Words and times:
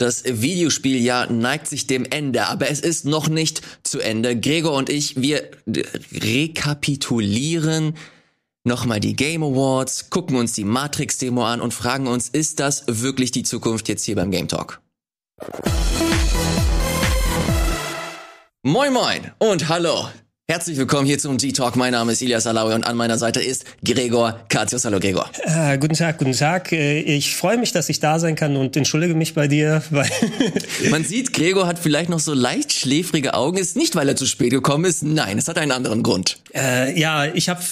Das 0.00 0.24
Videospieljahr 0.24 1.30
neigt 1.30 1.66
sich 1.66 1.86
dem 1.86 2.06
Ende, 2.06 2.46
aber 2.46 2.70
es 2.70 2.80
ist 2.80 3.04
noch 3.04 3.28
nicht 3.28 3.60
zu 3.82 4.00
Ende. 4.00 4.34
Gregor 4.34 4.72
und 4.72 4.88
ich, 4.88 5.20
wir 5.20 5.50
rekapitulieren 6.10 7.92
nochmal 8.64 9.00
die 9.00 9.14
Game 9.14 9.42
Awards, 9.42 10.08
gucken 10.08 10.36
uns 10.36 10.54
die 10.54 10.64
Matrix-Demo 10.64 11.44
an 11.44 11.60
und 11.60 11.74
fragen 11.74 12.06
uns, 12.06 12.30
ist 12.30 12.60
das 12.60 12.84
wirklich 12.86 13.30
die 13.30 13.42
Zukunft 13.42 13.90
jetzt 13.90 14.04
hier 14.04 14.16
beim 14.16 14.30
Game 14.30 14.48
Talk? 14.48 14.80
Moin 18.62 18.94
moin 18.94 19.32
und 19.38 19.68
hallo. 19.68 20.08
Herzlich 20.50 20.78
willkommen 20.78 21.06
hier 21.06 21.20
zum 21.20 21.36
G-Talk. 21.36 21.76
Mein 21.76 21.92
Name 21.92 22.10
ist 22.10 22.22
Ilias 22.22 22.44
Alawi 22.44 22.74
und 22.74 22.84
an 22.84 22.96
meiner 22.96 23.16
Seite 23.18 23.40
ist 23.40 23.64
Gregor 23.84 24.40
Katius. 24.48 24.84
Hallo 24.84 24.98
Gregor. 24.98 25.30
Äh, 25.44 25.78
guten 25.78 25.94
Tag, 25.94 26.18
guten 26.18 26.32
Tag. 26.32 26.72
Äh, 26.72 27.02
ich 27.02 27.36
freue 27.36 27.56
mich, 27.56 27.70
dass 27.70 27.88
ich 27.88 28.00
da 28.00 28.18
sein 28.18 28.34
kann 28.34 28.56
und 28.56 28.76
entschuldige 28.76 29.14
mich 29.14 29.34
bei 29.34 29.46
dir, 29.46 29.80
weil 29.90 30.10
Man 30.90 31.04
sieht, 31.04 31.32
Gregor 31.34 31.68
hat 31.68 31.78
vielleicht 31.78 32.10
noch 32.10 32.18
so 32.18 32.34
leicht 32.34 32.72
schläfrige 32.72 33.34
Augen. 33.34 33.58
Ist 33.58 33.76
nicht, 33.76 33.94
weil 33.94 34.08
er 34.08 34.16
zu 34.16 34.26
spät 34.26 34.50
gekommen 34.50 34.86
ist. 34.86 35.04
Nein, 35.04 35.38
es 35.38 35.46
hat 35.46 35.56
einen 35.56 35.70
anderen 35.70 36.02
Grund. 36.02 36.38
Äh, 36.52 36.98
ja, 36.98 37.26
ich 37.26 37.48
habe 37.48 37.62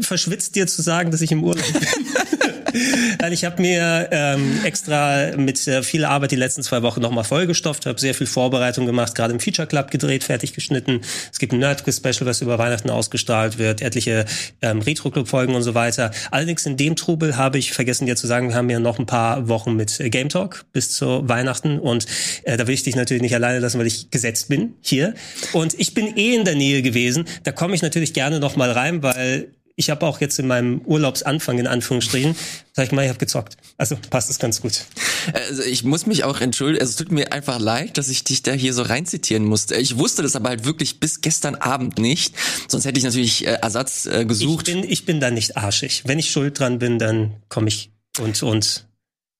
verschwitzt 0.00 0.56
dir 0.56 0.66
zu 0.66 0.80
sagen, 0.80 1.10
dass 1.10 1.20
ich 1.20 1.30
im 1.30 1.44
Urlaub 1.44 1.62
bin. 1.74 1.82
Nein, 3.20 3.32
ich 3.32 3.44
habe 3.44 3.62
mir 3.62 4.08
ähm, 4.10 4.58
extra 4.64 5.36
mit 5.36 5.66
äh, 5.68 5.82
viel 5.82 6.04
Arbeit 6.04 6.32
die 6.32 6.36
letzten 6.36 6.62
zwei 6.62 6.82
Wochen 6.82 7.00
nochmal 7.00 7.24
vollgestopft, 7.24 7.86
habe 7.86 8.00
sehr 8.00 8.14
viel 8.14 8.26
Vorbereitung 8.26 8.86
gemacht, 8.86 9.14
gerade 9.14 9.32
im 9.32 9.38
Feature 9.38 9.68
Club 9.68 9.90
gedreht, 9.90 10.24
fertig 10.24 10.54
geschnitten. 10.54 11.00
Es 11.32 11.38
gibt 11.38 11.52
ein 11.52 11.60
Nerdquiz 11.60 11.98
Special, 11.98 12.26
was 12.26 12.40
über 12.40 12.58
Weihnachten 12.58 12.90
ausgestrahlt 12.90 13.58
wird, 13.58 13.80
etliche 13.80 14.24
ähm, 14.60 14.80
Retro 14.80 15.10
Club 15.10 15.28
Folgen 15.28 15.54
und 15.54 15.62
so 15.62 15.74
weiter. 15.74 16.10
Allerdings 16.32 16.66
in 16.66 16.76
dem 16.76 16.96
Trubel 16.96 17.36
habe 17.36 17.58
ich 17.58 17.72
vergessen 17.72 18.06
dir 18.06 18.16
zu 18.16 18.26
sagen, 18.26 18.48
wir 18.48 18.56
haben 18.56 18.70
ja 18.70 18.80
noch 18.80 18.98
ein 18.98 19.06
paar 19.06 19.48
Wochen 19.48 19.76
mit 19.76 20.00
äh, 20.00 20.10
Game 20.10 20.28
Talk 20.28 20.64
bis 20.72 20.90
zu 20.90 21.28
Weihnachten 21.28 21.78
und 21.78 22.06
äh, 22.42 22.56
da 22.56 22.66
will 22.66 22.74
ich 22.74 22.82
dich 22.82 22.96
natürlich 22.96 23.22
nicht 23.22 23.34
alleine 23.34 23.60
lassen, 23.60 23.78
weil 23.78 23.86
ich 23.86 24.10
gesetzt 24.10 24.48
bin 24.48 24.74
hier 24.80 25.14
und 25.52 25.78
ich 25.78 25.94
bin 25.94 26.16
eh 26.16 26.34
in 26.34 26.44
der 26.44 26.56
Nähe 26.56 26.82
gewesen. 26.82 27.26
Da 27.44 27.52
komme 27.52 27.76
ich 27.76 27.82
natürlich 27.82 28.14
gerne 28.14 28.40
noch 28.40 28.56
mal 28.56 28.72
rein, 28.72 29.02
weil 29.02 29.48
ich 29.76 29.90
habe 29.90 30.06
auch 30.06 30.20
jetzt 30.20 30.38
in 30.38 30.46
meinem 30.46 30.80
Urlaubsanfang 30.84 31.58
in 31.58 31.66
Anführungsstrichen, 31.66 32.36
sag 32.72 32.86
ich 32.86 32.92
mal, 32.92 33.02
ich 33.02 33.08
habe 33.08 33.18
gezockt. 33.18 33.56
Also 33.76 33.96
passt 34.10 34.30
es 34.30 34.38
ganz 34.38 34.60
gut. 34.60 34.84
Also 35.32 35.62
ich 35.62 35.84
muss 35.84 36.06
mich 36.06 36.24
auch 36.24 36.40
entschuldigen, 36.40 36.80
also 36.80 36.90
es 36.90 36.96
tut 36.96 37.10
mir 37.10 37.32
einfach 37.32 37.58
leid, 37.58 37.98
dass 37.98 38.08
ich 38.08 38.22
dich 38.24 38.42
da 38.42 38.52
hier 38.52 38.72
so 38.72 38.82
reinzitieren 38.82 39.44
musste. 39.44 39.74
Ich 39.76 39.98
wusste 39.98 40.22
das 40.22 40.36
aber 40.36 40.50
halt 40.50 40.64
wirklich 40.64 41.00
bis 41.00 41.20
gestern 41.20 41.56
Abend 41.56 41.98
nicht. 41.98 42.34
Sonst 42.68 42.84
hätte 42.84 42.98
ich 42.98 43.04
natürlich 43.04 43.46
äh, 43.46 43.58
Ersatz 43.60 44.06
äh, 44.06 44.24
gesucht. 44.24 44.68
Ich 44.68 44.74
bin, 44.74 44.84
ich 44.84 45.04
bin 45.06 45.20
da 45.20 45.30
nicht 45.30 45.56
arschig. 45.56 46.02
Wenn 46.06 46.18
ich 46.18 46.30
schuld 46.30 46.58
dran 46.58 46.78
bin, 46.78 46.98
dann 46.98 47.34
komme 47.48 47.68
ich 47.68 47.90
und, 48.20 48.42
und 48.42 48.86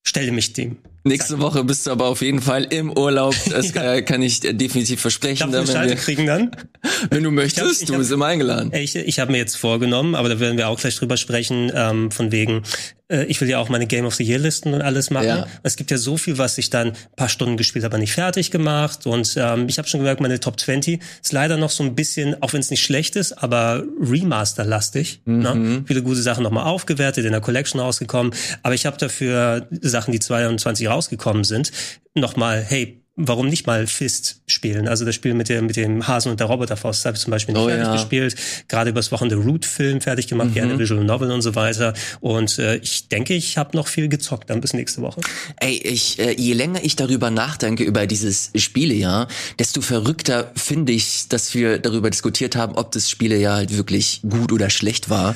stelle 0.03 0.31
mich 0.31 0.53
dem. 0.53 0.77
Nächste 1.07 1.39
Woche 1.39 1.63
bist 1.63 1.85
du 1.85 1.91
aber 1.91 2.07
auf 2.07 2.21
jeden 2.21 2.41
Fall 2.41 2.63
im 2.63 2.91
Urlaub. 2.91 3.35
Das 3.51 3.73
ja. 3.75 4.01
kann 4.01 4.23
ich 4.23 4.39
definitiv 4.39 5.01
versprechen. 5.01 5.51
Darf 5.51 5.69
ich 5.69 5.77
eine 5.77 5.95
kriegen 5.95 6.25
dann? 6.25 6.49
Wenn 7.11 7.21
du 7.21 7.29
möchtest, 7.29 7.63
ich 7.63 7.63
hab, 7.63 7.81
ich 7.81 7.85
du 7.85 7.97
bist 7.99 8.11
immer 8.11 8.25
eingeladen. 8.25 8.73
Ich, 8.73 8.95
ich 8.95 9.19
habe 9.19 9.31
mir 9.31 9.37
jetzt 9.37 9.55
vorgenommen, 9.55 10.15
aber 10.15 10.29
da 10.29 10.39
werden 10.39 10.57
wir 10.57 10.67
auch 10.67 10.79
gleich 10.79 10.95
drüber 10.95 11.17
sprechen, 11.17 11.71
ähm, 11.75 12.09
von 12.09 12.31
wegen, 12.31 12.63
äh, 13.07 13.25
ich 13.25 13.39
will 13.41 13.49
ja 13.49 13.59
auch 13.59 13.69
meine 13.69 13.87
Game 13.87 14.05
of 14.05 14.15
the 14.15 14.23
Year 14.23 14.39
Listen 14.39 14.73
und 14.73 14.81
alles 14.81 15.09
machen. 15.09 15.27
Ja. 15.27 15.47
Es 15.63 15.75
gibt 15.75 15.91
ja 15.91 15.97
so 15.97 16.17
viel, 16.17 16.37
was 16.37 16.57
ich 16.57 16.69
dann 16.69 16.93
paar 17.15 17.29
Stunden 17.29 17.57
gespielt 17.57 17.85
habe, 17.85 17.97
nicht 17.99 18.13
fertig 18.13 18.51
gemacht. 18.51 19.05
Und 19.05 19.35
ähm, 19.37 19.67
ich 19.67 19.77
habe 19.77 19.87
schon 19.87 19.99
gemerkt, 19.99 20.21
meine 20.21 20.39
Top 20.39 20.59
20 20.59 21.01
ist 21.21 21.33
leider 21.33 21.57
noch 21.57 21.69
so 21.69 21.83
ein 21.83 21.95
bisschen, 21.95 22.41
auch 22.41 22.53
wenn 22.53 22.61
es 22.61 22.71
nicht 22.71 22.83
schlecht 22.83 23.15
ist, 23.15 23.33
aber 23.33 23.83
Remaster-lastig. 23.99 25.21
Ne? 25.25 25.55
Mhm. 25.55 25.63
Ne? 25.63 25.83
Viele 25.87 26.03
gute 26.03 26.21
Sachen 26.21 26.43
nochmal 26.43 26.65
aufgewertet, 26.65 27.25
in 27.25 27.31
der 27.31 27.41
Collection 27.41 27.79
rausgekommen. 27.79 28.33
Aber 28.63 28.73
ich 28.73 28.85
habe 28.85 28.97
dafür 28.97 29.67
Sachen, 29.81 30.11
die 30.11 30.19
22 30.19 30.87
rausgekommen 30.87 31.43
sind, 31.43 31.71
nochmal, 32.15 32.63
hey, 32.63 33.04
warum 33.15 33.47
nicht 33.47 33.65
mal 33.65 33.87
Fist 33.87 34.41
spielen? 34.45 34.87
Also 34.87 35.05
das 35.05 35.15
Spiel 35.15 35.33
mit 35.33 35.47
dem, 35.47 35.67
mit 35.67 35.77
dem 35.77 36.07
Hasen 36.07 36.31
und 36.31 36.39
der 36.39 36.47
Roboterfaust 36.47 37.05
habe 37.05 37.15
ich 37.15 37.23
zum 37.23 37.31
Beispiel 37.31 37.53
nicht 37.53 37.63
oh, 37.63 37.67
fertig 37.67 37.85
ja. 37.85 37.93
gespielt. 37.93 38.35
Gerade 38.67 38.89
übers 38.89 39.11
Wochenende 39.11 39.37
Root-Film 39.37 40.01
fertig 40.01 40.27
gemacht, 40.27 40.49
mhm. 40.49 40.53
gerne 40.53 40.79
Visual 40.79 41.03
Novel 41.03 41.31
und 41.31 41.41
so 41.41 41.55
weiter. 41.55 41.93
Und 42.19 42.59
äh, 42.59 42.77
ich 42.77 43.07
denke, 43.07 43.33
ich 43.33 43.57
habe 43.57 43.75
noch 43.77 43.87
viel 43.87 44.09
gezockt 44.09 44.49
dann 44.49 44.59
bis 44.59 44.73
nächste 44.73 45.01
Woche. 45.01 45.21
Ey, 45.57 45.77
ich, 45.77 46.19
äh, 46.19 46.33
je 46.33 46.53
länger 46.53 46.83
ich 46.83 46.95
darüber 46.95 47.31
nachdenke, 47.31 47.83
über 47.83 48.05
dieses 48.05 48.51
Spielejahr, 48.55 49.27
desto 49.59 49.81
verrückter 49.81 50.51
finde 50.55 50.91
ich, 50.91 51.29
dass 51.29 51.53
wir 51.53 51.79
darüber 51.79 52.09
diskutiert 52.09 52.55
haben, 52.55 52.75
ob 52.75 52.91
das 52.91 53.09
Spielejahr 53.09 53.55
halt 53.55 53.77
wirklich 53.77 54.21
gut 54.27 54.51
oder 54.51 54.69
schlecht 54.69 55.09
war. 55.09 55.35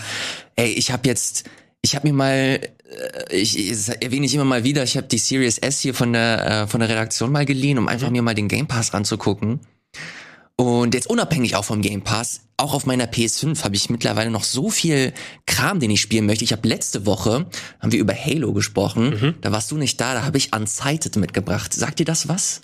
Ey, 0.55 0.73
ich 0.73 0.91
habe 0.91 1.07
jetzt 1.07 1.45
ich 1.81 1.95
habe 1.95 2.07
mir 2.07 2.13
mal, 2.13 2.59
ich, 3.29 3.57
ich 3.57 3.89
erwähne 4.01 4.25
ich 4.25 4.33
immer 4.33 4.45
mal 4.45 4.63
wieder, 4.63 4.83
ich 4.83 4.97
habe 4.97 5.07
die 5.07 5.17
Series 5.17 5.57
S 5.57 5.79
hier 5.79 5.93
von 5.93 6.13
der 6.13 6.63
äh, 6.63 6.67
von 6.67 6.79
der 6.79 6.89
Redaktion 6.89 7.31
mal 7.31 7.45
geliehen, 7.45 7.77
um 7.77 7.87
einfach 7.87 8.07
mhm. 8.07 8.13
mir 8.13 8.21
mal 8.21 8.35
den 8.35 8.47
Game 8.47 8.67
Pass 8.67 8.93
ranzugucken. 8.93 9.59
Und 10.55 10.93
jetzt 10.93 11.09
unabhängig 11.09 11.55
auch 11.55 11.63
vom 11.63 11.81
Game 11.81 12.01
Pass, 12.01 12.41
auch 12.57 12.73
auf 12.73 12.85
meiner 12.85 13.05
PS5 13.05 13.63
habe 13.63 13.77
ich 13.77 13.89
mittlerweile 13.89 14.29
noch 14.29 14.43
so 14.43 14.69
viel 14.69 15.13
Kram, 15.45 15.79
den 15.79 15.89
ich 15.89 16.01
spielen 16.01 16.25
möchte. 16.25 16.43
Ich 16.43 16.51
habe 16.51 16.67
letzte 16.67 17.05
Woche, 17.05 17.45
haben 17.79 17.91
wir 17.93 17.99
über 17.99 18.13
Halo 18.13 18.51
gesprochen, 18.51 19.09
mhm. 19.09 19.35
da 19.39 19.53
warst 19.53 19.71
du 19.71 19.77
nicht 19.77 20.01
da, 20.01 20.13
da 20.13 20.23
habe 20.23 20.37
ich 20.37 20.53
Unsighted 20.53 21.15
mitgebracht. 21.15 21.73
Sagt 21.73 21.99
dir 21.99 22.05
das 22.05 22.27
was? 22.27 22.59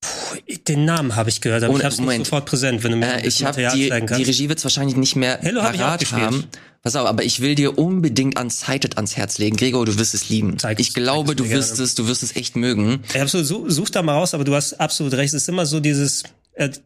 Puh, 0.00 0.36
den 0.68 0.84
Namen 0.84 1.16
habe 1.16 1.30
ich 1.30 1.40
gehört, 1.40 1.62
aber 1.62 1.74
oh, 1.74 1.78
ich 1.78 1.84
habe 1.84 1.94
es 1.94 2.00
nicht 2.00 2.18
sofort 2.18 2.46
präsent, 2.46 2.84
wenn 2.84 2.92
du 2.92 2.96
mir 2.98 3.22
äh, 3.22 3.26
ich 3.26 3.44
hab 3.44 3.56
die, 3.56 3.88
die 3.88 4.22
Regie 4.22 4.48
wird 4.48 4.62
wahrscheinlich 4.62 4.96
nicht 4.96 5.16
mehr 5.16 5.40
Halo 5.42 5.60
parat 5.60 6.04
hab 6.12 6.20
haben. 6.20 6.44
Pass 6.82 6.94
auf, 6.94 7.08
aber 7.08 7.24
ich 7.24 7.40
will 7.40 7.56
dir 7.56 7.78
unbedingt 7.78 8.38
Unsighted 8.38 8.96
ans 8.96 9.16
Herz 9.16 9.38
legen. 9.38 9.56
Gregor, 9.56 9.84
du 9.86 9.98
wirst 9.98 10.14
es 10.14 10.28
lieben. 10.28 10.56
Zeig, 10.58 10.78
ich 10.78 10.94
glaube, 10.94 11.34
du 11.34 11.50
wirst 11.50 11.80
es, 11.80 11.96
du 11.96 12.06
wirst 12.06 12.22
es 12.22 12.36
echt 12.36 12.54
mögen. 12.54 13.00
Ich 13.12 13.20
absolut, 13.20 13.72
such 13.72 13.90
da 13.90 14.02
mal 14.02 14.12
raus, 14.12 14.34
aber 14.34 14.44
du 14.44 14.54
hast 14.54 14.74
absolut 14.74 15.14
recht. 15.14 15.34
Es 15.34 15.42
ist 15.42 15.48
immer 15.48 15.66
so 15.66 15.80
dieses, 15.80 16.22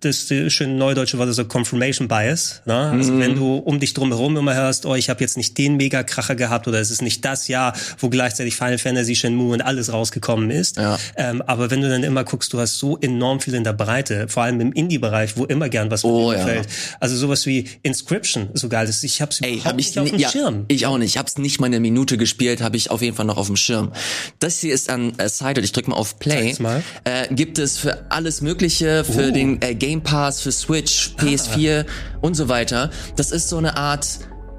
das 0.01 0.27
schöne 0.49 0.75
neudeutsche 0.75 1.17
Wort, 1.19 1.33
so 1.33 1.45
Confirmation 1.45 2.09
Bias. 2.09 2.61
Ne? 2.67 2.75
Also 2.75 3.13
mhm. 3.13 3.21
wenn 3.21 3.35
du 3.37 3.57
um 3.57 3.79
dich 3.79 3.95
drum 3.95 4.09
herum 4.09 4.37
immer 4.37 4.55
hörst, 4.55 4.85
oh, 4.85 4.97
ich 4.97 5.09
habe 5.09 5.21
jetzt 5.21 5.37
nicht 5.37 5.57
den 5.59 5.77
Mega-Kracher 5.77 6.35
gehabt 6.35 6.67
oder 6.67 6.81
es 6.81 6.91
ist 6.91 7.03
nicht 7.03 7.25
das 7.25 7.47
Jahr, 7.47 7.75
wo 7.99 8.09
gleichzeitig 8.09 8.57
Final 8.57 8.79
Fantasy, 8.79 9.15
Shenmue 9.15 9.53
und 9.53 9.61
alles 9.61 9.93
rausgekommen 9.93 10.51
ist. 10.51 10.77
Ja. 10.77 10.99
Ähm, 11.17 11.41
aber 11.43 11.71
wenn 11.71 11.83
du 11.83 11.89
dann 11.89 12.03
immer 12.03 12.25
guckst, 12.25 12.53
du 12.53 12.59
hast 12.59 12.79
so 12.79 12.99
enorm 12.99 13.39
viel 13.39 13.55
in 13.55 13.63
der 13.63 13.73
Breite, 13.73 14.27
vor 14.27 14.43
allem 14.43 14.61
im 14.61 14.73
Indie-Bereich, 14.73 15.37
wo 15.37 15.45
immer 15.45 15.69
gern 15.69 15.89
was 15.91 16.05
oh, 16.05 16.33
ja. 16.33 16.45
fällt. 16.45 16.67
Also 16.99 17.17
sowas 17.17 17.47
wie 17.47 17.69
Inscription, 17.83 18.49
so 18.55 18.69
geil 18.69 18.89
ist. 18.89 19.05
Ich 19.05 19.23
hab's 19.23 19.41
Ey, 19.41 19.61
hab 19.61 19.79
ich 19.79 19.87
nicht 19.87 19.99
auf 20.01 20.11
dem 20.11 20.19
ja, 20.19 20.31
Schirm. 20.31 20.65
Ich 20.67 20.87
auch 20.87 20.99
nicht. 20.99 21.11
Ich 21.11 21.19
hab's 21.19 21.39
nicht 21.39 21.61
mal 21.61 21.67
eine 21.67 21.79
Minute 21.79 22.19
gespielt, 22.19 22.61
habe 22.61 22.77
ich 22.77 22.91
auf 22.91 23.03
jeden 23.03 23.17
Fall 23.17 23.27
noch 23.27 23.37
auf 23.37 23.47
dem 23.47 23.57
Schirm. 23.57 23.93
Das 24.41 24.59
hier 24.59 24.75
ist 24.75 24.91
an 24.91 25.13
äh, 25.19 25.29
Side, 25.29 25.61
ich 25.61 25.71
drück 25.71 25.87
mal 25.87 25.95
auf 25.95 26.19
Play. 26.19 26.57
Mal. 26.59 26.83
Äh, 27.05 27.33
gibt 27.33 27.59
es 27.59 27.79
für 27.79 28.11
alles 28.11 28.41
Mögliche, 28.41 29.05
für 29.05 29.29
uh. 29.29 29.33
den 29.33 29.60
äh, 29.61 29.75
Game 29.75 30.03
Pass, 30.03 30.41
für 30.41 30.53
Switch, 30.53 31.15
PS4 31.19 31.85
ah. 31.85 32.19
und 32.21 32.35
so 32.35 32.49
weiter. 32.49 32.91
Das 33.17 33.31
ist 33.31 33.49
so 33.49 33.59
eine 33.59 33.77
Art 33.77 34.07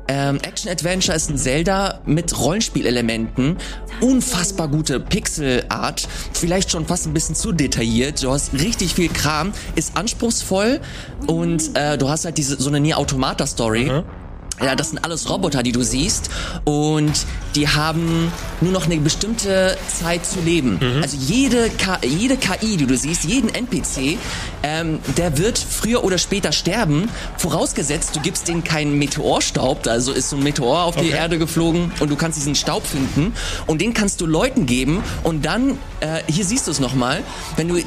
ähm, 0.07 0.39
Action-Adventure 0.41 1.15
ist 1.15 1.29
ein 1.29 1.37
Zelda 1.37 2.01
mit 2.05 2.37
Rollenspielelementen. 2.37 3.55
Unfassbar 4.01 4.67
gute 4.67 4.99
Pixel-Art. 4.99 6.05
Vielleicht 6.33 6.69
schon 6.69 6.85
fast 6.85 7.07
ein 7.07 7.13
bisschen 7.13 7.33
zu 7.33 7.53
detailliert. 7.53 8.21
Du 8.21 8.29
hast 8.29 8.53
richtig 8.53 8.95
viel 8.95 9.07
Kram. 9.07 9.53
Ist 9.75 9.95
anspruchsvoll. 9.95 10.81
Und 11.27 11.77
äh, 11.77 11.97
du 11.97 12.09
hast 12.09 12.25
halt 12.25 12.37
diese 12.37 12.61
so 12.61 12.69
eine 12.69 12.81
Nier 12.81 12.97
Automata-Story. 12.97 13.85
Mhm. 13.85 14.20
Ja, 14.63 14.75
das 14.75 14.89
sind 14.89 15.03
alles 15.03 15.29
Roboter, 15.29 15.63
die 15.63 15.71
du 15.71 15.83
siehst. 15.83 16.29
Und 16.65 17.25
die 17.55 17.67
haben 17.67 18.31
nur 18.61 18.71
noch 18.71 18.85
eine 18.85 18.97
bestimmte 18.97 19.77
Zeit 19.87 20.25
zu 20.25 20.39
leben. 20.39 20.79
Mhm. 20.81 21.01
Also 21.01 21.17
jede, 21.17 21.69
K 21.69 21.99
jede 22.03 22.37
KI, 22.37 22.77
die 22.77 22.85
du 22.85 22.95
siehst, 22.95 23.23
jeden 23.23 23.53
NPC, 23.53 24.17
ähm, 24.63 24.99
der 25.17 25.37
wird 25.37 25.57
früher 25.57 26.03
oder 26.03 26.17
später 26.17 26.51
sterben. 26.51 27.09
Vorausgesetzt, 27.37 28.15
du 28.15 28.19
gibst 28.19 28.47
denen 28.47 28.63
keinen 28.63 28.97
Meteorstaub. 28.97 29.87
Also 29.87 30.11
ist 30.11 30.29
so 30.29 30.37
ein 30.37 30.43
Meteor 30.43 30.83
auf 30.83 30.97
okay. 30.97 31.07
die 31.07 31.11
Erde 31.11 31.37
geflogen 31.37 31.91
und 31.99 32.09
du 32.09 32.15
kannst 32.15 32.37
diesen 32.37 32.55
Staub 32.55 32.85
finden. 32.85 33.33
Und 33.67 33.81
den 33.81 33.93
kannst 33.93 34.21
du 34.21 34.25
Leuten 34.25 34.65
geben. 34.65 35.03
Und 35.23 35.45
dann, 35.45 35.77
äh, 35.99 36.21
hier 36.27 36.45
siehst 36.45 36.67
du 36.67 36.71
es 36.71 36.79
nochmal, 36.79 37.23
wenn 37.55 37.67
du 37.67 37.81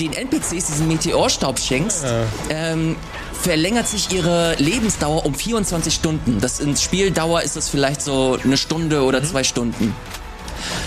den 0.00 0.12
NPCs 0.12 0.66
diesen 0.66 0.88
Meteorstaub 0.88 1.58
schenkst, 1.58 2.04
ja. 2.04 2.24
ähm, 2.50 2.96
verlängert 3.46 3.86
sich 3.86 4.10
ihre 4.10 4.56
Lebensdauer 4.56 5.24
um 5.24 5.32
24 5.32 5.94
Stunden. 5.94 6.40
Das 6.40 6.58
in 6.58 6.76
Spieldauer 6.76 7.42
ist 7.42 7.54
das 7.54 7.68
vielleicht 7.68 8.02
so 8.02 8.36
eine 8.42 8.56
Stunde 8.56 9.04
oder 9.04 9.20
mhm. 9.20 9.24
zwei 9.24 9.44
Stunden. 9.44 9.94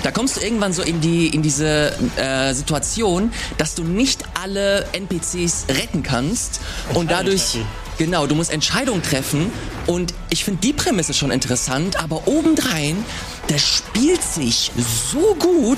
Da 0.03 0.11
kommst 0.11 0.35
du 0.35 0.41
irgendwann 0.41 0.73
so 0.73 0.81
in 0.81 0.99
die 0.99 1.27
in 1.27 1.41
diese 1.41 1.93
äh, 2.17 2.53
Situation, 2.53 3.31
dass 3.57 3.75
du 3.75 3.85
nicht 3.85 4.25
alle 4.33 4.85
NPCs 4.91 5.67
retten 5.69 6.03
kannst 6.03 6.59
und 6.95 7.09
dadurch 7.09 7.59
genau, 7.97 8.27
du 8.27 8.35
musst 8.35 8.51
Entscheidungen 8.51 9.03
treffen 9.03 9.51
und 9.87 10.13
ich 10.29 10.43
finde 10.43 10.59
die 10.59 10.73
Prämisse 10.73 11.13
schon 11.13 11.31
interessant, 11.31 11.97
aber 12.03 12.27
obendrein, 12.27 13.05
das 13.47 13.61
spielt 13.61 14.21
sich 14.21 14.71
so 15.13 15.33
gut, 15.35 15.77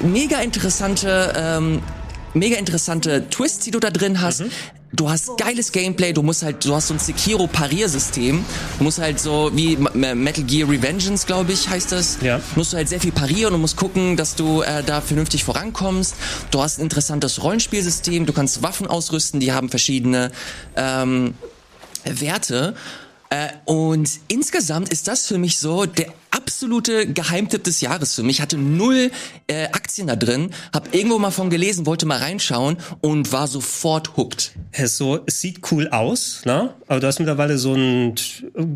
mega 0.00 0.40
interessante 0.40 1.34
ähm, 1.36 1.82
mega 2.34 2.56
interessante 2.56 3.28
Twists, 3.28 3.64
die 3.64 3.70
du 3.70 3.80
da 3.80 3.90
drin 3.90 4.20
hast. 4.20 4.40
Mhm 4.40 4.50
du 4.92 5.10
hast 5.10 5.36
geiles 5.38 5.72
Gameplay, 5.72 6.12
du 6.12 6.22
musst 6.22 6.42
halt, 6.42 6.64
du 6.64 6.74
hast 6.74 6.88
so 6.88 6.94
ein 6.94 7.00
Sekiro-Pariersystem. 7.00 8.44
Du 8.78 8.84
musst 8.84 8.98
halt 8.98 9.18
so 9.18 9.50
wie 9.54 9.76
Metal 9.76 10.44
Gear 10.44 10.68
Revengeance, 10.68 11.26
glaube 11.26 11.52
ich, 11.52 11.68
heißt 11.68 11.92
das. 11.92 12.18
Ja. 12.20 12.40
Musst 12.56 12.72
du 12.72 12.76
halt 12.76 12.88
sehr 12.88 13.00
viel 13.00 13.12
parieren 13.12 13.54
und 13.54 13.60
musst 13.60 13.76
gucken, 13.76 14.16
dass 14.16 14.34
du 14.34 14.62
äh, 14.62 14.82
da 14.82 15.00
vernünftig 15.00 15.44
vorankommst. 15.44 16.14
Du 16.50 16.62
hast 16.62 16.78
ein 16.78 16.82
interessantes 16.82 17.42
Rollenspielsystem, 17.42 18.26
du 18.26 18.32
kannst 18.32 18.62
Waffen 18.62 18.86
ausrüsten, 18.86 19.40
die 19.40 19.52
haben 19.52 19.68
verschiedene 19.68 20.30
ähm, 20.76 21.34
Werte. 22.04 22.74
Äh, 23.30 23.48
und 23.64 24.10
insgesamt 24.28 24.90
ist 24.90 25.08
das 25.08 25.26
für 25.26 25.38
mich 25.38 25.58
so 25.58 25.86
der 25.86 26.12
absolute 26.42 27.06
Geheimtipp 27.06 27.62
des 27.62 27.80
Jahres 27.80 28.14
für 28.14 28.24
mich. 28.24 28.40
Hatte 28.40 28.56
null 28.56 29.12
äh, 29.46 29.66
Aktien 29.66 30.08
da 30.08 30.16
drin, 30.16 30.50
hab 30.72 30.92
irgendwo 30.92 31.18
mal 31.18 31.30
von 31.30 31.50
gelesen, 31.50 31.86
wollte 31.86 32.04
mal 32.04 32.18
reinschauen 32.18 32.78
und 33.00 33.30
war 33.30 33.46
sofort 33.46 34.16
hooked. 34.16 34.52
Es, 34.72 34.96
so, 34.96 35.20
es 35.26 35.40
sieht 35.40 35.60
cool 35.70 35.88
aus, 35.88 36.42
ne? 36.44 36.74
aber 36.88 37.00
du 37.00 37.06
hast 37.06 37.20
mittlerweile 37.20 37.58
so 37.58 37.74
ein 37.74 38.14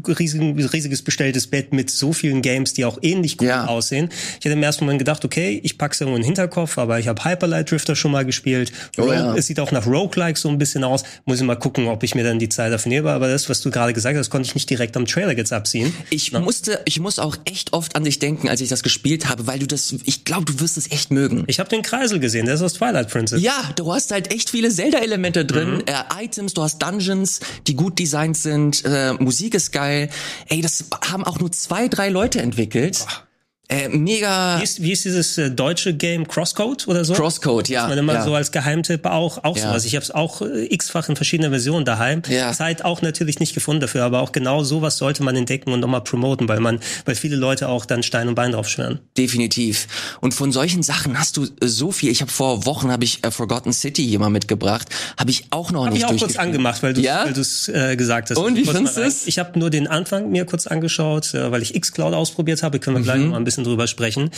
riesigen, 0.07 0.59
riesiges 0.59 1.03
bestelltes 1.03 1.49
Bett 1.49 1.73
mit 1.73 1.91
so 1.91 2.13
vielen 2.13 2.41
Games, 2.41 2.73
die 2.73 2.85
auch 2.85 2.99
ähnlich 3.03 3.41
cool 3.41 3.49
ja. 3.49 3.67
aussehen. 3.67 4.11
Ich 4.39 4.45
hätte 4.45 4.55
im 4.55 4.63
ersten 4.63 4.85
Moment 4.85 5.01
gedacht, 5.01 5.25
okay, 5.25 5.61
ich 5.63 5.77
pack's 5.77 6.01
irgendwo 6.01 6.17
in 6.17 6.23
den 6.23 6.27
Hinterkopf, 6.27 6.79
aber 6.79 6.99
ich 6.99 7.09
habe 7.09 7.25
Hyperlight 7.25 7.71
Drifter 7.71 7.97
schon 7.97 8.13
mal 8.13 8.25
gespielt. 8.25 8.73
Oh, 8.97 9.13
ja. 9.13 9.35
Es 9.35 9.47
sieht 9.47 9.61
auch 9.61 9.73
nach 9.73 9.87
Roguelike 9.87 10.39
so 10.39 10.49
ein 10.49 10.59
bisschen 10.59 10.85
aus. 10.85 11.03
Muss 11.25 11.41
ich 11.41 11.45
mal 11.45 11.57
gucken, 11.57 11.89
ob 11.89 12.03
ich 12.05 12.15
mir 12.15 12.25
dann 12.25 12.39
die 12.39 12.49
Zeit 12.49 12.73
dafür 12.73 12.91
nehme. 12.91 13.11
Aber 13.11 13.29
das, 13.29 13.51
was 13.51 13.61
du 13.61 13.71
gerade 13.71 13.93
gesagt 13.93 14.17
hast, 14.17 14.31
konnte 14.31 14.49
ich 14.49 14.55
nicht 14.55 14.71
direkt 14.71 14.97
am 14.97 15.07
Trailer 15.07 15.37
jetzt 15.37 15.53
abziehen. 15.53 15.93
Ich 16.11 16.33
ne? 16.33 16.41
musste, 16.41 16.81
ich 16.85 17.01
muss 17.01 17.19
auch 17.19 17.37
echt 17.45 17.56
oft 17.73 17.97
an 17.97 18.05
dich 18.05 18.19
denken, 18.19 18.49
als 18.49 18.61
ich 18.61 18.69
das 18.69 18.83
gespielt 18.83 19.29
habe, 19.29 19.47
weil 19.47 19.59
du 19.59 19.67
das, 19.67 19.95
ich 20.05 20.25
glaube, 20.25 20.45
du 20.45 20.61
wirst 20.61 20.77
es 20.77 20.91
echt 20.91 21.11
mögen. 21.11 21.45
Ich 21.47 21.59
habe 21.59 21.69
den 21.69 21.83
Kreisel 21.83 22.21
gesehen, 22.21 22.47
der 22.47 22.55
ist 22.55 22.63
aus 22.63 22.75
Twilight 22.75 23.11
Princess. 23.11 23.43
Ja, 23.43 23.71
du 23.77 23.93
hast 23.93 24.11
halt 24.11 24.33
echt 24.33 24.51
viele 24.51 24.71
Zelda-Elemente 24.71 25.45
drin, 25.45 25.77
mhm. 25.77 25.85
äh, 25.87 26.25
Items, 26.25 26.55
du 26.55 26.63
hast 26.63 26.79
Dungeons, 26.79 27.41
die 27.67 27.75
gut 27.75 27.99
designt 27.99 28.37
sind, 28.37 28.85
äh, 28.85 29.15
Musik 29.15 29.55
ist 29.55 29.73
geil. 29.73 30.09
Ey, 30.49 30.61
das 30.61 30.85
haben 31.11 31.25
auch 31.25 31.39
nur 31.39 31.53
zwei, 31.53 31.89
drei 31.89 32.09
Leute 32.09 32.41
entwickelt. 32.41 33.05
Boah. 33.07 33.26
Äh, 33.69 33.89
mega. 33.89 34.61
Wie 34.61 34.63
ist, 34.63 34.81
wie 34.81 34.93
ist 34.93 35.05
dieses 35.05 35.39
äh, 35.39 35.51
deutsche 35.51 35.93
Game 35.93 36.29
Crosscode 36.29 36.87
oder 36.87 37.05
so? 37.05 37.15
Crosscode, 37.15 37.69
ja. 37.69 37.83
Das 37.83 37.91
man 37.91 37.99
immer 37.99 38.15
ja. 38.15 38.25
so 38.25 38.35
als 38.35 38.53
Geheimtipp 38.53 39.05
auch, 39.07 39.43
auch 39.43 39.57
ja. 39.57 39.65
sowas. 39.65 39.85
Ich 39.85 39.97
habe 39.97 40.05
es 40.05 40.13
auch 40.13 40.41
äh, 40.41 40.73
x-fach 40.73 41.09
in 41.09 41.17
verschiedenen 41.17 41.51
Versionen 41.51 41.85
daheim. 41.85 42.23
Ja. 42.29 42.53
Zeit 42.53 42.85
auch 42.85 43.03
natürlich 43.03 43.41
nicht 43.41 43.55
gefunden 43.55 43.81
dafür, 43.81 44.05
aber 44.05 44.21
auch 44.21 44.31
genau 44.31 44.63
sowas 44.63 44.99
sollte 44.99 45.25
man 45.25 45.35
entdecken 45.35 45.73
und 45.73 45.81
nochmal 45.81 46.03
promoten, 46.03 46.49
weil 46.49 46.61
man, 46.61 46.79
weil 47.07 47.17
viele 47.17 47.35
Leute 47.35 47.69
auch 47.69 47.87
dann 47.87 48.05
Stein 48.05 48.29
und 48.29 48.37
Bein 48.37 48.53
drauf 48.53 48.69
schwören. 48.69 49.01
Definitiv. 49.19 49.89
Und 50.21 50.33
von 50.33 50.53
solchen 50.53 50.85
Sachen 50.85 51.19
hast 51.19 51.37
du 51.37 51.45
äh, 51.45 51.67
so 51.67 51.91
viel. 51.91 52.11
Ich 52.13 52.21
habe 52.21 52.31
vor 52.31 52.67
Wochen 52.67 52.93
habe 52.93 53.03
ich 53.03 53.25
äh, 53.25 53.33
Forgotten 53.33 53.73
City 53.73 54.05
jemand 54.05 54.33
mitgebracht, 54.33 54.89
habe 55.19 55.33
ich 55.33 55.47
auch 55.51 55.73
noch 55.73 55.87
hab 55.87 55.93
nicht. 55.93 56.05
Ich 56.05 56.09
auch 56.09 56.17
kurz 56.17 56.37
angemacht, 56.37 56.85
weil 56.85 56.95
du 56.95 57.01
ja? 57.01 57.25
weil 57.25 57.33
du's, 57.33 57.67
äh, 57.69 57.97
gesagt 57.97 58.31
hast. 58.31 58.39
Und 58.39 58.57
wie 58.57 58.65
findest 58.65 58.97
du 58.97 59.01
es? 59.01 59.27
Ich 59.27 59.41
habe 59.41 59.59
nur 59.59 59.71
den 59.71 59.89
Anfang 59.89 60.31
mir 60.31 60.45
kurz 60.45 60.69
angeschaut, 60.69 61.35
äh, 61.35 61.51
weil 61.51 61.63
ich 61.63 61.81
Xcloud 61.81 62.15
ausprobiert 62.15 62.63
habe. 62.63 62.79
Können 62.79 62.97
wir 62.97 63.01
mhm. 63.01 63.05
gleich 63.05 63.19
noch 63.19 63.31
mal 63.31 63.37
ein 63.39 63.45
bisschen 63.45 63.56
drüber 63.65 63.87
sprechen. 63.87 64.31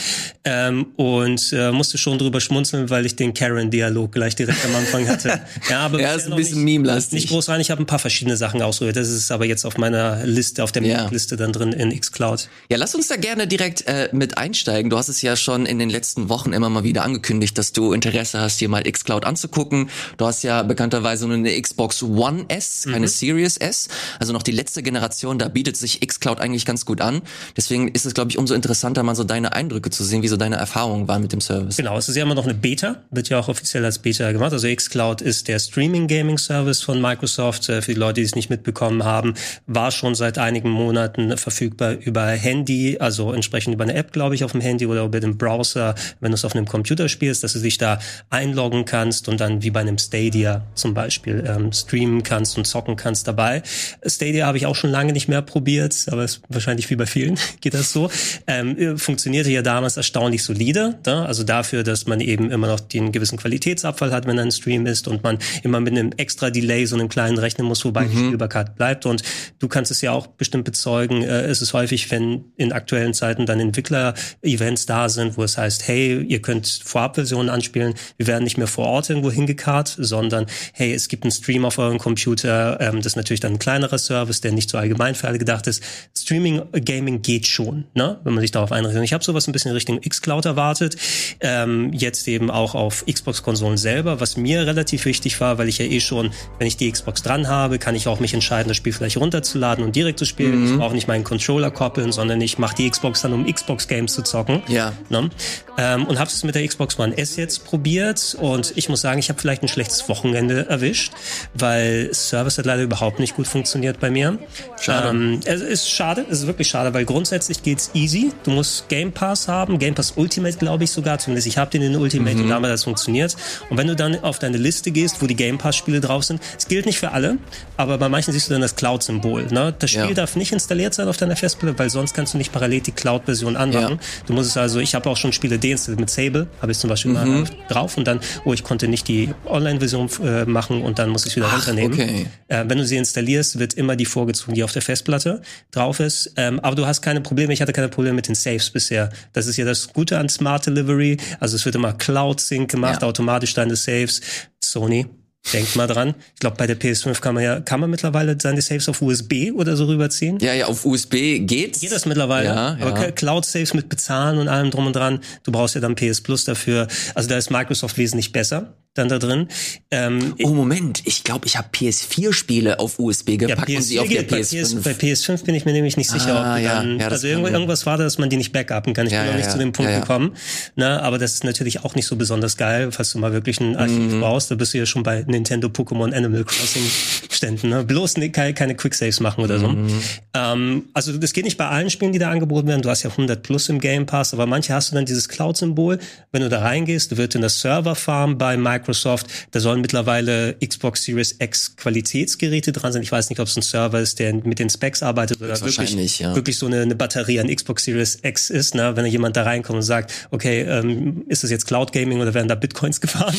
Ähm, 0.43 0.87
und 0.95 1.53
äh, 1.53 1.71
musste 1.71 1.97
schon 1.97 2.17
drüber 2.17 2.41
schmunzeln, 2.41 2.89
weil 2.89 3.05
ich 3.05 3.15
den 3.15 3.33
Karen-Dialog 3.33 4.11
gleich 4.11 4.35
direkt 4.35 4.63
am 4.65 4.75
Anfang 4.75 5.07
hatte. 5.07 5.39
Ja, 5.69 5.81
aber 5.81 5.99
ja, 5.99 6.13
ist 6.13 6.27
ein 6.27 6.35
bisschen 6.35 6.63
meme-lastig. 6.63 7.21
Nicht 7.21 7.29
groß 7.29 7.49
rein. 7.49 7.61
Ich 7.61 7.69
habe 7.69 7.81
ein 7.83 7.85
paar 7.85 7.99
verschiedene 7.99 8.37
Sachen 8.37 8.61
ausprobiert. 8.61 8.95
Das 8.95 9.09
ist 9.09 9.31
aber 9.31 9.45
jetzt 9.45 9.65
auf 9.65 9.77
meiner 9.77 10.25
Liste, 10.25 10.63
auf 10.63 10.71
der 10.71 10.83
ja. 10.83 11.07
Liste 11.09 11.37
dann 11.37 11.53
drin 11.53 11.73
in 11.73 11.97
Xcloud. 11.97 12.49
Ja, 12.69 12.77
lass 12.77 12.95
uns 12.95 13.07
da 13.07 13.17
gerne 13.17 13.45
direkt 13.47 13.85
äh, 13.87 14.09
mit 14.11 14.37
einsteigen. 14.37 14.89
Du 14.89 14.97
hast 14.97 15.09
es 15.09 15.21
ja 15.21 15.35
schon 15.35 15.65
in 15.65 15.79
den 15.79 15.89
letzten 15.89 16.29
Wochen 16.29 16.53
immer 16.53 16.69
mal 16.69 16.83
wieder 16.83 17.03
angekündigt, 17.03 17.57
dass 17.57 17.73
du 17.73 17.93
Interesse 17.93 18.39
hast, 18.39 18.61
dir 18.61 18.69
mal 18.69 18.83
Xcloud 18.83 19.25
anzugucken. 19.25 19.89
Du 20.17 20.25
hast 20.25 20.43
ja 20.43 20.63
bekannterweise 20.63 21.27
nur 21.27 21.37
eine 21.37 21.59
Xbox 21.61 22.01
One 22.03 22.45
S, 22.47 22.83
keine 22.85 23.01
mhm. 23.01 23.07
Series 23.07 23.57
S, 23.57 23.89
also 24.19 24.33
noch 24.33 24.43
die 24.43 24.51
letzte 24.51 24.81
Generation. 24.83 25.39
Da 25.39 25.47
bietet 25.47 25.77
sich 25.77 25.99
Xcloud 25.99 26.39
eigentlich 26.39 26.65
ganz 26.65 26.85
gut 26.85 27.01
an. 27.01 27.21
Deswegen 27.57 27.89
ist 27.89 28.05
es, 28.05 28.13
glaube 28.13 28.31
ich, 28.31 28.37
umso 28.37 28.53
interessanter, 28.53 29.03
mal 29.09 29.15
so 29.15 29.23
deine 29.23 29.53
Eindrücke 29.53 29.89
zu 29.89 30.03
sehen, 30.03 30.21
wie 30.21 30.27
so 30.27 30.37
deine 30.37 30.55
Erfahrungen 30.55 31.07
waren 31.07 31.21
mit 31.21 31.33
dem 31.33 31.41
Service. 31.41 31.77
Genau, 31.77 31.97
es 31.97 32.09
ist 32.09 32.15
ja 32.15 32.23
immer 32.23 32.35
noch 32.35 32.43
eine 32.43 32.53
Beta, 32.53 32.97
wird 33.09 33.29
ja 33.29 33.39
auch 33.39 33.47
offiziell 33.47 33.83
als 33.83 33.99
Beta 33.99 34.31
gemacht. 34.31 34.53
Also 34.53 34.67
xCloud 34.73 35.21
ist 35.21 35.47
der 35.47 35.57
Streaming-Gaming-Service 35.59 36.83
von 36.83 37.01
Microsoft. 37.01 37.69
Äh, 37.69 37.81
für 37.81 37.93
die 37.93 37.99
Leute, 37.99 38.15
die 38.15 38.25
es 38.25 38.35
nicht 38.35 38.49
mitbekommen 38.49 39.03
haben, 39.03 39.33
war 39.65 39.91
schon 39.91 40.13
seit 40.13 40.37
einigen 40.37 40.69
Monaten 40.69 41.35
verfügbar 41.37 41.93
über 41.93 42.27
Handy, 42.27 42.97
also 42.99 43.33
entsprechend 43.33 43.73
über 43.73 43.83
eine 43.83 43.95
App, 43.95 44.11
glaube 44.11 44.35
ich, 44.35 44.43
auf 44.43 44.51
dem 44.51 44.61
Handy 44.61 44.85
oder 44.85 45.05
über 45.05 45.19
den 45.19 45.37
Browser, 45.37 45.95
wenn 46.19 46.31
du 46.31 46.35
es 46.35 46.45
auf 46.45 46.55
einem 46.55 46.67
Computer 46.67 47.09
spielst, 47.09 47.43
dass 47.43 47.53
du 47.53 47.59
dich 47.59 47.77
da 47.77 47.99
einloggen 48.29 48.85
kannst 48.85 49.27
und 49.27 49.39
dann 49.39 49.63
wie 49.63 49.71
bei 49.71 49.79
einem 49.79 49.97
Stadia 49.97 50.67
zum 50.75 50.93
Beispiel 50.93 51.43
ähm, 51.47 51.71
streamen 51.71 52.21
kannst 52.21 52.57
und 52.57 52.65
zocken 52.65 52.95
kannst 52.95 53.27
dabei. 53.27 53.63
Stadia 54.05 54.45
habe 54.45 54.57
ich 54.57 54.67
auch 54.67 54.75
schon 54.75 54.91
lange 54.91 55.13
nicht 55.13 55.27
mehr 55.27 55.41
probiert, 55.41 55.95
aber 56.11 56.23
es 56.23 56.41
wahrscheinlich 56.49 56.89
wie 56.89 56.95
bei 56.95 57.07
vielen 57.07 57.39
geht 57.61 57.73
das 57.73 57.91
so. 57.91 58.11
Ähm, 58.45 58.77
äh, 58.77 58.97
funktionierte 58.99 59.49
ja 59.49 59.61
damals 59.61 59.97
erstaunlich 59.97 60.43
solide. 60.43 60.99
Da? 61.03 61.25
Also 61.25 61.43
dafür, 61.43 61.83
dass 61.83 62.05
man 62.07 62.19
eben 62.19 62.51
immer 62.51 62.67
noch 62.67 62.79
den 62.79 63.11
gewissen 63.11 63.37
Qualitätsabfall 63.37 64.11
hat, 64.11 64.27
wenn 64.27 64.39
ein 64.39 64.51
Stream 64.51 64.85
ist 64.85 65.07
und 65.07 65.23
man 65.23 65.37
immer 65.63 65.79
mit 65.79 65.97
einem 65.97 66.11
extra 66.17 66.49
Delay 66.49 66.85
so 66.85 66.95
einem 66.95 67.09
kleinen 67.09 67.37
rechnen 67.37 67.67
muss, 67.67 67.85
wobei 67.85 68.05
mhm. 68.05 68.11
die 68.11 68.17
Spielbarkeit 68.17 68.75
bleibt. 68.75 69.05
Und 69.05 69.23
du 69.59 69.67
kannst 69.67 69.91
es 69.91 70.01
ja 70.01 70.11
auch 70.11 70.27
bestimmt 70.27 70.65
bezeugen, 70.65 71.23
äh, 71.23 71.41
es 71.43 71.61
ist 71.61 71.73
häufig, 71.73 72.09
wenn 72.11 72.45
in 72.57 72.71
aktuellen 72.71 73.13
Zeiten 73.13 73.45
dann 73.45 73.59
Entwickler-Events 73.59 74.85
da 74.85 75.09
sind, 75.09 75.37
wo 75.37 75.43
es 75.43 75.57
heißt, 75.57 75.87
hey, 75.87 76.21
ihr 76.21 76.41
könnt 76.41 76.67
Vorabversionen 76.83 77.49
anspielen, 77.49 77.93
wir 78.17 78.27
werden 78.27 78.43
nicht 78.43 78.57
mehr 78.57 78.67
vor 78.67 78.87
Ort 78.87 79.09
irgendwo 79.09 79.31
hingekarrt, 79.31 79.95
sondern 79.97 80.45
hey, 80.73 80.93
es 80.93 81.07
gibt 81.07 81.23
einen 81.23 81.31
Stream 81.31 81.65
auf 81.65 81.77
eurem 81.77 81.97
Computer, 81.97 82.79
ähm, 82.79 82.97
das 82.97 83.13
ist 83.13 83.15
natürlich 83.15 83.39
dann 83.39 83.53
ein 83.53 83.59
kleinerer 83.59 83.97
Service, 83.97 84.41
der 84.41 84.51
nicht 84.51 84.69
so 84.69 84.77
allgemein 84.77 85.15
für 85.15 85.27
alle 85.27 85.39
gedacht 85.39 85.67
ist. 85.67 85.83
Streaming, 86.17 86.61
Gaming 86.85 87.21
geht 87.21 87.47
schon, 87.47 87.85
ne? 87.93 88.19
wenn 88.23 88.33
man 88.33 88.41
sich 88.41 88.51
darauf 88.51 88.71
einrichtet. 88.71 88.88
Und 88.97 89.03
ich 89.03 89.13
habe 89.13 89.23
sowas 89.23 89.47
ein 89.47 89.51
bisschen 89.51 89.71
Richtung 89.71 89.99
xCloud 90.01 90.45
erwartet. 90.45 90.97
Ähm, 91.39 91.91
jetzt 91.93 92.27
eben 92.27 92.49
auch 92.51 92.75
auf 92.75 93.05
Xbox-Konsolen 93.05 93.77
selber, 93.77 94.19
was 94.19 94.37
mir 94.37 94.65
relativ 94.65 95.05
wichtig 95.05 95.39
war, 95.41 95.57
weil 95.57 95.69
ich 95.69 95.77
ja 95.77 95.85
eh 95.85 95.99
schon, 95.99 96.31
wenn 96.57 96.67
ich 96.67 96.77
die 96.77 96.91
Xbox 96.91 97.23
dran 97.23 97.47
habe, 97.47 97.79
kann 97.79 97.95
ich 97.95 98.07
auch 98.07 98.19
mich 98.19 98.33
entscheiden, 98.33 98.67
das 98.67 98.77
Spiel 98.77 98.93
vielleicht 98.93 99.17
runterzuladen 99.17 99.83
und 99.83 99.95
direkt 99.95 100.19
zu 100.19 100.25
spielen. 100.25 100.61
Mhm. 100.61 100.71
Ich 100.71 100.77
brauche 100.77 100.93
nicht 100.93 101.07
meinen 101.07 101.23
Controller 101.23 101.71
koppeln, 101.71 102.11
sondern 102.11 102.41
ich 102.41 102.57
mache 102.57 102.75
die 102.75 102.89
Xbox 102.89 103.21
dann, 103.21 103.33
um 103.33 103.45
Xbox-Games 103.45 104.13
zu 104.13 104.23
zocken. 104.23 104.61
Ja. 104.67 104.93
Ne? 105.09 105.29
Ähm, 105.77 106.05
und 106.05 106.19
habe 106.19 106.29
es 106.29 106.43
mit 106.43 106.55
der 106.55 106.67
Xbox 106.67 106.99
One 106.99 107.17
S 107.17 107.35
jetzt 107.35 107.65
probiert 107.65 108.37
und 108.39 108.73
ich 108.75 108.89
muss 108.89 109.01
sagen, 109.01 109.19
ich 109.19 109.29
habe 109.29 109.39
vielleicht 109.39 109.63
ein 109.63 109.67
schlechtes 109.67 110.09
Wochenende 110.09 110.67
erwischt, 110.67 111.13
weil 111.53 112.13
Service 112.13 112.57
hat 112.57 112.65
leider 112.65 112.83
überhaupt 112.83 113.19
nicht 113.19 113.35
gut 113.35 113.47
funktioniert 113.47 113.99
bei 113.99 114.09
mir. 114.09 114.37
Schade. 114.79 115.09
Ähm, 115.09 115.39
es 115.45 115.61
ist 115.61 115.89
schade, 115.89 116.25
es 116.29 116.39
ist 116.39 116.47
wirklich 116.47 116.67
schade, 116.67 116.93
weil 116.93 117.05
grundsätzlich 117.05 117.63
geht's 117.63 117.91
easy. 117.93 118.31
Du 118.43 118.51
musst 118.51 118.78
Game 118.87 119.11
Pass 119.11 119.47
haben. 119.47 119.79
Game 119.79 119.95
Pass 119.95 120.13
Ultimate, 120.15 120.57
glaube 120.57 120.83
ich 120.83 120.91
sogar. 120.91 121.19
Zumindest 121.19 121.47
ich 121.47 121.57
habe 121.57 121.71
den 121.71 121.81
in 121.81 121.95
Ultimate 121.95 122.35
mhm. 122.35 122.43
und 122.43 122.49
damit 122.49 122.71
das 122.71 122.83
funktioniert. 122.83 123.35
Und 123.69 123.77
wenn 123.77 123.87
du 123.87 123.95
dann 123.95 124.23
auf 124.23 124.39
deine 124.39 124.57
Liste 124.57 124.91
gehst, 124.91 125.21
wo 125.21 125.27
die 125.27 125.35
Game 125.35 125.57
Pass 125.57 125.75
Spiele 125.75 126.01
drauf 126.01 126.23
sind, 126.23 126.41
es 126.57 126.67
gilt 126.67 126.85
nicht 126.85 126.99
für 126.99 127.11
alle, 127.11 127.37
aber 127.77 127.97
bei 127.97 128.09
manchen 128.09 128.31
siehst 128.31 128.49
du 128.49 128.53
dann 128.53 128.61
das 128.61 128.75
Cloud-Symbol. 128.75 129.47
Ne? 129.51 129.73
Das 129.77 129.91
Spiel 129.91 130.09
ja. 130.09 130.13
darf 130.13 130.35
nicht 130.35 130.51
installiert 130.51 130.93
sein 130.93 131.07
auf 131.07 131.17
deiner 131.17 131.35
Festplatte, 131.35 131.77
weil 131.77 131.89
sonst 131.89 132.13
kannst 132.13 132.33
du 132.33 132.37
nicht 132.37 132.51
parallel 132.51 132.81
die 132.81 132.91
Cloud-Version 132.91 133.55
anmachen. 133.55 133.93
Ja. 133.93 134.25
Du 134.25 134.33
musst 134.33 134.49
es 134.49 134.57
also, 134.57 134.79
ich 134.79 134.95
habe 134.95 135.09
auch 135.09 135.17
schon 135.17 135.33
Spiele 135.33 135.59
deinstalliert 135.59 135.99
mit 135.99 136.09
Sable, 136.09 136.47
habe 136.61 136.71
ich 136.71 136.77
zum 136.77 136.89
Beispiel 136.89 137.11
mhm. 137.11 137.41
mal 137.41 137.43
drauf 137.67 137.97
und 137.97 138.07
dann, 138.07 138.19
oh, 138.45 138.53
ich 138.53 138.63
konnte 138.63 138.87
nicht 138.87 139.07
die 139.07 139.29
Online-Version 139.45 140.09
äh, 140.23 140.45
machen 140.45 140.81
und 140.81 140.99
dann 140.99 141.09
muss 141.09 141.25
ich 141.25 141.35
wieder 141.35 141.47
Ach, 141.49 141.57
runternehmen. 141.57 141.93
Okay. 141.93 142.27
Äh, 142.47 142.65
wenn 142.67 142.77
du 142.77 142.85
sie 142.85 142.97
installierst, 142.97 143.59
wird 143.59 143.73
immer 143.73 143.95
die 143.95 144.05
vorgezogen, 144.05 144.53
die 144.53 144.63
auf 144.63 144.71
der 144.71 144.81
Festplatte 144.81 145.41
drauf 145.71 145.99
ist. 145.99 146.33
Ähm, 146.35 146.59
aber 146.59 146.75
du 146.75 146.85
hast 146.85 147.01
keine 147.01 147.21
Probleme, 147.21 147.53
ich 147.53 147.61
hatte 147.61 147.73
keine 147.73 147.89
Probleme 147.89 148.15
mit 148.15 148.27
den 148.27 148.35
Saves 148.35 148.68
bisher. 148.71 149.09
Das 149.33 149.47
ist 149.47 149.57
ja 149.57 149.65
das 149.65 149.93
Gute 149.93 150.17
an 150.17 150.29
Smart 150.29 150.65
Delivery. 150.65 151.17
Also 151.39 151.55
es 151.55 151.65
wird 151.65 151.75
immer 151.75 151.93
Cloud 151.93 152.39
Sync 152.39 152.71
gemacht, 152.71 153.01
ja. 153.01 153.07
automatisch 153.07 153.53
deine 153.53 153.75
Saves. 153.75 154.21
Sony, 154.63 155.05
Denkt 155.53 155.75
mal 155.75 155.87
dran. 155.87 156.15
Ich 156.35 156.41
glaube, 156.41 156.57
bei 156.57 156.67
der 156.67 156.79
PS5 156.79 157.21
kann 157.21 157.33
man 157.33 157.43
ja, 157.43 157.59
kann 157.59 157.79
man 157.79 157.89
mittlerweile 157.89 158.37
seine 158.39 158.61
Saves 158.61 158.87
auf 158.87 159.01
USB 159.01 159.51
oder 159.55 159.75
so 159.75 159.85
rüberziehen. 159.85 160.37
Ja, 160.41 160.53
ja, 160.53 160.67
auf 160.67 160.85
USB 160.85 161.39
geht's. 161.39 161.79
Geht 161.79 161.91
das 161.91 162.05
mittlerweile. 162.05 162.49
Ja, 162.49 162.77
Aber 162.79 163.01
ja. 163.01 163.11
Cloud 163.11 163.45
Saves 163.45 163.73
mit 163.73 163.89
Bezahlen 163.89 164.37
und 164.37 164.47
allem 164.47 164.69
drum 164.69 164.85
und 164.85 164.95
dran. 164.95 165.21
Du 165.43 165.51
brauchst 165.51 165.75
ja 165.75 165.81
dann 165.81 165.95
PS 165.95 166.21
Plus 166.21 166.43
dafür. 166.43 166.87
Also 167.15 167.29
da 167.29 167.37
ist 167.37 167.49
Microsoft 167.49 167.97
wesentlich 167.97 168.31
besser 168.31 168.75
dann 168.99 169.09
da 169.09 169.17
drin. 169.17 169.47
Ähm, 169.91 170.35
oh 170.43 170.49
Moment, 170.49 171.01
ich 171.05 171.23
glaube, 171.23 171.47
ich 171.47 171.57
habe 171.57 171.69
PS4-Spiele 171.73 172.79
auf 172.79 172.99
USB 172.99 173.37
gepackt 173.37 173.69
ja, 173.69 173.77
und 173.77 173.83
sie 173.83 173.99
auf 173.99 174.07
der 174.07 174.27
PS5. 174.27 174.83
Bei, 174.83 174.93
PS, 174.93 174.99
bei 174.99 175.07
PS5 175.07 175.45
bin 175.45 175.55
ich 175.55 175.65
mir 175.65 175.73
nämlich 175.73 175.97
nicht 175.97 176.09
sicher, 176.09 176.35
ah, 176.35 176.55
ob 176.55 176.61
ja, 176.61 176.75
dann, 176.75 176.99
ja, 176.99 177.07
also 177.07 177.27
irgendwas, 177.27 177.85
war 177.85 177.97
da, 177.97 178.03
dass 178.03 178.17
man 178.17 178.29
die 178.29 178.37
nicht 178.37 178.51
backupen 178.51 178.93
kann. 178.93 179.07
Ich 179.07 179.13
bin 179.13 179.25
noch 179.25 179.35
nicht 179.35 179.49
zu 179.49 179.57
dem 179.57 179.71
Punkt 179.71 179.91
gekommen. 179.91 180.35
Na, 180.75 181.01
aber 181.01 181.17
das 181.17 181.33
ist 181.33 181.43
natürlich 181.43 181.83
auch 181.83 181.95
nicht 181.95 182.05
so 182.05 182.15
besonders 182.15 182.57
geil, 182.57 182.91
falls 182.91 183.11
du 183.11 183.19
mal 183.19 183.33
wirklich 183.33 183.59
ein 183.59 183.75
Archiv 183.75 184.13
mhm. 184.13 184.21
brauchst. 184.21 184.51
Da 184.51 184.55
bist 184.55 184.73
du 184.73 184.77
ja 184.77 184.85
schon 184.85 185.03
bei 185.03 185.23
Nintendo 185.25 185.69
Pokémon 185.69 186.13
Animal 186.13 186.43
Crossing 186.43 186.83
Ständen. 187.29 187.69
Ne? 187.69 187.83
Bloß 187.83 188.17
ne, 188.17 188.29
keine, 188.31 188.75
Quicksaves 188.75 189.19
machen 189.19 189.43
oder 189.43 189.59
so. 189.59 189.69
Mhm. 189.69 190.01
Ähm, 190.33 190.83
also 190.93 191.17
das 191.17 191.33
geht 191.33 191.45
nicht 191.45 191.57
bei 191.57 191.67
allen 191.67 191.89
Spielen, 191.89 192.11
die 192.11 192.19
da 192.19 192.29
angeboten 192.29 192.67
werden. 192.67 192.81
Du 192.81 192.89
hast 192.89 193.03
ja 193.03 193.09
100 193.09 193.41
plus 193.41 193.69
im 193.69 193.79
Game 193.79 194.05
Pass, 194.05 194.33
aber 194.33 194.45
manche 194.45 194.73
hast 194.73 194.91
du 194.91 194.95
dann 194.95 195.05
dieses 195.05 195.29
Cloud-Symbol. 195.29 195.99
Wenn 196.31 196.41
du 196.41 196.49
da 196.49 196.59
reingehst, 196.59 197.17
wird 197.17 197.35
in 197.35 197.41
der 197.41 197.49
Server-Farm 197.49 198.37
bei 198.37 198.57
Microsoft 198.57 198.88
Microsoft. 198.89 199.27
Da 199.51 199.59
sollen 199.59 199.81
mittlerweile 199.81 200.55
Xbox 200.65 201.03
Series 201.03 201.35
X 201.39 201.75
Qualitätsgeräte 201.75 202.71
dran 202.71 202.91
sein. 202.91 203.03
Ich 203.03 203.11
weiß 203.11 203.29
nicht, 203.29 203.39
ob 203.39 203.47
es 203.47 203.55
ein 203.55 203.61
Server 203.61 203.99
ist, 203.99 204.19
der 204.19 204.33
mit 204.33 204.59
den 204.59 204.69
Specs 204.69 205.03
arbeitet 205.03 205.41
oder 205.41 205.59
wirklich, 205.61 206.19
ja. 206.19 206.35
wirklich 206.35 206.57
so 206.57 206.65
eine, 206.65 206.81
eine, 206.81 206.95
Batterie 206.95 207.39
an 207.39 207.53
Xbox 207.53 207.83
Series 207.83 208.19
X 208.23 208.49
ist. 208.49 208.75
Ne? 208.75 208.95
Wenn 208.95 209.05
jemand 209.05 209.37
da 209.37 209.43
reinkommt 209.43 209.77
und 209.77 209.83
sagt, 209.83 210.11
okay, 210.31 210.61
ähm, 210.61 211.23
ist 211.27 211.43
das 211.43 211.51
jetzt 211.51 211.67
Cloud 211.67 211.91
Gaming 211.91 212.19
oder 212.19 212.33
werden 212.33 212.47
da 212.47 212.55
Bitcoins 212.55 212.99
gefahren? 213.01 213.35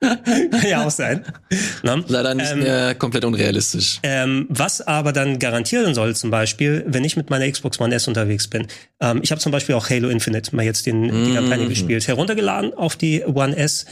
Kann 0.00 0.68
ja 0.68 0.86
auch 0.86 0.90
sein. 0.90 1.24
Ne? 1.82 2.04
Leider 2.08 2.34
nicht 2.34 2.52
ähm, 2.52 2.60
mehr 2.60 2.94
komplett 2.94 3.24
unrealistisch. 3.24 4.00
Ähm, 4.02 4.46
was 4.48 4.80
aber 4.80 5.12
dann 5.12 5.38
garantieren 5.38 5.94
soll, 5.94 6.14
zum 6.14 6.30
Beispiel, 6.30 6.84
wenn 6.86 7.04
ich 7.04 7.16
mit 7.16 7.30
meiner 7.30 7.50
Xbox 7.50 7.80
One 7.80 7.94
S 7.94 8.08
unterwegs 8.08 8.48
bin. 8.48 8.66
Ähm, 9.00 9.20
ich 9.22 9.30
habe 9.30 9.40
zum 9.40 9.52
Beispiel 9.52 9.74
auch 9.74 9.88
Halo 9.88 10.08
Infinite 10.08 10.54
mal 10.54 10.64
jetzt 10.64 10.86
den, 10.86 11.06
mm. 11.06 11.24
die 11.26 11.34
Kampagne 11.34 11.68
gespielt, 11.68 12.06
heruntergeladen 12.06 12.74
auf 12.74 12.96
die 12.96 13.24
One 13.24 13.56
S 13.56 13.86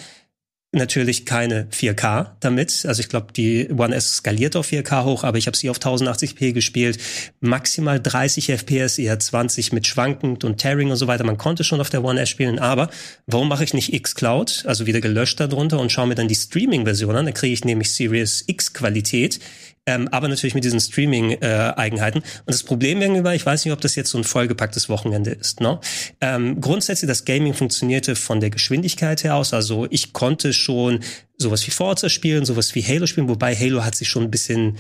natürlich 0.72 1.26
keine 1.26 1.66
4K 1.70 2.30
damit. 2.40 2.84
Also 2.86 3.00
ich 3.00 3.08
glaube, 3.08 3.32
die 3.36 3.68
One 3.70 3.94
S 3.94 4.16
skaliert 4.16 4.56
auf 4.56 4.68
4K 4.70 5.04
hoch, 5.04 5.22
aber 5.22 5.36
ich 5.36 5.46
habe 5.46 5.56
sie 5.56 5.68
auf 5.68 5.78
1080p 5.78 6.52
gespielt. 6.52 6.98
Maximal 7.40 8.00
30 8.00 8.48
FPS, 8.50 8.98
eher 8.98 9.18
20 9.18 9.72
mit 9.72 9.86
schwankend 9.86 10.44
und 10.44 10.56
Tearing 10.56 10.90
und 10.90 10.96
so 10.96 11.06
weiter. 11.06 11.24
Man 11.24 11.36
konnte 11.36 11.62
schon 11.62 11.80
auf 11.80 11.90
der 11.90 12.02
One 12.02 12.20
S 12.20 12.30
spielen, 12.30 12.58
aber 12.58 12.90
warum 13.26 13.48
mache 13.48 13.64
ich 13.64 13.74
nicht 13.74 13.92
xCloud, 14.02 14.64
also 14.66 14.86
wieder 14.86 15.02
gelöscht 15.02 15.38
darunter 15.40 15.78
und 15.78 15.92
schaue 15.92 16.06
mir 16.06 16.14
dann 16.14 16.28
die 16.28 16.34
Streaming-Version 16.34 17.16
an? 17.16 17.26
Da 17.26 17.32
kriege 17.32 17.52
ich 17.52 17.64
nämlich 17.64 17.92
Series 17.92 18.44
X 18.46 18.72
Qualität 18.72 19.40
ähm, 19.86 20.08
aber 20.08 20.28
natürlich 20.28 20.54
mit 20.54 20.64
diesen 20.64 20.80
Streaming-Eigenheiten. 20.80 22.22
Äh, 22.22 22.38
und 22.46 22.48
das 22.48 22.62
Problem 22.62 23.00
gegenüber, 23.00 23.34
ich 23.34 23.44
weiß 23.44 23.64
nicht, 23.64 23.72
ob 23.72 23.80
das 23.80 23.96
jetzt 23.96 24.10
so 24.10 24.18
ein 24.18 24.24
vollgepacktes 24.24 24.88
Wochenende 24.88 25.30
ist. 25.30 25.60
Ne? 25.60 25.80
Ähm, 26.20 26.60
grundsätzlich, 26.60 27.08
das 27.08 27.24
Gaming 27.24 27.54
funktionierte 27.54 28.14
von 28.14 28.40
der 28.40 28.50
Geschwindigkeit 28.50 29.24
her 29.24 29.36
aus. 29.36 29.52
Also 29.52 29.86
ich 29.90 30.12
konnte 30.12 30.52
schon 30.52 31.00
sowas 31.36 31.66
wie 31.66 31.72
Forza 31.72 32.08
spielen, 32.08 32.44
sowas 32.44 32.74
wie 32.74 32.82
Halo 32.82 33.06
spielen, 33.06 33.28
wobei 33.28 33.56
Halo 33.56 33.84
hat 33.84 33.96
sich 33.96 34.08
schon 34.08 34.22
ein 34.22 34.30
bisschen 34.30 34.78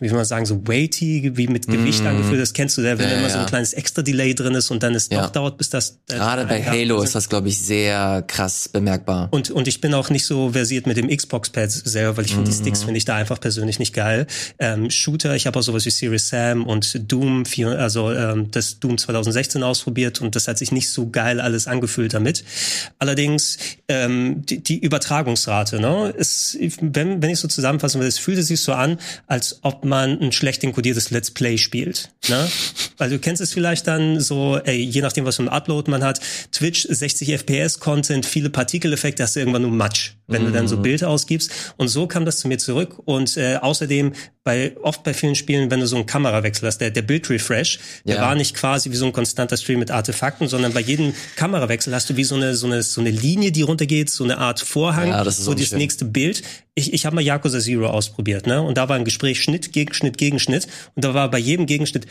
wie 0.00 0.08
soll 0.08 0.16
man 0.16 0.24
sagen, 0.24 0.46
so 0.46 0.66
weighty, 0.66 1.36
wie 1.36 1.46
mit 1.48 1.66
Gewicht 1.66 2.02
mm. 2.02 2.06
angefühlt. 2.08 2.40
Das 2.40 2.52
kennst 2.52 2.78
du, 2.78 2.82
wenn 2.82 2.98
ja, 2.98 3.16
immer 3.16 3.30
so 3.30 3.38
ein 3.38 3.46
kleines 3.46 3.72
extra 3.72 4.02
Delay 4.02 4.34
drin 4.34 4.54
ist 4.54 4.70
und 4.70 4.82
dann 4.82 4.94
es 4.94 5.08
ja. 5.10 5.22
doch 5.22 5.30
dauert, 5.30 5.58
bis 5.58 5.70
das. 5.70 5.98
Äh, 6.10 6.14
Gerade 6.14 6.46
bei 6.46 6.62
Halo 6.62 7.02
ist 7.02 7.14
das, 7.14 7.28
glaube 7.28 7.48
ich, 7.48 7.58
sehr 7.58 8.22
krass 8.26 8.68
bemerkbar. 8.68 9.28
Und, 9.30 9.50
und 9.50 9.68
ich 9.68 9.80
bin 9.80 9.94
auch 9.94 10.10
nicht 10.10 10.24
so 10.24 10.50
versiert 10.50 10.86
mit 10.86 10.96
dem 10.96 11.08
Xbox-Pad 11.08 11.70
selber, 11.70 12.16
weil 12.16 12.24
ich 12.24 12.32
finde, 12.32 12.50
mm. 12.50 12.52
die 12.52 12.56
Sticks 12.56 12.80
mhm. 12.80 12.84
finde 12.86 12.98
ich 12.98 13.04
da 13.04 13.16
einfach 13.16 13.40
persönlich 13.40 13.78
nicht 13.78 13.94
geil. 13.94 14.26
Ähm, 14.58 14.90
Shooter, 14.90 15.34
ich 15.34 15.46
habe 15.46 15.58
auch 15.58 15.62
sowas 15.62 15.84
wie 15.86 15.90
Serious 15.90 16.28
Sam 16.28 16.64
und 16.64 17.10
Doom, 17.10 17.44
4, 17.44 17.78
also 17.78 18.12
ähm, 18.12 18.50
das 18.50 18.78
Doom 18.80 18.98
2016 18.98 19.62
ausprobiert 19.62 20.20
und 20.20 20.34
das 20.36 20.48
hat 20.48 20.58
sich 20.58 20.72
nicht 20.72 20.90
so 20.90 21.08
geil 21.10 21.40
alles 21.40 21.66
angefühlt 21.66 22.14
damit. 22.14 22.44
Allerdings 22.98 23.58
ähm, 23.88 24.42
die, 24.46 24.62
die 24.62 24.78
Übertragungsrate, 24.78 25.80
ne, 25.80 26.10
ist, 26.16 26.58
wenn, 26.80 27.22
wenn 27.22 27.30
ich 27.30 27.38
so 27.38 27.48
zusammenfassen 27.48 28.00
will, 28.00 28.08
es 28.08 28.18
fühlte 28.18 28.42
sich 28.42 28.60
so 28.60 28.72
an, 28.72 28.98
als 29.26 29.60
ob 29.66 29.84
man 29.84 30.20
ein 30.20 30.30
schlecht 30.30 30.62
inkodiertes 30.62 31.10
Let's 31.10 31.32
Play 31.32 31.58
spielt. 31.58 32.10
Ne? 32.28 32.48
Weil 32.98 33.10
du 33.10 33.18
kennst 33.18 33.42
es 33.42 33.52
vielleicht 33.52 33.88
dann 33.88 34.20
so, 34.20 34.58
ey, 34.58 34.76
je 34.76 35.00
nachdem, 35.00 35.24
was 35.24 35.36
für 35.36 35.42
ein 35.42 35.48
Upload 35.48 35.90
man 35.90 36.04
hat, 36.04 36.20
Twitch 36.52 36.86
60 36.88 37.32
FPS 37.40 37.80
Content, 37.80 38.26
viele 38.26 38.48
Partikeleffekte, 38.48 39.24
hast 39.24 39.34
du 39.34 39.40
irgendwann 39.40 39.62
nur 39.62 39.72
Matsch, 39.72 40.12
wenn 40.28 40.44
mm. 40.44 40.46
du 40.46 40.52
dann 40.52 40.68
so 40.68 40.76
mhm. 40.76 40.82
Bild 40.82 41.02
ausgibst. 41.02 41.50
Und 41.78 41.88
so 41.88 42.06
kam 42.06 42.24
das 42.24 42.38
zu 42.38 42.46
mir 42.46 42.58
zurück. 42.58 43.00
Und 43.06 43.36
äh, 43.36 43.56
außerdem 43.56 44.12
bei 44.46 44.76
oft 44.80 45.02
bei 45.02 45.12
vielen 45.12 45.34
Spielen, 45.34 45.72
wenn 45.72 45.80
du 45.80 45.88
so 45.88 45.96
einen 45.96 46.06
Kamerawechsel 46.06 46.68
hast, 46.68 46.78
der, 46.78 46.92
der 46.92 47.02
Bildrefresh, 47.02 47.80
der 48.04 48.16
ja. 48.16 48.22
war 48.22 48.36
nicht 48.36 48.54
quasi 48.54 48.92
wie 48.92 48.96
so 48.96 49.04
ein 49.04 49.12
konstanter 49.12 49.56
Stream 49.56 49.80
mit 49.80 49.90
Artefakten, 49.90 50.46
sondern 50.46 50.72
bei 50.72 50.80
jedem 50.80 51.14
Kamerawechsel 51.34 51.92
hast 51.92 52.08
du 52.08 52.16
wie 52.16 52.22
so 52.22 52.36
eine 52.36 52.54
so 52.54 52.66
eine 52.66 52.82
so 52.84 53.00
eine 53.00 53.10
Linie, 53.10 53.50
die 53.50 53.62
runtergeht, 53.62 54.08
so 54.08 54.22
eine 54.22 54.38
Art 54.38 54.60
Vorhang, 54.60 55.08
ja, 55.08 55.24
das 55.24 55.38
so 55.38 55.52
das 55.52 55.72
nächste 55.72 56.04
Bild. 56.04 56.44
Ich, 56.76 56.92
ich 56.92 57.04
habe 57.06 57.16
mal 57.16 57.22
Yakuza 57.22 57.58
Zero 57.58 57.88
ausprobiert, 57.88 58.46
ne? 58.46 58.62
Und 58.62 58.78
da 58.78 58.88
war 58.88 58.94
ein 58.94 59.04
Gespräch 59.04 59.42
Schnitt, 59.42 59.72
Gegenschnitt, 59.72 60.16
Gegenschnitt. 60.16 60.68
Und 60.94 61.04
da 61.04 61.12
war 61.12 61.28
bei 61.28 61.38
jedem 61.38 61.66
Gegenschnitt 61.66 62.06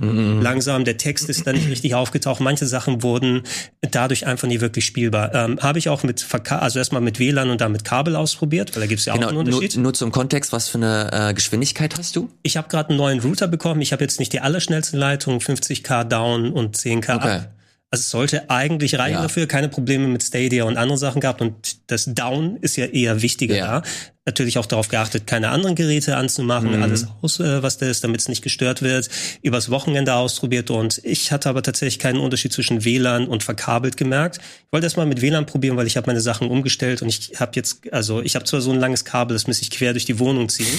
mhm. 0.00 0.40
langsam, 0.40 0.84
der 0.84 0.96
Text 0.96 1.28
ist 1.28 1.46
dann 1.46 1.54
nicht 1.54 1.68
richtig 1.68 1.94
aufgetaucht. 1.94 2.40
Manche 2.40 2.66
Sachen 2.66 3.02
wurden 3.02 3.42
dadurch 3.80 4.26
einfach 4.26 4.48
nie 4.48 4.60
wirklich 4.60 4.84
spielbar. 4.84 5.34
Ähm, 5.34 5.58
Habe 5.60 5.78
ich 5.78 5.88
auch 5.88 6.02
mit 6.02 6.26
also 6.50 6.78
erstmal 6.78 7.00
mit 7.00 7.18
WLAN 7.18 7.50
und 7.50 7.60
dann 7.60 7.72
mit 7.72 7.84
Kabel 7.84 8.16
ausprobiert, 8.16 8.74
weil 8.74 8.82
da 8.82 8.86
gibt's 8.86 9.04
ja 9.04 9.14
genau, 9.14 9.26
auch 9.26 9.30
einen 9.30 9.38
Unterschied. 9.38 9.76
Nur, 9.76 9.84
nur 9.84 9.94
zum 9.94 10.12
Kontext, 10.12 10.52
was 10.52 10.68
für 10.68 10.78
eine 10.78 11.30
äh, 11.30 11.34
Geschwindigkeit 11.34 11.98
hast 11.98 12.16
du? 12.16 12.30
Ich 12.42 12.56
habe 12.56 12.68
gerade 12.68 12.90
einen 12.90 12.98
neuen 12.98 13.20
Router 13.20 13.48
bekommen. 13.48 13.80
Ich 13.80 13.92
habe 13.92 14.02
jetzt 14.02 14.18
nicht 14.18 14.32
die 14.32 14.40
allerschnellste 14.40 14.96
Leitung, 14.96 15.38
50k 15.38 16.04
down 16.04 16.52
und 16.52 16.76
10k 16.76 17.16
okay. 17.16 17.28
up. 17.28 17.48
Also 17.92 18.00
es 18.00 18.10
sollte 18.10 18.48
eigentlich 18.48 18.98
reichen 18.98 19.16
ja. 19.16 19.22
dafür, 19.22 19.46
keine 19.46 19.68
Probleme 19.68 20.08
mit 20.08 20.22
Stadia 20.22 20.64
und 20.64 20.78
anderen 20.78 20.98
Sachen 20.98 21.20
gehabt 21.20 21.42
und 21.42 21.90
das 21.90 22.06
Down 22.06 22.56
ist 22.56 22.76
ja 22.76 22.86
eher 22.86 23.20
wichtiger 23.20 23.54
ja. 23.54 23.80
da 23.80 23.82
natürlich 24.24 24.58
auch 24.58 24.66
darauf 24.66 24.88
geachtet, 24.88 25.26
keine 25.26 25.48
anderen 25.48 25.74
Geräte 25.74 26.16
anzumachen, 26.16 26.76
mhm. 26.76 26.82
alles 26.82 27.08
aus, 27.22 27.40
äh, 27.40 27.62
was 27.62 27.78
da 27.78 27.86
ist, 27.86 28.04
damit 28.04 28.20
es 28.20 28.28
nicht 28.28 28.42
gestört 28.42 28.80
wird. 28.80 29.08
Übers 29.42 29.70
Wochenende 29.70 30.14
ausprobiert 30.14 30.70
und 30.70 31.00
ich 31.02 31.32
hatte 31.32 31.48
aber 31.48 31.62
tatsächlich 31.62 31.98
keinen 31.98 32.20
Unterschied 32.20 32.52
zwischen 32.52 32.84
WLAN 32.84 33.26
und 33.26 33.42
verkabelt 33.42 33.96
gemerkt. 33.96 34.38
Ich 34.38 34.72
wollte 34.72 34.86
erstmal 34.86 35.06
mit 35.06 35.22
WLAN 35.22 35.46
probieren, 35.46 35.76
weil 35.76 35.88
ich 35.88 35.96
habe 35.96 36.06
meine 36.06 36.20
Sachen 36.20 36.48
umgestellt 36.48 37.02
und 37.02 37.08
ich 37.08 37.40
habe 37.40 37.52
jetzt, 37.56 37.92
also 37.92 38.22
ich 38.22 38.36
habe 38.36 38.44
zwar 38.44 38.60
so 38.60 38.70
ein 38.70 38.78
langes 38.78 39.04
Kabel, 39.04 39.34
das 39.34 39.48
muss 39.48 39.60
ich 39.60 39.70
quer 39.70 39.92
durch 39.92 40.04
die 40.04 40.20
Wohnung 40.20 40.48
ziehen. 40.48 40.78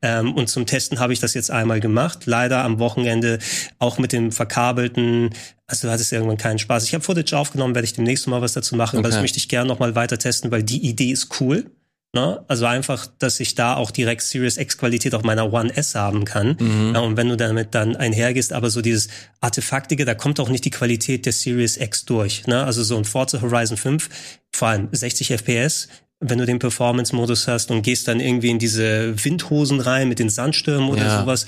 Ähm, 0.00 0.32
und 0.34 0.48
zum 0.48 0.66
Testen 0.66 1.00
habe 1.00 1.12
ich 1.12 1.18
das 1.18 1.34
jetzt 1.34 1.50
einmal 1.50 1.80
gemacht. 1.80 2.26
Leider 2.26 2.62
am 2.62 2.78
Wochenende 2.78 3.38
auch 3.78 3.98
mit 3.98 4.12
dem 4.12 4.30
verkabelten 4.30 5.30
also 5.66 5.90
hat 5.90 5.98
es 5.98 6.12
irgendwann 6.12 6.36
keinen 6.36 6.58
Spaß. 6.58 6.84
Ich 6.84 6.92
habe 6.92 7.02
Footage 7.02 7.32
aufgenommen, 7.36 7.74
werde 7.74 7.86
ich 7.86 7.94
demnächst 7.94 8.26
mal 8.28 8.42
was 8.42 8.52
dazu 8.52 8.76
machen, 8.76 8.98
okay. 8.98 9.06
aber 9.06 9.08
das 9.08 9.22
möchte 9.22 9.38
ich 9.38 9.48
gerne 9.48 9.66
noch 9.66 9.78
mal 9.78 9.94
weiter 9.94 10.18
testen, 10.18 10.50
weil 10.50 10.62
die 10.62 10.86
Idee 10.86 11.10
ist 11.10 11.40
cool. 11.40 11.70
Ne? 12.14 12.44
Also 12.46 12.66
einfach, 12.66 13.08
dass 13.18 13.40
ich 13.40 13.56
da 13.56 13.74
auch 13.74 13.90
direkt 13.90 14.22
Series 14.22 14.56
X 14.56 14.78
Qualität 14.78 15.14
auf 15.16 15.24
meiner 15.24 15.52
One 15.52 15.76
S 15.76 15.96
haben 15.96 16.24
kann. 16.24 16.56
Mhm. 16.60 16.92
Ja, 16.94 17.00
und 17.00 17.16
wenn 17.16 17.28
du 17.28 17.36
damit 17.36 17.74
dann 17.74 17.96
einhergehst, 17.96 18.52
aber 18.52 18.70
so 18.70 18.80
dieses 18.82 19.08
Artefaktige, 19.40 20.04
da 20.04 20.14
kommt 20.14 20.38
auch 20.38 20.48
nicht 20.48 20.64
die 20.64 20.70
Qualität 20.70 21.26
der 21.26 21.32
Series 21.32 21.76
X 21.76 22.04
durch. 22.04 22.46
Ne? 22.46 22.62
Also 22.62 22.84
so 22.84 22.96
ein 22.96 23.04
Forza 23.04 23.42
Horizon 23.42 23.76
5, 23.76 24.08
vor 24.54 24.68
allem 24.68 24.88
60 24.92 25.32
FPS, 25.32 25.88
wenn 26.20 26.38
du 26.38 26.46
den 26.46 26.60
Performance-Modus 26.60 27.48
hast 27.48 27.72
und 27.72 27.82
gehst 27.82 28.06
dann 28.06 28.20
irgendwie 28.20 28.50
in 28.50 28.60
diese 28.60 29.12
Windhosen 29.24 29.80
rein 29.80 30.08
mit 30.08 30.20
den 30.20 30.30
Sandstürmen 30.30 30.88
oder 30.88 31.02
ja. 31.02 31.20
sowas, 31.20 31.46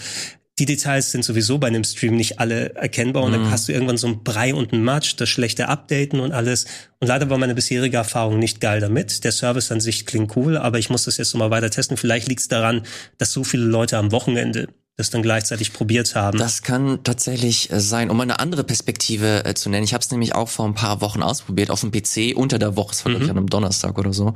die 0.58 0.64
Details 0.64 1.10
sind 1.10 1.22
sowieso 1.22 1.58
bei 1.58 1.66
einem 1.66 1.84
Stream 1.84 2.16
nicht 2.16 2.40
alle 2.40 2.74
erkennbar 2.74 3.22
und 3.22 3.32
mhm. 3.32 3.34
dann 3.34 3.50
hast 3.50 3.68
du 3.68 3.72
irgendwann 3.72 3.98
so 3.98 4.06
ein 4.06 4.24
Brei 4.24 4.54
und 4.54 4.72
ein 4.72 4.82
Matsch, 4.82 5.14
das 5.18 5.28
schlechte 5.28 5.68
Updaten 5.68 6.18
und 6.18 6.32
alles. 6.32 6.64
Und 6.98 7.08
leider 7.08 7.28
war 7.28 7.36
meine 7.36 7.54
bisherige 7.54 7.98
Erfahrung 7.98 8.38
nicht 8.38 8.60
geil 8.60 8.80
damit. 8.80 9.24
Der 9.24 9.32
Service 9.32 9.70
an 9.70 9.80
sich 9.80 10.06
klingt 10.06 10.34
cool, 10.34 10.56
aber 10.56 10.78
ich 10.78 10.88
muss 10.88 11.04
das 11.04 11.18
jetzt 11.18 11.34
nochmal 11.34 11.50
weiter 11.50 11.70
testen. 11.70 11.98
Vielleicht 11.98 12.28
liegt 12.28 12.40
es 12.40 12.48
daran, 12.48 12.82
dass 13.18 13.32
so 13.32 13.44
viele 13.44 13.64
Leute 13.64 13.98
am 13.98 14.12
Wochenende 14.12 14.68
das 14.96 15.10
dann 15.10 15.20
gleichzeitig 15.20 15.74
probiert 15.74 16.14
haben. 16.14 16.38
Das 16.38 16.62
kann 16.62 17.00
tatsächlich 17.04 17.70
äh, 17.70 17.80
sein. 17.80 18.08
Um 18.08 18.18
eine 18.18 18.40
andere 18.40 18.64
Perspektive 18.64 19.44
äh, 19.44 19.52
zu 19.52 19.68
nennen, 19.68 19.84
ich 19.84 19.92
habe 19.92 20.02
es 20.02 20.10
nämlich 20.10 20.34
auch 20.34 20.48
vor 20.48 20.64
ein 20.64 20.74
paar 20.74 21.02
Wochen 21.02 21.22
ausprobiert 21.22 21.70
auf 21.70 21.82
dem 21.82 21.92
PC 21.92 22.34
unter 22.34 22.58
der 22.58 22.76
Woche, 22.76 22.92
es 22.92 23.04
war 23.04 23.12
mhm. 23.12 23.22
ich 23.22 23.30
an 23.30 23.36
einem 23.36 23.50
Donnerstag 23.50 23.98
oder 23.98 24.14
so. 24.14 24.32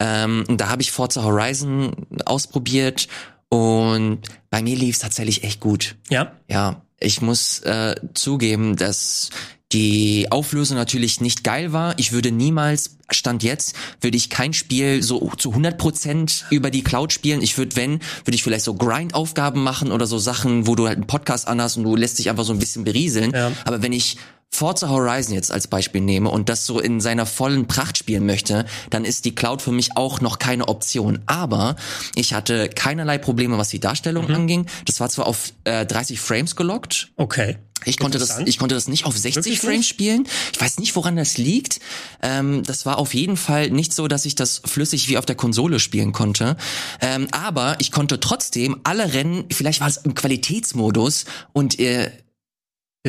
Ähm, 0.00 0.44
da 0.48 0.68
habe 0.68 0.82
ich 0.82 0.90
Forza 0.90 1.22
Horizon 1.22 1.92
ausprobiert 2.24 3.06
und 3.48 4.20
bei 4.50 4.62
mir 4.62 4.76
lief 4.76 4.96
es 4.96 5.00
tatsächlich 5.00 5.44
echt 5.44 5.60
gut. 5.60 5.96
Ja. 6.10 6.32
Ja. 6.48 6.82
Ich 7.00 7.22
muss 7.22 7.60
äh, 7.60 7.94
zugeben, 8.14 8.76
dass 8.76 9.30
die 9.72 10.26
Auflösung 10.30 10.76
natürlich 10.76 11.20
nicht 11.20 11.44
geil 11.44 11.72
war. 11.72 11.94
Ich 11.98 12.12
würde 12.12 12.32
niemals, 12.32 12.96
Stand 13.10 13.42
jetzt, 13.42 13.74
würde 14.00 14.16
ich 14.16 14.30
kein 14.30 14.52
Spiel 14.52 15.02
so 15.02 15.30
zu 15.36 15.52
100% 15.52 16.44
über 16.50 16.70
die 16.70 16.82
Cloud 16.82 17.12
spielen. 17.12 17.42
Ich 17.42 17.56
würde, 17.58 17.76
wenn, 17.76 18.00
würde 18.24 18.34
ich 18.34 18.42
vielleicht 18.42 18.64
so 18.64 18.74
Grind-Aufgaben 18.74 19.62
machen 19.62 19.92
oder 19.92 20.06
so 20.06 20.18
Sachen, 20.18 20.66
wo 20.66 20.74
du 20.74 20.86
halt 20.86 20.96
einen 20.96 21.06
Podcast 21.06 21.48
anhast 21.48 21.76
und 21.76 21.84
du 21.84 21.96
lässt 21.96 22.18
dich 22.18 22.30
einfach 22.30 22.44
so 22.44 22.52
ein 22.52 22.58
bisschen 22.58 22.84
berieseln. 22.84 23.32
Ja. 23.32 23.52
Aber 23.64 23.82
wenn 23.82 23.92
ich 23.92 24.16
Forza 24.50 24.88
Horizon 24.88 25.34
jetzt 25.34 25.52
als 25.52 25.68
Beispiel 25.68 26.00
nehme 26.00 26.30
und 26.30 26.48
das 26.48 26.66
so 26.66 26.80
in 26.80 27.00
seiner 27.00 27.26
vollen 27.26 27.68
Pracht 27.68 27.98
spielen 27.98 28.26
möchte, 28.26 28.64
dann 28.90 29.04
ist 29.04 29.24
die 29.24 29.34
Cloud 29.34 29.62
für 29.62 29.72
mich 29.72 29.96
auch 29.96 30.20
noch 30.20 30.38
keine 30.38 30.68
Option. 30.68 31.20
Aber 31.26 31.76
ich 32.14 32.34
hatte 32.34 32.68
keinerlei 32.68 33.18
Probleme, 33.18 33.58
was 33.58 33.68
die 33.68 33.80
Darstellung 33.80 34.28
mhm. 34.28 34.34
anging. 34.34 34.66
Das 34.86 35.00
war 35.00 35.08
zwar 35.10 35.26
auf 35.26 35.52
äh, 35.64 35.86
30 35.86 36.20
Frames 36.20 36.56
gelockt. 36.56 37.12
Okay. 37.16 37.58
Ich 37.84 37.98
konnte 37.98 38.18
das, 38.18 38.40
ich 38.44 38.58
konnte 38.58 38.74
das 38.74 38.88
nicht 38.88 39.04
auf 39.04 39.16
60 39.16 39.36
Wirklich 39.36 39.60
Frames 39.60 39.76
nicht? 39.78 39.88
spielen. 39.88 40.26
Ich 40.52 40.60
weiß 40.60 40.78
nicht, 40.78 40.96
woran 40.96 41.14
das 41.14 41.38
liegt. 41.38 41.78
Ähm, 42.22 42.64
das 42.64 42.86
war 42.86 42.98
auf 42.98 43.14
jeden 43.14 43.36
Fall 43.36 43.70
nicht 43.70 43.94
so, 43.94 44.08
dass 44.08 44.24
ich 44.24 44.34
das 44.34 44.62
flüssig 44.64 45.08
wie 45.08 45.16
auf 45.16 45.26
der 45.26 45.36
Konsole 45.36 45.78
spielen 45.78 46.12
konnte. 46.12 46.56
Ähm, 47.00 47.28
aber 47.30 47.76
ich 47.78 47.92
konnte 47.92 48.18
trotzdem 48.18 48.80
alle 48.82 49.12
Rennen, 49.12 49.44
vielleicht 49.52 49.80
war 49.80 49.86
es 49.86 49.98
im 49.98 50.14
Qualitätsmodus 50.14 51.24
und 51.52 51.78
äh, 51.78 52.10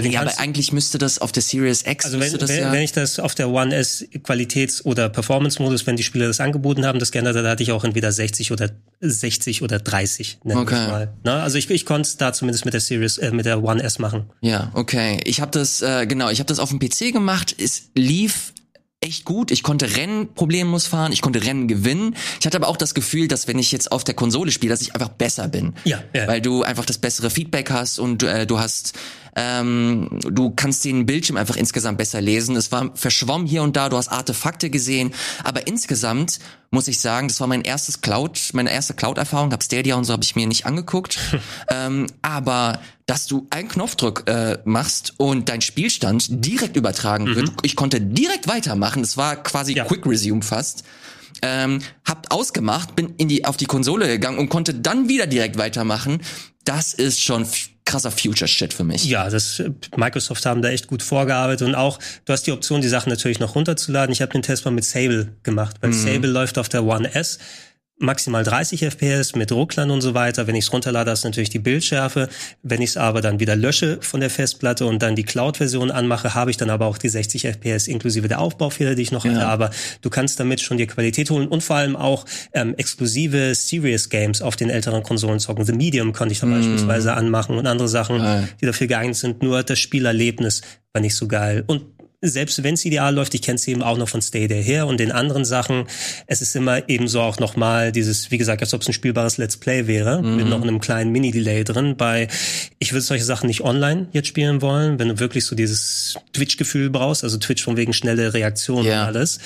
ja, 0.06 0.22
aber 0.22 0.40
eigentlich 0.40 0.72
müsste 0.72 0.98
das 0.98 1.20
auf 1.20 1.32
der 1.32 1.44
Series 1.44 1.84
X. 1.86 2.06
Also 2.06 2.20
wenn, 2.20 2.32
wenn, 2.34 2.58
ja 2.58 2.72
wenn, 2.72 2.82
ich 2.82 2.92
das 2.92 3.20
auf 3.20 3.36
der 3.36 3.50
One 3.50 3.76
S 3.76 4.06
Qualitäts- 4.24 4.84
oder 4.86 5.10
Performance-Modus, 5.10 5.88
wenn 5.88 5.96
die 5.96 6.04
Spieler 6.04 6.28
das 6.28 6.40
angeboten 6.40 6.86
haben, 6.86 7.00
das 7.00 7.12
geändert, 7.12 7.36
da 7.36 7.50
hatte 7.50 7.64
ich 7.64 7.72
auch 7.72 7.84
entweder 7.84 8.12
60 8.12 8.52
oder 8.52 8.70
60 9.02 9.62
oder 9.62 9.80
30. 9.80 10.40
Okay. 10.44 10.60
Ich 10.62 10.90
mal. 10.90 11.14
Na, 11.24 11.44
also 11.44 11.58
ich, 11.58 11.70
ich 11.70 11.86
konnte 11.86 12.08
es 12.08 12.18
da 12.18 12.34
zumindest 12.34 12.66
mit 12.66 12.74
der 12.74 12.82
Series, 12.82 13.18
äh, 13.18 13.32
mit 13.32 13.46
der 13.46 13.64
One 13.64 13.82
S 13.82 14.00
machen. 14.00 14.30
Ja, 14.42 14.72
okay. 14.74 15.20
Ich 15.26 15.42
habe 15.42 15.52
das 15.52 15.82
äh, 15.82 16.06
genau, 16.08 16.30
ich 16.30 16.40
habe 16.40 16.48
das 16.48 16.60
auf 16.60 16.70
dem 16.70 16.80
PC 16.80 17.14
gemacht. 17.14 17.56
Es 17.58 17.90
lief 17.96 18.54
echt 19.02 19.26
gut. 19.26 19.52
Ich 19.52 19.64
konnte 19.64 19.96
Rennen 19.96 20.34
problemlos 20.34 20.88
fahren, 20.88 21.12
ich 21.12 21.22
konnte 21.22 21.44
Rennen 21.44 21.68
gewinnen. 21.68 22.16
Ich 22.40 22.46
hatte 22.46 22.58
aber 22.58 22.68
auch 22.68 22.78
das 22.78 22.94
Gefühl, 22.94 23.28
dass 23.28 23.48
wenn 23.48 23.60
ich 23.60 23.72
jetzt 23.72 23.92
auf 23.92 24.04
der 24.04 24.14
Konsole 24.14 24.52
spiele, 24.52 24.72
dass 24.72 24.82
ich 24.82 24.94
einfach 24.94 25.10
besser 25.10 25.48
bin. 25.48 25.74
Ja. 25.86 26.04
ja. 26.14 26.28
Weil 26.28 26.42
du 26.42 26.64
einfach 26.64 26.86
das 26.86 26.98
bessere 26.98 27.30
Feedback 27.30 27.72
hast 27.72 28.00
und 28.00 28.24
äh, 28.24 28.46
du 28.46 28.60
hast 28.60 28.94
ähm, 29.42 30.10
du 30.12 30.50
kannst 30.50 30.84
den 30.84 31.06
Bildschirm 31.06 31.38
einfach 31.38 31.56
insgesamt 31.56 31.98
besser 31.98 32.20
lesen. 32.20 32.58
Es 32.58 32.74
war 32.74 32.92
verschwommen 32.96 33.48
hier 33.48 33.64
und 33.64 33.78
da, 33.78 33.88
du 33.88 33.96
hast 33.96 34.10
Artefakte 34.10 34.70
gesehen, 34.70 35.14
aber 35.46 35.66
insgesamt 35.66 36.40
muss 36.72 36.90
ich 36.90 37.00
sagen, 37.00 37.30
das 37.30 37.40
war 37.40 37.48
mein 37.48 37.62
erstes 37.62 38.02
Cloud, 38.02 38.50
meine 38.52 38.72
erste 38.72 38.94
Cloud-Erfahrung. 38.94 39.54
Hab 39.54 39.64
Stadia 39.64 39.96
und 39.96 40.04
so 40.04 40.12
habe 40.14 40.24
ich 40.24 40.36
mir 40.36 40.46
nicht 40.46 40.66
angeguckt, 40.66 41.18
ähm, 41.70 42.08
aber 42.22 42.80
dass 43.06 43.28
du 43.28 43.48
einen 43.50 43.70
Knopfdruck 43.70 44.28
äh, 44.28 44.60
machst 44.66 45.14
und 45.18 45.48
dein 45.48 45.62
Spielstand 45.62 46.28
direkt 46.30 46.76
übertragen 46.76 47.24
mhm. 47.24 47.36
wird. 47.36 47.52
Ich 47.64 47.78
konnte 47.78 48.02
direkt 48.02 48.48
weitermachen. 48.48 49.02
Das 49.02 49.16
war 49.16 49.38
quasi 49.38 49.74
ja. 49.74 49.86
Quick 49.86 50.06
Resume 50.06 50.42
fast 50.42 50.84
ähm, 51.42 51.80
habt 52.06 52.32
ausgemacht, 52.32 52.96
bin 52.96 53.16
in 53.18 53.28
die 53.28 53.46
auf 53.46 53.58
die 53.58 53.66
Konsole 53.66 54.08
gegangen 54.08 54.38
und 54.38 54.50
konnte 54.50 54.74
dann 54.74 55.10
wieder 55.10 55.28
direkt 55.28 55.58
weitermachen. 55.58 56.22
Das 56.66 56.94
ist 56.94 57.22
schon 57.22 57.46
krasser 57.86 58.12
Future 58.12 58.48
Shit 58.48 58.74
für 58.74 58.84
mich. 58.84 59.06
Ja, 59.06 59.30
das 59.30 59.64
Microsoft 59.96 60.46
haben 60.46 60.62
da 60.62 60.70
echt 60.70 60.88
gut 60.88 61.02
vorgearbeitet 61.02 61.68
und 61.68 61.76
auch 61.76 61.98
du 62.26 62.34
hast 62.34 62.46
die 62.46 62.52
Option, 62.52 62.82
die 62.82 62.88
Sachen 62.88 63.10
natürlich 63.10 63.40
noch 63.40 63.56
runterzuladen. 63.56 64.14
Ich 64.14 64.22
habe 64.22 64.32
den 64.32 64.44
Test 64.44 64.66
mal 64.66 64.72
mit 64.72 64.86
Sable 64.86 65.30
gemacht, 65.44 65.78
weil 65.82 65.90
mhm. 65.90 65.94
Sable 65.94 66.30
läuft 66.30 66.60
auf 66.60 66.70
der 66.70 66.84
One 66.84 67.14
S 67.16 67.40
maximal 68.00 68.44
30 68.44 68.82
FPS 68.86 69.36
mit 69.36 69.52
Rucklern 69.52 69.92
und 69.92 70.02
so 70.02 70.14
weiter. 70.14 70.48
Wenn 70.48 70.56
ich 70.56 70.66
es 70.66 70.74
runterlade, 70.74 71.12
ist 71.12 71.26
natürlich 71.26 71.50
die 71.50 71.60
Bildschärfe. 71.60 72.30
Wenn 72.64 72.82
ich 72.82 72.92
es 72.92 72.98
aber 72.98 73.22
dann 73.22 73.40
wieder 73.40 73.56
lösche 73.56 74.00
von 74.02 74.22
der 74.22 74.30
Festplatte 74.30 74.86
und 74.86 75.02
dann 75.02 75.16
die 75.16 75.24
Cloud-Version 75.24 75.92
anmache, 75.92 76.34
habe 76.34 76.50
ich 76.50 76.58
dann 76.58 76.70
aber 76.70 76.86
auch 76.86 76.98
die 76.98 77.10
60 77.10 77.46
FPS 77.46 77.88
inklusive 77.88 78.28
der 78.28 78.40
Aufbaufehler, 78.40 78.96
die 78.96 79.02
ich 79.02 79.12
noch 79.12 79.26
ja. 79.26 79.32
hatte. 79.32 79.46
Aber 79.46 79.70
du 80.02 80.10
kannst 80.10 80.40
damit 80.40 80.62
schon 80.62 80.78
die 80.78 80.88
Qualität 80.88 81.30
holen 81.30 81.48
und 81.48 81.62
vor 81.62 81.76
allem 81.76 81.96
auch 81.96 82.26
ähm, 82.54 82.74
exklusive 82.78 83.54
Serious 83.54 84.10
Games 84.10 84.42
auf 84.42 84.56
den 84.56 84.70
älteren 84.70 85.04
Konsolen 85.04 85.40
zocken. 85.40 85.66
The 85.66 85.74
Medium 85.74 86.14
konnte 86.14 86.32
ich 86.32 86.40
da 86.40 86.48
mm. 86.48 86.52
beispielsweise 86.52 87.14
anmachen 87.14 87.58
und 87.58 87.68
andere 87.68 87.90
Sachen, 87.90 88.18
ja. 88.18 88.44
die 88.62 88.66
dafür 88.66 88.88
geeignet 88.88 89.18
sind. 89.18 89.44
Nur 89.44 89.64
das 89.64 89.78
Spielerlebnis 89.78 90.62
war 90.94 91.02
nicht 91.02 91.16
so 91.16 91.28
geil. 91.28 91.66
Und 91.68 91.84
selbst 92.22 92.64
wenn 92.64 92.74
es 92.74 92.84
ideal 92.84 93.16
läuft, 93.16 93.34
ich 93.34 93.42
kenne 93.42 93.56
es 93.56 93.68
eben 93.68 93.82
auch 93.82 93.98
noch 93.98 94.10
von 94.10 94.22
Stay 94.22 94.48
There 94.48 94.62
her 94.62 94.88
und 94.88 95.00
den 95.00 95.12
anderen 95.12 95.46
Sachen, 95.46 95.86
es 96.28 96.42
ist 96.42 96.56
immer 96.56 96.90
ebenso 96.90 97.22
auch 97.22 97.40
nochmal 97.40 97.92
dieses, 97.92 98.30
wie 98.30 98.38
gesagt, 98.38 98.62
als 98.62 98.74
ob 98.74 98.82
es 98.82 98.90
ein 98.90 98.94
spielbares 98.94 99.38
Let's 99.38 99.56
Play 99.58 99.88
wäre, 99.88 100.22
mhm. 100.22 100.36
mit 100.36 100.48
noch 100.48 100.62
einem 100.62 100.80
kleinen 100.80 101.12
Mini-Delay 101.12 101.64
drin. 101.64 101.96
Bei, 101.96 102.28
ich 102.78 102.92
würde 102.92 103.02
solche 103.02 103.24
Sachen 103.24 103.48
nicht 103.48 103.62
online 103.62 104.08
jetzt 104.12 104.28
spielen 104.28 104.62
wollen, 104.62 105.00
wenn 105.00 105.08
du 105.08 105.20
wirklich 105.20 105.46
so 105.46 105.56
dieses 105.56 106.18
Twitch-Gefühl 106.34 106.90
brauchst, 106.90 107.24
also 107.24 107.38
Twitch 107.38 107.64
von 107.64 107.78
wegen 107.78 107.94
schnelle 107.94 108.34
Reaktion 108.34 108.86
yeah. 108.86 109.02
und 109.02 109.08
alles. 109.08 109.40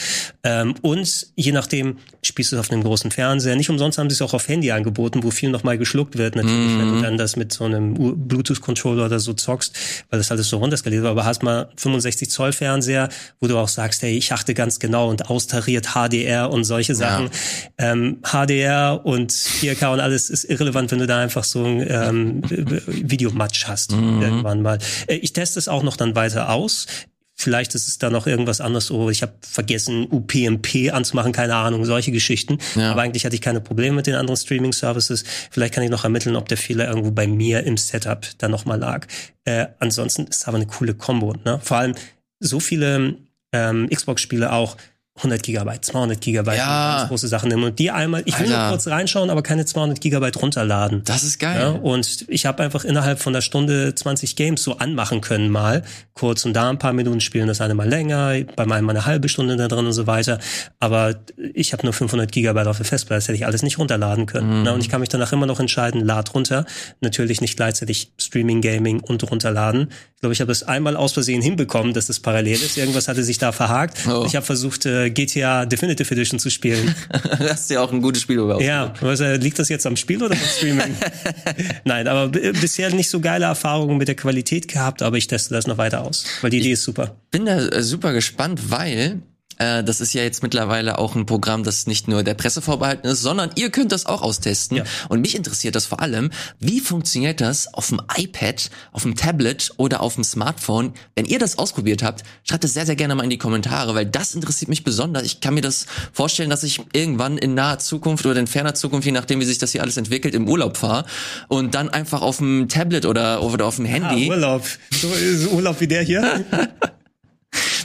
Ähm, 0.43 0.73
und 0.81 1.27
je 1.35 1.51
nachdem, 1.51 1.97
spielst 2.23 2.51
du 2.51 2.55
es 2.55 2.59
auf 2.59 2.71
einem 2.71 2.83
großen 2.83 3.11
Fernseher. 3.11 3.55
Nicht 3.55 3.69
umsonst 3.69 3.97
haben 3.97 4.09
sie 4.09 4.15
es 4.15 4.21
auch 4.21 4.33
auf 4.33 4.47
Handy 4.47 4.71
angeboten, 4.71 5.23
wo 5.23 5.29
viel 5.29 5.49
nochmal 5.49 5.77
geschluckt 5.77 6.17
wird, 6.17 6.35
natürlich, 6.35 6.71
mhm. 6.71 6.79
wenn 6.79 6.95
du 6.95 7.01
dann 7.01 7.17
das 7.17 7.35
mit 7.35 7.53
so 7.53 7.65
einem 7.65 7.93
Bluetooth-Controller 7.93 9.05
oder 9.05 9.19
so 9.19 9.33
zockst, 9.33 9.75
weil 10.09 10.19
das 10.19 10.31
alles 10.31 10.49
so 10.49 10.57
runterskaliert 10.57 11.03
war, 11.03 11.11
aber 11.11 11.25
hast 11.25 11.43
mal 11.43 11.69
65 11.77 12.29
Zoll 12.29 12.51
Fernseher, 12.63 13.09
wo 13.41 13.47
du 13.47 13.57
auch 13.57 13.67
sagst, 13.67 14.03
hey, 14.03 14.17
ich 14.17 14.31
achte 14.31 14.53
ganz 14.53 14.79
genau 14.79 15.09
und 15.09 15.29
austariert 15.29 15.89
HDR 15.95 16.49
und 16.49 16.63
solche 16.63 16.95
Sachen. 16.95 17.29
Ja. 17.77 17.91
Ähm, 17.91 18.19
HDR 18.23 19.01
und 19.03 19.33
4K 19.33 19.91
und 19.91 19.99
alles 19.99 20.29
ist 20.29 20.45
irrelevant, 20.45 20.91
wenn 20.91 20.99
du 20.99 21.07
da 21.07 21.19
einfach 21.19 21.43
so 21.43 21.65
ein 21.65 21.85
ähm, 21.89 22.41
Videomatch 22.87 23.67
hast 23.67 23.91
mhm. 23.91 24.21
irgendwann 24.21 24.61
mal. 24.61 24.79
Äh, 25.07 25.15
ich 25.15 25.33
teste 25.33 25.59
es 25.59 25.67
auch 25.67 25.83
noch 25.83 25.97
dann 25.97 26.15
weiter 26.15 26.49
aus. 26.49 26.87
Vielleicht 27.35 27.75
ist 27.75 27.89
es 27.89 27.97
da 27.97 28.09
noch 28.09 28.27
irgendwas 28.27 28.61
anderes. 28.61 28.91
Oh, 28.91 29.09
ich 29.09 29.21
habe 29.21 29.33
vergessen, 29.41 30.07
UPnP 30.09 30.91
anzumachen, 30.93 31.33
keine 31.33 31.55
Ahnung, 31.55 31.83
solche 31.83 32.13
Geschichten. 32.13 32.59
Ja. 32.75 32.91
Aber 32.91 33.01
eigentlich 33.01 33.25
hatte 33.25 33.35
ich 33.35 33.41
keine 33.41 33.59
Probleme 33.59 33.97
mit 33.97 34.07
den 34.07 34.15
anderen 34.15 34.37
Streaming-Services. 34.37 35.25
Vielleicht 35.51 35.73
kann 35.73 35.83
ich 35.83 35.89
noch 35.89 36.05
ermitteln, 36.05 36.37
ob 36.37 36.47
der 36.47 36.57
Fehler 36.57 36.87
irgendwo 36.87 37.11
bei 37.11 37.27
mir 37.27 37.63
im 37.63 37.75
Setup 37.75 38.25
da 38.37 38.47
nochmal 38.47 38.79
lag. 38.79 39.07
Äh, 39.43 39.65
ansonsten 39.79 40.27
ist 40.27 40.43
es 40.43 40.47
aber 40.47 40.55
eine 40.57 40.67
coole 40.67 40.93
Kombo. 40.93 41.33
Ne? 41.43 41.59
Vor 41.61 41.77
allem, 41.77 41.95
so 42.43 42.59
viele 42.59 43.15
ähm, 43.51 43.89
Xbox-Spiele 43.89 44.51
auch 44.51 44.77
100 45.17 45.43
Gigabyte, 45.43 45.85
200 45.85 46.19
Gigabyte, 46.19 46.57
ja. 46.57 46.97
ganz 46.97 47.09
große 47.09 47.27
Sachen 47.27 47.47
nehmen 47.49 47.63
und 47.63 47.77
die 47.77 47.91
einmal, 47.91 48.23
ich 48.25 48.37
will 48.39 48.47
Alter. 48.47 48.61
nur 48.61 48.69
kurz 48.69 48.87
reinschauen, 48.87 49.29
aber 49.29 49.43
keine 49.43 49.63
200 49.63 50.01
Gigabyte 50.01 50.41
runterladen. 50.41 51.03
Das 51.03 51.23
ist 51.23 51.37
geil. 51.37 51.59
Ja, 51.59 51.69
und 51.69 52.25
ich 52.29 52.47
habe 52.47 52.63
einfach 52.63 52.83
innerhalb 52.83 53.19
von 53.19 53.31
einer 53.33 53.43
Stunde 53.43 53.93
20 53.93 54.35
Games 54.35 54.63
so 54.63 54.79
anmachen 54.79 55.21
können 55.21 55.49
mal, 55.49 55.83
kurz 56.15 56.45
und 56.45 56.53
da 56.53 56.67
ein 56.67 56.79
paar 56.79 56.93
Minuten 56.93 57.21
spielen, 57.21 57.47
das 57.47 57.61
eine 57.61 57.75
mal 57.75 57.87
länger, 57.87 58.43
bei 58.55 58.65
meinem 58.65 58.85
mal 58.85 58.93
eine 58.93 59.05
halbe 59.05 59.29
Stunde 59.29 59.55
da 59.55 59.67
drin 59.67 59.85
und 59.85 59.93
so 59.93 60.07
weiter. 60.07 60.39
Aber 60.79 61.13
ich 61.53 61.73
habe 61.73 61.83
nur 61.83 61.93
500 61.93 62.31
Gigabyte 62.31 62.67
auf 62.67 62.77
der 62.77 62.85
Festplatte, 62.87 63.19
das 63.19 63.27
hätte 63.27 63.37
ich 63.37 63.45
alles 63.45 63.61
nicht 63.61 63.77
runterladen 63.77 64.25
können. 64.25 64.61
Mhm. 64.61 64.63
Na, 64.63 64.71
und 64.71 64.81
ich 64.81 64.89
kann 64.89 64.99
mich 64.99 65.09
danach 65.09 65.31
immer 65.31 65.45
noch 65.45 65.59
entscheiden, 65.59 66.03
lad 66.03 66.33
runter. 66.33 66.65
Natürlich 67.01 67.39
nicht 67.39 67.55
gleichzeitig 67.55 68.13
Streaming, 68.17 68.61
Gaming 68.61 68.99
und 68.99 69.29
runterladen. 69.29 69.89
Ich 70.23 70.25
glaube, 70.25 70.33
ich 70.35 70.39
habe 70.39 70.53
es 70.53 70.63
einmal 70.63 70.95
aus 70.95 71.11
Versehen 71.11 71.41
hinbekommen, 71.41 71.93
dass 71.93 72.07
das 72.07 72.21
parallel 72.21 72.53
ist. 72.53 72.77
Irgendwas 72.77 73.09
hatte 73.09 73.25
sich 73.25 73.39
da 73.39 73.51
verhakt. 73.51 74.07
Oh. 74.07 74.23
Ich 74.25 74.37
habe 74.37 74.45
versucht, 74.45 74.85
äh, 74.85 75.09
GTA 75.09 75.65
Definitive 75.65 76.09
Edition 76.13 76.39
zu 76.39 76.49
spielen. 76.49 76.95
das 77.39 77.63
ist 77.63 77.71
ja 77.71 77.81
auch 77.81 77.91
ein 77.91 78.01
gutes 78.01 78.21
Spiel 78.21 78.37
überhaupt. 78.37 78.63
Ja, 78.63 78.93
was, 79.01 79.19
äh, 79.19 79.35
liegt 79.35 79.59
das 79.59 79.67
jetzt 79.67 79.85
am 79.85 79.97
Spiel 79.97 80.23
oder 80.23 80.33
am 80.33 80.39
Streaming? 80.57 80.95
Nein, 81.83 82.07
aber 82.07 82.29
bisher 82.29 82.89
nicht 82.95 83.09
so 83.09 83.19
geile 83.19 83.43
Erfahrungen 83.43 83.97
mit 83.97 84.07
der 84.07 84.15
Qualität 84.15 84.69
gehabt, 84.69 85.01
aber 85.01 85.17
ich 85.17 85.27
teste 85.27 85.53
das 85.53 85.67
noch 85.67 85.77
weiter 85.77 86.05
aus, 86.05 86.23
weil 86.39 86.51
die 86.51 86.59
Idee 86.59 86.71
ist 86.71 86.83
super. 86.83 87.17
Bin 87.29 87.45
da 87.45 87.57
äh, 87.57 87.83
super 87.83 88.13
gespannt, 88.13 88.71
weil 88.71 89.21
äh, 89.57 89.83
das 89.83 90.01
ist 90.01 90.13
ja 90.13 90.23
jetzt 90.23 90.43
mittlerweile 90.43 90.97
auch 90.97 91.15
ein 91.15 91.25
Programm, 91.25 91.63
das 91.63 91.87
nicht 91.87 92.07
nur 92.07 92.23
der 92.23 92.33
Presse 92.33 92.61
vorbehalten 92.61 93.07
ist, 93.07 93.21
sondern 93.21 93.51
ihr 93.55 93.69
könnt 93.69 93.91
das 93.91 94.05
auch 94.05 94.21
austesten. 94.21 94.77
Ja. 94.77 94.83
Und 95.09 95.21
mich 95.21 95.35
interessiert 95.35 95.75
das 95.75 95.85
vor 95.85 96.01
allem, 96.01 96.31
wie 96.59 96.79
funktioniert 96.79 97.41
das 97.41 97.73
auf 97.73 97.89
dem 97.89 98.01
iPad, 98.15 98.69
auf 98.91 99.03
dem 99.03 99.15
Tablet 99.15 99.71
oder 99.77 100.01
auf 100.01 100.15
dem 100.15 100.23
Smartphone? 100.23 100.93
Wenn 101.15 101.25
ihr 101.25 101.39
das 101.39 101.57
ausprobiert 101.57 102.03
habt, 102.03 102.23
schreibt 102.47 102.63
es 102.63 102.73
sehr, 102.73 102.85
sehr 102.85 102.95
gerne 102.95 103.15
mal 103.15 103.23
in 103.23 103.29
die 103.29 103.37
Kommentare, 103.37 103.95
weil 103.95 104.05
das 104.05 104.35
interessiert 104.35 104.69
mich 104.69 104.83
besonders. 104.83 105.23
Ich 105.23 105.41
kann 105.41 105.53
mir 105.53 105.61
das 105.61 105.85
vorstellen, 106.11 106.49
dass 106.49 106.63
ich 106.63 106.81
irgendwann 106.93 107.37
in 107.37 107.53
naher 107.53 107.79
Zukunft 107.79 108.25
oder 108.25 108.39
in 108.39 108.47
ferner 108.47 108.73
Zukunft, 108.73 109.05
je 109.05 109.11
nachdem, 109.11 109.39
wie 109.39 109.45
sich 109.45 109.57
das 109.57 109.71
hier 109.71 109.81
alles 109.81 109.97
entwickelt, 109.97 110.33
im 110.35 110.47
Urlaub 110.47 110.77
fahre 110.77 111.05
und 111.47 111.75
dann 111.75 111.89
einfach 111.89 112.21
auf 112.21 112.37
dem 112.37 112.67
Tablet 112.69 113.05
oder, 113.05 113.41
oder 113.43 113.65
auf 113.65 113.77
dem 113.77 113.85
Handy. 113.85 114.27
Ah, 114.29 114.33
Urlaub. 114.33 114.65
So, 114.91 115.09
so 115.35 115.49
Urlaub 115.49 115.79
wie 115.79 115.87
der 115.87 116.01
hier. 116.01 116.45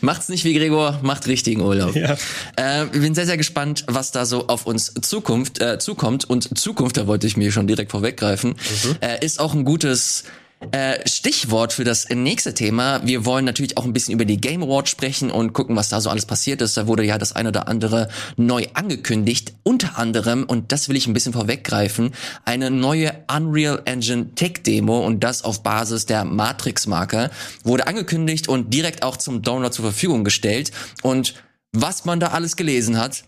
Macht's 0.02 0.28
nicht 0.28 0.44
wie 0.44 0.54
Gregor, 0.54 1.00
macht 1.02 1.26
richtigen 1.26 1.60
Urlaub. 1.60 1.94
Ja. 1.94 2.16
Äh, 2.56 2.86
bin 2.86 3.14
sehr, 3.14 3.26
sehr 3.26 3.36
gespannt, 3.36 3.84
was 3.86 4.12
da 4.12 4.26
so 4.26 4.48
auf 4.48 4.66
uns 4.66 4.92
Zukunft 5.02 5.60
äh, 5.60 5.78
zukommt. 5.78 6.24
Und 6.24 6.58
Zukunft, 6.58 6.96
da 6.96 7.06
wollte 7.06 7.26
ich 7.26 7.36
mir 7.36 7.52
schon 7.52 7.66
direkt 7.66 7.90
vorweggreifen, 7.90 8.50
mhm. 8.50 8.96
äh, 9.00 9.24
ist 9.24 9.40
auch 9.40 9.54
ein 9.54 9.64
gutes 9.64 10.24
äh, 10.72 11.08
Stichwort 11.08 11.72
für 11.72 11.84
das 11.84 12.08
nächste 12.08 12.52
Thema. 12.52 13.06
Wir 13.06 13.24
wollen 13.24 13.44
natürlich 13.44 13.76
auch 13.76 13.84
ein 13.84 13.92
bisschen 13.92 14.14
über 14.14 14.24
die 14.24 14.40
Game 14.40 14.62
Awards 14.62 14.90
sprechen 14.90 15.30
und 15.30 15.52
gucken, 15.52 15.76
was 15.76 15.88
da 15.88 16.00
so 16.00 16.10
alles 16.10 16.26
passiert 16.26 16.60
ist. 16.62 16.76
Da 16.76 16.86
wurde 16.86 17.04
ja 17.04 17.16
das 17.16 17.34
eine 17.34 17.50
oder 17.50 17.68
andere 17.68 18.08
neu 18.36 18.66
angekündigt. 18.74 19.52
Unter 19.62 19.98
anderem, 19.98 20.44
und 20.44 20.72
das 20.72 20.88
will 20.88 20.96
ich 20.96 21.06
ein 21.06 21.12
bisschen 21.12 21.32
vorweggreifen, 21.32 22.12
eine 22.44 22.70
neue 22.70 23.12
Unreal 23.34 23.82
Engine 23.84 24.34
Tech 24.34 24.62
Demo 24.66 25.06
und 25.06 25.22
das 25.22 25.44
auf 25.44 25.62
Basis 25.62 26.06
der 26.06 26.24
Matrix-Marke 26.24 27.30
wurde 27.62 27.86
angekündigt 27.86 28.48
und 28.48 28.74
direkt 28.74 29.02
auch 29.02 29.16
zum 29.16 29.42
Download 29.42 29.72
zur 29.72 29.84
Verfügung 29.84 30.24
gestellt. 30.24 30.72
Und 31.02 31.34
was 31.72 32.04
man 32.04 32.18
da 32.18 32.28
alles 32.28 32.56
gelesen 32.56 32.98
hat, 32.98 33.24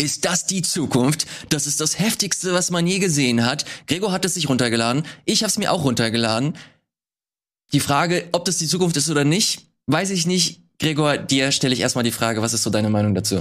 ist 0.00 0.24
das 0.24 0.46
die 0.46 0.62
Zukunft? 0.62 1.26
Das 1.48 1.66
ist 1.66 1.80
das 1.80 1.98
heftigste, 1.98 2.52
was 2.52 2.70
man 2.70 2.86
je 2.86 2.98
gesehen 2.98 3.44
hat. 3.44 3.64
Gregor 3.86 4.12
hat 4.12 4.24
es 4.24 4.34
sich 4.34 4.48
runtergeladen. 4.48 5.04
Ich 5.24 5.42
habe 5.42 5.50
es 5.50 5.58
mir 5.58 5.72
auch 5.72 5.84
runtergeladen. 5.84 6.56
Die 7.72 7.80
Frage, 7.80 8.28
ob 8.32 8.44
das 8.44 8.58
die 8.58 8.66
Zukunft 8.66 8.96
ist 8.96 9.10
oder 9.10 9.24
nicht, 9.24 9.66
weiß 9.86 10.10
ich 10.10 10.26
nicht. 10.26 10.62
Gregor, 10.78 11.18
dir 11.18 11.52
stelle 11.52 11.74
ich 11.74 11.80
erstmal 11.80 12.04
die 12.04 12.10
Frage, 12.10 12.42
was 12.42 12.54
ist 12.54 12.62
so 12.62 12.70
deine 12.70 12.90
Meinung 12.90 13.14
dazu? 13.14 13.36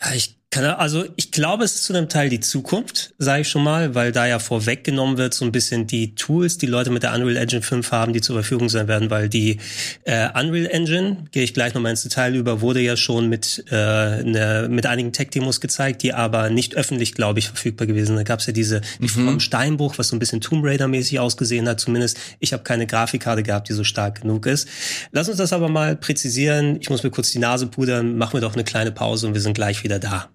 Ja, 0.00 0.12
ich 0.12 0.37
also 0.56 1.04
ich 1.16 1.30
glaube, 1.30 1.64
es 1.64 1.74
ist 1.74 1.84
zu 1.84 1.94
einem 1.94 2.08
Teil 2.08 2.30
die 2.30 2.40
Zukunft, 2.40 3.14
sage 3.18 3.42
ich 3.42 3.48
schon 3.48 3.62
mal, 3.62 3.94
weil 3.94 4.12
da 4.12 4.26
ja 4.26 4.38
vorweggenommen 4.38 5.18
wird 5.18 5.34
so 5.34 5.44
ein 5.44 5.52
bisschen 5.52 5.86
die 5.86 6.14
Tools, 6.14 6.56
die 6.56 6.66
Leute 6.66 6.90
mit 6.90 7.02
der 7.02 7.14
Unreal 7.14 7.36
Engine 7.36 7.60
5 7.60 7.92
haben, 7.92 8.14
die 8.14 8.22
zur 8.22 8.34
Verfügung 8.36 8.70
sein 8.70 8.88
werden, 8.88 9.10
weil 9.10 9.28
die 9.28 9.58
äh, 10.04 10.28
Unreal 10.40 10.66
Engine, 10.66 11.24
gehe 11.32 11.42
ich 11.42 11.52
gleich 11.52 11.74
nochmal 11.74 11.90
ins 11.90 12.02
Detail 12.02 12.34
über, 12.34 12.62
wurde 12.62 12.80
ja 12.80 12.96
schon 12.96 13.28
mit 13.28 13.62
äh, 13.70 14.22
ne, 14.22 14.68
mit 14.70 14.86
einigen 14.86 15.12
Tech-Demos 15.12 15.60
gezeigt, 15.60 16.02
die 16.02 16.14
aber 16.14 16.48
nicht 16.48 16.76
öffentlich, 16.76 17.14
glaube 17.14 17.40
ich, 17.40 17.48
verfügbar 17.48 17.86
gewesen. 17.86 18.16
Da 18.16 18.22
gab 18.22 18.40
es 18.40 18.46
ja 18.46 18.54
diese 18.54 18.80
die 19.00 19.04
mhm. 19.04 19.26
vom 19.26 19.40
Steinbruch, 19.40 19.98
was 19.98 20.08
so 20.08 20.16
ein 20.16 20.18
bisschen 20.18 20.40
Tomb 20.40 20.64
Raider-mäßig 20.64 21.20
ausgesehen 21.20 21.68
hat. 21.68 21.78
Zumindest 21.78 22.16
ich 22.40 22.54
habe 22.54 22.62
keine 22.62 22.86
Grafikkarte 22.86 23.42
gehabt, 23.42 23.68
die 23.68 23.74
so 23.74 23.84
stark 23.84 24.22
genug 24.22 24.46
ist. 24.46 24.66
Lass 25.12 25.28
uns 25.28 25.36
das 25.36 25.52
aber 25.52 25.68
mal 25.68 25.94
präzisieren. 25.94 26.78
Ich 26.80 26.88
muss 26.88 27.02
mir 27.02 27.10
kurz 27.10 27.32
die 27.32 27.38
Nase 27.38 27.66
pudern, 27.66 28.16
machen 28.16 28.32
wir 28.32 28.40
doch 28.40 28.54
eine 28.54 28.64
kleine 28.64 28.92
Pause 28.92 29.26
und 29.26 29.34
wir 29.34 29.42
sind 29.42 29.52
gleich 29.52 29.84
wieder 29.84 29.98
da. 29.98 30.30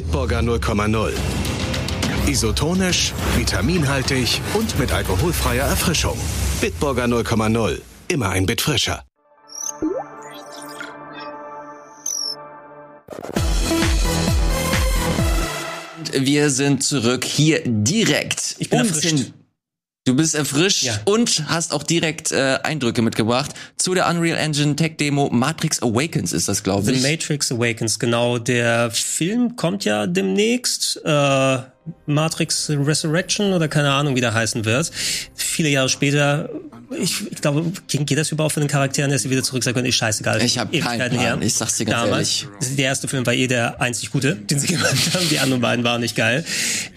Bitburger 0.00 0.38
0,0. 0.38 1.12
Isotonisch, 2.26 3.12
vitaminhaltig 3.36 4.40
und 4.54 4.78
mit 4.78 4.92
alkoholfreier 4.92 5.66
Erfrischung. 5.66 6.18
Bitburger 6.58 7.04
0,0. 7.04 7.82
Immer 8.08 8.30
ein 8.30 8.46
Bit 8.46 8.62
frischer. 8.62 9.04
Wir 16.14 16.48
sind 16.48 16.82
zurück 16.82 17.26
hier 17.26 17.60
direkt. 17.66 18.56
Ich 18.58 18.70
bin 18.70 18.78
erfrischt. 18.78 19.34
Du 20.10 20.16
bist 20.16 20.34
erfrischt 20.34 20.82
Ja. 20.82 20.98
und 21.04 21.44
hast 21.46 21.72
auch 21.72 21.84
direkt 21.84 22.32
äh, 22.32 22.58
Eindrücke 22.64 23.00
mitgebracht 23.00 23.52
zu 23.76 23.94
der 23.94 24.08
Unreal 24.08 24.36
Engine 24.38 24.74
Tech 24.74 24.96
Demo 24.98 25.30
Matrix 25.30 25.80
Awakens 25.84 26.32
ist 26.32 26.48
das, 26.48 26.64
glaube 26.64 26.86
The 26.86 26.94
ich. 26.94 27.02
Matrix 27.02 27.52
Awakens, 27.52 28.00
genau. 28.00 28.38
Der 28.38 28.90
Film 28.90 29.54
kommt 29.54 29.84
ja 29.84 30.08
demnächst. 30.08 31.00
Äh, 31.04 31.58
Matrix 32.06 32.70
Resurrection 32.70 33.52
oder 33.52 33.66
keine 33.66 33.90
Ahnung, 33.92 34.14
wie 34.14 34.20
der 34.20 34.34
heißen 34.34 34.64
wird. 34.64 34.90
Viele 35.60 35.72
Jahre 35.72 35.90
später, 35.90 36.48
ich, 36.98 37.30
ich 37.30 37.40
glaube, 37.42 37.70
geht 37.86 38.16
das 38.16 38.32
überhaupt 38.32 38.54
für 38.54 38.60
den 38.60 38.66
Charakteren, 38.70 39.10
dass 39.10 39.20
sie 39.24 39.28
wieder 39.28 39.42
zurück 39.42 39.62
sagen 39.62 39.74
können, 39.74 39.86
ist 39.88 39.96
scheißegal. 39.96 40.40
Ich 40.40 40.56
hab 40.56 40.72
keinen 40.72 41.10
Plan, 41.12 41.42
ich 41.42 41.52
sag's 41.52 41.76
dir 41.76 41.84
ganz 41.84 42.04
Damals. 42.04 42.46
ehrlich. 42.62 42.76
Der 42.78 42.84
erste 42.86 43.08
Film 43.08 43.26
war 43.26 43.34
eh 43.34 43.46
der 43.46 43.78
einzig 43.78 44.10
gute, 44.10 44.36
den 44.50 44.58
sie 44.58 44.68
gemacht 44.68 44.96
haben. 45.12 45.28
Die 45.28 45.38
anderen 45.38 45.60
beiden 45.60 45.84
waren 45.84 46.00
nicht 46.00 46.16
geil. 46.16 46.46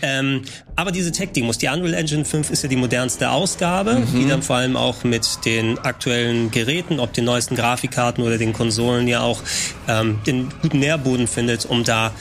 Ähm, 0.01 0.43
aber 0.77 0.93
diese 0.93 1.11
Tech-Demos, 1.11 1.57
die 1.57 1.67
Unreal 1.67 1.93
Engine 1.93 2.23
5 2.23 2.51
ist 2.51 2.63
ja 2.63 2.69
die 2.69 2.77
modernste 2.77 3.29
Ausgabe, 3.31 3.95
Mhm. 3.95 4.19
die 4.19 4.27
dann 4.29 4.41
vor 4.43 4.55
allem 4.55 4.77
auch 4.77 5.03
mit 5.03 5.27
den 5.43 5.77
aktuellen 5.79 6.49
Geräten, 6.51 7.01
ob 7.01 7.11
den 7.11 7.25
neuesten 7.25 7.55
Grafikkarten 7.57 8.23
oder 8.23 8.37
den 8.37 8.53
Konsolen 8.53 9.09
ja 9.09 9.19
auch 9.21 9.41
ähm, 9.89 10.19
den 10.25 10.47
guten 10.61 10.79
Nährboden 10.79 11.27
findet, 11.27 11.65
um 11.65 11.83
da 11.83 12.11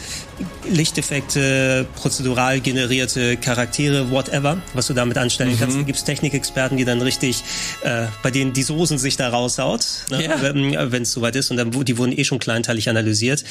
Lichteffekte, 0.69 1.87
prozedural 1.95 2.61
generierte 2.61 3.37
Charaktere, 3.37 4.11
whatever, 4.11 4.59
was 4.75 4.87
du 4.89 4.95
damit 4.95 5.17
anstellen 5.19 5.57
kannst. 5.59 5.77
Da 5.79 5.83
gibt's 5.83 6.03
Technikexperten, 6.33 6.79
die 6.79 6.85
dann 6.85 7.01
richtig, 7.03 7.43
äh, 7.83 8.07
bei 8.23 8.31
denen 8.31 8.53
die 8.53 8.63
Soßen 8.63 8.99
sich 8.99 9.17
da 9.17 9.29
raushaut, 9.29 9.85
ne, 10.11 10.25
Ja. 10.25 10.41
wenn 10.93 11.03
es 11.03 11.13
soweit 11.13 11.37
ist. 11.37 11.51
Und 11.51 11.57
dann, 11.59 11.71
die 11.85 11.99
wurden 11.99 12.17
eh 12.17 12.25
schon 12.25 12.39
kleinteilig 12.39 12.89
analysiert. 12.89 13.45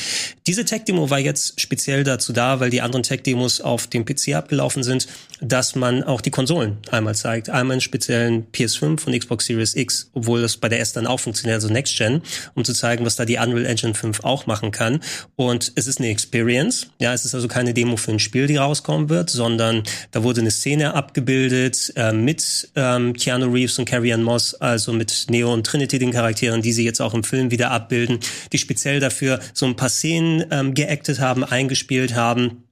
Diese 0.48 0.66
Tech-Demo 0.66 1.10
war 1.10 1.20
jetzt 1.20 1.62
speziell 1.62 2.04
dazu 2.04 2.34
da, 2.34 2.60
weil 2.60 2.70
die 2.70 2.82
anderen 2.82 3.04
Tech-Demos 3.04 3.62
auf 3.62 3.88
dem 3.88 4.04
PC 4.06 4.34
abgelaufen 4.34 4.84
sind, 4.84 5.08
dass 5.42 5.76
man 5.76 6.04
auch 6.04 6.22
die 6.22 6.32
Konsolen 6.32 6.78
einmal 6.92 7.16
zeigt. 7.16 7.50
Einmal 7.50 7.76
einen 7.76 7.82
speziellen 7.82 8.46
PS5 8.52 9.06
und 9.06 9.18
Xbox 9.18 9.46
Series 9.46 9.76
X, 9.76 10.10
obwohl 10.14 10.42
das 10.42 10.58
bei 10.58 10.70
der 10.70 10.80
S 10.80 10.94
dann 10.94 11.08
auch 11.08 11.20
funktioniert, 11.20 11.56
also 11.56 11.70
Next 11.70 11.98
Gen, 11.98 12.22
um 12.56 12.64
zu 12.64 12.74
zeigen, 12.74 13.06
was 13.06 13.16
da 13.16 13.26
die 13.26 13.38
Unreal 13.38 13.66
Engine 13.66 13.94
5 13.94 14.24
auch 14.24 14.46
machen 14.48 14.72
kann. 14.72 15.00
Und 15.36 15.72
es 15.76 15.88
ist 15.88 16.00
eine 16.00 16.10
Experience. 16.10 16.88
Ja, 17.00 17.14
es 17.14 17.26
ist 17.26 17.36
also 17.36 17.48
keine 17.48 17.74
Demo 17.74 17.98
für 17.98 18.12
ein 18.12 18.20
Spiel, 18.20 18.48
die 18.48 18.58
rauskommen 18.58 19.10
wird, 19.10 19.30
sondern 19.30 19.84
da 20.12 20.24
wurde 20.24 20.42
eine 20.42 20.52
Szene 20.52 20.94
abgebildet 20.94 21.92
äh, 21.96 22.12
mit 22.14 22.70
ähm, 22.76 23.14
Keanu 23.14 23.52
Reeves 23.52 23.78
und 23.80 23.86
Carrie 23.86 24.14
Ann 24.14 24.24
Moss, 24.24 24.54
also 24.56 24.94
mit 24.94 25.26
Neo 25.30 25.54
und 25.54 25.66
Trinity, 25.66 26.00
den 26.00 26.12
Charakteren, 26.12 26.62
die 26.62 26.74
sie 26.74 26.86
jetzt 26.86 27.02
auch 27.02 27.14
im 27.14 27.24
Film 27.24 27.52
wieder 27.52 27.72
abbilden, 27.72 28.20
die 28.52 28.58
speziell 28.58 29.00
dafür 29.00 29.40
so 29.54 29.66
ein 29.66 29.76
paar 29.76 29.90
Szenen 29.90 30.46
ähm, 30.52 30.74
geactet 30.74 31.20
haben, 31.20 31.44
eingespielt 31.44 32.16
haben. 32.16 32.64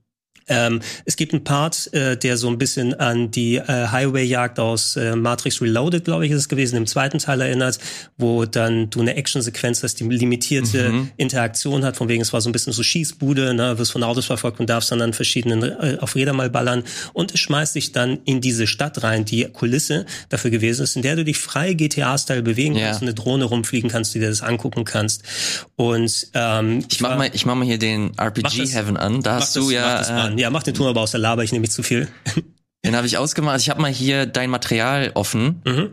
Ähm, 0.50 0.80
es 1.06 1.16
gibt 1.16 1.32
einen 1.32 1.44
Part, 1.44 1.92
äh, 1.94 2.16
der 2.16 2.36
so 2.36 2.48
ein 2.48 2.58
bisschen 2.58 2.92
an 2.94 3.30
die 3.30 3.56
äh, 3.56 3.62
Highway-Jagd 3.88 4.58
aus 4.58 4.96
äh, 4.96 5.16
Matrix 5.16 5.62
Reloaded, 5.62 6.04
glaube 6.04 6.26
ich, 6.26 6.32
ist 6.32 6.38
es 6.38 6.48
gewesen, 6.48 6.76
im 6.76 6.86
zweiten 6.86 7.18
Teil 7.18 7.40
erinnert, 7.40 7.78
wo 8.18 8.44
dann 8.44 8.90
du 8.90 9.00
eine 9.00 9.14
Action-Sequenz 9.16 9.82
hast, 9.82 10.00
die 10.00 10.04
limitierte 10.04 10.92
Interaktion 11.16 11.84
hat, 11.84 11.96
von 11.96 12.08
wegen 12.08 12.20
es 12.22 12.32
war 12.32 12.40
so 12.40 12.48
ein 12.48 12.52
bisschen 12.52 12.72
so 12.72 12.82
Schießbude, 12.82 13.54
ne, 13.54 13.78
wirst 13.78 13.92
von 13.92 14.02
Autos 14.02 14.26
verfolgt 14.26 14.60
und 14.60 14.68
darfst 14.68 14.90
dann 14.90 15.00
an 15.00 15.12
verschiedenen 15.12 15.62
äh, 15.62 15.98
auf 16.00 16.14
Räder 16.16 16.32
mal 16.32 16.50
ballern 16.50 16.82
und 17.12 17.32
es 17.32 17.40
schmeißt 17.40 17.74
dich 17.76 17.92
dann 17.92 18.18
in 18.24 18.40
diese 18.40 18.66
Stadt 18.66 19.02
rein, 19.02 19.24
die 19.24 19.44
Kulisse 19.44 20.06
dafür 20.28 20.50
gewesen 20.50 20.82
ist, 20.82 20.96
in 20.96 21.02
der 21.02 21.16
du 21.16 21.24
dich 21.24 21.38
frei 21.38 21.72
GTA-Style 21.74 22.42
bewegen 22.42 22.74
Ja. 22.76 22.86
kannst, 22.86 23.02
eine 23.02 23.14
Drohne 23.14 23.44
rumfliegen 23.44 23.88
kannst, 23.90 24.14
die 24.14 24.18
dir 24.20 24.28
das 24.28 24.42
angucken 24.42 24.84
kannst 24.84 25.22
und 25.76 26.28
ähm, 26.34 26.84
Ich 26.90 27.00
mach 27.00 27.16
mal, 27.16 27.30
ich 27.32 27.46
mach 27.46 27.54
mal 27.54 27.64
hier 27.64 27.78
den 27.78 28.12
RPG. 28.18 28.66
Heaven 28.66 28.96
an. 28.96 29.20
Da 29.22 29.34
hast 29.36 29.54
du 29.56 29.70
ja, 29.70 30.28
äh. 30.28 30.39
Ja, 30.40 30.50
mach 30.50 30.62
den 30.62 30.74
Ton 30.74 30.88
aber 30.88 31.00
aus 31.00 31.12
der 31.12 31.20
Laber, 31.20 31.44
ich 31.44 31.52
nehme 31.52 31.62
nicht 31.62 31.72
zu 31.72 31.82
viel. 31.82 32.08
den 32.84 32.96
habe 32.96 33.06
ich 33.06 33.18
ausgemacht. 33.18 33.60
Ich 33.60 33.70
habe 33.70 33.80
mal 33.80 33.92
hier 33.92 34.26
dein 34.26 34.50
Material 34.50 35.12
offen. 35.14 35.62
Mhm. 35.64 35.90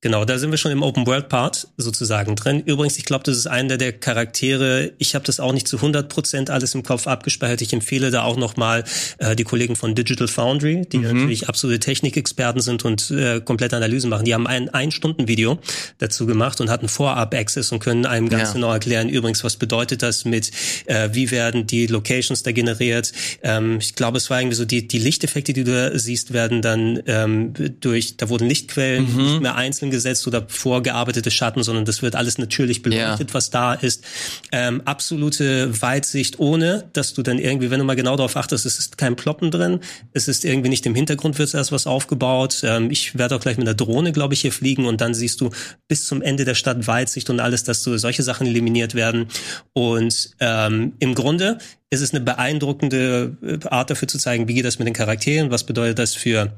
Genau, 0.00 0.24
da 0.24 0.38
sind 0.38 0.52
wir 0.52 0.58
schon 0.58 0.70
im 0.70 0.82
Open 0.84 1.08
World 1.08 1.28
Part 1.28 1.66
sozusagen 1.76 2.36
drin. 2.36 2.62
Übrigens, 2.64 2.98
ich 2.98 3.04
glaube, 3.04 3.24
das 3.24 3.36
ist 3.36 3.48
einer 3.48 3.78
der 3.78 3.92
Charaktere. 3.92 4.92
Ich 4.98 5.16
habe 5.16 5.24
das 5.24 5.40
auch 5.40 5.52
nicht 5.52 5.66
zu 5.66 5.74
100 5.78 6.08
Prozent 6.08 6.50
alles 6.50 6.72
im 6.76 6.84
Kopf 6.84 7.08
abgespeichert. 7.08 7.62
Ich 7.62 7.72
empfehle 7.72 8.12
da 8.12 8.22
auch 8.22 8.36
nochmal 8.36 8.84
äh, 9.18 9.34
die 9.34 9.42
Kollegen 9.42 9.74
von 9.74 9.96
Digital 9.96 10.28
Foundry, 10.28 10.86
die 10.86 10.98
natürlich 10.98 11.48
absolute 11.48 11.80
Technikexperten 11.80 12.60
sind 12.60 12.84
und 12.84 13.10
äh, 13.10 13.40
komplette 13.40 13.76
Analysen 13.76 14.08
machen. 14.08 14.24
Die 14.24 14.34
haben 14.34 14.46
ein 14.46 14.68
Ein-Stunden-Video 14.68 15.58
dazu 15.98 16.26
gemacht 16.26 16.60
und 16.60 16.70
hatten 16.70 16.86
Vorab-Access 16.88 17.72
und 17.72 17.80
können 17.80 18.06
einem 18.06 18.28
ganz 18.28 18.50
Ja. 18.50 18.54
genau 18.54 18.72
erklären, 18.72 19.08
übrigens, 19.08 19.42
was 19.42 19.56
bedeutet 19.56 20.02
das 20.02 20.24
mit, 20.24 20.52
äh, 20.86 21.08
wie 21.12 21.32
werden 21.32 21.66
die 21.66 21.88
Locations 21.88 22.44
da 22.44 22.52
generiert. 22.52 23.12
Ähm, 23.42 23.78
ich 23.80 23.96
glaube, 23.96 24.18
es 24.18 24.30
war 24.30 24.40
irgendwie 24.40 24.56
so, 24.56 24.64
die, 24.64 24.86
die 24.86 25.00
Lichteffekte, 25.00 25.52
die 25.52 25.64
du 25.64 25.72
da 25.72 25.98
siehst, 25.98 26.32
werden 26.32 26.62
dann 26.62 27.02
ähm, 27.06 27.52
durch, 27.80 28.16
da 28.16 28.28
wurden 28.28 28.46
Lichtquellen 28.48 29.04
nicht 29.16 29.40
mehr 29.40 29.56
einzeln 29.56 29.87
gesetzt 29.90 30.26
oder 30.26 30.44
vorgearbeitete 30.48 31.30
Schatten, 31.30 31.62
sondern 31.62 31.84
das 31.84 32.02
wird 32.02 32.16
alles 32.16 32.38
natürlich 32.38 32.82
beleuchtet, 32.82 33.28
Ja. 33.30 33.34
was 33.34 33.50
da 33.50 33.74
ist. 33.74 34.04
Ähm, 34.52 34.82
absolute 34.84 35.80
Weitsicht, 35.82 36.38
ohne 36.38 36.88
dass 36.92 37.14
du 37.14 37.22
dann 37.22 37.38
irgendwie, 37.38 37.70
wenn 37.70 37.78
du 37.78 37.84
mal 37.84 37.96
genau 37.96 38.16
darauf 38.16 38.36
achtest, 38.36 38.66
es 38.66 38.78
ist 38.78 38.98
kein 38.98 39.16
Ploppen 39.16 39.50
drin, 39.50 39.80
es 40.12 40.28
ist 40.28 40.44
irgendwie 40.44 40.68
nicht 40.68 40.86
im 40.86 40.94
Hintergrund 40.94 41.38
wird 41.38 41.54
erst 41.54 41.72
was 41.72 41.86
aufgebaut. 41.86 42.62
Ähm, 42.64 42.90
ich 42.90 43.16
werde 43.18 43.36
auch 43.36 43.40
gleich 43.40 43.56
mit 43.56 43.66
einer 43.66 43.74
Drohne, 43.76 44.12
glaube 44.12 44.34
ich, 44.34 44.40
hier 44.40 44.52
fliegen 44.52 44.86
und 44.86 45.00
dann 45.00 45.14
siehst 45.14 45.40
du 45.40 45.50
bis 45.88 46.06
zum 46.06 46.22
Ende 46.22 46.44
der 46.44 46.54
Stadt 46.54 46.86
Weitsicht 46.86 47.30
und 47.30 47.40
alles, 47.40 47.64
dass 47.64 47.82
so 47.82 47.96
solche 47.96 48.22
Sachen 48.22 48.46
eliminiert 48.46 48.94
werden. 48.94 49.26
Und 49.72 50.30
ähm, 50.40 50.92
im 50.98 51.14
Grunde 51.14 51.58
ist 51.90 52.00
es 52.02 52.12
eine 52.12 52.20
beeindruckende 52.20 53.36
äh, 53.42 53.66
Art 53.68 53.90
dafür 53.90 54.08
zu 54.08 54.18
zeigen, 54.18 54.48
wie 54.48 54.54
geht 54.54 54.64
das 54.64 54.78
mit 54.78 54.86
den 54.86 54.94
Charakteren, 54.94 55.50
was 55.50 55.64
bedeutet 55.64 55.98
das 55.98 56.14
für 56.14 56.52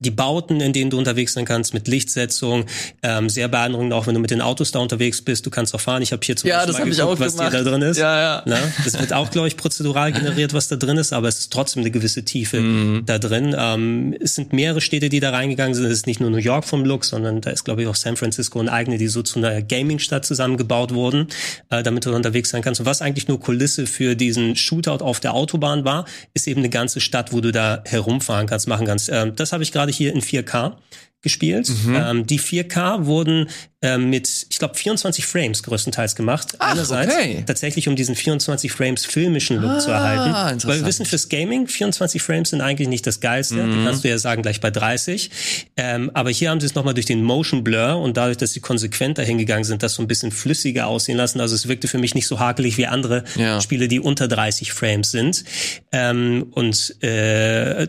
die 0.00 0.10
Bauten, 0.10 0.60
in 0.60 0.72
denen 0.72 0.90
du 0.90 0.98
unterwegs 0.98 1.34
sein 1.34 1.44
kannst, 1.44 1.74
mit 1.74 1.86
Lichtsetzung, 1.86 2.64
ähm, 3.02 3.28
sehr 3.28 3.48
beeindruckend, 3.48 3.92
auch 3.92 4.06
wenn 4.06 4.14
du 4.14 4.20
mit 4.20 4.30
den 4.30 4.40
Autos 4.40 4.72
da 4.72 4.78
unterwegs 4.78 5.20
bist. 5.22 5.44
Du 5.44 5.50
kannst 5.50 5.74
auch 5.74 5.80
fahren. 5.80 6.00
Ich 6.00 6.12
habe 6.12 6.22
hier 6.24 6.36
zum 6.36 6.48
Ja, 6.48 6.64
Beispiel 6.64 6.86
mal 6.86 6.90
geguckt, 6.96 7.20
was 7.20 7.36
da 7.36 7.50
drin 7.50 7.82
ist. 7.82 7.98
Ja, 7.98 8.20
ja. 8.20 8.42
Na, 8.46 8.58
das 8.84 8.98
wird 8.98 9.12
auch, 9.12 9.30
glaube 9.30 9.48
ich, 9.48 9.58
prozedural 9.58 10.10
generiert, 10.12 10.54
was 10.54 10.68
da 10.68 10.76
drin 10.76 10.96
ist, 10.96 11.12
aber 11.12 11.28
es 11.28 11.38
ist 11.40 11.52
trotzdem 11.52 11.82
eine 11.82 11.90
gewisse 11.90 12.24
Tiefe 12.24 12.60
Mhm. 12.60 13.02
da 13.04 13.18
drin. 13.18 13.54
Ähm, 13.58 14.16
es 14.18 14.34
sind 14.36 14.54
mehrere 14.54 14.80
Städte, 14.80 15.10
die 15.10 15.20
da 15.20 15.30
reingegangen 15.30 15.74
sind. 15.74 15.84
Es 15.84 15.92
ist 15.92 16.06
nicht 16.06 16.18
nur 16.20 16.30
New 16.30 16.38
York 16.38 16.64
vom 16.64 16.84
Look, 16.84 17.04
sondern 17.04 17.42
da 17.42 17.50
ist, 17.50 17.64
glaube 17.64 17.82
ich, 17.82 17.88
auch 17.88 17.94
San 17.94 18.16
Francisco 18.16 18.58
und 18.58 18.70
eigene, 18.70 18.96
die 18.96 19.08
so 19.08 19.22
zu 19.22 19.38
einer 19.38 19.60
Gaming-Stadt 19.60 20.24
zusammengebaut 20.24 20.94
wurden, 20.94 21.26
äh, 21.68 21.82
damit 21.82 22.06
du 22.06 22.14
unterwegs 22.14 22.48
sein 22.48 22.62
kannst. 22.62 22.80
Und 22.80 22.86
was 22.86 23.02
eigentlich 23.02 23.28
nur 23.28 23.38
Kulisse 23.38 23.86
für 23.86 24.14
diesen 24.16 24.56
Shootout 24.56 25.04
auf 25.04 25.20
der 25.20 25.34
Autobahn 25.34 25.84
war, 25.84 26.06
ist 26.32 26.48
eben 26.48 26.60
eine 26.60 26.70
ganze 26.70 27.00
Stadt, 27.00 27.32
wo 27.34 27.42
du 27.42 27.52
da 27.52 27.82
herumfahren 27.84 28.46
kannst, 28.46 28.66
machen 28.66 28.86
kannst. 28.86 29.10
Ähm, 29.12 29.36
das 29.36 29.52
habe 29.52 29.62
ich 29.62 29.72
gerade 29.72 29.89
hier 29.90 30.12
in 30.12 30.20
4K 30.20 30.76
gespielt. 31.22 31.70
Mhm. 31.84 31.94
Ähm, 31.94 32.26
die 32.26 32.40
4K 32.40 33.06
wurden 33.06 33.48
ähm, 33.82 34.10
mit, 34.10 34.46
ich 34.50 34.58
glaube, 34.58 34.74
24 34.74 35.24
Frames 35.26 35.62
größtenteils 35.62 36.14
gemacht. 36.14 36.48
Ach, 36.58 36.72
Einerseits 36.72 37.14
okay. 37.14 37.44
tatsächlich, 37.46 37.88
um 37.88 37.96
diesen 37.96 38.14
24 38.14 38.70
Frames 38.70 39.06
filmischen 39.06 39.56
Look 39.56 39.80
zu 39.80 39.90
Ah, 39.90 40.12
erhalten. 40.12 40.68
Weil 40.68 40.80
wir 40.80 40.86
wissen, 40.86 41.06
fürs 41.06 41.28
Gaming 41.30 41.66
24 41.66 42.20
Frames 42.20 42.50
sind 42.50 42.60
eigentlich 42.60 42.88
nicht 42.88 43.06
das 43.06 43.20
Geilste. 43.20 43.54
Mhm. 43.54 43.72
Die 43.78 43.84
kannst 43.86 44.04
du 44.04 44.08
ja 44.08 44.18
sagen 44.18 44.42
gleich 44.42 44.60
bei 44.60 44.70
30. 44.70 45.30
Ähm, 45.78 46.10
aber 46.12 46.30
hier 46.30 46.50
haben 46.50 46.60
sie 46.60 46.66
es 46.66 46.74
nochmal 46.74 46.92
durch 46.94 47.06
den 47.06 47.22
Motion 47.24 47.64
Blur 47.64 47.96
und 47.98 48.16
dadurch, 48.18 48.36
dass 48.36 48.52
sie 48.52 48.60
konsequent 48.60 49.16
dahin 49.16 49.38
gegangen 49.38 49.64
sind, 49.64 49.82
das 49.82 49.94
so 49.94 50.02
ein 50.02 50.08
bisschen 50.08 50.30
flüssiger 50.30 50.86
aussehen 50.86 51.16
lassen. 51.16 51.40
Also 51.40 51.54
es 51.54 51.66
wirkte 51.66 51.88
für 51.88 51.98
mich 51.98 52.14
nicht 52.14 52.26
so 52.26 52.38
hakelig 52.38 52.76
wie 52.76 52.86
andere 52.86 53.24
Ja. 53.36 53.60
Spiele, 53.62 53.88
die 53.88 54.00
unter 54.00 54.28
30 54.28 54.72
Frames 54.72 55.10
sind. 55.10 55.44
Ähm, 55.92 56.48
und 56.50 57.02
äh, 57.02 57.88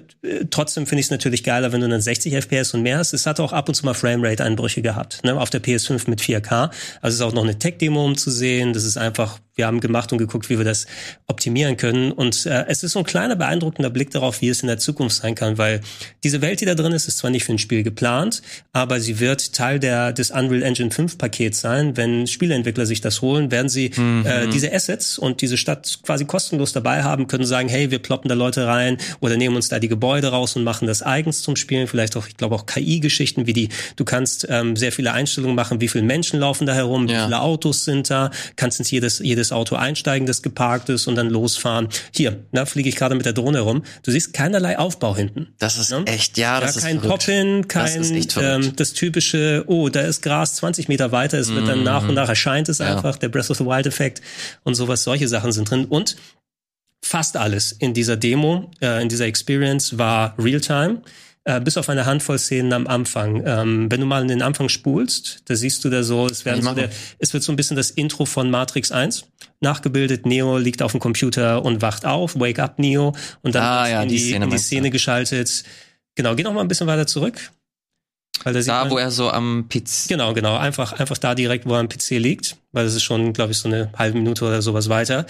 trotzdem 0.49 0.85
finde 0.87 1.01
ich 1.01 1.07
es 1.07 1.11
natürlich 1.11 1.43
geiler, 1.43 1.71
wenn 1.73 1.81
du 1.81 1.89
dann 1.89 2.01
60 2.01 2.33
FPS 2.33 2.73
und 2.73 2.81
mehr 2.81 2.97
hast. 2.97 3.13
Es 3.13 3.25
hat 3.25 3.39
auch 3.39 3.51
ab 3.53 3.67
und 3.67 3.75
zu 3.75 3.85
mal 3.85 3.93
Framerate-Einbrüche 3.93 4.81
gehabt, 4.81 5.23
ne, 5.23 5.39
auf 5.39 5.49
der 5.49 5.59
PS5 5.81 6.09
mit 6.09 6.21
4K. 6.21 6.71
Also 7.01 7.15
ist 7.15 7.21
auch 7.29 7.33
noch 7.33 7.43
eine 7.43 7.57
Tech-Demo, 7.57 8.05
um 8.05 8.17
zu 8.17 8.31
sehen. 8.31 8.73
Das 8.73 8.83
ist 8.83 8.97
einfach, 8.97 9.39
wir 9.55 9.65
haben 9.67 9.79
gemacht 9.81 10.11
und 10.11 10.17
geguckt, 10.17 10.49
wie 10.49 10.57
wir 10.57 10.65
das 10.65 10.87
optimieren 11.27 11.75
können. 11.77 12.11
Und 12.11 12.45
äh, 12.45 12.65
es 12.67 12.83
ist 12.83 12.93
so 12.93 12.99
ein 12.99 13.05
kleiner 13.05 13.35
beeindruckender 13.35 13.89
Blick 13.89 14.11
darauf, 14.11 14.41
wie 14.41 14.49
es 14.49 14.61
in 14.61 14.67
der 14.67 14.77
Zukunft 14.77 15.17
sein 15.17 15.35
kann, 15.35 15.57
weil 15.57 15.81
diese 16.23 16.41
Welt, 16.41 16.61
die 16.61 16.65
da 16.65 16.73
drin 16.75 16.91
ist, 16.93 17.07
ist 17.07 17.17
zwar 17.17 17.31
nicht 17.31 17.43
für 17.43 17.51
ein 17.53 17.57
Spiel 17.57 17.83
geplant, 17.83 18.41
aber 18.71 18.99
sie 18.99 19.19
wird 19.19 19.53
Teil 19.53 19.79
der, 19.79 20.13
des 20.13 20.31
Unreal 20.31 20.63
Engine 20.63 20.91
5 20.91 21.17
Pakets 21.17 21.59
sein. 21.61 21.97
Wenn 21.97 22.27
Spieleentwickler 22.27 22.85
sich 22.85 23.01
das 23.01 23.21
holen, 23.21 23.51
werden 23.51 23.67
sie 23.69 23.87
äh, 24.25 24.47
diese 24.47 24.73
Assets 24.73 25.17
und 25.17 25.41
diese 25.41 25.57
Stadt 25.57 25.99
quasi 26.03 26.25
kostenlos 26.25 26.71
dabei 26.73 27.03
haben, 27.03 27.27
können 27.27 27.45
sagen, 27.45 27.67
hey, 27.69 27.91
wir 27.91 27.99
ploppen 27.99 28.29
da 28.29 28.35
Leute 28.35 28.67
rein 28.67 28.97
oder 29.19 29.35
nehmen 29.37 29.55
uns 29.57 29.67
da 29.69 29.79
die 29.79 29.87
Gebäude 29.89 30.27
raus 30.29 30.55
und 30.55 30.63
machen 30.63 30.87
das 30.87 31.01
eigens 31.03 31.41
zum 31.41 31.55
Spielen. 31.55 31.87
Vielleicht 31.87 32.15
auch, 32.15 32.27
ich 32.27 32.37
glaube 32.37 32.55
auch 32.55 32.65
KI-Geschichten, 32.65 33.47
wie 33.47 33.53
die, 33.53 33.69
du 33.95 34.05
kannst 34.05 34.47
ähm, 34.49 34.75
sehr 34.75 34.91
viele 34.91 35.11
Einstellungen 35.13 35.55
machen, 35.55 35.81
wie 35.81 35.87
viele 35.87 36.03
Menschen 36.05 36.39
laufen 36.39 36.65
da 36.65 36.73
herum, 36.73 37.07
wie 37.09 37.13
Ja. 37.13 37.25
viele 37.25 37.41
Autos 37.41 37.83
sind 37.83 38.09
da, 38.09 38.31
kannst 38.55 38.79
ins 38.79 38.91
jedes, 38.91 39.19
jede 39.19 39.40
jedes 39.41 39.51
Auto 39.51 39.75
einsteigen, 39.75 40.27
das 40.27 40.41
geparkt 40.41 40.89
ist 40.89 41.07
und 41.07 41.15
dann 41.15 41.29
losfahren. 41.29 41.89
Hier, 42.13 42.45
da 42.51 42.65
fliege 42.65 42.87
ich 42.89 42.95
gerade 42.95 43.15
mit 43.15 43.25
der 43.25 43.33
Drohne 43.33 43.61
rum. 43.61 43.83
Du 44.03 44.11
siehst 44.11 44.33
keinerlei 44.33 44.77
Aufbau 44.77 45.15
hinten. 45.15 45.47
Das 45.57 45.77
ist 45.77 45.89
ne? 45.89 46.03
echt, 46.05 46.37
ja, 46.37 46.59
das 46.59 46.75
ja, 46.75 46.81
kein 46.81 46.97
ist 46.97 47.07
Poppin, 47.07 47.67
kein 47.67 47.97
das, 47.97 48.37
ähm, 48.37 48.75
das 48.75 48.93
typische, 48.93 49.63
oh, 49.67 49.89
da 49.89 50.01
ist 50.01 50.21
Gras 50.21 50.55
20 50.55 50.87
Meter 50.87 51.11
weiter, 51.11 51.39
es 51.39 51.53
wird 51.53 51.67
dann 51.67 51.83
nach 51.83 52.07
und 52.07 52.13
nach 52.13 52.29
erscheint 52.29 52.69
es 52.69 52.77
ja. 52.77 52.95
einfach, 52.95 53.17
der 53.17 53.29
Breath 53.29 53.49
of 53.49 53.57
the 53.57 53.65
Wild 53.65 53.87
Effekt 53.87 54.21
und 54.63 54.75
sowas, 54.75 55.03
solche 55.03 55.27
Sachen 55.27 55.51
sind 55.51 55.69
drin. 55.69 55.85
Und 55.85 56.15
fast 57.03 57.35
alles 57.35 57.71
in 57.71 57.93
dieser 57.93 58.15
Demo, 58.15 58.69
äh, 58.81 59.01
in 59.01 59.09
dieser 59.09 59.25
Experience 59.25 59.97
war 59.97 60.35
Realtime. 60.37 61.01
Äh, 61.43 61.59
bis 61.59 61.75
auf 61.77 61.89
eine 61.89 62.05
Handvoll 62.05 62.37
Szenen 62.37 62.71
am 62.71 62.85
Anfang. 62.85 63.41
Ähm, 63.45 63.91
wenn 63.91 63.99
du 63.99 64.05
mal 64.05 64.21
in 64.21 64.27
den 64.27 64.43
Anfang 64.43 64.69
spulst, 64.69 65.41
da 65.45 65.55
siehst 65.55 65.83
du 65.83 65.89
da 65.89 66.03
so, 66.03 66.27
es, 66.27 66.45
werden 66.45 66.61
so 66.61 66.73
der, 66.73 66.91
es 67.17 67.33
wird 67.33 67.41
so 67.41 67.51
ein 67.51 67.55
bisschen 67.55 67.75
das 67.75 67.89
Intro 67.89 68.25
von 68.25 68.51
Matrix 68.51 68.91
1 68.91 69.25
nachgebildet. 69.59 70.27
Neo 70.27 70.59
liegt 70.59 70.83
auf 70.83 70.91
dem 70.91 70.99
Computer 70.99 71.65
und 71.65 71.81
wacht 71.81 72.05
auf, 72.05 72.39
Wake 72.39 72.59
up 72.59 72.77
Neo 72.77 73.15
und 73.41 73.55
dann 73.55 73.63
ah, 73.63 73.89
ja, 73.89 74.03
in 74.03 74.09
die, 74.09 74.17
die 74.17 74.21
Szene, 74.21 74.45
in 74.45 74.51
die 74.51 74.57
Szene 74.59 74.89
geschaltet. 74.91 75.63
Genau, 76.13 76.35
geh 76.35 76.43
noch 76.43 76.53
mal 76.53 76.61
ein 76.61 76.67
bisschen 76.67 76.85
weiter 76.85 77.07
zurück. 77.07 77.51
Da 78.43 78.89
wo 78.91 78.97
er 78.99 79.09
so 79.09 79.31
am 79.31 79.67
PC. 79.67 80.09
Genau, 80.09 80.33
genau. 80.33 80.57
Einfach, 80.57 80.93
einfach 80.93 81.17
da 81.17 81.33
direkt, 81.33 81.65
wo 81.65 81.73
er 81.73 81.79
am 81.79 81.89
PC 81.89 82.11
liegt 82.11 82.57
weil 82.71 82.85
es 82.85 82.95
ist 82.95 83.03
schon, 83.03 83.33
glaube 83.33 83.51
ich, 83.51 83.57
so 83.57 83.67
eine 83.67 83.91
halbe 83.97 84.17
Minute 84.17 84.45
oder 84.45 84.61
sowas 84.61 84.89
weiter. 84.89 85.25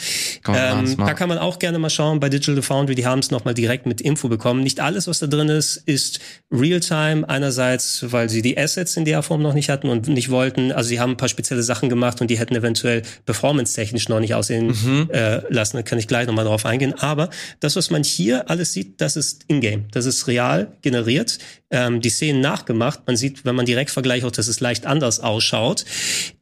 Ähm, 0.47 0.95
da 0.97 1.13
kann 1.13 1.30
man 1.30 1.38
auch 1.38 1.60
gerne 1.60 1.80
mal 1.80 1.89
schauen 1.89 2.19
bei 2.19 2.30
Digital 2.30 2.62
Foundry, 2.62 2.95
die 2.95 3.06
haben 3.06 3.19
es 3.19 3.32
nochmal 3.32 3.54
direkt 3.54 3.86
mit 3.86 4.01
Info 4.01 4.27
bekommen. 4.27 4.62
Nicht 4.63 4.80
alles, 4.80 5.08
was 5.08 5.19
da 5.19 5.27
drin 5.27 5.49
ist, 5.49 5.77
ist 5.77 6.19
Realtime. 6.51 7.27
Einerseits, 7.27 8.06
weil 8.12 8.30
sie 8.30 8.41
die 8.41 8.58
Assets 8.58 8.95
in 8.97 9.06
der 9.06 9.23
Form 9.23 9.41
noch 9.41 9.54
nicht 9.54 9.69
hatten 9.69 9.89
und 9.89 10.08
nicht 10.08 10.30
wollten. 10.30 10.71
Also 10.71 10.89
sie 10.89 10.99
haben 10.99 11.12
ein 11.12 11.17
paar 11.17 11.30
spezielle 11.30 11.63
Sachen 11.63 11.89
gemacht 11.89 12.21
und 12.21 12.30
die 12.30 12.38
hätten 12.38 12.56
eventuell 12.56 13.01
performance-technisch 13.25 14.10
noch 14.10 14.19
nicht 14.19 14.36
aussehen 14.36 14.67
mhm. 14.67 15.10
äh, 15.12 15.41
lassen. 15.51 15.77
Da 15.77 15.84
kann 15.84 15.97
ich 15.97 16.08
gleich 16.08 16.27
nochmal 16.27 16.45
drauf 16.45 16.65
eingehen. 16.65 16.93
Aber 16.99 17.30
das, 17.60 17.75
was 17.75 17.89
man 17.89 18.04
hier 18.04 18.49
alles 18.49 18.73
sieht, 18.73 19.01
das 19.01 19.15
ist 19.15 19.45
in-game. 19.47 19.86
Das 19.91 20.06
ist 20.06 20.27
real 20.27 20.77
generiert. 20.82 21.39
Ähm, 21.71 22.01
die 22.01 22.10
Szenen 22.10 22.41
nachgemacht. 22.41 23.01
Man 23.08 23.15
sieht, 23.15 23.45
wenn 23.45 23.56
man 23.56 23.65
direkt 23.65 23.91
vergleicht, 23.91 24.25
auch, 24.25 24.32
dass 24.32 24.47
es 24.47 24.60
leicht 24.60 24.86
anders 24.86 25.21
ausschaut. 25.21 25.86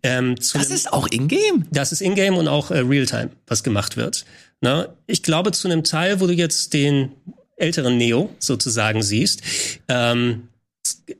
Ähm, 0.01 0.35
das 0.35 0.69
ist 0.69 0.88
auch 0.93 1.07
in-game? 1.07 1.65
Das 1.71 1.91
ist 1.91 2.01
in-game 2.01 2.37
und 2.37 2.47
auch 2.47 2.71
äh, 2.71 2.79
Real-Time, 2.79 3.31
was 3.47 3.63
gemacht 3.63 3.97
wird. 3.97 4.25
Na, 4.61 4.89
ich 5.07 5.23
glaube, 5.23 5.51
zu 5.51 5.67
einem 5.67 5.83
Teil, 5.83 6.19
wo 6.19 6.27
du 6.27 6.33
jetzt 6.33 6.73
den 6.73 7.11
älteren 7.55 7.97
Neo 7.97 8.29
sozusagen 8.39 9.01
siehst, 9.01 9.41
ähm, 9.87 10.49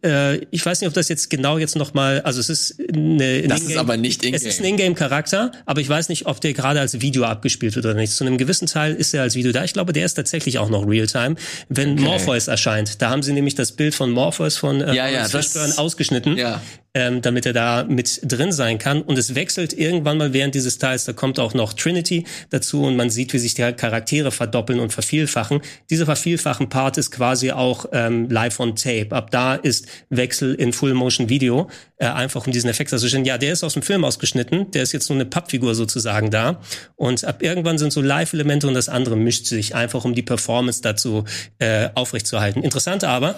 äh, 0.03 0.37
ich 0.51 0.65
weiß 0.65 0.81
nicht, 0.81 0.87
ob 0.87 0.93
das 0.93 1.09
jetzt 1.09 1.29
genau 1.29 1.57
jetzt 1.57 1.75
noch 1.75 1.93
mal, 1.93 2.21
also 2.21 2.39
es 2.39 2.49
ist 2.49 2.79
eine, 2.93 3.47
das 3.47 3.61
ist 3.61 3.77
aber 3.77 3.97
nicht 3.97 4.23
in-game. 4.23 4.35
Es 4.35 4.43
ist 4.43 4.59
ein 4.59 4.65
In-game-Charakter, 4.65 5.51
aber 5.65 5.81
ich 5.81 5.89
weiß 5.89 6.09
nicht, 6.09 6.25
ob 6.25 6.39
der 6.41 6.53
gerade 6.53 6.79
als 6.79 7.01
Video 7.01 7.23
abgespielt 7.23 7.75
wird 7.75 7.85
oder 7.85 7.95
nicht. 7.95 8.13
Zu 8.13 8.25
einem 8.25 8.37
gewissen 8.37 8.67
Teil 8.67 8.95
ist 8.95 9.13
er 9.13 9.23
als 9.23 9.35
Video 9.35 9.51
da. 9.51 9.63
Ich 9.63 9.73
glaube, 9.73 9.93
der 9.93 10.05
ist 10.05 10.13
tatsächlich 10.13 10.59
auch 10.59 10.69
noch 10.69 10.87
Real-Time, 10.87 11.35
wenn 11.69 11.93
okay. 11.93 12.01
Morpheus 12.01 12.47
erscheint. 12.47 13.01
Da 13.01 13.09
haben 13.09 13.23
sie 13.23 13.33
nämlich 13.33 13.55
das 13.55 13.71
Bild 13.73 13.95
von 13.95 14.11
Morpheus 14.11 14.57
von 14.57 14.81
äh, 14.81 14.93
ja, 14.93 15.07
ja, 15.07 15.27
das, 15.27 15.77
ausgeschnitten. 15.77 16.37
Ja 16.37 16.61
ähm, 16.93 17.21
damit 17.21 17.45
er 17.45 17.53
da 17.53 17.83
mit 17.83 18.21
drin 18.23 18.51
sein 18.51 18.77
kann. 18.77 19.01
Und 19.01 19.17
es 19.17 19.35
wechselt 19.35 19.73
irgendwann 19.73 20.17
mal 20.17 20.33
während 20.33 20.55
dieses 20.55 20.77
Teils, 20.77 21.05
da 21.05 21.13
kommt 21.13 21.39
auch 21.39 21.53
noch 21.53 21.73
Trinity 21.73 22.25
dazu 22.49 22.83
und 22.83 22.95
man 22.95 23.09
sieht, 23.09 23.33
wie 23.33 23.39
sich 23.39 23.53
die 23.53 23.71
Charaktere 23.73 24.31
verdoppeln 24.31 24.79
und 24.79 24.91
vervielfachen. 24.91 25.61
Dieser 25.89 26.05
vervielfachen 26.05 26.69
Part 26.69 26.97
ist 26.97 27.11
quasi 27.11 27.51
auch 27.51 27.85
ähm, 27.91 28.29
live 28.29 28.59
on 28.59 28.75
tape. 28.75 29.09
Ab 29.11 29.31
da 29.31 29.55
ist 29.55 29.87
Wechsel 30.09 30.55
in 30.55 30.73
Full 30.73 30.93
Motion 30.93 31.29
Video, 31.29 31.69
äh, 31.97 32.07
einfach 32.07 32.47
um 32.47 32.51
diesen 32.51 32.69
Effekt 32.69 32.91
darzustellen. 32.91 33.25
Ja, 33.25 33.37
der 33.37 33.53
ist 33.53 33.63
aus 33.63 33.73
dem 33.73 33.83
Film 33.83 34.03
ausgeschnitten, 34.03 34.71
der 34.71 34.83
ist 34.83 34.91
jetzt 34.91 35.09
nur 35.09 35.17
eine 35.17 35.25
Pappfigur 35.25 35.75
sozusagen 35.75 36.31
da. 36.31 36.59
Und 36.95 37.23
ab 37.23 37.43
irgendwann 37.43 37.77
sind 37.77 37.93
so 37.93 38.01
Live-Elemente 38.01 38.67
und 38.67 38.73
das 38.73 38.89
andere 38.89 39.15
mischt 39.15 39.45
sich 39.45 39.75
einfach, 39.75 40.05
um 40.05 40.15
die 40.15 40.23
Performance 40.23 40.81
dazu 40.81 41.25
äh, 41.59 41.89
aufrechtzuerhalten. 41.93 42.63
Interessant 42.63 43.03
aber, 43.03 43.35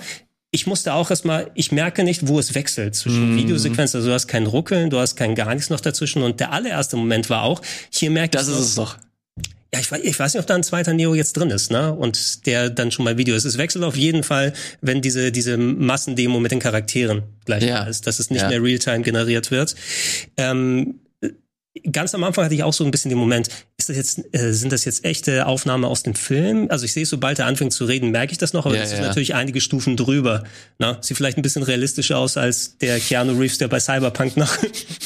ich 0.52 0.68
musste 0.68 0.94
auch 0.94 1.10
erstmal, 1.10 1.50
ich 1.56 1.72
merke 1.72 2.04
nicht, 2.04 2.28
wo 2.28 2.38
es 2.38 2.54
wechselt 2.54 2.94
zwischen 2.94 3.36
mm. 3.36 3.38
Videosequenzen. 3.38 3.98
Also 3.98 4.10
du 4.10 4.14
hast 4.14 4.28
kein 4.28 4.46
Ruckeln, 4.46 4.90
du 4.90 5.00
hast 5.00 5.16
kein 5.16 5.34
gar 5.34 5.54
nichts 5.56 5.70
noch 5.70 5.80
dazwischen. 5.80 6.22
Und 6.22 6.42
der 6.42 6.52
allererste 6.52 6.98
Moment 6.98 7.30
war 7.30 7.44
auch, 7.44 7.62
hier 7.90 8.12
merke 8.12 8.38
ich. 8.38 8.46
Das 8.46 8.50
ist 8.50 8.60
es 8.60 8.76
doch. 8.76 8.98
Ja, 9.74 9.80
ich, 9.80 9.90
ich 10.04 10.20
weiß 10.20 10.34
nicht, 10.34 10.42
ob 10.42 10.48
da 10.48 10.56
ein 10.56 10.64
zweiter 10.64 10.92
Neo 10.94 11.16
jetzt 11.16 11.38
drin 11.38 11.50
ist, 11.50 11.72
ne? 11.72 11.94
Und 11.94 12.46
der 12.46 12.70
dann 12.70 12.92
schon 12.92 13.06
mal 13.06 13.18
Video 13.18 13.34
ist. 13.34 13.46
Es 13.46 13.58
wechselt 13.58 13.86
auf 13.86 13.96
jeden 13.96 14.24
Fall, 14.24 14.52
wenn 14.82 15.02
diese, 15.02 15.32
diese 15.32 15.56
Massendemo 15.56 16.42
mit 16.42 16.52
den 16.52 16.60
Charakteren 16.60 17.24
gleich 17.46 17.64
ja. 17.64 17.84
ist, 17.84 18.06
dass 18.06 18.20
es 18.20 18.30
nicht 18.30 18.42
ja. 18.42 18.50
mehr 18.50 18.62
Realtime 18.62 19.04
generiert 19.04 19.50
wird. 19.50 19.76
Ähm, 20.36 21.00
ganz 21.92 22.14
am 22.14 22.24
Anfang 22.24 22.46
hatte 22.46 22.56
ich 22.56 22.64
auch 22.64 22.74
so 22.74 22.84
ein 22.84 22.92
bisschen 22.92 23.10
den 23.10 23.18
Moment, 23.18 23.48
ist 23.78 23.90
das 23.90 23.96
jetzt, 23.96 24.36
äh, 24.36 24.52
sind 24.54 24.74
das 24.74 24.84
jetzt 24.86 25.06
echte 25.06 25.46
Aufnahmen 25.46 25.86
aus 25.86 26.04
dem 26.04 26.16
Film? 26.16 26.68
Also 26.70 26.86
ich 26.86 26.94
sehe, 26.94 27.06
sobald 27.06 27.40
er 27.40 27.46
anfängt 27.46 27.74
zu 27.74 27.86
reden, 27.86 28.12
merke 28.12 28.34
ich 28.34 28.38
das 28.38 28.54
noch, 28.54 28.66
aber 28.66 28.76
ja, 28.76 28.82
das 28.82 28.92
ist 28.92 29.00
ja. 29.00 29.08
natürlich 29.08 29.36
einige 29.36 29.62
Stufen 29.62 29.96
drüber. 29.96 30.44
Na, 30.80 30.98
sieht 31.02 31.18
vielleicht 31.18 31.38
ein 31.38 31.42
bisschen 31.42 31.64
realistischer 31.64 32.18
aus 32.18 32.36
als 32.36 32.78
der 32.78 33.00
Keanu 33.00 33.40
Reeves, 33.40 33.58
der 33.58 33.70
bei 33.70 33.80
Cyberpunk 33.80 34.36
noch 34.36 34.56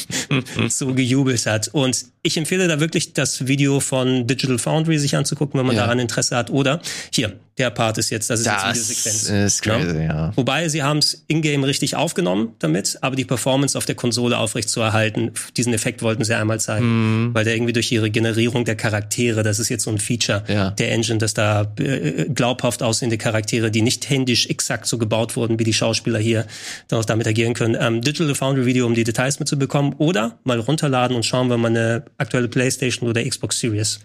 so 0.68 0.92
gejubelt 0.92 1.46
hat. 1.46 1.68
Und 1.68 2.06
ich 2.22 2.36
empfehle 2.36 2.66
da 2.66 2.80
wirklich 2.80 3.12
das 3.12 3.46
Video 3.46 3.78
von 3.78 4.26
Digital 4.26 4.58
Foundry 4.58 4.98
sich 4.98 5.16
anzugucken, 5.16 5.58
wenn 5.58 5.66
man 5.66 5.76
ja. 5.76 5.82
daran 5.82 6.00
Interesse 6.00 6.36
hat. 6.36 6.50
Oder 6.50 6.80
hier, 7.12 7.38
der 7.58 7.70
Part 7.70 7.96
ist 7.96 8.10
jetzt, 8.10 8.28
das 8.28 8.40
ist 8.40 8.46
das 8.46 8.76
jetzt 8.76 8.90
Videosequenz. 8.90 9.46
Ist 9.46 9.62
crazy, 9.62 9.96
ja? 9.96 10.02
ja. 10.02 10.32
Wobei 10.36 10.68
sie 10.68 10.82
haben 10.82 10.98
es 10.98 11.24
in-game 11.26 11.64
richtig 11.64 11.96
aufgenommen 11.96 12.52
damit, 12.58 12.98
aber 13.00 13.16
die 13.16 13.24
Performance 13.24 13.78
auf 13.78 13.86
der 13.86 13.94
Konsole 13.94 14.36
aufrechtzuerhalten, 14.36 15.30
diesen 15.56 15.72
Effekt 15.72 16.02
wollten 16.02 16.22
sie 16.22 16.34
einmal 16.34 16.60
zeigen, 16.60 17.28
mhm. 17.28 17.34
weil 17.34 17.44
der 17.44 17.54
irgendwie 17.54 17.72
durch 17.72 17.90
ihre 17.90 18.10
Generierung 18.10 18.66
der 18.66 18.76
Charaktere, 18.76 19.42
das 19.42 19.58
ist 19.58 19.70
jetzt 19.70 19.84
so 19.84 19.90
ein 19.90 19.98
Feature 19.98 20.44
ja. 20.48 20.70
der 20.72 20.92
Engine, 20.92 21.18
dass 21.18 21.32
da 21.32 21.72
äh, 21.78 22.26
glaubhaft 22.26 22.82
aussehende 22.82 23.16
Charaktere, 23.16 23.70
die 23.70 23.80
nicht 23.80 24.10
händisch 24.10 24.46
exakt 24.48 24.86
so 24.86 24.98
gebaut 24.98 25.34
wurden, 25.36 25.58
wie 25.58 25.64
die 25.64 25.72
Schauspieler 25.72 26.18
hier, 26.18 26.46
dann 26.88 26.98
auch 26.98 27.06
damit 27.06 27.26
agieren 27.26 27.54
können. 27.54 27.76
Ähm, 27.80 28.02
Digital 28.02 28.34
Foundry 28.34 28.66
Video, 28.66 28.84
um 28.84 28.94
die 28.94 29.04
Details 29.04 29.40
mitzubekommen 29.40 29.94
oder 29.94 30.38
mal 30.44 30.60
runterladen 30.60 31.16
und 31.16 31.24
schauen, 31.24 31.48
wenn 31.48 31.60
man 31.60 31.74
eine 31.74 32.04
aktuelle 32.18 32.48
PlayStation 32.48 33.08
oder 33.08 33.24
Xbox 33.24 33.58
Series 33.60 34.00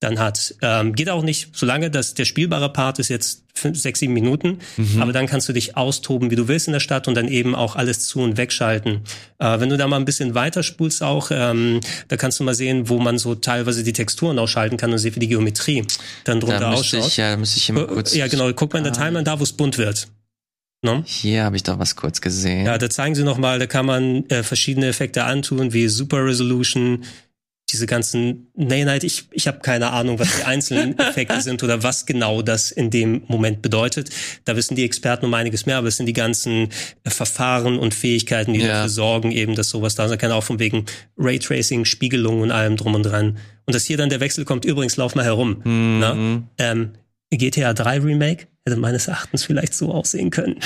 dann 0.00 0.18
hat. 0.18 0.54
Ähm, 0.60 0.94
geht 0.94 1.08
auch 1.08 1.22
nicht, 1.22 1.50
solange 1.52 1.90
das 1.90 2.14
der 2.14 2.26
spielbare 2.26 2.70
Part 2.70 2.98
ist 2.98 3.08
jetzt 3.08 3.44
fünf, 3.54 3.78
sechs, 3.78 4.00
sieben 4.00 4.12
Minuten, 4.12 4.58
mhm. 4.76 5.00
aber 5.00 5.12
dann 5.12 5.26
kannst 5.26 5.48
du 5.48 5.54
dich 5.54 5.76
austoben, 5.76 6.30
wie 6.30 6.36
du 6.36 6.48
willst 6.48 6.66
in 6.66 6.74
der 6.74 6.80
Stadt 6.80 7.08
und 7.08 7.14
dann 7.14 7.28
eben 7.28 7.54
auch 7.54 7.76
alles 7.76 8.06
zu 8.06 8.20
und 8.20 8.36
wegschalten. 8.36 9.00
Äh, 9.38 9.60
wenn 9.60 9.70
du 9.70 9.78
da 9.78 9.86
mal 9.86 9.96
ein 9.96 10.04
bisschen 10.04 10.34
weiter 10.34 10.62
spulst 10.62 11.02
auch, 11.02 11.30
ähm, 11.30 11.80
da 12.08 12.18
kannst 12.18 12.38
du 12.40 12.44
mal 12.44 12.54
sehen, 12.54 12.90
wo 12.90 12.98
man 12.98 13.16
so 13.18 13.34
teilweise 13.34 13.82
die 13.84 13.94
Texturen 13.94 14.38
ausschalten 14.38 14.76
kann 14.76 14.92
und 14.92 14.98
sieht, 14.98 15.16
wie 15.16 15.20
die 15.20 15.28
Geometrie 15.28 15.84
dann 16.24 16.40
drunter 16.40 16.60
da 16.60 16.72
ausschaut. 16.72 17.06
Ich, 17.06 17.16
ja, 17.16 17.30
da 17.30 17.36
muss 17.38 17.56
ich 17.56 17.68
immer 17.68 17.86
kurz. 17.86 18.14
Ja, 18.14 18.28
genau. 18.28 18.52
Guck 18.52 18.72
mal 18.72 18.80
in 18.80 18.84
der. 18.84 18.92
Timeline 18.92 19.24
da, 19.24 19.38
wo 19.38 19.44
es 19.44 19.52
bunt 19.52 19.78
wird. 19.78 20.08
No? 20.82 21.02
Hier 21.04 21.44
habe 21.44 21.56
ich 21.56 21.62
doch 21.62 21.78
was 21.78 21.96
kurz 21.96 22.20
gesehen. 22.20 22.66
Ja, 22.66 22.78
da 22.78 22.88
zeigen 22.88 23.14
sie 23.14 23.24
nochmal, 23.24 23.58
da 23.58 23.66
kann 23.66 23.86
man 23.86 24.28
äh, 24.28 24.42
verschiedene 24.42 24.86
Effekte 24.86 25.24
antun, 25.24 25.72
wie 25.72 25.88
Super 25.88 26.24
Resolution, 26.24 27.04
diese 27.76 27.86
ganzen, 27.86 28.50
nee, 28.54 28.84
nein, 28.84 29.00
ich, 29.02 29.28
ich 29.32 29.46
habe 29.46 29.58
keine 29.60 29.90
Ahnung, 29.90 30.18
was 30.18 30.34
die 30.36 30.44
einzelnen 30.44 30.98
Effekte 30.98 31.40
sind 31.42 31.62
oder 31.62 31.82
was 31.82 32.06
genau 32.06 32.40
das 32.40 32.70
in 32.70 32.90
dem 32.90 33.22
Moment 33.28 33.60
bedeutet. 33.60 34.08
Da 34.44 34.56
wissen 34.56 34.76
die 34.76 34.84
Experten 34.84 35.26
um 35.26 35.34
einiges 35.34 35.66
mehr, 35.66 35.76
aber 35.76 35.88
es 35.88 35.98
sind 35.98 36.06
die 36.06 36.14
ganzen 36.14 36.70
Verfahren 37.06 37.78
und 37.78 37.92
Fähigkeiten, 37.92 38.54
die 38.54 38.60
ja. 38.60 38.68
dafür 38.68 38.88
sorgen, 38.88 39.30
eben, 39.30 39.54
dass 39.54 39.68
sowas 39.68 39.94
da 39.94 40.08
sein 40.08 40.16
kann, 40.16 40.32
auch 40.32 40.42
von 40.42 40.58
wegen 40.58 40.86
Raytracing, 41.18 41.84
Spiegelung 41.84 42.40
und 42.40 42.50
allem 42.50 42.76
drum 42.76 42.94
und 42.94 43.02
dran. 43.02 43.36
Und 43.66 43.74
dass 43.74 43.84
hier 43.84 43.98
dann 43.98 44.08
der 44.08 44.20
Wechsel 44.20 44.46
kommt, 44.46 44.64
übrigens, 44.64 44.96
lauf 44.96 45.14
mal 45.14 45.24
herum. 45.24 45.60
Mhm. 45.64 45.98
Na? 46.00 46.42
Ähm, 46.58 46.92
GTA 47.30 47.74
3 47.74 48.00
Remake 48.00 48.46
hätte 48.64 48.80
meines 48.80 49.06
Erachtens 49.08 49.44
vielleicht 49.44 49.74
so 49.74 49.92
aussehen 49.92 50.30
können. 50.30 50.60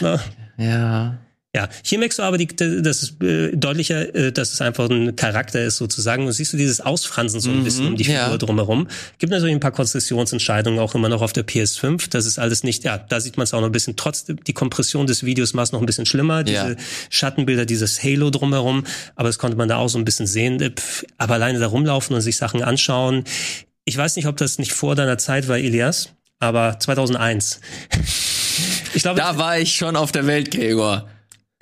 Na? 0.00 0.20
Ja. 0.56 1.18
Ja, 1.54 1.68
hier 1.84 1.98
merkst 1.98 2.18
du 2.18 2.22
aber, 2.22 2.38
die, 2.38 2.46
das 2.46 3.02
ist 3.02 3.22
äh, 3.22 3.54
deutlicher, 3.54 4.14
äh, 4.14 4.32
dass 4.32 4.54
es 4.54 4.62
einfach 4.62 4.88
ein 4.88 5.16
Charakter 5.16 5.62
ist 5.62 5.76
sozusagen. 5.76 6.26
Und 6.26 6.32
siehst 6.32 6.54
du 6.54 6.56
dieses 6.56 6.80
Ausfransen 6.80 7.40
so 7.40 7.50
ein 7.50 7.58
mhm, 7.58 7.64
bisschen 7.64 7.86
um 7.88 7.96
die 7.96 8.04
Figur 8.04 8.20
ja. 8.20 8.38
drumherum. 8.38 8.88
Gibt 9.18 9.32
natürlich 9.32 9.54
ein 9.54 9.60
paar 9.60 9.72
Konzessionsentscheidungen 9.72 10.80
auch 10.80 10.94
immer 10.94 11.10
noch 11.10 11.20
auf 11.20 11.34
der 11.34 11.46
PS5. 11.46 12.08
Das 12.08 12.24
ist 12.24 12.38
alles 12.38 12.62
nicht, 12.62 12.84
ja, 12.84 12.96
da 12.96 13.20
sieht 13.20 13.36
man 13.36 13.44
es 13.44 13.52
auch 13.52 13.60
noch 13.60 13.68
ein 13.68 13.72
bisschen. 13.72 13.96
Trotz 13.96 14.24
die 14.24 14.52
Kompression 14.54 15.06
des 15.06 15.24
Videos 15.24 15.52
macht 15.52 15.66
es 15.66 15.72
noch 15.72 15.80
ein 15.80 15.86
bisschen 15.86 16.06
schlimmer. 16.06 16.42
Diese 16.42 16.70
ja. 16.70 16.76
Schattenbilder, 17.10 17.66
dieses 17.66 18.02
Halo 18.02 18.30
drumherum. 18.30 18.84
Aber 19.14 19.28
das 19.28 19.38
konnte 19.38 19.58
man 19.58 19.68
da 19.68 19.76
auch 19.76 19.88
so 19.88 19.98
ein 19.98 20.06
bisschen 20.06 20.26
sehen. 20.26 20.58
Äh, 20.62 20.70
aber 21.18 21.34
alleine 21.34 21.58
da 21.58 21.66
rumlaufen 21.66 22.16
und 22.16 22.22
sich 22.22 22.38
Sachen 22.38 22.62
anschauen. 22.62 23.24
Ich 23.84 23.98
weiß 23.98 24.16
nicht, 24.16 24.26
ob 24.26 24.38
das 24.38 24.58
nicht 24.58 24.72
vor 24.72 24.94
deiner 24.94 25.18
Zeit 25.18 25.48
war, 25.48 25.58
Elias, 25.58 26.14
aber 26.38 26.78
2001. 26.80 27.60
Ich 28.94 29.02
glaube, 29.02 29.18
da 29.18 29.38
war 29.38 29.58
ich 29.58 29.74
schon 29.74 29.96
auf 29.96 30.12
der 30.12 30.26
Welt, 30.26 30.50
Gregor. 30.50 31.08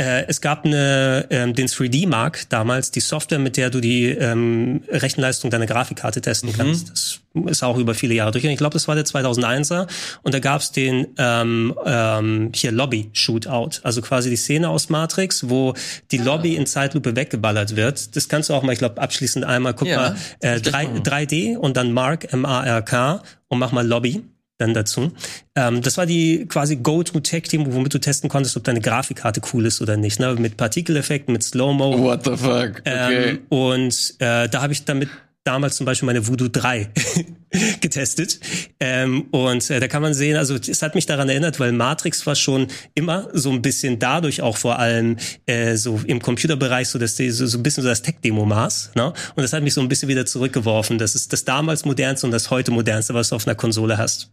Äh, 0.01 0.25
es 0.29 0.41
gab 0.41 0.65
eine, 0.65 1.27
ähm, 1.29 1.53
den 1.53 1.67
3D-Mark 1.67 2.49
damals, 2.49 2.91
die 2.91 3.01
Software, 3.01 3.39
mit 3.39 3.59
der 3.59 3.69
du 3.69 3.83
die 3.83 4.07
ähm, 4.07 4.83
Rechenleistung 4.89 5.51
deiner 5.51 5.67
Grafikkarte 5.67 6.23
testen 6.23 6.49
mhm. 6.51 6.57
kannst. 6.57 6.91
Das 6.91 7.21
ist 7.51 7.63
auch 7.63 7.77
über 7.77 7.93
viele 7.93 8.15
Jahre 8.15 8.31
durch. 8.31 8.43
Ich 8.43 8.57
glaube, 8.57 8.73
das 8.73 8.89
war 8.89 8.95
der 8.95 9.05
2001er. 9.05 9.87
Und 10.23 10.33
da 10.33 10.39
gab's 10.39 10.73
den 10.73 11.09
ähm, 11.19 11.75
ähm, 11.85 12.51
hier 12.55 12.73
Lobby-Shootout. 12.73 13.81
Also 13.83 14.01
quasi 14.01 14.31
die 14.31 14.37
Szene 14.37 14.71
aus 14.71 14.89
Matrix, 14.89 15.51
wo 15.51 15.75
die 16.11 16.21
ah. 16.21 16.25
Lobby 16.25 16.57
in 16.57 16.65
Zeitlupe 16.65 17.15
weggeballert 17.15 17.77
wird. 17.77 18.17
Das 18.17 18.31
kannst 18.31 18.49
du 18.49 18.55
auch 18.55 18.63
mal, 18.63 18.73
ich 18.73 18.79
glaube, 18.79 19.03
abschließend 19.03 19.45
einmal, 19.45 19.75
guck 19.75 19.89
ja, 19.89 19.97
mal, 19.97 20.17
äh, 20.41 20.63
3, 20.63 21.01
3D 21.03 21.59
und 21.59 21.77
dann 21.77 21.93
Mark, 21.93 22.33
M-A-R-K 22.33 23.23
und 23.49 23.59
mach 23.59 23.73
mal 23.73 23.87
Lobby 23.87 24.25
dann 24.61 24.75
dazu. 24.75 25.13
Ähm, 25.55 25.83
das 25.83 25.97
war 25.97 26.07
die 26.07 26.47
quasi 26.47 26.77
Go-To-Tech-Team, 26.77 27.73
womit 27.73 27.95
du 27.95 27.99
testen 27.99 28.29
konntest, 28.29 28.57
ob 28.57 28.65
deine 28.65 28.81
Grafikkarte 28.81 29.41
cool 29.53 29.67
ist 29.67 29.81
oder 29.81 29.97
nicht. 29.97 30.21
Ne? 30.21 30.35
Mit 30.35 30.57
Partikeleffekten, 30.57 31.33
mit 31.33 31.43
Slow-Mo. 31.43 31.99
What 31.99 32.25
the 32.25 32.37
fuck? 32.37 32.81
Okay. 32.81 33.31
Ähm, 33.31 33.39
und 33.49 34.15
äh, 34.19 34.49
da 34.49 34.63
habe 34.63 34.73
ich 34.73 34.85
damit 34.85 35.09
damals 35.45 35.77
zum 35.77 35.87
Beispiel 35.87 36.07
meine 36.07 36.27
Voodoo 36.27 36.49
3 36.49 36.91
getestet. 37.81 38.41
Ähm, 38.79 39.23
und 39.31 39.69
äh, 39.71 39.81
da 39.81 39.89
kann 39.89 40.03
man 40.03 40.15
sehen, 40.15 40.37
also 40.37 40.55
es 40.55 40.83
hat 40.83 40.95
mich 40.95 41.07
daran 41.07 41.29
erinnert, 41.29 41.59
weil 41.59 41.73
Matrix 41.73 42.27
war 42.27 42.35
schon 42.35 42.69
immer 42.95 43.29
so 43.33 43.51
ein 43.51 43.63
bisschen 43.63 43.99
dadurch 43.99 44.43
auch 44.43 44.57
vor 44.57 44.79
allem 44.79 45.17
äh, 45.47 45.77
so 45.77 46.01
im 46.07 46.21
Computerbereich 46.21 46.89
so, 46.89 46.99
dass 46.99 47.15
die, 47.15 47.31
so, 47.31 47.47
so 47.47 47.59
ein 47.59 47.63
bisschen 47.63 47.83
so 47.83 47.89
das 47.89 48.03
Tech-Demo-Maß. 48.03 48.93
Ne? 48.95 49.07
Und 49.07 49.43
das 49.43 49.53
hat 49.53 49.63
mich 49.63 49.75
so 49.75 49.81
ein 49.81 49.89
bisschen 49.89 50.09
wieder 50.09 50.27
zurückgeworfen. 50.27 50.99
Das 50.99 51.15
ist 51.15 51.33
das 51.33 51.45
damals 51.45 51.85
modernste 51.85 52.27
und 52.27 52.33
das 52.33 52.51
heute 52.51 52.71
modernste, 52.71 53.15
was 53.15 53.31
du 53.31 53.37
auf 53.37 53.47
einer 53.47 53.57
Konsole 53.57 53.97
hast. 53.99 54.31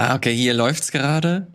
Ah, 0.00 0.14
okay, 0.14 0.34
hier 0.34 0.54
läuft's 0.54 0.92
gerade. 0.92 1.46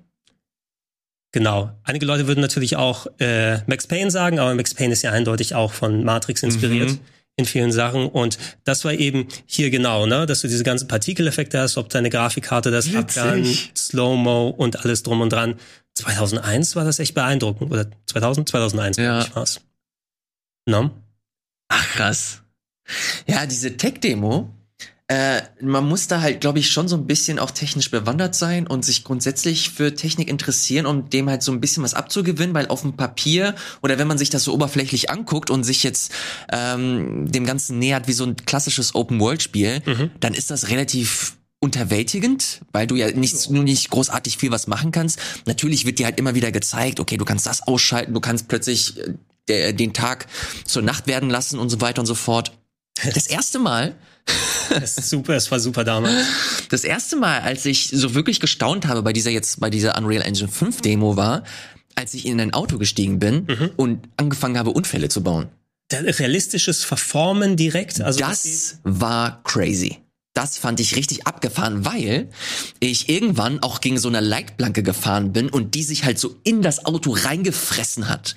Genau. 1.32 1.72
Einige 1.82 2.06
Leute 2.06 2.28
würden 2.28 2.42
natürlich 2.42 2.76
auch 2.76 3.08
äh, 3.18 3.58
Max 3.66 3.88
Payne 3.88 4.12
sagen, 4.12 4.38
aber 4.38 4.54
Max 4.54 4.76
Payne 4.76 4.94
ist 4.94 5.02
ja 5.02 5.12
eindeutig 5.12 5.56
auch 5.56 5.74
von 5.74 6.04
Matrix 6.04 6.44
inspiriert. 6.44 6.92
Mhm 6.92 7.00
in 7.38 7.46
vielen 7.46 7.74
Sachen. 7.74 8.08
Und 8.08 8.38
das 8.64 8.86
war 8.86 8.94
eben 8.94 9.28
hier 9.46 9.70
genau, 9.70 10.06
ne, 10.06 10.26
dass 10.26 10.40
du 10.40 10.48
diese 10.48 10.64
ganzen 10.64 10.88
Partikeleffekte 10.88 11.60
hast, 11.60 11.76
ob 11.76 11.90
deine 11.90 12.10
Grafikkarte 12.10 12.72
das 12.72 12.96
abkann, 12.96 13.44
Slow-Mo 13.76 14.52
und 14.52 14.80
alles 14.80 15.04
drum 15.04 15.20
und 15.20 15.34
dran. 15.34 15.56
2001 15.96 16.78
war 16.78 16.86
das 16.86 17.00
echt 17.00 17.14
beeindruckend. 17.14 17.74
Oder 17.74 17.88
2000? 18.06 18.48
2001, 18.48 18.96
ja. 18.96 19.20
ich, 19.20 19.36
war's. 19.36 19.60
No? 20.66 20.92
Ach, 21.68 21.88
krass. 21.90 22.42
Ja, 23.28 23.46
diese 23.46 23.76
Tech-Demo, 23.76 24.55
äh, 25.08 25.42
man 25.62 25.88
muss 25.88 26.08
da 26.08 26.22
halt, 26.22 26.42
glaube 26.42 26.58
ich, 26.58 26.72
schon 26.72 26.88
so 26.88 26.96
ein 26.96 27.06
bisschen 27.06 27.38
auch 27.38 27.52
technisch 27.52 27.92
bewandert 27.92 28.34
sein 28.34 28.66
und 28.66 28.84
sich 28.84 29.04
grundsätzlich 29.04 29.70
für 29.70 29.94
Technik 29.94 30.28
interessieren, 30.28 30.88
um 30.88 31.10
dem 31.12 31.30
halt 31.30 31.44
so 31.44 31.52
ein 31.52 31.62
bisschen 31.62 31.84
was 31.84 31.94
abzugewinnen, 31.94 32.56
weil 32.56 32.68
auf 32.70 32.82
dem 32.82 32.98
Papier 32.98 33.54
oder 33.84 34.00
wenn 34.00 34.08
man 34.08 34.18
sich 34.18 34.32
das 34.32 34.44
so 34.44 34.54
oberflächlich 34.54 35.12
anguckt 35.12 35.52
und 35.52 35.64
sich 35.64 35.84
jetzt 35.84 36.12
ähm, 36.52 37.32
dem 37.32 37.46
Ganzen 37.46 37.78
nähert 37.78 38.08
wie 38.08 38.14
so 38.14 38.24
ein 38.24 38.36
klassisches 38.36 38.96
Open-World-Spiel, 38.96 39.84
mhm. 39.86 40.12
dann 40.20 40.34
ist 40.34 40.50
das 40.50 40.70
relativ 40.70 41.38
unterwältigend, 41.60 42.62
weil 42.72 42.88
du 42.88 42.96
ja 42.96 43.12
nicht, 43.12 43.50
nur 43.52 43.64
nicht 43.64 43.92
großartig 43.92 44.38
viel 44.38 44.50
was 44.50 44.66
machen 44.66 44.92
kannst. 44.92 45.20
Natürlich 45.46 45.86
wird 45.86 46.00
dir 46.00 46.06
halt 46.06 46.20
immer 46.20 46.34
wieder 46.34 46.52
gezeigt, 46.52 47.00
okay, 47.00 47.18
du 47.18 47.26
kannst 47.26 47.46
das 47.46 47.68
ausschalten, 47.68 48.14
du 48.14 48.20
kannst 48.22 48.48
plötzlich 48.48 48.96
äh, 49.48 49.72
den 49.72 49.94
Tag 49.94 50.26
zur 50.66 50.82
Nacht 50.82 51.06
werden 51.06 51.30
lassen 51.30 51.60
und 51.60 51.70
so 51.70 51.80
weiter 51.80 52.02
und 52.02 52.08
so 52.08 52.16
fort. 52.16 52.54
Das 53.14 53.28
erste 53.28 53.60
Mal, 53.60 53.96
super, 54.86 55.36
es 55.36 55.52
war 55.52 55.60
super 55.60 55.84
damals. 55.84 56.26
Das 56.70 56.84
erste 56.84 57.16
Mal, 57.16 57.42
als 57.42 57.66
ich 57.66 57.90
so 57.90 58.14
wirklich 58.16 58.40
gestaunt 58.40 58.88
habe 58.88 59.04
bei 59.04 59.14
dieser 59.14 59.32
jetzt, 59.32 59.60
bei 59.60 59.70
dieser 59.70 59.98
Unreal 59.98 60.24
Engine 60.24 60.50
5 60.50 60.82
Demo 60.82 61.16
war, 61.16 61.44
als 61.96 62.14
ich 62.14 62.26
in 62.26 62.40
ein 62.42 62.54
Auto 62.54 62.78
gestiegen 62.78 63.20
bin 63.20 63.46
mhm. 63.48 63.72
und 63.76 64.10
angefangen 64.18 64.58
habe, 64.58 64.72
Unfälle 64.72 65.10
zu 65.10 65.24
bauen. 65.24 65.50
Realistisches 65.92 66.84
Verformen 66.84 67.56
direkt, 67.56 68.02
also. 68.02 68.20
Das 68.20 68.80
war 68.84 69.42
crazy 69.44 70.05
das 70.36 70.58
fand 70.58 70.80
ich 70.82 70.96
richtig 70.98 71.26
abgefahren, 71.26 71.86
weil 71.86 72.30
ich 72.82 73.10
irgendwann 73.10 73.64
auch 73.64 73.80
gegen 73.80 73.98
so 73.98 74.10
eine 74.10 74.20
Leitplanke 74.20 74.84
gefahren 74.84 75.32
bin 75.32 75.50
und 75.50 75.76
die 75.76 75.84
sich 75.84 76.04
halt 76.04 76.20
so 76.20 76.36
in 76.44 76.62
das 76.62 76.86
Auto 76.86 77.16
reingefressen 77.18 78.10
hat. 78.10 78.36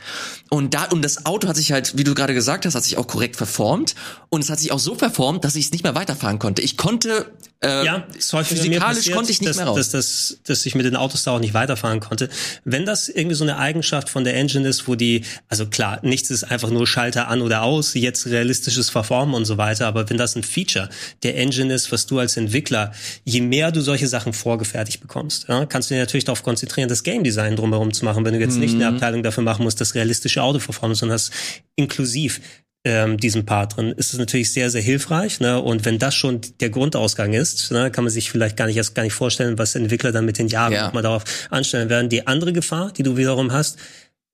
Und 0.49 0.75
da, 0.75 0.85
und 0.85 1.03
das 1.03 1.27
Auto 1.27 1.49
hat 1.49 1.57
sich 1.57 1.73
halt, 1.73 1.99
wie 1.99 2.05
du 2.05 2.15
gerade 2.15 2.35
gesagt 2.35 2.65
hast, 2.65 2.77
hat 2.77 2.85
sich 2.85 2.99
auch 2.99 3.09
korrekt 3.09 3.35
verformt 3.35 3.97
und 4.29 4.45
es 4.45 4.49
hat 4.49 4.61
sich 4.61 4.71
auch 4.71 4.79
so 4.79 4.95
verformt, 4.95 5.45
dass 5.45 5.57
ich 5.57 5.67
es 5.67 5.73
nicht 5.73 5.83
mehr 5.83 5.97
weiterfahren 5.97 6.39
konnte. 6.39 6.63
Ich 6.63 6.77
konnte 6.77 7.33
äh, 7.61 7.85
ja, 7.85 8.07
physikalisch 8.11 8.81
passiert, 8.81 9.17
konnte 9.17 9.33
ich 9.33 9.41
nicht 9.41 9.51
dass, 9.51 9.57
mehr 9.57 9.67
raus. 9.67 9.77
Dass, 9.77 9.91
dass, 9.91 10.39
dass 10.45 10.65
ich 10.65 10.77
mit 10.77 10.87
den 10.87 10.95
Autos 10.95 11.25
da 11.25 11.33
auch 11.33 11.41
nicht 11.41 11.55
weiterfahren 11.55 11.99
konnte. 11.99 12.29
Wenn 12.65 12.87
das 12.87 13.09
irgendwie 13.09 13.35
so 13.35 13.43
eine 13.43 13.59
Eigenschaft 13.59 14.09
von 14.09 14.23
der 14.23 14.37
Engine 14.37 14.69
ist, 14.69 14.87
wo 14.87 14.95
die, 14.95 15.25
also 15.49 15.67
klar, 15.67 15.99
nichts 16.03 16.31
ist 16.31 16.45
einfach 16.45 16.71
nur 16.71 16.87
Schalter 16.87 17.27
an 17.27 17.43
oder 17.43 17.63
aus, 17.63 17.95
jetzt 17.95 18.27
realistisches 18.27 18.91
Verformen 18.91 19.35
und 19.35 19.45
so 19.45 19.59
weiter, 19.59 19.89
aber 19.89 20.09
wenn 20.09 20.17
das 20.17 20.37
ein 20.37 20.45
Feature 20.45 20.89
der 21.25 21.37
Engine 21.37 21.75
ist, 21.75 21.91
was 21.91 22.07
du 22.07 22.21
als 22.21 22.37
Entwickler, 22.37 22.93
je 23.25 23.41
mehr 23.41 23.73
du 23.73 23.81
solche 23.81 24.07
Sachen 24.07 24.33
vorgefertigt 24.33 25.01
bekommst, 25.01 25.49
ja, 25.49 25.67
kannst 25.67 25.91
du 25.91 25.95
dir 25.95 26.01
natürlich 26.01 26.25
darauf 26.25 26.45
konzentrieren, 26.45 26.89
das 26.89 27.03
Game 27.03 27.25
Design 27.25 27.57
drumherum 27.57 27.93
zu 27.93 28.05
machen, 28.05 28.25
wenn 28.25 28.35
du 28.35 28.41
jetzt 28.41 28.55
mhm. 28.55 28.61
nicht 28.61 28.75
eine 28.75 28.87
Abteilung 28.87 29.25
dafür 29.25 29.43
machen 29.43 29.65
musst, 29.65 29.81
das 29.81 29.97
realistische 29.97 30.45
Auto 30.45 30.61
verformen, 30.61 30.95
sondern 30.95 31.17
das 31.17 31.33
inklusiv 31.75 32.41
ähm, 32.85 33.19
diesen 33.19 33.45
Part 33.45 33.77
drin, 33.77 33.93
ist 33.93 34.13
es 34.13 34.19
natürlich 34.19 34.53
sehr, 34.53 34.71
sehr 34.71 34.83
hilfreich. 34.83 35.41
Ne? 35.41 35.61
Und 35.61 35.85
wenn 35.85 35.99
das 35.99 36.15
schon 36.15 36.41
der 36.61 36.71
Grundausgang 36.71 37.33
ist, 37.33 37.71
ne, 37.71 37.91
kann 37.91 38.05
man 38.05 38.13
sich 38.13 38.31
vielleicht 38.31 38.57
gar 38.57 38.67
nicht 38.67 38.77
erst 38.77 38.95
gar 38.95 39.03
nicht 39.03 39.15
vorstellen, 39.15 39.59
was 39.59 39.75
Entwickler 39.75 40.13
dann 40.13 40.25
mit 40.25 40.39
den 40.39 40.49
Jahren 40.49 40.73
ja. 40.73 40.91
mal 40.93 41.03
darauf 41.03 41.25
anstellen 41.51 41.91
werden. 41.91 42.09
Die 42.09 42.27
andere 42.27 42.53
Gefahr, 42.53 42.93
die 42.93 43.03
du 43.03 43.17
wiederum 43.17 43.53
hast, 43.53 43.79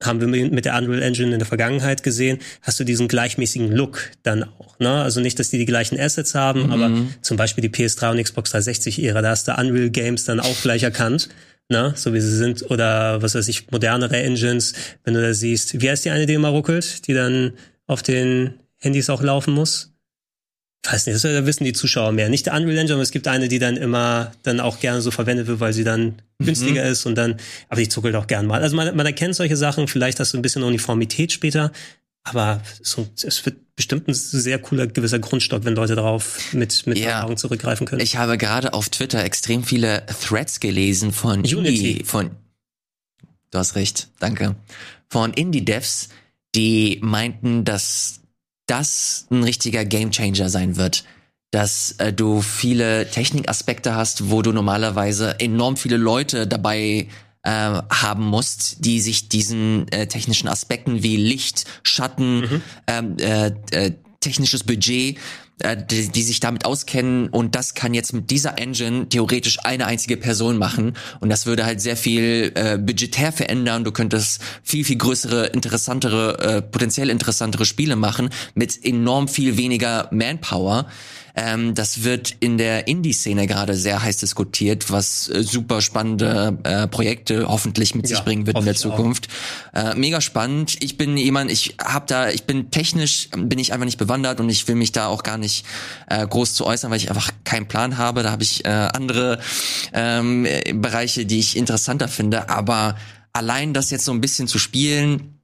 haben 0.03 0.19
wir 0.19 0.27
mit 0.27 0.65
der 0.65 0.77
Unreal 0.77 1.01
Engine 1.01 1.33
in 1.33 1.39
der 1.39 1.47
Vergangenheit 1.47 2.03
gesehen, 2.03 2.39
hast 2.61 2.79
du 2.79 2.83
diesen 2.83 3.07
gleichmäßigen 3.07 3.71
Look 3.71 4.11
dann 4.23 4.43
auch. 4.43 4.77
Ne? 4.77 4.89
Also 4.89 5.21
nicht, 5.21 5.39
dass 5.39 5.49
die 5.49 5.57
die 5.57 5.65
gleichen 5.65 5.99
Assets 5.99 6.35
haben, 6.35 6.65
mhm. 6.65 6.71
aber 6.71 6.91
zum 7.21 7.37
Beispiel 7.37 7.61
die 7.61 7.69
PS3 7.69 8.11
und 8.11 8.23
Xbox 8.23 8.53
360-Ära, 8.53 9.21
da 9.21 9.29
hast 9.29 9.47
du 9.47 9.53
Unreal 9.53 9.89
Games 9.89 10.25
dann 10.25 10.39
auch 10.39 10.61
gleich 10.61 10.83
erkannt. 10.83 11.29
Ne, 11.67 11.93
so 11.95 12.13
wie 12.13 12.21
sie 12.21 12.37
sind, 12.37 12.69
oder 12.69 13.23
was 13.23 13.33
weiß 13.33 13.47
ich, 13.47 13.71
modernere 13.71 14.21
Engines, 14.21 14.73
wenn 15.03 15.15
du 15.15 15.21
da 15.23 15.33
siehst. 15.33 15.81
Wie 15.81 15.89
heißt 15.89 16.05
die 16.05 16.11
eine, 16.11 16.27
die 16.27 16.35
immer 16.35 16.49
ruckelt, 16.49 17.07
die 17.07 17.15
dann 17.15 17.53
auf 17.87 18.01
den 18.03 18.59
Handys 18.77 19.09
auch 19.09 19.21
laufen 19.21 19.53
muss? 19.53 19.95
weiß 20.91 21.07
nicht, 21.07 21.23
das 21.23 21.45
wissen 21.45 21.63
die 21.63 21.73
Zuschauer 21.73 22.11
mehr. 22.11 22.29
Nicht 22.29 22.45
der 22.45 22.53
Unreal 22.53 22.77
Engine, 22.77 22.93
aber 22.93 23.03
es 23.03 23.11
gibt 23.11 23.27
eine, 23.27 23.47
die 23.47 23.59
dann 23.59 23.77
immer 23.77 24.31
dann 24.43 24.59
auch 24.59 24.79
gerne 24.79 25.01
so 25.01 25.11
verwendet 25.11 25.47
wird, 25.47 25.59
weil 25.59 25.73
sie 25.73 25.83
dann 25.83 26.21
mhm. 26.39 26.45
günstiger 26.45 26.83
ist 26.83 27.05
und 27.05 27.15
dann, 27.15 27.37
aber 27.69 27.81
die 27.81 27.89
zuckelt 27.89 28.15
auch 28.15 28.27
gern 28.27 28.45
mal. 28.45 28.61
Also 28.61 28.75
man, 28.75 28.95
man 28.95 29.05
erkennt 29.05 29.35
solche 29.35 29.57
Sachen, 29.57 29.87
vielleicht 29.87 30.19
hast 30.19 30.33
du 30.33 30.37
ein 30.37 30.41
bisschen 30.41 30.63
Uniformität 30.63 31.31
später, 31.31 31.71
aber 32.23 32.61
so, 32.81 33.07
es 33.23 33.45
wird 33.45 33.57
bestimmt 33.75 34.07
ein 34.07 34.13
sehr 34.13 34.59
cooler 34.59 34.87
gewisser 34.87 35.19
Grundstock, 35.19 35.65
wenn 35.65 35.75
Leute 35.75 35.95
darauf 35.95 36.53
mit, 36.53 36.87
mit 36.87 36.97
ja, 36.97 37.09
Erfahrung 37.09 37.37
zurückgreifen 37.37 37.85
können. 37.85 38.01
Ich 38.01 38.17
habe 38.17 38.37
gerade 38.37 38.73
auf 38.73 38.89
Twitter 38.89 39.23
extrem 39.23 39.63
viele 39.63 40.05
Threads 40.23 40.59
gelesen 40.59 41.11
von 41.11 41.39
Unity, 41.39 41.91
Indie, 41.91 42.03
von, 42.03 42.31
du 43.51 43.57
hast 43.57 43.75
recht, 43.75 44.09
danke, 44.19 44.55
von 45.07 45.33
Indie-Devs, 45.33 46.09
die 46.55 46.99
meinten, 47.01 47.65
dass 47.65 48.21
das 48.67 49.27
ein 49.29 49.43
richtiger 49.43 49.85
Gamechanger 49.85 50.49
sein 50.49 50.75
wird. 50.77 51.03
Dass 51.51 51.93
äh, 51.99 52.11
du 52.11 52.41
viele 52.41 53.09
Technikaspekte 53.09 53.95
hast, 53.95 54.29
wo 54.29 54.41
du 54.41 54.51
normalerweise 54.51 55.39
enorm 55.39 55.77
viele 55.77 55.97
Leute 55.97 56.47
dabei 56.47 57.07
äh, 57.43 57.49
haben 57.49 58.25
musst, 58.25 58.83
die 58.83 58.99
sich 58.99 59.29
diesen 59.29 59.87
äh, 59.89 60.07
technischen 60.07 60.49
Aspekten 60.49 61.03
wie 61.03 61.17
Licht, 61.17 61.65
Schatten, 61.83 62.39
mhm. 62.39 62.61
ähm, 62.87 63.17
äh, 63.19 63.51
äh, 63.71 63.93
technisches 64.19 64.63
Budget 64.63 65.17
äh, 65.59 65.77
die, 65.77 66.09
die 66.09 66.23
sich 66.23 66.39
damit 66.39 66.65
auskennen 66.65 67.29
und 67.29 67.55
das 67.55 67.75
kann 67.75 67.93
jetzt 67.93 68.13
mit 68.13 68.29
dieser 68.29 68.57
Engine 68.57 69.07
theoretisch 69.07 69.59
eine 69.63 69.85
einzige 69.85 70.17
Person 70.17 70.57
machen 70.57 70.97
und 71.21 71.29
das 71.29 71.45
würde 71.45 71.65
halt 71.65 71.79
sehr 71.79 71.95
viel 71.95 72.51
äh, 72.55 72.77
budgetär 72.77 73.31
verändern. 73.31 73.83
Du 73.83 73.91
könntest 73.91 74.41
viel, 74.63 74.83
viel 74.83 74.97
größere, 74.97 75.47
interessantere, 75.47 76.39
äh, 76.39 76.61
potenziell 76.61 77.09
interessantere 77.09 77.65
Spiele 77.65 77.95
machen 77.95 78.29
mit 78.53 78.83
enorm 78.83 79.27
viel 79.27 79.57
weniger 79.57 80.09
Manpower. 80.11 80.87
Ähm, 81.35 81.75
das 81.75 82.03
wird 82.03 82.35
in 82.39 82.57
der 82.57 82.87
Indie-Szene 82.87 83.47
gerade 83.47 83.75
sehr 83.75 84.01
heiß 84.01 84.17
diskutiert, 84.17 84.91
was 84.91 85.27
äh, 85.29 85.43
super 85.43 85.81
spannende 85.81 86.57
äh, 86.63 86.87
Projekte 86.87 87.47
hoffentlich 87.47 87.93
mit 87.95 88.09
ja, 88.09 88.15
sich 88.15 88.25
bringen 88.25 88.47
wird 88.47 88.57
in 88.57 88.65
der 88.65 88.75
Zukunft. 88.75 89.27
Äh, 89.73 89.95
mega 89.95 90.21
spannend. 90.21 90.77
Ich 90.81 90.97
bin 90.97 91.17
jemand, 91.17 91.51
ich 91.51 91.75
habe 91.83 92.05
da, 92.07 92.29
ich 92.29 92.43
bin 92.43 92.71
technisch, 92.71 93.29
bin 93.35 93.59
ich 93.59 93.73
einfach 93.73 93.85
nicht 93.85 93.97
bewandert 93.97 94.39
und 94.39 94.49
ich 94.49 94.67
will 94.67 94.75
mich 94.75 94.91
da 94.91 95.07
auch 95.07 95.23
gar 95.23 95.37
nicht 95.37 95.65
äh, 96.09 96.25
groß 96.25 96.53
zu 96.53 96.65
äußern, 96.65 96.89
weil 96.91 96.97
ich 96.97 97.09
einfach 97.09 97.31
keinen 97.43 97.67
Plan 97.67 97.97
habe. 97.97 98.23
Da 98.23 98.31
habe 98.31 98.43
ich 98.43 98.63
äh, 98.65 98.69
andere 98.69 99.39
ähm, 99.93 100.47
Bereiche, 100.75 101.25
die 101.25 101.39
ich 101.39 101.57
interessanter 101.57 102.07
finde. 102.07 102.49
Aber 102.49 102.95
allein 103.33 103.73
das 103.73 103.91
jetzt 103.91 104.05
so 104.05 104.13
ein 104.13 104.21
bisschen 104.21 104.47
zu 104.47 104.57
spielen, 104.57 105.34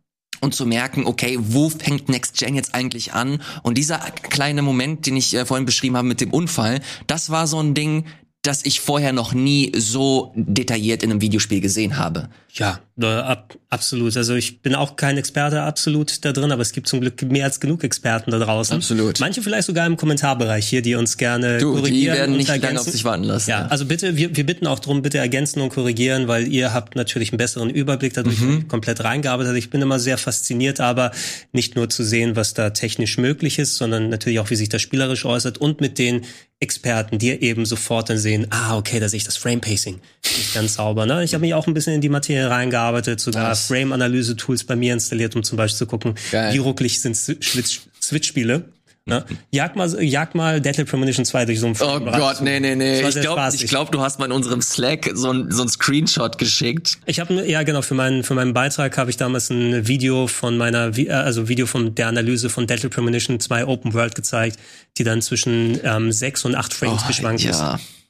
und 0.41 0.53
zu 0.53 0.65
merken, 0.65 1.05
okay, 1.05 1.37
wo 1.39 1.69
fängt 1.69 2.09
Next 2.09 2.37
Gen 2.37 2.55
jetzt 2.55 2.75
eigentlich 2.75 3.13
an? 3.13 3.41
Und 3.63 3.77
dieser 3.77 3.99
kleine 3.99 4.61
Moment, 4.61 5.05
den 5.05 5.15
ich 5.15 5.33
äh, 5.33 5.45
vorhin 5.45 5.65
beschrieben 5.65 5.95
habe 5.95 6.07
mit 6.07 6.19
dem 6.19 6.31
Unfall, 6.31 6.81
das 7.07 7.29
war 7.29 7.47
so 7.47 7.59
ein 7.59 7.73
Ding, 7.73 8.05
das 8.41 8.65
ich 8.65 8.81
vorher 8.81 9.13
noch 9.13 9.33
nie 9.33 9.71
so 9.75 10.33
detailliert 10.35 11.03
in 11.03 11.11
einem 11.11 11.21
Videospiel 11.21 11.61
gesehen 11.61 11.97
habe. 11.97 12.29
Ja, 12.53 12.79
Ab, 13.07 13.57
absolut. 13.69 14.15
Also 14.17 14.35
ich 14.35 14.61
bin 14.61 14.75
auch 14.75 14.95
kein 14.95 15.17
Experte 15.17 15.61
absolut 15.61 16.23
da 16.25 16.31
drin, 16.31 16.51
aber 16.51 16.61
es 16.61 16.71
gibt 16.71 16.87
zum 16.87 17.01
Glück 17.01 17.21
mehr 17.23 17.45
als 17.45 17.59
genug 17.59 17.83
Experten 17.83 18.31
da 18.31 18.39
draußen. 18.39 18.75
Absolut. 18.75 19.19
Manche 19.19 19.41
vielleicht 19.41 19.67
sogar 19.67 19.85
im 19.87 19.97
Kommentarbereich 19.97 20.67
hier, 20.67 20.81
die 20.81 20.95
uns 20.95 21.17
gerne 21.17 21.57
du, 21.57 21.73
korrigieren. 21.73 22.13
Die 22.13 22.19
werden 22.19 22.37
nicht 22.37 22.47
lange 22.47 22.79
auf 22.79 22.87
sich 22.87 23.03
warten 23.03 23.23
lassen. 23.23 23.49
Ja, 23.49 23.67
also 23.67 23.85
bitte, 23.85 24.17
wir, 24.17 24.35
wir 24.35 24.45
bitten 24.45 24.67
auch 24.67 24.79
drum, 24.79 25.01
bitte 25.01 25.17
ergänzen 25.17 25.61
und 25.61 25.69
korrigieren, 25.69 26.27
weil 26.27 26.47
ihr 26.47 26.73
habt 26.73 26.95
natürlich 26.95 27.31
einen 27.31 27.37
besseren 27.37 27.69
Überblick 27.69 28.13
dadurch 28.13 28.39
mhm. 28.39 28.67
komplett 28.67 29.03
reingearbeitet. 29.03 29.55
Ich 29.57 29.69
bin 29.69 29.81
immer 29.81 29.99
sehr 29.99 30.17
fasziniert, 30.17 30.79
aber 30.79 31.11
nicht 31.51 31.75
nur 31.75 31.89
zu 31.89 32.03
sehen, 32.03 32.35
was 32.35 32.53
da 32.53 32.71
technisch 32.71 33.17
möglich 33.17 33.59
ist, 33.59 33.77
sondern 33.77 34.09
natürlich 34.09 34.39
auch, 34.39 34.49
wie 34.49 34.55
sich 34.55 34.69
das 34.69 34.81
spielerisch 34.81 35.25
äußert 35.25 35.57
und 35.57 35.81
mit 35.81 35.97
den 35.97 36.21
Experten, 36.61 37.17
die 37.17 37.31
eben 37.31 37.65
sofort 37.65 38.11
dann 38.11 38.19
sehen, 38.19 38.45
ah, 38.51 38.77
okay, 38.77 38.99
da 38.99 39.09
sehe 39.09 39.17
ich 39.17 39.23
das 39.23 39.35
Frame-Pacing. 39.35 39.99
Nicht 40.23 40.53
ganz 40.53 40.75
sauber. 40.75 41.07
Ne? 41.07 41.23
Ich 41.23 41.33
habe 41.33 41.41
mich 41.41 41.55
auch 41.55 41.65
ein 41.65 41.73
bisschen 41.73 41.93
in 41.93 42.01
die 42.01 42.09
Materie 42.09 42.51
reingearbeitet, 42.51 42.90
sogar 43.17 43.55
Frame-Analyse-Tools 43.55 44.65
bei 44.65 44.75
mir 44.75 44.93
installiert, 44.93 45.35
um 45.35 45.43
zum 45.43 45.57
Beispiel 45.57 45.77
zu 45.77 45.85
gucken, 45.85 46.15
Geil. 46.31 46.53
wie 46.53 46.57
ruckelig 46.59 47.01
sind 47.01 47.15
Switch-Spiele. 47.15 48.65
Ne? 49.05 49.25
Jag 49.49 49.75
mal, 49.75 50.03
jag 50.03 50.35
mal 50.35 50.61
Deadly 50.61 50.85
Premonition 50.85 51.25
2 51.25 51.45
durch 51.45 51.59
so 51.59 51.65
einen 51.65 51.75
Oh 51.81 51.99
Gott, 51.99 52.41
nee, 52.41 52.59
nee, 52.59 52.75
nee. 52.75 53.01
Ich 53.01 53.19
glaube, 53.19 53.41
ich 53.51 53.65
glaub, 53.67 53.91
du 53.91 53.99
hast 53.99 54.19
mal 54.19 54.25
in 54.25 54.31
unserem 54.31 54.61
Slack 54.61 55.09
so 55.15 55.31
ein, 55.31 55.49
so 55.49 55.63
ein 55.63 55.69
Screenshot 55.69 56.37
geschickt. 56.37 56.99
Ich 57.07 57.19
habe 57.19 57.47
ja 57.47 57.63
genau 57.63 57.81
für 57.81 57.95
meinen 57.95 58.23
für 58.23 58.35
meinen 58.35 58.53
Beitrag 58.53 58.95
habe 58.99 59.09
ich 59.09 59.17
damals 59.17 59.49
ein 59.49 59.87
Video 59.87 60.27
von 60.27 60.55
meiner 60.55 60.95
äh, 60.99 61.09
also 61.09 61.49
Video 61.49 61.65
von 61.65 61.95
der 61.95 62.09
Analyse 62.09 62.51
von 62.51 62.67
Deadly 62.67 62.89
Premonition 62.89 63.39
2 63.39 63.65
Open 63.65 63.95
World 63.95 64.13
gezeigt, 64.13 64.59
die 64.99 65.03
dann 65.03 65.23
zwischen 65.23 65.79
ähm, 65.83 66.11
6 66.11 66.45
und 66.45 66.55
8 66.55 66.71
Frames 66.71 67.01
oh, 67.03 67.07
geschwankt 67.07 67.41
ja. 67.41 67.75
ist. 67.75 68.00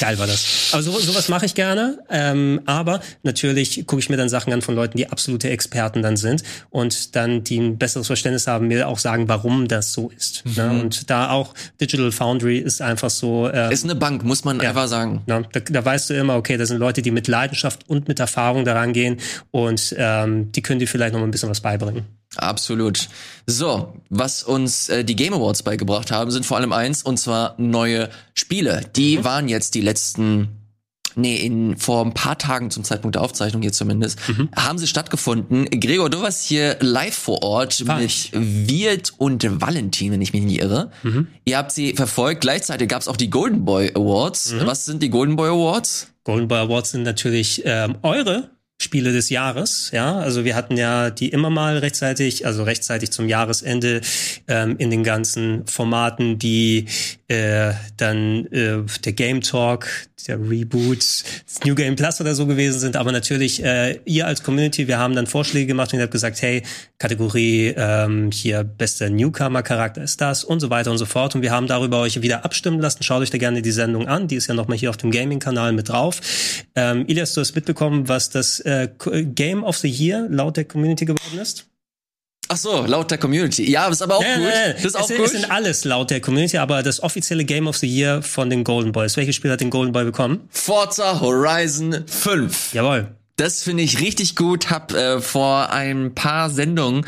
Geil 0.00 0.18
war 0.18 0.26
das. 0.26 0.70
Aber 0.72 0.82
so, 0.82 0.98
sowas 0.98 1.28
mache 1.28 1.46
ich 1.46 1.54
gerne. 1.54 1.98
Ähm, 2.08 2.60
aber 2.66 3.00
natürlich 3.22 3.84
gucke 3.86 4.00
ich 4.00 4.08
mir 4.08 4.16
dann 4.16 4.28
Sachen 4.28 4.52
an 4.52 4.62
von 4.62 4.74
Leuten, 4.74 4.96
die 4.96 5.08
absolute 5.08 5.50
Experten 5.50 6.02
dann 6.02 6.16
sind 6.16 6.42
und 6.70 7.16
dann 7.16 7.42
die 7.42 7.58
ein 7.58 7.78
besseres 7.78 8.06
Verständnis 8.06 8.46
haben, 8.46 8.68
mir 8.68 8.86
auch 8.88 8.98
sagen, 8.98 9.28
warum 9.28 9.68
das 9.68 9.92
so 9.92 10.10
ist. 10.10 10.44
Ne? 10.44 10.50
Mhm. 10.50 10.56
Ne? 10.56 10.82
Und 10.82 11.10
da 11.10 11.30
auch 11.30 11.54
Digital 11.80 12.12
Foundry 12.12 12.58
ist 12.58 12.80
einfach 12.80 13.10
so. 13.10 13.48
Äh, 13.48 13.72
ist 13.72 13.84
eine 13.84 13.96
Bank, 13.96 14.24
muss 14.24 14.44
man 14.44 14.60
ja, 14.60 14.70
einfach 14.70 14.86
sagen. 14.86 15.22
Ne? 15.26 15.44
Da, 15.52 15.60
da 15.60 15.84
weißt 15.84 16.10
du 16.10 16.14
immer, 16.14 16.36
okay, 16.36 16.56
das 16.56 16.68
sind 16.68 16.78
Leute, 16.78 17.02
die 17.02 17.10
mit 17.10 17.28
Leidenschaft 17.28 17.88
und 17.88 18.08
mit 18.08 18.20
Erfahrung 18.20 18.64
daran 18.64 18.92
gehen 18.92 19.18
und 19.50 19.94
ähm, 19.98 20.52
die 20.52 20.62
können 20.62 20.78
dir 20.78 20.88
vielleicht 20.88 21.12
noch 21.12 21.20
mal 21.20 21.26
ein 21.26 21.32
bisschen 21.32 21.50
was 21.50 21.60
beibringen. 21.60 22.06
Absolut. 22.36 23.08
So, 23.46 23.94
was 24.08 24.42
uns 24.42 24.88
äh, 24.88 25.04
die 25.04 25.16
Game 25.16 25.34
Awards 25.34 25.62
beigebracht 25.62 26.10
haben, 26.10 26.30
sind 26.30 26.46
vor 26.46 26.56
allem 26.56 26.72
eins, 26.72 27.02
und 27.02 27.18
zwar 27.18 27.54
neue 27.58 28.08
Spiele. 28.34 28.82
Die 28.96 29.18
mhm. 29.18 29.24
waren 29.24 29.48
jetzt 29.48 29.74
die 29.74 29.80
letzten, 29.80 30.48
nee, 31.14 31.36
in, 31.36 31.76
vor 31.76 32.04
ein 32.04 32.14
paar 32.14 32.38
Tagen 32.38 32.70
zum 32.70 32.84
Zeitpunkt 32.84 33.16
der 33.16 33.22
Aufzeichnung 33.22 33.60
hier 33.60 33.72
zumindest, 33.72 34.18
mhm. 34.28 34.48
haben 34.56 34.78
sie 34.78 34.86
stattgefunden. 34.86 35.66
Gregor, 35.78 36.08
du 36.08 36.22
warst 36.22 36.44
hier 36.44 36.78
live 36.80 37.14
vor 37.14 37.42
Ort 37.42 37.86
War 37.86 37.98
mit 37.98 38.30
Wirt 38.32 39.12
und 39.18 39.60
Valentin, 39.60 40.12
wenn 40.12 40.22
ich 40.22 40.32
mich 40.32 40.42
nicht 40.42 40.60
irre. 40.60 40.90
Mhm. 41.02 41.26
Ihr 41.44 41.58
habt 41.58 41.72
sie 41.72 41.94
verfolgt. 41.94 42.40
Gleichzeitig 42.40 42.88
gab 42.88 43.02
es 43.02 43.08
auch 43.08 43.16
die 43.16 43.28
Golden 43.28 43.64
Boy 43.64 43.90
Awards. 43.94 44.52
Mhm. 44.52 44.66
Was 44.66 44.86
sind 44.86 45.02
die 45.02 45.10
Golden 45.10 45.36
Boy 45.36 45.50
Awards? 45.50 46.08
Golden 46.24 46.48
Boy 46.48 46.58
Awards 46.58 46.92
sind 46.92 47.02
natürlich 47.02 47.62
ähm, 47.64 47.96
eure 48.02 48.50
Spiele 48.82 49.12
des 49.12 49.30
Jahres. 49.30 49.90
Ja, 49.92 50.18
also 50.18 50.44
wir 50.44 50.54
hatten 50.54 50.76
ja 50.76 51.10
die 51.10 51.28
immer 51.28 51.50
mal 51.50 51.78
rechtzeitig, 51.78 52.46
also 52.46 52.62
rechtzeitig 52.64 53.10
zum 53.10 53.28
Jahresende 53.28 54.00
ähm, 54.48 54.76
in 54.78 54.90
den 54.90 55.04
ganzen 55.04 55.66
Formaten, 55.66 56.38
die 56.38 56.86
äh, 57.28 57.72
dann 57.96 58.46
äh, 58.46 58.82
der 59.04 59.12
Game 59.12 59.40
Talk, 59.40 59.86
der 60.24 60.38
Reboot, 60.38 60.98
das 60.98 61.60
New 61.64 61.74
Game 61.74 61.96
Plus 61.96 62.20
oder 62.20 62.34
so 62.34 62.46
gewesen 62.46 62.78
sind. 62.78 62.96
Aber 62.96 63.12
natürlich 63.12 63.62
äh, 63.62 64.00
ihr 64.04 64.26
als 64.26 64.42
Community, 64.42 64.88
wir 64.88 64.98
haben 64.98 65.14
dann 65.14 65.26
Vorschläge 65.26 65.66
gemacht 65.66 65.92
und 65.92 65.98
ihr 65.98 66.04
habt 66.04 66.12
gesagt, 66.12 66.40
hey, 66.42 66.62
Kategorie 66.98 67.74
ähm, 67.76 68.30
hier 68.32 68.64
bester 68.64 69.10
Newcomer-Charakter 69.10 70.02
ist 70.02 70.20
das 70.20 70.44
und 70.44 70.60
so 70.60 70.70
weiter 70.70 70.90
und 70.90 70.98
so 70.98 71.06
fort. 71.06 71.34
Und 71.34 71.42
wir 71.42 71.50
haben 71.50 71.66
darüber 71.66 72.00
euch 72.00 72.20
wieder 72.22 72.44
abstimmen 72.44 72.80
lassen. 72.80 73.02
Schaut 73.02 73.22
euch 73.22 73.30
da 73.30 73.38
gerne 73.38 73.62
die 73.62 73.72
Sendung 73.72 74.08
an. 74.08 74.28
Die 74.28 74.36
ist 74.36 74.46
ja 74.46 74.54
nochmal 74.54 74.78
hier 74.78 74.90
auf 74.90 74.96
dem 74.96 75.10
Gaming-Kanal 75.10 75.72
mit 75.72 75.88
drauf. 75.88 76.20
Ähm, 76.74 77.06
Ilias, 77.06 77.34
du 77.34 77.40
hast 77.40 77.54
mitbekommen, 77.54 78.08
was 78.08 78.30
das 78.30 78.60
äh, 78.60 78.88
Game 79.34 79.64
of 79.64 79.76
the 79.78 79.88
Year 79.88 80.26
laut 80.30 80.56
der 80.56 80.64
Community 80.64 81.04
geworden 81.04 81.38
ist? 81.40 81.71
Ach 82.52 82.56
so, 82.58 82.84
laut 82.84 83.10
der 83.10 83.16
Community. 83.16 83.70
Ja, 83.70 83.86
das 83.86 83.96
ist 83.96 84.02
aber 84.02 84.16
auch 84.16 84.22
ja, 84.22 84.36
gut. 84.36 84.46
Das 84.74 84.84
ist 84.84 84.94
auch 84.94 85.08
es, 85.08 85.16
gut. 85.16 85.24
Es 85.24 85.32
sind 85.32 85.50
alles 85.50 85.84
laut 85.84 86.10
der 86.10 86.20
Community, 86.20 86.58
aber 86.58 86.82
das 86.82 87.02
offizielle 87.02 87.46
Game 87.46 87.66
of 87.66 87.78
the 87.78 87.86
Year 87.86 88.20
von 88.22 88.50
den 88.50 88.62
Golden 88.62 88.92
Boys. 88.92 89.16
Welches 89.16 89.36
Spiel 89.36 89.50
hat 89.50 89.62
den 89.62 89.70
Golden 89.70 89.92
Boy 89.92 90.04
bekommen? 90.04 90.48
Forza 90.50 91.20
Horizon 91.22 92.04
5. 92.06 92.74
Jawohl. 92.74 93.08
Das 93.36 93.62
finde 93.62 93.84
ich 93.84 94.00
richtig 94.00 94.36
gut. 94.36 94.68
Hab 94.70 94.92
äh, 94.92 95.22
vor 95.22 95.70
ein 95.70 96.14
paar 96.14 96.50
Sendungen 96.50 97.06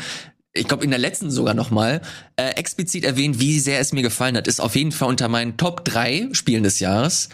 ich 0.57 0.69
glaube 0.69 0.85
in 0.85 0.89
der 0.89 0.99
letzten 0.99 1.29
sogar 1.29 1.53
noch 1.53 1.69
mal 1.69 2.01
äh, 2.37 2.51
explizit 2.51 3.03
erwähnt, 3.03 3.39
wie 3.39 3.59
sehr 3.59 3.81
es 3.81 3.91
mir 3.91 4.03
gefallen 4.03 4.37
hat. 4.37 4.47
Ist 4.47 4.61
auf 4.61 4.75
jeden 4.75 4.93
Fall 4.93 5.09
unter 5.09 5.27
meinen 5.27 5.57
Top 5.57 5.83
3 5.83 6.29
Spielen 6.31 6.63
des 6.63 6.79
Jahres. 6.79 7.27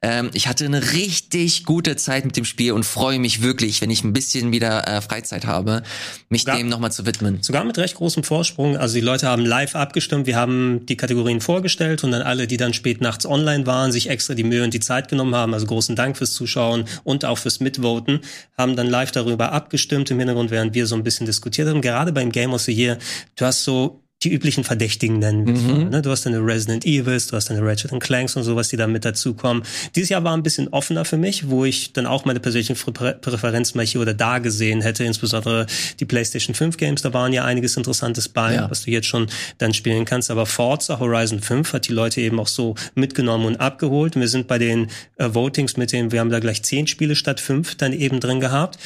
Ähm, 0.00 0.30
ich 0.32 0.46
hatte 0.46 0.64
eine 0.64 0.92
richtig 0.92 1.64
gute 1.64 1.96
Zeit 1.96 2.24
mit 2.24 2.36
dem 2.36 2.44
Spiel 2.44 2.72
und 2.72 2.84
freue 2.84 3.18
mich 3.18 3.42
wirklich, 3.42 3.80
wenn 3.80 3.90
ich 3.90 4.04
ein 4.04 4.12
bisschen 4.12 4.52
wieder 4.52 4.86
äh, 4.86 5.00
Freizeit 5.00 5.46
habe, 5.46 5.82
mich 6.28 6.42
sogar, 6.42 6.56
dem 6.56 6.68
nochmal 6.68 6.92
zu 6.92 7.06
widmen. 7.06 7.42
Sogar 7.42 7.64
mit 7.64 7.78
recht 7.78 7.96
großem 7.96 8.22
Vorsprung. 8.22 8.76
Also 8.76 8.94
die 8.94 9.00
Leute 9.00 9.26
haben 9.26 9.44
live 9.44 9.74
abgestimmt, 9.74 10.26
wir 10.26 10.36
haben 10.36 10.86
die 10.86 10.96
Kategorien 10.96 11.40
vorgestellt 11.40 12.04
und 12.04 12.12
dann 12.12 12.22
alle, 12.22 12.46
die 12.46 12.56
dann 12.56 12.72
spät 12.72 13.00
nachts 13.00 13.26
online 13.26 13.66
waren, 13.66 13.92
sich 13.92 14.08
extra 14.08 14.34
die 14.34 14.44
Mühe 14.44 14.62
und 14.62 14.74
die 14.74 14.80
Zeit 14.80 15.08
genommen 15.08 15.34
haben, 15.34 15.54
also 15.54 15.66
großen 15.66 15.96
Dank 15.96 16.16
fürs 16.16 16.32
Zuschauen 16.32 16.84
und 17.04 17.24
auch 17.24 17.38
fürs 17.38 17.60
Mitvoten, 17.60 18.20
haben 18.56 18.76
dann 18.76 18.88
live 18.88 19.10
darüber 19.10 19.52
abgestimmt 19.52 20.10
im 20.10 20.18
Hintergrund, 20.18 20.50
während 20.50 20.74
wir 20.74 20.86
so 20.86 20.94
ein 20.94 21.02
bisschen 21.02 21.26
diskutiert 21.26 21.68
haben. 21.68 21.82
Gerade 21.82 22.12
beim 22.12 22.30
Game 22.30 22.52
of 22.52 22.62
the 22.62 22.72
Year, 22.72 22.98
du 23.36 23.44
hast 23.44 23.64
so 23.64 24.02
die 24.24 24.32
üblichen 24.32 24.64
Verdächtigen 24.64 25.20
nennen. 25.20 25.44
Mhm. 25.44 25.90
Ne? 25.90 26.02
Du 26.02 26.10
hast 26.10 26.26
deine 26.26 26.44
Resident 26.44 26.84
Evils, 26.84 27.28
du 27.28 27.36
hast 27.36 27.50
deine 27.50 27.62
Ratchet 27.62 27.92
Clanks 28.00 28.34
und 28.34 28.42
sowas, 28.42 28.68
die 28.68 28.76
da 28.76 28.88
mit 28.88 29.04
dazukommen. 29.04 29.62
Dieses 29.94 30.08
Jahr 30.08 30.24
war 30.24 30.36
ein 30.36 30.42
bisschen 30.42 30.68
offener 30.68 31.04
für 31.04 31.16
mich, 31.16 31.48
wo 31.48 31.64
ich 31.64 31.92
dann 31.92 32.06
auch 32.06 32.24
meine 32.24 32.40
persönlichen 32.40 32.74
Präferenzen 32.74 33.76
mal 33.76 33.86
hier 33.86 34.00
oder 34.00 34.14
da 34.14 34.38
gesehen 34.38 34.80
hätte, 34.80 35.04
insbesondere 35.04 35.66
die 36.00 36.04
PlayStation 36.04 36.54
5 36.54 36.76
Games, 36.76 37.02
da 37.02 37.14
waren 37.14 37.32
ja 37.32 37.44
einiges 37.44 37.76
Interessantes 37.76 38.28
bei, 38.28 38.54
ja. 38.54 38.68
was 38.68 38.82
du 38.82 38.90
jetzt 38.90 39.06
schon 39.06 39.28
dann 39.58 39.72
spielen 39.72 40.04
kannst. 40.04 40.32
Aber 40.32 40.46
Forza 40.46 40.98
Horizon 40.98 41.40
5 41.40 41.72
hat 41.72 41.86
die 41.86 41.92
Leute 41.92 42.20
eben 42.20 42.40
auch 42.40 42.48
so 42.48 42.74
mitgenommen 42.96 43.46
und 43.46 43.56
abgeholt. 43.56 44.16
Und 44.16 44.22
wir 44.22 44.28
sind 44.28 44.48
bei 44.48 44.58
den 44.58 44.88
äh, 45.16 45.32
Votings 45.32 45.76
mit 45.76 45.92
denen, 45.92 46.10
wir 46.10 46.18
haben 46.18 46.30
da 46.30 46.40
gleich 46.40 46.64
zehn 46.64 46.88
Spiele 46.88 47.14
statt 47.14 47.38
fünf 47.38 47.76
dann 47.76 47.92
eben 47.92 48.18
drin 48.18 48.40
gehabt. 48.40 48.78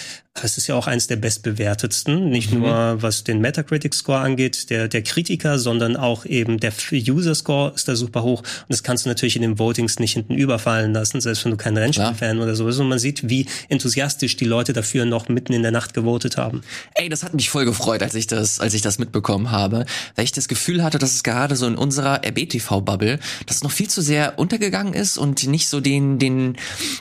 Es 0.43 0.57
ist 0.57 0.66
ja 0.66 0.74
auch 0.74 0.87
eins 0.87 1.09
der 1.09 1.16
bestbewertetsten, 1.16 2.30
nicht 2.30 2.53
mhm. 2.53 2.61
nur 2.61 3.03
was 3.03 3.22
den 3.22 3.41
Metacritic 3.41 3.95
Score 3.95 4.18
angeht, 4.18 4.70
der, 4.70 4.89
der 4.89 5.03
Kritiker, 5.23 5.61
sondern 5.61 5.97
auch 5.97 6.25
eben 6.27 6.59
der 6.59 6.73
User 6.91 7.37
Score 7.37 7.73
ist 7.77 7.87
da 7.87 7.95
super 7.95 8.25
hoch. 8.25 8.41
Und 8.41 8.66
das 8.70 8.83
kannst 8.83 9.05
du 9.05 9.09
natürlich 9.09 9.37
in 9.37 9.43
den 9.43 9.57
Votings 9.57 10.01
nicht 10.01 10.14
hinten 10.14 10.35
überfallen 10.35 10.93
lassen, 10.93 11.20
selbst 11.20 11.45
wenn 11.45 11.53
du 11.53 11.57
kein 11.57 11.77
Rennspielfan 11.77 12.41
oder 12.41 12.57
so 12.57 12.64
bist. 12.64 12.81
Und 12.81 12.89
man 12.89 12.99
sieht, 12.99 13.29
wie 13.29 13.47
enthusiastisch 13.68 14.37
die 14.37 14.45
Leute 14.45 14.73
dafür 14.73 15.05
noch 15.05 15.29
mitten 15.29 15.53
in 15.53 15.62
der 15.62 15.70
Nacht 15.70 15.95
gewotet 15.95 16.39
haben. 16.39 16.62
Ey, 16.95 17.09
das 17.09 17.23
hat 17.23 17.35
mich 17.35 17.51
voll 17.51 17.64
gefreut, 17.64 18.03
als 18.03 18.16
ich 18.16 18.27
das, 18.27 18.59
als 18.59 18.75
ich 18.75 18.83
das 18.83 18.99
mitbekommen 18.99 19.53
habe, 19.53 19.87
weil 20.16 20.25
ich 20.25 20.33
das 20.33 20.49
Gefühl 20.49 20.83
hatte, 20.83 20.99
dass 20.99 21.14
es 21.14 21.23
gerade 21.23 21.55
so 21.55 21.68
in 21.68 21.77
unserer 21.77 22.25
RBTV-Bubble, 22.25 23.20
dass 23.47 23.57
es 23.57 23.62
noch 23.62 23.70
viel 23.70 23.89
zu 23.89 24.03
sehr 24.03 24.41
untergegangen 24.41 24.93
ist 24.93 25.18
und 25.18 25.47
nicht 25.47 25.68
so 25.68 25.81
den, 25.81 26.18
den, 26.18 26.57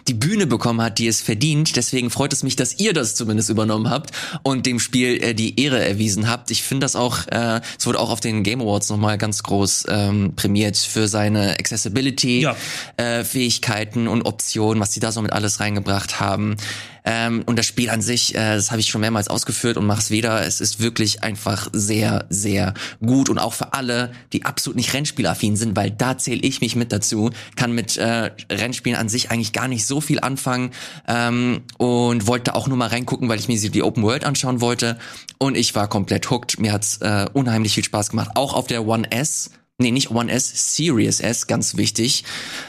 die 0.08 0.14
Bühne 0.14 0.46
bekommen 0.46 0.82
hat, 0.82 1.00
die 1.00 1.08
es 1.08 1.22
verdient. 1.22 1.76
Deswegen 1.76 2.12
freut 2.12 2.34
es 2.34 2.44
mich, 2.44 2.56
dass 2.56 2.80
ihr 2.80 2.94
das 2.94 3.16
zumindest 3.16 3.50
übernommen 3.50 3.90
habt 3.90 4.12
und 4.44 4.68
dem 4.68 4.80
Spiel 4.80 5.24
äh, 5.24 5.34
die 5.34 5.60
Ehre 5.60 5.84
erwiesen 5.84 6.30
habt. 6.30 6.52
Ich 6.52 6.62
finde 6.62 6.86
das 6.86 6.96
auch, 6.96 7.28
äh, 7.28 7.62
es 7.80 7.88
wurde 7.88 8.00
auch 8.00 8.11
auf 8.12 8.20
den 8.20 8.44
Game 8.44 8.62
Awards 8.62 8.90
nochmal 8.90 9.18
ganz 9.18 9.42
groß 9.44 9.86
ähm, 9.90 10.34
prämiert 10.36 10.78
für 10.78 11.08
seine 11.08 11.52
Accessibility, 11.60 12.42
ja. 12.42 12.56
äh, 12.98 13.24
Fähigkeiten 13.24 14.08
und 14.08 14.24
Optionen, 14.24 14.82
was 14.82 14.94
sie 14.94 15.00
da 15.00 15.12
so 15.12 15.22
mit 15.22 15.32
alles 15.32 15.60
reingebracht 15.60 16.20
haben. 16.20 16.58
Ähm, 17.04 17.44
und 17.46 17.58
das 17.58 17.66
Spiel 17.66 17.90
an 17.90 18.02
sich, 18.02 18.36
äh, 18.36 18.56
das 18.56 18.72
habe 18.72 18.80
ich 18.80 18.90
schon 18.90 19.02
mehrmals 19.02 19.28
ausgeführt 19.28 19.78
und 19.78 19.86
mach's 19.86 20.12
wieder. 20.12 20.46
Es 20.46 20.62
ist 20.62 20.80
wirklich 20.80 21.24
einfach 21.24 21.70
sehr, 21.74 22.26
sehr 22.30 22.74
gut 23.04 23.30
und 23.30 23.40
auch 23.40 23.54
für 23.54 23.74
alle, 23.74 24.12
die 24.34 24.46
absolut 24.46 24.76
nicht 24.76 24.94
Rennspielaffin 24.94 25.56
sind, 25.56 25.76
weil 25.76 25.92
da 25.92 26.18
zähle 26.18 26.42
ich 26.42 26.62
mich 26.62 26.76
mit 26.76 26.92
dazu, 26.92 27.32
kann 27.56 27.74
mit 27.74 27.98
äh, 27.98 28.32
Rennspielen 28.52 28.98
an 28.98 29.10
sich 29.10 29.32
eigentlich 29.32 29.54
gar 29.54 29.68
nicht 29.68 29.86
so 29.86 30.02
viel 30.02 30.20
anfangen 30.20 30.72
ähm, 31.08 31.62
und 31.78 32.28
wollte 32.28 32.56
auch 32.56 32.68
nur 32.68 32.78
mal 32.78 32.90
reingucken, 32.90 33.30
weil 33.30 33.40
ich 33.40 33.48
mir 33.48 33.60
die 33.60 33.84
Open 33.84 34.04
World 34.04 34.24
anschauen 34.24 34.62
wollte 34.62 34.98
und 35.38 35.56
ich 35.56 35.76
war 35.76 35.88
komplett 35.88 36.30
hooked. 36.30 36.60
Mir 36.60 36.74
hat's 36.74 36.98
äh, 36.98 37.26
unheimlich 37.34 37.74
viel 37.74 37.84
Spaß 37.84 38.10
gemacht, 38.10 38.32
auch 38.36 38.54
auf 38.54 38.68
der 38.68 38.86
One 38.86 39.12
S 39.12 39.52
nee, 39.82 39.92
nicht 39.92 40.12
One 40.12 40.32
S, 40.32 40.76
Series 40.76 41.20
S, 41.20 41.48
ganz 41.48 41.76
wichtig. 41.76 42.24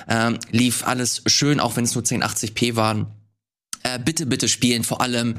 Ähm, 0.08 0.38
lief 0.50 0.86
alles 0.86 1.22
schön, 1.26 1.60
auch 1.60 1.76
wenn 1.76 1.84
es 1.84 1.94
nur 1.94 2.04
1080p 2.04 2.74
waren. 2.74 3.06
Äh, 3.82 3.98
bitte, 3.98 4.26
bitte 4.26 4.48
spielen, 4.48 4.84
vor 4.84 5.00
allem 5.00 5.36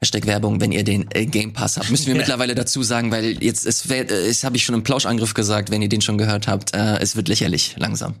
Hashtag 0.00 0.26
Werbung, 0.26 0.60
wenn 0.60 0.72
ihr 0.72 0.84
den 0.84 1.06
äh, 1.12 1.26
Game 1.26 1.52
Pass 1.52 1.76
habt. 1.76 1.90
Müssen 1.90 2.06
wir 2.06 2.14
ja. 2.14 2.18
mittlerweile 2.20 2.54
dazu 2.54 2.82
sagen, 2.82 3.10
weil 3.10 3.42
jetzt 3.42 3.66
es, 3.66 3.88
es 3.88 4.44
habe 4.44 4.56
ich 4.56 4.64
schon 4.64 4.74
im 4.74 4.82
Plauschangriff 4.82 5.34
gesagt, 5.34 5.70
wenn 5.70 5.82
ihr 5.82 5.88
den 5.88 6.00
schon 6.00 6.18
gehört 6.18 6.46
habt, 6.46 6.74
äh, 6.74 6.98
es 6.98 7.16
wird 7.16 7.28
lächerlich 7.28 7.76
langsam. 7.78 8.14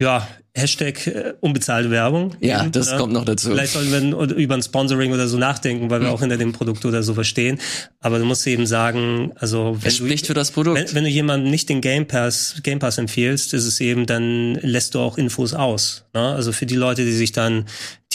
Ja, 0.00 0.26
Hashtag 0.54 1.06
äh, 1.06 1.32
unbezahlte 1.40 1.90
Werbung. 1.90 2.36
Ja, 2.40 2.62
eben, 2.62 2.72
das 2.72 2.88
oder? 2.88 2.98
kommt 2.98 3.12
noch 3.14 3.24
dazu. 3.24 3.50
Vielleicht 3.50 3.72
sollten 3.72 3.90
wir 3.90 4.36
über 4.36 4.54
ein 4.54 4.62
Sponsoring 4.62 5.12
oder 5.12 5.26
so 5.26 5.38
nachdenken, 5.38 5.88
weil 5.88 6.00
wir 6.00 6.08
mhm. 6.08 6.14
auch 6.14 6.20
hinter 6.20 6.36
dem 6.36 6.52
Produkt 6.52 6.84
oder 6.84 7.02
so 7.02 7.14
verstehen. 7.14 7.58
Aber 8.00 8.18
du 8.18 8.26
musst 8.26 8.46
eben 8.46 8.66
sagen, 8.66 9.32
also 9.36 9.78
wenn 9.80 9.88
es 9.88 9.96
spricht 9.96 10.24
du, 10.24 10.26
für 10.28 10.34
das 10.34 10.50
Produkt. 10.50 10.76
Wenn, 10.76 10.94
wenn, 10.94 11.04
du 11.04 11.10
jemandem 11.10 11.50
nicht 11.50 11.70
den 11.70 11.80
Game 11.80 12.06
Pass, 12.06 12.56
Game 12.62 12.80
Pass 12.80 12.98
empfiehlst, 12.98 13.54
ist 13.54 13.64
es 13.64 13.80
eben, 13.80 14.04
dann 14.04 14.56
lässt 14.56 14.94
du 14.94 15.00
auch 15.00 15.16
Infos 15.16 15.54
aus. 15.54 16.04
Ne? 16.12 16.20
Also 16.20 16.52
für 16.52 16.66
die 16.66 16.76
Leute, 16.76 17.06
die 17.06 17.12
sich 17.12 17.32
dann 17.32 17.64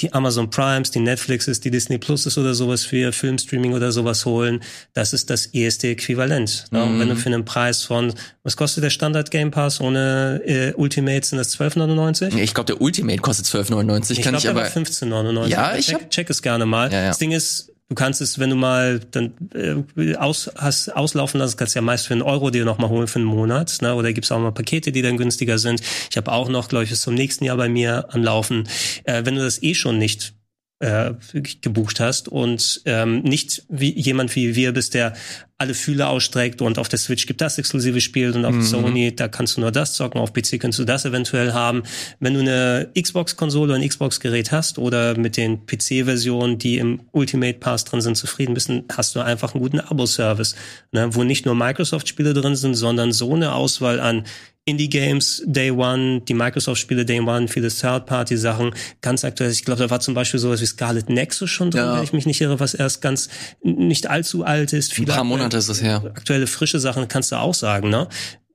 die 0.02 0.14
Amazon 0.14 0.50
Primes, 0.50 0.92
die 0.92 1.00
Netflixes, 1.00 1.60
die 1.60 1.72
Disney 1.72 1.98
Pluses 1.98 2.38
oder 2.38 2.54
sowas 2.54 2.86
für 2.86 3.12
Filmstreaming 3.12 3.74
oder 3.74 3.92
sowas 3.92 4.26
holen, 4.26 4.62
das 4.94 5.14
ist 5.14 5.30
das 5.30 5.48
ESD-Äquivalent. 5.48 6.66
Ne? 6.72 6.86
Mhm. 6.86 7.00
wenn 7.00 7.10
du 7.10 7.16
für 7.16 7.30
einen 7.30 7.46
Preis 7.46 7.84
von, 7.84 8.14
was 8.44 8.58
kostet 8.58 8.84
der 8.84 8.90
Standard 8.90 9.32
Game 9.32 9.52
Pass 9.52 9.82
ohne 9.82 10.42
äh, 10.46 10.74
Ultimate, 10.74 11.26
sind 11.26 11.38
das 11.38 11.58
12,99? 11.60 12.27
Ich 12.36 12.54
glaube, 12.54 12.68
der 12.68 12.82
Ultimate 12.82 13.20
kostet 13.20 13.46
12,99. 13.46 14.12
Ich, 14.12 14.20
ich 14.20 14.24
glaube, 14.24 14.50
aber 14.50 14.66
15,99. 14.66 15.48
Ja, 15.48 15.76
ich 15.76 15.88
check, 15.88 15.96
hab... 15.96 16.10
check 16.10 16.30
es 16.30 16.42
gerne 16.42 16.66
mal. 16.66 16.92
Ja, 16.92 17.02
ja. 17.02 17.08
Das 17.08 17.18
Ding 17.18 17.32
ist, 17.32 17.72
Du 17.90 17.96
kannst 17.96 18.20
es, 18.20 18.38
wenn 18.38 18.50
du 18.50 18.58
mal 18.58 19.00
dann 19.12 19.34
äh, 19.56 20.16
aus, 20.16 20.52
hast 20.58 20.90
auslaufen 20.90 21.40
lassen, 21.40 21.56
kannst 21.56 21.74
du 21.74 21.80
ja 21.80 21.82
meist 21.82 22.06
für 22.06 22.14
einen 22.14 22.22
Euro 22.22 22.50
dir 22.50 22.66
nochmal 22.66 22.90
holen 22.90 23.08
für 23.08 23.20
einen 23.20 23.26
Monat. 23.26 23.78
Ne? 23.82 23.96
Oder 23.96 24.12
gibt's 24.12 24.30
auch 24.30 24.40
mal 24.40 24.52
Pakete, 24.52 24.92
die 24.92 25.02
dann 25.02 25.16
günstiger 25.16 25.58
sind. 25.58 25.82
Ich 26.12 26.18
habe 26.18 26.30
auch 26.34 26.50
noch, 26.50 26.68
glaube 26.68 26.84
ich, 26.84 26.90
bis 26.90 27.02
zum 27.02 27.14
nächsten 27.14 27.46
Jahr 27.46 27.56
bei 27.56 27.70
mir 27.70 28.14
anlaufen. 28.14 28.68
Äh, 29.06 29.24
wenn 29.24 29.36
du 29.36 29.42
das 29.42 29.64
eh 29.64 29.74
schon 29.74 29.98
nicht 29.98 30.34
äh, 30.80 31.14
gebucht 31.62 32.00
hast 32.00 32.28
und 32.28 32.82
ähm, 32.86 33.22
nicht 33.22 33.64
wie 33.68 34.00
jemand 34.00 34.36
wie 34.36 34.56
wir 34.56 34.74
bist, 34.74 34.94
der 34.94 35.14
alle 35.58 35.74
Fühler 35.74 36.10
ausstreckt 36.10 36.62
und 36.62 36.78
auf 36.78 36.88
der 36.88 37.00
Switch 37.00 37.26
gibt 37.26 37.42
das 37.42 37.58
exklusive 37.58 38.00
Spiel 38.00 38.36
und 38.36 38.46
auf 38.46 38.54
mhm. 38.54 38.62
Sony, 38.62 39.16
da 39.16 39.28
kannst 39.28 39.58
du 39.58 39.62
nur 39.62 39.72
das 39.72 39.94
zocken, 39.94 40.22
auf 40.22 40.34
PC 40.34 40.60
kannst 40.60 40.78
du 40.78 40.84
das 40.84 41.04
eventuell 41.06 41.54
haben. 41.54 41.82
Wenn 42.20 42.36
du 42.36 42.42
eine 42.42 42.92
Xbox-Konsole 43.00 43.74
oder 43.74 43.82
ein 43.82 43.90
Xbox-Gerät 43.90 44.52
hast 44.52 44.78
oder 44.78 45.18
mit 45.18 45.36
den 45.36 45.66
PC-Versionen, 45.66 46.60
die 46.60 46.78
im 46.78 47.02
Ultimate 47.12 47.58
Pass 47.58 47.86
drin 47.86 48.02
sind, 48.02 48.16
zufrieden 48.16 48.54
bist, 48.54 48.70
hast 48.96 49.16
du 49.16 49.22
einfach 49.22 49.56
einen 49.56 49.64
guten 49.64 49.80
Abo-Service, 49.80 50.56
ne, 50.92 51.16
wo 51.16 51.24
nicht 51.24 51.48
nur 51.48 51.56
Microsoft-Spiele 51.56 52.36
drin 52.36 52.56
sind, 52.56 52.76
sondern 52.76 53.12
so 53.12 53.34
eine 53.34 53.54
Auswahl 53.54 54.00
an 54.00 54.26
Indie-Games 54.68 55.44
Day 55.46 55.72
One, 55.72 56.22
die 56.22 56.34
Microsoft-Spiele 56.34 57.06
Day 57.06 57.22
One, 57.22 57.48
viele 57.48 57.70
Third-Party-Sachen, 57.70 58.74
ganz 59.02 59.24
aktuell. 59.24 59.50
Ich 59.52 59.64
glaube, 59.64 59.82
da 59.82 59.90
war 59.90 60.00
zum 60.02 60.14
Beispiel 60.14 60.40
sowas 60.40 60.62
wie 60.62 60.66
Scarlet 60.66 61.10
Nexus 61.10 61.50
schon 61.50 61.72
drin, 61.72 61.82
ja. 61.82 61.96
wenn 61.96 62.04
ich 62.04 62.14
mich 62.14 62.26
nicht 62.26 62.42
irre, 62.42 62.60
was 62.60 62.74
erst 62.74 63.02
ganz 63.02 63.30
nicht 63.64 64.10
allzu 64.10 64.44
alt 64.44 64.74
ist. 64.74 64.94
Viele 64.94 65.14
Ein 65.14 65.16
paar 65.16 65.24
Monate 65.24 65.58
ist 65.58 65.70
es 65.70 65.82
her. 65.82 66.04
Aktuelle 66.06 66.48
frische 66.48 66.80
Sachen 66.80 67.08
kannst 67.08 67.32
du 67.32 67.38
auch 67.38 67.54
sagen, 67.54 67.90
ne? 67.90 68.08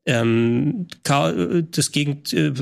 Ähm, 0.04 0.88
das 1.04 1.92
Gegend, 1.92 2.32
äh, 2.32 2.52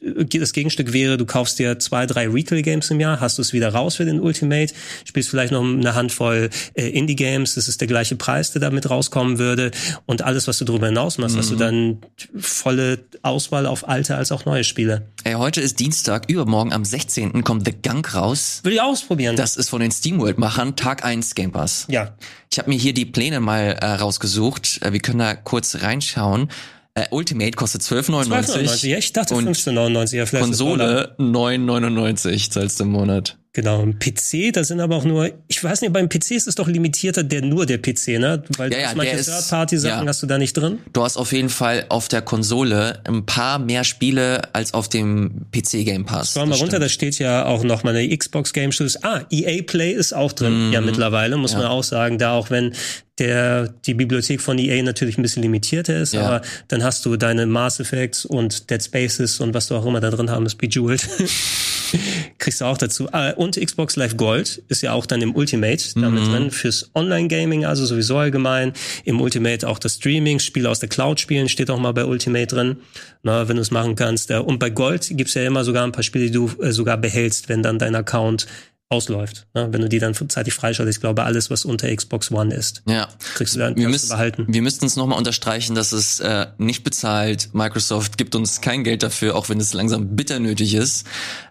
das 0.00 0.52
Gegenstück 0.52 0.92
wäre, 0.92 1.16
du 1.18 1.26
kaufst 1.26 1.58
dir 1.58 1.78
zwei, 1.78 2.06
drei 2.06 2.28
Retail-Games 2.28 2.90
im 2.90 3.00
Jahr, 3.00 3.20
hast 3.20 3.38
du 3.38 3.42
es 3.42 3.52
wieder 3.52 3.72
raus 3.72 3.96
für 3.96 4.04
den 4.04 4.20
Ultimate, 4.20 4.72
spielst 5.04 5.28
vielleicht 5.28 5.52
noch 5.52 5.62
eine 5.62 5.94
Handvoll 5.94 6.48
äh, 6.74 6.88
Indie-Games, 6.88 7.54
das 7.54 7.68
ist 7.68 7.80
der 7.80 7.88
gleiche 7.88 8.16
Preis, 8.16 8.52
der 8.52 8.60
damit 8.60 8.88
rauskommen 8.88 9.38
würde 9.38 9.70
und 10.06 10.22
alles, 10.22 10.48
was 10.48 10.58
du 10.58 10.64
darüber 10.64 10.86
hinaus 10.86 11.18
machst, 11.18 11.34
mhm. 11.34 11.40
hast 11.40 11.50
du 11.50 11.56
dann 11.56 11.98
volle 12.38 13.04
Auswahl 13.22 13.66
auf 13.66 13.88
alte 13.88 14.16
als 14.16 14.32
auch 14.32 14.46
neue 14.46 14.64
Spiele. 14.64 15.06
Ey, 15.24 15.34
heute 15.34 15.60
ist 15.60 15.78
Dienstag, 15.80 16.30
übermorgen 16.30 16.72
am 16.72 16.84
16. 16.84 17.44
kommt 17.44 17.66
The 17.66 17.74
Gunk 17.82 18.14
raus. 18.14 18.60
Will 18.62 18.72
ich 18.72 18.80
ausprobieren. 18.80 19.36
Das 19.36 19.56
ist 19.56 19.68
von 19.68 19.80
den 19.80 19.90
SteamWorld-Machern 19.90 20.76
Tag 20.76 21.04
1 21.04 21.34
Game 21.34 21.52
Pass. 21.52 21.86
Ja. 21.90 22.14
Ich 22.50 22.58
habe 22.58 22.70
mir 22.70 22.78
hier 22.78 22.94
die 22.94 23.04
Pläne 23.04 23.40
mal 23.40 23.76
äh, 23.80 23.86
rausgesucht, 23.86 24.80
äh, 24.82 24.92
wir 24.92 25.00
können 25.00 25.18
da 25.18 25.34
kurz 25.34 25.82
reinschauen. 25.82 26.48
Äh, 26.94 27.06
Ultimate 27.10 27.52
kostet 27.52 27.82
12,99. 27.82 28.30
12,99. 28.30 28.88
Ja, 28.88 28.98
ich 28.98 29.12
dachte 29.12 29.34
15,99. 29.34 30.16
Ja, 30.16 30.26
vielleicht 30.26 30.44
Konsole 30.44 31.14
9,99 31.18 32.50
zahlst 32.50 32.80
du 32.80 32.84
im 32.84 32.90
Monat. 32.90 33.36
Genau, 33.52 33.82
ein 33.82 33.98
PC, 33.98 34.52
da 34.52 34.62
sind 34.62 34.80
aber 34.80 34.94
auch 34.94 35.04
nur, 35.04 35.28
ich 35.48 35.62
weiß 35.62 35.80
nicht, 35.80 35.92
beim 35.92 36.08
PC 36.08 36.32
ist 36.32 36.46
es 36.46 36.54
doch 36.54 36.68
limitierter, 36.68 37.24
der 37.24 37.42
nur 37.42 37.66
der 37.66 37.78
PC, 37.78 38.20
ne? 38.20 38.44
Weil 38.56 38.72
ja, 38.72 38.78
ja, 38.78 38.92
manche 38.94 39.16
Third-Party-Sachen 39.16 40.04
ja. 40.04 40.08
hast 40.08 40.22
du 40.22 40.28
da 40.28 40.38
nicht 40.38 40.52
drin. 40.56 40.78
Du 40.92 41.02
hast 41.02 41.16
auf 41.16 41.32
jeden 41.32 41.48
Fall 41.48 41.84
auf 41.88 42.06
der 42.06 42.22
Konsole 42.22 43.00
ein 43.04 43.26
paar 43.26 43.58
mehr 43.58 43.82
Spiele 43.82 44.54
als 44.54 44.72
auf 44.72 44.88
dem 44.88 45.46
PC 45.50 45.84
Game 45.84 46.04
Pass. 46.04 46.34
Schau 46.34 46.46
mal 46.46 46.58
runter, 46.58 46.78
da 46.78 46.88
steht 46.88 47.18
ja 47.18 47.44
auch 47.44 47.64
noch 47.64 47.82
mal 47.82 47.96
eine 47.96 48.16
Xbox 48.16 48.52
Game 48.52 48.70
Studios. 48.70 49.02
Ah, 49.02 49.22
EA 49.30 49.62
Play 49.62 49.94
ist 49.94 50.12
auch 50.12 50.32
drin, 50.32 50.68
mhm. 50.68 50.72
ja 50.72 50.80
mittlerweile, 50.80 51.36
muss 51.36 51.54
man 51.54 51.66
auch 51.66 51.82
sagen, 51.82 52.18
da 52.18 52.34
auch 52.34 52.50
wenn 52.50 52.72
der 53.20 53.68
die 53.68 53.94
Bibliothek 53.94 54.40
von 54.40 54.58
EA 54.58 54.82
natürlich 54.82 55.18
ein 55.18 55.22
bisschen 55.22 55.42
limitierter 55.42 56.00
ist, 56.00 56.14
ja. 56.14 56.22
aber 56.22 56.42
dann 56.68 56.82
hast 56.82 57.06
du 57.06 57.16
deine 57.16 57.46
Mass 57.46 57.78
Effects 57.78 58.24
und 58.24 58.70
Dead 58.70 58.82
Spaces 58.82 59.38
und 59.40 59.54
was 59.54 59.68
du 59.68 59.76
auch 59.76 59.86
immer 59.86 60.00
da 60.00 60.10
drin 60.10 60.30
haben, 60.30 60.46
ist 60.46 60.56
Bejeweled. 60.56 61.06
Kriegst 62.38 62.60
du 62.60 62.64
auch 62.64 62.78
dazu. 62.78 63.08
Äh, 63.12 63.34
und 63.34 63.60
Xbox 63.60 63.96
Live 63.96 64.16
Gold 64.16 64.62
ist 64.68 64.82
ja 64.82 64.92
auch 64.92 65.06
dann 65.06 65.22
im 65.22 65.34
Ultimate 65.34 65.82
damit 65.96 66.24
mhm. 66.24 66.30
drin 66.30 66.50
fürs 66.50 66.90
Online-Gaming, 66.94 67.64
also 67.64 67.84
sowieso 67.84 68.16
allgemein. 68.16 68.72
Im 69.04 69.20
Ultimate 69.20 69.68
auch 69.68 69.78
das 69.78 69.96
Streaming, 69.96 70.38
Spiele 70.38 70.68
aus 70.68 70.80
der 70.80 70.88
Cloud 70.88 71.20
spielen, 71.20 71.48
steht 71.48 71.70
auch 71.70 71.78
mal 71.78 71.92
bei 71.92 72.04
Ultimate 72.04 72.46
drin, 72.46 72.76
na, 73.22 73.48
wenn 73.48 73.56
du 73.56 73.62
es 73.62 73.70
machen 73.70 73.96
kannst. 73.96 74.30
Und 74.30 74.58
bei 74.58 74.70
Gold 74.70 75.08
gibt's 75.10 75.34
ja 75.34 75.42
immer 75.42 75.64
sogar 75.64 75.84
ein 75.84 75.92
paar 75.92 76.04
Spiele, 76.04 76.26
die 76.26 76.32
du 76.32 76.50
äh, 76.60 76.72
sogar 76.72 76.96
behältst, 76.96 77.48
wenn 77.48 77.62
dann 77.62 77.78
dein 77.78 77.94
Account 77.94 78.46
ausläuft. 78.92 79.46
Ne? 79.54 79.68
Wenn 79.70 79.82
du 79.82 79.88
die 79.88 80.00
dann 80.00 80.14
zeitig 80.14 80.52
freischaltest, 80.52 80.98
ich 80.98 81.00
glaube, 81.00 81.22
alles, 81.22 81.48
was 81.48 81.64
unter 81.64 81.94
Xbox 81.94 82.32
One 82.32 82.52
ist, 82.52 82.82
ja. 82.88 83.08
kriegst 83.34 83.54
du 83.54 83.60
dann 83.60 83.76
wir 83.76 83.88
müssen, 83.88 84.08
behalten. 84.08 84.46
Wir 84.48 84.62
müssten 84.62 84.84
es 84.84 84.96
nochmal 84.96 85.16
unterstreichen, 85.16 85.76
dass 85.76 85.92
es 85.92 86.18
äh, 86.18 86.46
nicht 86.58 86.82
bezahlt. 86.82 87.50
Microsoft 87.52 88.18
gibt 88.18 88.34
uns 88.34 88.60
kein 88.60 88.82
Geld 88.82 89.04
dafür, 89.04 89.36
auch 89.36 89.48
wenn 89.48 89.60
es 89.60 89.74
langsam 89.74 90.16
bitter 90.16 90.40
nötig 90.40 90.74
ist. 90.74 91.06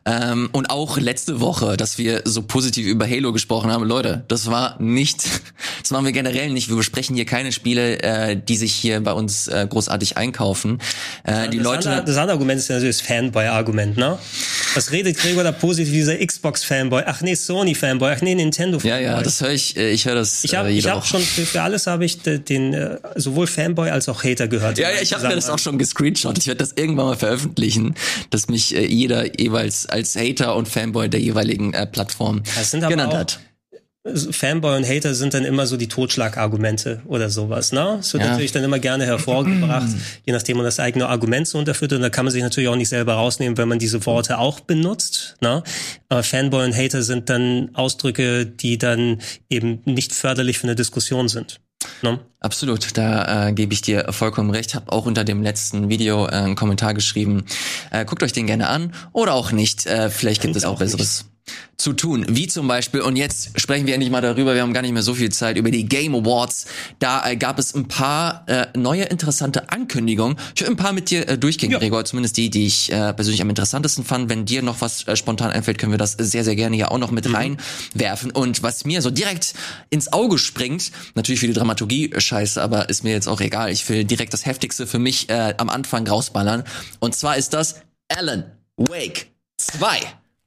Ähm, 0.06 0.50
und 0.52 0.70
auch 0.70 0.98
letzte 0.98 1.40
Woche, 1.40 1.78
dass 1.78 1.98
wir 1.98 2.24
so 2.26 2.42
positiv 2.42 2.86
über 2.86 3.08
Halo 3.08 3.32
gesprochen 3.32 3.72
haben. 3.72 3.86
Leute, 3.86 4.26
das 4.28 4.48
war 4.48 4.76
nicht, 4.82 5.24
das 5.82 5.92
machen 5.92 6.04
wir 6.04 6.12
generell 6.12 6.50
nicht. 6.50 6.68
Wir 6.68 6.76
besprechen 6.76 7.16
hier 7.16 7.26
keine 7.26 7.54
Spiele, 7.54 8.02
äh, 8.02 8.36
die 8.36 8.58
sich 8.58 8.74
hier 8.74 9.00
bei 9.00 9.14
uns 9.14 9.48
äh, 9.48 9.66
großartig 9.70 10.18
einkaufen. 10.18 10.80
Äh, 11.24 11.32
ja, 11.32 11.48
die 11.48 11.58
das 11.58 11.64
Leute. 11.64 11.90
Andere, 11.90 12.06
das 12.06 12.18
andere 12.18 12.34
Argument 12.34 12.60
ist 12.60 12.68
ja 12.68 12.76
natürlich 12.76 12.98
das 12.98 13.08
Fanboy-Argument, 13.08 13.96
ne? 13.98 14.18
Was 14.74 14.92
redet 14.92 15.18
Gregor 15.18 15.44
da 15.44 15.54
positiv, 15.54 15.94
dieser 15.94 16.18
Xbox-Fanboy? 16.18 17.04
Ach 17.06 17.22
nee, 17.22 17.29
Sony-Fanboy, 17.36 18.14
ach 18.16 18.22
nee, 18.22 18.36
Nintendo-Fanboy. 18.36 18.90
Ja, 18.90 19.18
ja, 19.18 19.22
das 19.22 19.42
höre 19.42 19.52
ich, 19.52 19.76
äh, 19.78 19.92
ich 19.92 20.06
höre 20.06 20.16
das. 20.16 20.44
Ich 20.44 20.56
habe 20.56 20.70
äh, 20.70 20.78
ich 20.78 20.88
hab 20.88 21.06
schon 21.06 21.22
für, 21.22 21.62
alles 21.62 21.88
habe 21.88 22.06
ich 22.06 22.22
den 22.22 22.74
äh, 22.74 22.98
sowohl 23.16 23.48
Fanboy 23.48 23.90
als 23.90 24.10
auch 24.10 24.24
Hater 24.24 24.48
gehört. 24.48 24.78
Ja, 24.78 24.90
ja, 24.90 25.02
ich 25.02 25.14
habe 25.14 25.28
mir 25.28 25.36
das 25.36 25.50
auch 25.50 25.60
schon 25.60 25.78
gescreenshot. 25.78 26.38
Ich 26.38 26.48
werde 26.48 26.60
das 26.60 26.74
irgendwann 26.74 27.08
mal 27.08 27.18
veröffentlichen, 27.18 27.96
dass 28.30 28.48
mich 28.48 28.76
äh, 28.76 28.86
jeder 28.86 29.40
jeweils 29.40 29.86
als 29.86 30.16
Hater 30.16 30.56
und 30.56 30.68
Fanboy 30.68 31.10
der 31.10 31.20
jeweiligen 31.20 31.74
äh, 31.74 31.86
Plattform 31.86 32.44
genannt 32.72 33.14
hat. 33.14 33.40
Fanboy 34.16 34.78
und 34.78 34.88
Hater 34.88 35.14
sind 35.14 35.34
dann 35.34 35.46
immer 35.46 35.66
so 35.66 35.78
die 35.78 35.88
Totschlagargumente 35.88 37.02
oder 37.06 37.30
sowas, 37.30 37.72
ne? 37.72 37.98
Es 38.00 38.14
wird 38.14 38.24
ja. 38.24 38.32
natürlich 38.32 38.52
dann 38.52 38.64
immer 38.64 38.80
gerne 38.80 39.06
hervorgebracht, 39.06 39.90
je 40.26 40.34
nachdem 40.34 40.58
man 40.58 40.66
das 40.66 40.80
eigene 40.80 41.08
Argument 41.08 41.48
so 41.48 41.58
unterführt 41.58 41.94
und 41.94 42.02
da 42.02 42.10
kann 42.10 42.26
man 42.26 42.32
sich 42.32 42.44
natürlich 42.44 42.70
auch 42.70 42.76
nicht 42.76 42.90
selber 42.90 43.14
rausnehmen, 43.14 43.58
wenn 43.58 43.68
man 43.68 43.80
diese 43.80 44.06
Worte 44.06 44.38
auch 44.38 44.60
benutzt, 44.60 45.36
ne? 45.42 45.64
Aber 46.10 46.24
Fanboy 46.24 46.66
und 46.66 46.76
Hater 46.76 47.04
sind 47.04 47.30
dann 47.30 47.70
Ausdrücke, 47.74 48.46
die 48.46 48.78
dann 48.78 49.20
eben 49.50 49.82
nicht 49.86 50.14
förderlich 50.14 50.60
für 50.60 50.66
eine 50.66 50.76
Diskussion 50.76 51.28
sind. 51.28 51.60
Ne? 52.02 52.20
Absolut, 52.40 52.98
da 52.98 53.48
äh, 53.48 53.54
gebe 53.54 53.74
ich 53.74 53.82
dir 53.82 54.12
vollkommen 54.12 54.50
recht. 54.50 54.76
Hab 54.76 54.92
auch 54.92 55.06
unter 55.06 55.24
dem 55.24 55.42
letzten 55.42 55.90
Video 55.90 56.26
äh, 56.26 56.32
einen 56.32 56.56
Kommentar 56.56 56.94
geschrieben. 56.94 57.46
Äh, 57.92 58.06
guckt 58.06 58.24
euch 58.24 58.34
den 58.34 58.48
gerne 58.48 58.68
an 58.68 58.94
oder 59.12 59.34
auch 59.34 59.52
nicht. 59.52 59.86
Äh, 59.86 60.10
vielleicht 60.10 60.42
gibt 60.42 60.56
es 60.56 60.66
auch, 60.66 60.76
auch 60.76 60.80
Besseres. 60.80 61.24
Nicht 61.24 61.39
zu 61.80 61.94
tun. 61.94 62.26
Wie 62.28 62.48
zum 62.48 62.68
Beispiel, 62.68 63.02
und 63.02 63.16
jetzt 63.16 63.60
sprechen 63.60 63.88
wir 63.88 63.94
endlich 63.94 64.12
mal 64.12 64.22
darüber, 64.22 64.54
wir 64.54 64.62
haben 64.62 64.74
gar 64.74 64.82
nicht 64.82 64.92
mehr 64.92 65.02
so 65.02 65.14
viel 65.14 65.32
Zeit, 65.32 65.58
über 65.58 65.72
die 65.72 65.86
Game 65.86 66.14
Awards. 66.14 66.66
Da 67.00 67.26
äh, 67.26 67.38
gab 67.38 67.58
es 67.58 67.74
ein 67.74 67.88
paar 67.88 68.44
äh, 68.48 68.68
neue 68.78 69.04
interessante 69.04 69.70
Ankündigungen. 69.72 70.38
Ich 70.56 70.62
will 70.62 70.68
ein 70.68 70.76
paar 70.76 70.92
mit 70.92 71.10
dir 71.10 71.28
äh, 71.28 71.38
durchgehen, 71.38 71.72
ja. 71.72 71.80
Gregor, 71.80 72.04
zumindest 72.04 72.36
die, 72.38 72.50
die 72.50 72.68
ich 72.68 72.92
äh, 72.92 73.14
persönlich 73.14 73.42
am 73.42 73.50
interessantesten 73.50 74.04
fand. 74.04 74.30
Wenn 74.30 74.46
dir 74.46 74.62
noch 74.62 74.82
was 74.82 75.08
äh, 75.08 75.16
spontan 75.16 75.52
einfällt, 75.52 75.78
können 75.78 75.94
wir 75.94 75.98
das 75.98 76.14
sehr, 76.14 76.44
sehr 76.44 76.56
gerne 76.58 76.76
hier 76.76 76.92
auch 76.92 76.98
noch 76.98 77.12
mit 77.12 77.28
mhm. 77.28 77.36
reinwerfen. 77.36 78.32
Und 78.32 78.62
was 78.62 78.84
mir 78.84 79.02
so 79.02 79.10
direkt 79.10 79.54
ins 79.90 80.12
Auge 80.12 80.38
springt, 80.38 80.92
natürlich 81.16 81.40
für 81.40 81.48
die 81.48 81.54
Dramaturgie 81.54 82.12
scheiße, 82.16 82.62
aber 82.62 82.90
ist 82.90 83.06
mir 83.06 83.14
jetzt 83.14 83.28
auch 83.28 83.40
egal. 83.40 83.72
Ich 83.72 83.88
will 83.88 84.04
direkt 84.04 84.34
das 84.34 84.46
Heftigste 84.46 84.86
für 84.86 85.00
mich 85.00 85.30
äh, 85.30 85.54
am 85.58 85.70
Anfang 85.70 86.06
rausballern. 86.06 86.64
Und 87.00 87.16
zwar 87.16 87.38
ist 87.38 87.54
das 87.54 87.76
Alan 88.10 88.44
Wake 88.76 89.28
2 89.58 90.00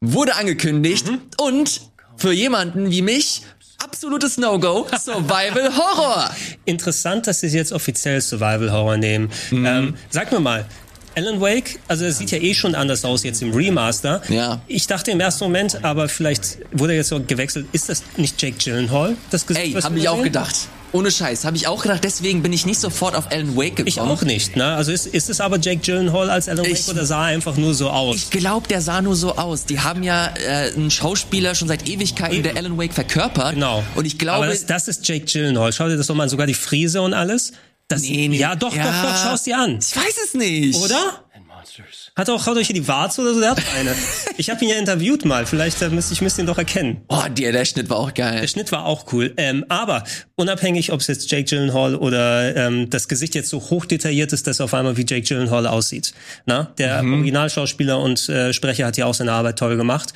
wurde 0.03 0.35
angekündigt 0.35 1.07
mhm. 1.07 1.21
und 1.39 1.81
für 2.17 2.33
jemanden 2.33 2.91
wie 2.91 3.01
mich 3.01 3.43
absolutes 3.83 4.37
No-Go, 4.37 4.87
Survival 5.01 5.77
Horror. 5.77 6.31
Interessant, 6.65 7.27
dass 7.27 7.41
sie 7.41 7.47
es 7.47 7.55
jetzt 7.55 7.73
offiziell 7.73 8.21
Survival 8.21 8.71
Horror 8.71 8.97
nehmen. 8.99 9.31
Mhm. 9.51 9.67
Ähm, 9.67 9.95
sag 10.11 10.31
mir 10.31 10.41
mal, 10.41 10.67
Alan 11.15 11.41
Wake, 11.41 11.79
also 11.89 12.05
es 12.05 12.19
sieht 12.19 12.31
ja 12.31 12.39
eh 12.39 12.55
schon 12.55 12.75
anders 12.75 13.05
aus 13.05 13.23
jetzt 13.23 13.43
im 13.43 13.53
Remaster. 13.53 14.23
Ja. 14.29 14.61
Ich 14.67 14.87
dachte 14.87 15.11
im 15.11 15.21
ersten 15.21 15.45
Moment, 15.45 15.85
aber 15.85 16.09
vielleicht 16.09 16.59
wurde 16.73 16.93
er 16.95 16.99
jetzt 16.99 17.09
so 17.09 17.21
gewechselt. 17.21 17.67
Ist 17.73 17.89
das 17.89 18.03
nicht 18.17 18.41
Jake 18.41 18.57
Gyllenhaal? 18.63 19.17
Das 19.31 19.47
Gesicht, 19.47 19.75
Ey, 19.77 19.83
habe 19.83 19.99
ich 19.99 20.09
auch 20.09 20.23
gedacht. 20.23 20.55
Ohne 20.95 21.11
Scheiß, 21.11 21.47
habe 21.47 21.57
ich 21.57 21.67
auch 21.69 21.83
gedacht. 21.83 22.05
Deswegen 22.05 22.43
bin 22.43 22.53
ich 22.53 22.67
nicht 22.67 22.79
sofort 22.79 23.15
auf 23.15 23.33
Alan 23.33 23.57
Wake 23.57 23.77
gekommen. 23.77 23.89
Ich 23.89 24.01
auch 24.01 24.23
nicht. 24.23 24.57
Ne? 24.57 24.65
Also 24.75 24.93
ist, 24.93 25.07
ist 25.07 25.31
es 25.31 25.41
aber 25.41 25.59
Jake 25.59 25.81
Gyllenhaal 25.81 26.29
als 26.29 26.51
Alan 26.51 26.67
Wake 26.67 26.73
Ich- 26.73 26.89
oder 26.89 27.07
sah 27.07 27.29
er 27.31 27.35
einfach 27.35 27.57
nur 27.57 27.73
so 27.73 27.89
aus? 27.89 28.17
Ich 28.17 28.31
glaube, 28.31 28.69
der 28.69 28.83
sah 28.83 29.01
nur 29.01 29.17
so 29.17 29.37
aus. 29.37 29.65
Die 29.65 29.81
haben 29.81 30.03
ja 30.03 30.35
äh, 30.37 30.73
einen 30.75 30.91
Schauspieler 30.91 31.55
schon 31.55 31.69
seit 31.69 31.89
Ewigkeiten, 31.89 32.43
der 32.43 32.57
Alan 32.57 32.77
Wake 32.79 32.93
verkörpert. 32.93 33.55
Genau. 33.55 33.83
Und 33.95 34.05
ich 34.05 34.19
glaube, 34.19 34.45
Aber 34.45 34.47
das, 34.49 34.67
das 34.67 34.87
ist 34.87 35.09
Jake 35.09 35.25
Gyllenhaal. 35.25 35.73
Schau 35.73 35.89
dir 35.89 35.97
das 35.97 36.09
doch 36.09 36.15
mal 36.15 36.25
an. 36.25 36.29
Sogar 36.29 36.47
die 36.47 36.53
Frise 36.55 37.01
und 37.01 37.15
alles. 37.15 37.53
Das, 37.93 38.03
Nee, 38.03 38.29
nee. 38.29 38.37
Ja, 38.37 38.55
doch, 38.57 38.75
Ja. 38.75 38.85
doch, 38.85 39.11
doch. 39.11 39.23
Schau's 39.23 39.43
dir 39.45 39.59
an. 39.59 39.79
ich 39.81 39.97
weiß 39.97 40.17
es 40.25 40.35
nicht. 40.35 40.77
Oder? 40.79 41.25
Hat 42.15 42.29
auch, 42.29 42.45
hat 42.45 42.57
euch 42.59 42.67
hier 42.67 42.75
die 42.75 42.87
Warze 42.87 43.23
oder 43.23 43.33
so? 43.33 43.41
Der 43.41 43.51
hat 43.53 43.63
eine. 43.75 43.95
Ich 44.37 44.51
habe 44.51 44.63
ihn 44.63 44.71
ja 44.71 44.77
interviewt 44.77 45.25
mal. 45.25 45.47
Vielleicht 45.47 45.81
äh, 45.81 45.89
müsste 45.89 46.13
ich 46.13 46.21
müsste 46.21 46.43
ihn 46.43 46.47
doch 46.47 46.59
erkennen. 46.59 47.01
Oh, 47.09 47.23
der, 47.31 47.53
der 47.53 47.65
Schnitt 47.65 47.89
war 47.89 47.97
auch 47.97 48.13
geil. 48.13 48.39
Der 48.39 48.49
Schnitt 48.49 48.71
war 48.71 48.85
auch 48.85 49.11
cool. 49.15 49.33
Ähm, 49.39 49.65
aber 49.71 50.05
unabhängig, 50.37 50.93
ob 50.93 51.01
es 51.01 51.07
jetzt 51.07 51.31
Jake 51.31 51.45
Gyllenhaal 51.45 51.95
oder 51.95 52.55
ähm, 52.55 52.91
das 52.91 53.09
Gesicht 53.09 53.35
jetzt 53.35 53.49
so 53.49 53.61
hoch 53.61 53.87
detailliert 53.87 54.35
ist, 54.35 54.47
dass 54.47 54.61
er 54.61 54.65
auf 54.65 54.75
einmal 54.75 54.99
wie 54.99 55.07
Jake 55.09 55.23
Gyllenhaal 55.23 55.67
aussieht. 55.67 56.13
Na? 56.45 56.75
Der 56.77 56.99
Originalschauspieler 56.99 57.99
und 57.99 58.29
äh, 58.29 58.53
Sprecher 58.53 58.87
hat 58.87 58.99
ja 58.99 59.07
auch 59.07 59.15
seine 59.15 59.33
Arbeit 59.33 59.59
toll 59.59 59.79
gemacht. 59.79 60.13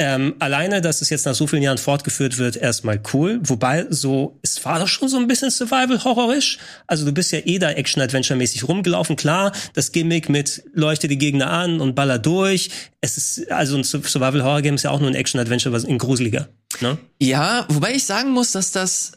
Ähm, 0.00 0.34
alleine, 0.40 0.80
dass 0.80 1.00
es 1.00 1.10
jetzt 1.10 1.26
nach 1.26 1.34
so 1.36 1.46
vielen 1.46 1.62
Jahren 1.62 1.78
fortgeführt 1.78 2.38
wird, 2.38 2.56
erstmal 2.56 3.00
cool. 3.12 3.38
Wobei 3.42 3.86
so, 3.88 4.40
es 4.42 4.64
war 4.64 4.80
doch 4.80 4.88
schon 4.88 5.08
so 5.08 5.16
ein 5.16 5.28
bisschen 5.28 5.52
Survival-Horrorisch. 5.52 6.58
Also 6.88 7.04
du 7.04 7.12
bist 7.12 7.30
ja 7.30 7.38
eh 7.44 7.60
da 7.60 7.70
Action-Adventure-mäßig 7.70 8.66
rumgelaufen. 8.66 9.14
Klar, 9.14 9.52
das 9.74 9.92
Gimmick 9.92 10.28
mit 10.28 10.64
leuchte 10.74 11.06
die 11.06 11.18
Gegner 11.38 11.50
an 11.52 11.80
und 11.80 11.94
baller 11.94 12.18
durch. 12.18 12.70
Es 13.00 13.16
ist, 13.16 13.50
also 13.50 13.76
ein 13.76 13.84
Survival-Horror-Game 13.84 14.74
ist 14.76 14.82
ja 14.84 14.90
auch 14.90 15.00
nur 15.00 15.08
ein 15.10 15.14
Action-Adventure, 15.14 15.72
was 15.74 15.84
in 15.84 15.98
gruseliger. 15.98 16.48
Ne? 16.80 16.98
Ja, 17.20 17.64
wobei 17.68 17.94
ich 17.94 18.04
sagen 18.04 18.30
muss, 18.32 18.52
dass 18.52 18.72
das 18.72 19.12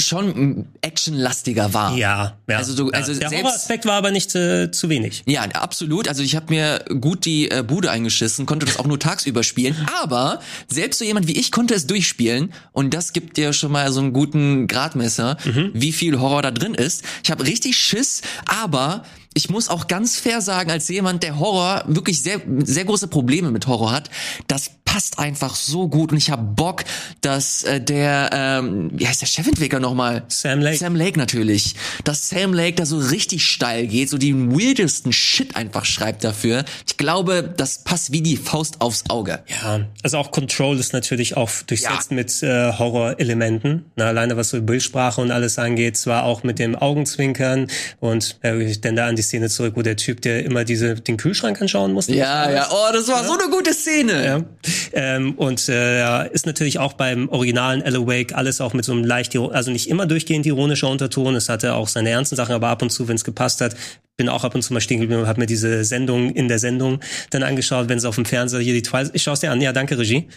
schon 0.00 0.66
actionlastiger 0.80 1.74
war. 1.74 1.96
Ja, 1.96 2.36
ja. 2.48 2.56
Also 2.56 2.76
du- 2.76 2.90
also 2.92 3.10
ja. 3.10 3.18
Der 3.18 3.28
selbst- 3.30 3.44
Horroraspekt 3.44 3.84
war 3.84 3.94
aber 3.94 4.12
nicht 4.12 4.32
äh, 4.36 4.70
zu 4.70 4.88
wenig. 4.88 5.24
Ja, 5.26 5.42
absolut. 5.42 6.06
Also 6.06 6.22
ich 6.22 6.36
habe 6.36 6.54
mir 6.54 6.84
gut 7.00 7.24
die 7.24 7.50
äh, 7.50 7.64
Bude 7.66 7.90
eingeschissen, 7.90 8.46
konnte 8.46 8.64
das 8.64 8.78
auch 8.78 8.86
nur 8.86 9.00
tagsüber 9.00 9.42
spielen. 9.42 9.74
Aber 10.00 10.40
selbst 10.68 10.98
so 11.00 11.04
jemand 11.04 11.26
wie 11.26 11.36
ich 11.36 11.50
konnte 11.50 11.74
es 11.74 11.88
durchspielen. 11.88 12.52
Und 12.70 12.94
das 12.94 13.12
gibt 13.12 13.36
dir 13.38 13.52
schon 13.52 13.72
mal 13.72 13.90
so 13.90 13.98
einen 13.98 14.12
guten 14.12 14.68
Gradmesser, 14.68 15.36
wie 15.72 15.92
viel 15.92 16.20
Horror 16.20 16.42
da 16.42 16.52
drin 16.52 16.74
ist. 16.74 17.02
Ich 17.24 17.32
habe 17.32 17.44
richtig 17.44 17.76
Schiss, 17.76 18.22
aber 18.46 19.04
ich 19.34 19.50
muss 19.50 19.68
auch 19.68 19.86
ganz 19.86 20.18
fair 20.18 20.40
sagen, 20.40 20.70
als 20.70 20.88
jemand, 20.88 21.22
der 21.22 21.38
Horror 21.38 21.84
wirklich 21.86 22.22
sehr, 22.22 22.40
sehr 22.64 22.84
große 22.84 23.08
Probleme 23.08 23.50
mit 23.50 23.66
Horror 23.66 23.92
hat, 23.92 24.10
das 24.46 24.70
passt 24.88 25.18
einfach 25.18 25.54
so 25.54 25.86
gut 25.86 26.12
und 26.12 26.18
ich 26.18 26.30
habe 26.30 26.42
Bock, 26.42 26.82
dass 27.20 27.62
äh, 27.64 27.78
der, 27.78 28.30
ähm, 28.32 28.90
wie 28.94 29.06
heißt 29.06 29.20
der 29.20 29.26
Chefentwickler 29.26 29.80
nochmal? 29.80 30.24
Sam 30.28 30.60
Lake. 30.60 30.78
Sam 30.78 30.96
Lake 30.96 31.18
natürlich. 31.18 31.74
Dass 32.04 32.30
Sam 32.30 32.54
Lake 32.54 32.76
da 32.76 32.86
so 32.86 32.96
richtig 32.96 33.44
steil 33.44 33.86
geht, 33.86 34.08
so 34.08 34.16
den 34.16 34.50
weirdesten 34.50 35.12
Shit 35.12 35.56
einfach 35.56 35.84
schreibt 35.84 36.24
dafür. 36.24 36.64
Ich 36.86 36.96
glaube, 36.96 37.42
das 37.54 37.84
passt 37.84 38.12
wie 38.12 38.22
die 38.22 38.38
Faust 38.38 38.80
aufs 38.80 39.04
Auge. 39.10 39.40
Ja, 39.62 39.86
also 40.02 40.16
auch 40.16 40.30
Control 40.30 40.78
ist 40.78 40.94
natürlich 40.94 41.36
auch 41.36 41.50
durchsetzt 41.66 42.10
mit 42.10 42.42
äh, 42.42 42.72
Horrorelementen. 42.72 43.84
Na, 43.96 44.06
alleine 44.06 44.38
was 44.38 44.48
so 44.48 44.62
Bildsprache 44.62 45.20
und 45.20 45.30
alles 45.30 45.58
angeht, 45.58 45.98
zwar 45.98 46.24
auch 46.24 46.44
mit 46.44 46.58
dem 46.58 46.74
Augenzwinkern 46.74 47.66
und 48.00 48.38
äh, 48.40 48.56
denke 48.56 48.94
da 48.94 49.06
an 49.06 49.16
die 49.18 49.22
Szene 49.22 49.48
zurück, 49.48 49.74
wo 49.76 49.82
der 49.82 49.96
Typ, 49.96 50.22
der 50.22 50.44
immer 50.44 50.64
diese 50.64 50.94
den 50.94 51.16
Kühlschrank 51.16 51.60
anschauen 51.60 51.92
musste. 51.92 52.14
Ja, 52.14 52.50
ja. 52.50 52.68
Oh, 52.70 52.92
das 52.92 53.08
war 53.08 53.24
so 53.24 53.36
eine 53.38 53.50
gute 53.50 53.74
Szene. 53.74 54.24
Ja. 54.24 54.44
Ähm, 54.92 55.34
und 55.34 55.68
äh, 55.68 55.98
ja, 55.98 56.22
ist 56.22 56.46
natürlich 56.46 56.78
auch 56.78 56.94
beim 56.94 57.28
originalen 57.28 57.82
Alan 57.82 58.06
Wake 58.06 58.34
alles 58.34 58.60
auch 58.60 58.72
mit 58.72 58.84
so 58.84 58.92
einem 58.92 59.04
leicht, 59.04 59.36
also 59.36 59.70
nicht 59.70 59.88
immer 59.88 60.06
durchgehend 60.06 60.46
ironischer 60.46 60.88
Unterton. 60.88 61.36
Es 61.36 61.48
hatte 61.48 61.74
auch 61.74 61.88
seine 61.88 62.10
ernsten 62.10 62.36
Sachen, 62.36 62.54
aber 62.54 62.68
ab 62.68 62.82
und 62.82 62.90
zu, 62.90 63.08
wenn 63.08 63.16
es 63.16 63.24
gepasst 63.24 63.60
hat, 63.60 63.74
bin 64.16 64.28
auch 64.28 64.44
ab 64.44 64.54
und 64.54 64.62
zu 64.62 64.72
mal 64.72 64.80
stehen 64.80 65.00
geblieben 65.00 65.22
und 65.22 65.28
habe 65.28 65.40
mir 65.40 65.46
diese 65.46 65.84
Sendung 65.84 66.30
in 66.30 66.48
der 66.48 66.58
Sendung 66.58 67.00
dann 67.30 67.44
angeschaut, 67.44 67.88
wenn 67.88 67.98
es 67.98 68.04
auf 68.04 68.16
dem 68.16 68.24
Fernseher 68.24 68.60
hier 68.60 68.74
die 68.74 68.82
Twilight. 68.82 69.12
Ich 69.14 69.22
schaue 69.22 69.34
es 69.34 69.40
dir 69.40 69.52
an. 69.52 69.60
Ja, 69.60 69.72
danke 69.72 69.96
Regie. 69.96 70.28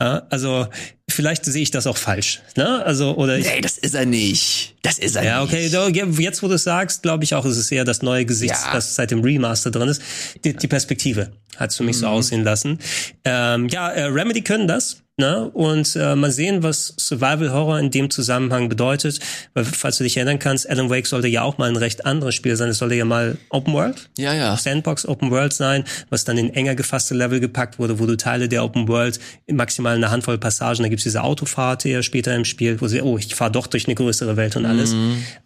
Ja, 0.00 0.26
also 0.30 0.66
vielleicht 1.12 1.44
sehe 1.44 1.62
ich 1.62 1.70
das 1.70 1.86
auch 1.86 1.96
falsch. 1.96 2.40
Ne? 2.56 2.84
Also 2.84 3.14
oder 3.16 3.36
ich, 3.38 3.46
Nee, 3.46 3.60
das 3.60 3.78
ist 3.78 3.94
er 3.94 4.06
nicht. 4.06 4.74
Das 4.82 4.98
ist 4.98 5.16
er 5.16 5.24
ja, 5.24 5.42
nicht. 5.42 5.52
okay, 5.52 5.66
ja, 5.68 6.06
jetzt 6.06 6.42
wo 6.42 6.48
du 6.48 6.54
es 6.54 6.64
sagst, 6.64 7.02
glaube 7.02 7.24
ich 7.24 7.34
auch, 7.34 7.44
ist 7.44 7.56
es 7.56 7.70
eher 7.70 7.84
das 7.84 8.02
neue 8.02 8.24
Gesicht, 8.24 8.54
Ja. 8.54 8.72
das 8.72 8.94
seit 8.94 9.10
dem 9.10 9.20
Remaster 9.22 9.70
drin 9.70 9.88
ist. 9.88 10.02
Die, 10.44 10.54
die 10.54 10.68
Perspektive 10.68 11.32
hat 11.56 11.70
es 11.70 11.76
für 11.76 11.82
mich 11.82 11.96
Mhm. 11.96 12.00
so 12.00 12.06
aussehen 12.08 12.44
lassen. 12.44 12.78
Ähm, 13.24 13.68
ja, 13.68 13.90
äh, 13.90 14.04
Remedy 14.04 14.42
können 14.42 14.66
das. 14.68 15.02
Ne? 15.20 15.50
Und 15.52 15.94
äh, 15.96 16.16
mal 16.16 16.30
sehen, 16.30 16.62
was 16.62 16.94
Survival 16.98 17.52
Horror 17.52 17.78
in 17.78 17.90
dem 17.90 18.08
Zusammenhang 18.10 18.70
bedeutet. 18.70 19.20
Weil, 19.54 19.64
falls 19.64 19.98
du 19.98 20.04
dich 20.04 20.16
erinnern 20.16 20.38
kannst, 20.38 20.68
Alan 20.68 20.88
Wake 20.88 21.06
sollte 21.06 21.28
ja 21.28 21.42
auch 21.42 21.58
mal 21.58 21.68
ein 21.68 21.76
recht 21.76 22.06
anderes 22.06 22.34
Spiel 22.34 22.56
sein. 22.56 22.70
Es 22.70 22.78
sollte 22.78 22.94
ja 22.94 23.04
mal 23.04 23.36
Open 23.50 23.74
World, 23.74 24.08
Ja, 24.16 24.32
ja. 24.32 24.56
Sandbox 24.56 25.06
Open 25.06 25.30
World 25.30 25.52
sein, 25.52 25.84
was 26.08 26.24
dann 26.24 26.38
in 26.38 26.50
enger 26.54 26.74
gefasste 26.74 27.14
Level 27.14 27.38
gepackt 27.38 27.78
wurde, 27.78 27.98
wo 27.98 28.06
du 28.06 28.16
Teile 28.16 28.48
der 28.48 28.64
Open 28.64 28.88
World 28.88 29.20
maximal 29.50 29.94
eine 29.94 30.10
Handvoll 30.10 30.38
Passagen, 30.38 30.82
da 30.82 30.88
gibt's 30.88 31.04
diese 31.04 31.22
Autofahrt 31.22 31.84
eher 31.84 32.02
später 32.02 32.34
im 32.34 32.46
Spiel, 32.46 32.80
wo 32.80 32.88
sie, 32.88 33.02
oh, 33.02 33.18
ich 33.18 33.34
fahre 33.34 33.52
doch 33.52 33.66
durch 33.66 33.86
eine 33.86 33.94
größere 33.94 34.36
Welt 34.38 34.56
und 34.56 34.64
alles. 34.64 34.94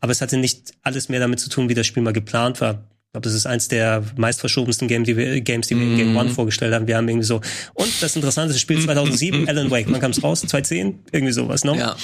Aber 0.01 0.13
es 0.13 0.21
hatte 0.21 0.37
nicht 0.37 0.73
alles 0.85 1.09
mehr 1.09 1.19
damit 1.21 1.41
zu 1.41 1.49
tun, 1.51 1.69
wie 1.69 1.75
das 1.75 1.87
Spiel 1.87 2.03
mal 2.03 2.13
geplant 2.13 2.61
war. 2.61 2.85
Ich 3.15 3.17
glaube, 3.17 3.29
das 3.29 3.35
ist 3.35 3.47
eins 3.47 3.69
der 3.69 4.03
meistverschobensten 4.17 4.89
Game, 4.89 5.05
die 5.05 5.17
wir, 5.17 5.41
Games, 5.41 5.69
die 5.69 5.77
wir 5.77 5.85
in 5.85 5.97
Game 5.97 6.17
One 6.17 6.31
vorgestellt 6.31 6.75
haben. 6.75 6.89
Wir 6.89 6.97
haben 6.97 7.09
irgendwie 7.09 7.25
so, 7.25 7.41
und 7.75 8.03
das 8.03 8.17
interessante 8.17 8.53
das 8.55 8.61
Spiel 8.61 8.83
2007, 8.83 9.47
Alan 9.49 9.71
Wake, 9.71 9.87
wann 9.89 10.01
kam's 10.01 10.21
raus? 10.21 10.41
2010? 10.41 10.99
Irgendwie 11.13 11.33
sowas, 11.33 11.63
ne? 11.63 11.77
Ja. 11.79 11.97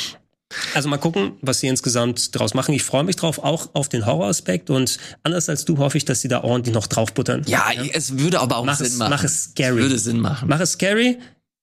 Also 0.73 0.89
mal 0.89 0.99
gucken, 0.99 1.33
was 1.43 1.59
sie 1.59 1.67
insgesamt 1.67 2.39
draus 2.39 2.55
machen. 2.55 2.73
Ich 2.77 2.85
freue 2.85 3.03
mich 3.03 3.17
drauf, 3.17 3.41
auch 3.41 3.71
auf 3.73 3.89
den 3.89 4.07
Horroraspekt 4.07 4.71
und 4.71 4.99
anders 5.25 5.49
als 5.49 5.65
du 5.65 5.79
hoffe 5.79 5.99
ich, 5.99 6.05
dass 6.05 6.21
sie 6.21 6.29
da 6.29 6.45
ordentlich 6.45 6.73
noch 6.77 6.87
draufbuttern. 6.87 7.43
Ja, 7.49 7.65
es 7.93 8.17
würde 8.17 8.39
aber 8.39 8.59
auch 8.59 8.65
Mach 8.65 8.77
Sinn 8.77 8.87
es- 8.87 8.97
machen. 8.97 9.11
mach 9.11 9.25
es 9.25 9.43
scary. 9.47 9.79
Würde 9.83 9.99
Sinn 9.99 10.21
machen. 10.21 10.49
Mach 10.49 10.61
es 10.61 10.71
scary, 10.75 11.19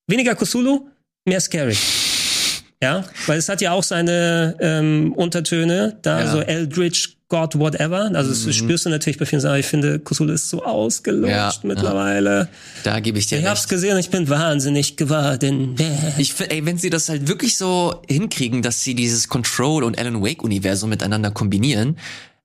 weniger 0.08 0.36
Cthulhu, 0.36 0.90
mehr 1.26 1.40
scary. 1.40 1.78
Ja, 2.84 3.06
weil 3.28 3.38
es 3.40 3.48
hat 3.48 3.62
ja 3.62 3.72
auch 3.72 3.84
seine 3.84 4.58
ähm, 4.60 5.14
Untertöne, 5.14 5.98
da 6.02 6.20
Ja. 6.20 6.32
so 6.32 6.42
Eldritch, 6.42 7.17
God, 7.30 7.60
whatever. 7.60 8.10
Also 8.14 8.30
das 8.30 8.56
spürst 8.56 8.86
du 8.86 8.90
natürlich 8.90 9.18
bei 9.18 9.26
vielen 9.26 9.42
Sachen. 9.42 9.60
Ich 9.60 9.66
finde, 9.66 10.00
Cthulhu 10.00 10.32
ist 10.32 10.50
so 10.50 10.64
ausgelutscht 10.64 11.30
Ja, 11.32 11.54
mittlerweile. 11.64 12.48
Da 12.84 13.02
gebe 13.02 13.20
ich 13.20 13.28
dir 13.28 13.36
Ich 13.38 13.42
recht. 13.44 13.50
hab's 13.50 13.68
gesehen, 13.68 13.98
ich 13.98 14.10
bin 14.10 14.30
wahnsinnig 14.30 14.96
geworden. 14.96 15.76
Ich 16.18 16.34
finde, 16.34 16.56
ey, 16.56 16.66
wenn 16.66 16.78
sie 16.78 16.90
das 16.90 17.10
halt 17.10 17.28
wirklich 17.28 17.58
so 17.58 18.02
hinkriegen, 18.08 18.62
dass 18.62 18.82
sie 18.82 18.96
dieses 18.96 19.28
Control 19.28 19.84
und 19.84 20.00
Alan 20.00 20.22
Wake 20.24 20.42
Universum 20.42 20.90
miteinander 20.90 21.32
kombinieren, 21.32 21.98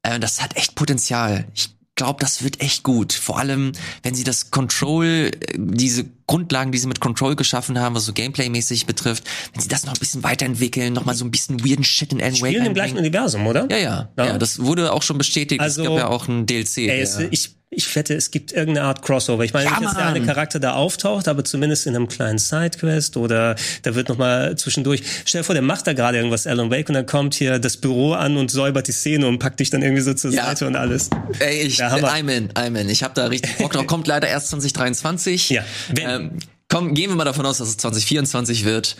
äh, 0.03 0.19
das 0.19 0.43
hat 0.43 0.57
echt 0.57 0.75
Potenzial. 0.75 1.45
Ich 1.55 1.71
glaube, 1.95 2.21
das 2.21 2.43
wird 2.43 2.61
echt 2.61 2.83
gut. 2.83 3.13
Vor 3.13 3.39
allem, 3.39 3.73
wenn 4.03 4.15
sie 4.15 4.25
das 4.25 4.51
Control, 4.51 5.31
diese 5.57 6.05
Grundlagen, 6.27 6.73
die 6.73 6.79
sie 6.79 6.87
mit 6.87 7.01
Control 7.01 7.37
geschaffen 7.37 7.79
haben, 7.79 7.95
was 7.95 8.07
so 8.07 8.13
Gameplay-mäßig 8.13 8.87
betrifft, 8.87 9.25
wenn 9.53 9.61
sie 9.61 9.69
das 9.69 9.85
noch 9.85 9.93
ein 9.93 9.99
bisschen 9.99 10.23
weiterentwickeln, 10.23 10.95
noch 10.95 11.05
mal 11.05 11.15
so 11.15 11.25
ein 11.25 11.31
bisschen 11.31 11.65
weirden 11.65 11.85
Shit 11.85 12.13
in 12.13 12.21
Alan 12.21 12.33
Wake 12.35 12.49
Spielen 12.49 12.67
im 12.67 12.75
gleichen. 12.75 12.97
Universum, 12.97 13.47
oder? 13.47 13.69
Ja, 13.71 13.77
ja, 13.77 14.13
Ja. 14.17 14.27
ja. 14.27 14.39
Das 14.39 14.59
wurde 14.61 14.93
auch 14.93 15.03
schon 15.03 15.19
bestätigt. 15.19 15.61
Also, 15.61 15.83
es 15.83 15.89
gab 15.89 15.97
ja 15.99 16.09
auch 16.09 16.29
ein 16.29 16.47
DLC. 16.47 16.79
Ey, 16.79 17.01
es, 17.01 17.19
ich, 17.19 17.57
ich 17.75 17.97
wette, 17.97 18.15
es 18.15 18.31
gibt 18.31 18.53
irgendeine 18.53 18.87
Art 18.87 19.01
Crossover. 19.03 19.43
Ich 19.45 19.53
meine 19.55 19.65
Ja, 19.65 19.73
nicht, 19.79 19.85
dass 19.85 19.95
der 19.97 20.07
eine 20.07 20.25
Charakter 20.25 20.61
da 20.61 20.75
auftaucht, 20.75 21.27
aber 21.27 21.43
zumindest 21.45 21.87
in 21.87 21.97
einem 21.97 22.07
kleinen 22.07 22.39
Sidequest 22.39 23.17
oder 23.17 23.57
da 23.83 23.95
wird 23.95 24.11
noch 24.11 24.19
mal 24.19 24.57
zwischendurch. 24.57 25.03
Stell 25.25 25.41
dir 25.41 25.45
vor, 25.45 25.55
der 25.55 25.63
macht 25.63 25.87
da 25.87 25.95
gerade 25.95 26.19
irgendwas, 26.19 26.47
Alan 26.47 26.71
Wake, 26.71 26.89
und 26.91 26.95
dann 26.95 27.07
kommt 27.07 27.35
hier 27.35 27.59
das 27.59 27.79
Büro 27.79 28.13
an 28.13 28.37
und 28.37 28.51
säubert 28.51 28.89
die 28.89 28.93
Szene 28.93 29.27
und 29.27 29.39
packt 29.39 29.61
dich 29.61 29.71
dann 29.71 29.83
irgendwie 29.83 30.03
so 30.03 30.13
zur 30.13 30.33
Ja. 30.33 30.45
Seite 30.47 30.67
und 30.67 30.77
alles. 30.77 31.09
Ey, 31.39 31.63
ich, 31.63 31.81
Hammer. 31.83 32.13
I'm 32.13 32.29
in, 32.31 32.51
I'm 32.51 32.79
in. 32.79 32.89
Ich 32.91 33.03
habe 33.03 33.15
da 33.15 33.27
richtig 33.27 33.57
Bock 33.57 33.73
drauf. 33.73 33.87
Kommt 33.93 34.07
leider 34.07 34.29
erst 34.29 34.49
2023. 34.51 35.49
Ja, 35.51 35.65
wenn. 35.95 36.09
Ähm, 36.11 36.31
komm, 36.69 36.95
gehen 36.95 37.11
wir 37.11 37.17
mal 37.17 37.25
davon 37.25 37.47
aus, 37.47 37.59
dass 37.59 37.69
es 37.69 37.77
2024 37.79 38.65
wird. 38.67 38.97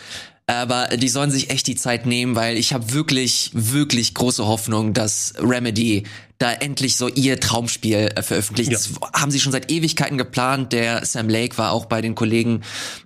Aber 0.53 0.89
die 0.89 1.09
sollen 1.09 1.31
sich 1.31 1.49
echt 1.49 1.67
die 1.67 1.77
Zeit 1.77 2.05
nehmen, 2.05 2.37
weil 2.37 2.59
ich 2.59 2.75
habe 2.75 2.93
wirklich, 2.93 3.51
wirklich 3.55 4.13
große 4.13 4.47
Hoffnung, 4.47 4.93
dass 4.93 5.33
Remedy 5.39 6.05
da 6.37 6.53
endlich 6.53 6.97
so 6.97 7.09
ihr 7.09 7.41
Traumspiel 7.41 8.11
äh, 8.15 8.23
veröffentlicht. 8.23 8.71
Ja. 8.71 8.77
Das 8.77 8.91
haben 9.15 9.31
sie 9.31 9.41
schon 9.41 9.53
seit 9.53 9.71
Ewigkeiten 9.71 10.19
geplant. 10.19 10.73
Der 10.73 11.07
Sam 11.07 11.29
Lake 11.29 11.57
war 11.57 11.73
auch 11.73 11.87
bei 11.87 12.03
den 12.03 12.15
Kollegen 12.15 12.63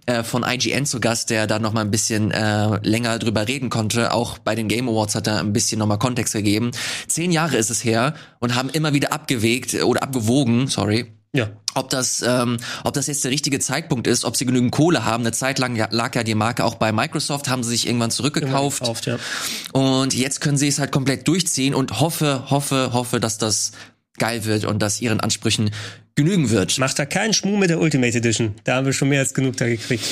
äh, 0.07 0.25
von 0.25 0.43
IGN 0.43 0.87
zu 0.87 0.99
Gast, 0.99 1.31
der 1.31 1.47
da 1.47 1.59
noch 1.59 1.73
mal 1.73 1.83
ein 1.83 1.91
bisschen 1.91 2.33
äh, 2.33 2.81
länger 2.83 3.19
drüber 3.19 3.47
reden 3.47 3.71
konnte. 3.71 4.13
Auch 4.13 4.39
bei 4.39 4.55
den 4.55 4.67
Game 4.67 4.89
Awards 4.89 5.15
hat 5.15 5.27
er 5.27 5.39
ein 5.39 5.53
bisschen 5.53 5.79
noch 5.79 5.87
mal 5.87 5.99
Kontext 5.99 6.33
gegeben. 6.33 6.73
Zehn 7.07 7.31
Jahre 7.31 7.59
ist 7.59 7.71
es 7.71 7.85
her 7.85 8.15
und 8.41 8.57
haben 8.57 8.71
immer 8.71 8.93
wieder 8.93 9.13
abgewegt 9.13 9.75
oder 9.75 10.03
abgewogen, 10.03 10.67
sorry, 10.67 11.07
Ja. 11.37 11.51
ob 11.75 11.91
das, 11.91 12.23
ähm, 12.27 12.57
ob 12.85 12.95
das 12.95 13.07
jetzt 13.07 13.25
der 13.25 13.31
richtige 13.31 13.59
Zeitpunkt 13.59 14.07
ist, 14.07 14.25
ob 14.25 14.37
sie 14.37 14.47
genügend 14.47 14.73
Kohle 14.73 15.05
haben. 15.05 15.23
Eine 15.23 15.33
Zeit 15.33 15.59
lang 15.59 15.77
lag 15.91 16.15
ja 16.15 16.23
die 16.23 16.35
Marke 16.35 16.65
auch 16.65 16.77
bei 16.77 16.93
Microsoft, 16.93 17.49
haben 17.49 17.63
sie 17.63 17.71
sich 17.71 17.87
irgendwann 17.87 18.11
zurückgekauft. 18.11 18.81
Gekauft, 18.81 19.07
ja. 19.07 19.19
Und 19.73 20.15
jetzt 20.15 20.41
können 20.41 20.57
sie 20.57 20.69
es 20.69 20.79
halt 20.79 20.93
komplett 20.93 21.29
durchziehen 21.29 21.75
und 21.75 22.01
hoffe, 22.01 22.45
hoffe, 22.51 22.91
hoffe, 22.93 23.21
dass 23.21 23.39
das 23.39 23.73
geil 24.19 24.45
wird 24.45 24.65
und 24.65 24.81
dass 24.81 25.01
ihren 25.01 25.21
Ansprüchen 25.21 25.71
genügen 26.15 26.51
wird. 26.51 26.79
Macht 26.79 26.99
da 26.99 27.05
keinen 27.05 27.35
Schmuh 27.35 27.57
mit 27.57 27.71
der 27.71 27.81
Ultimate 27.81 28.17
Edition. 28.17 28.55
Da 28.65 28.77
haben 28.77 28.87
wir 28.87 28.95
schon 28.95 29.11
mehr 29.11 29.21
als 29.21 29.35
genug 29.35 29.57
da 29.59 29.67
gekriegt. 29.67 30.05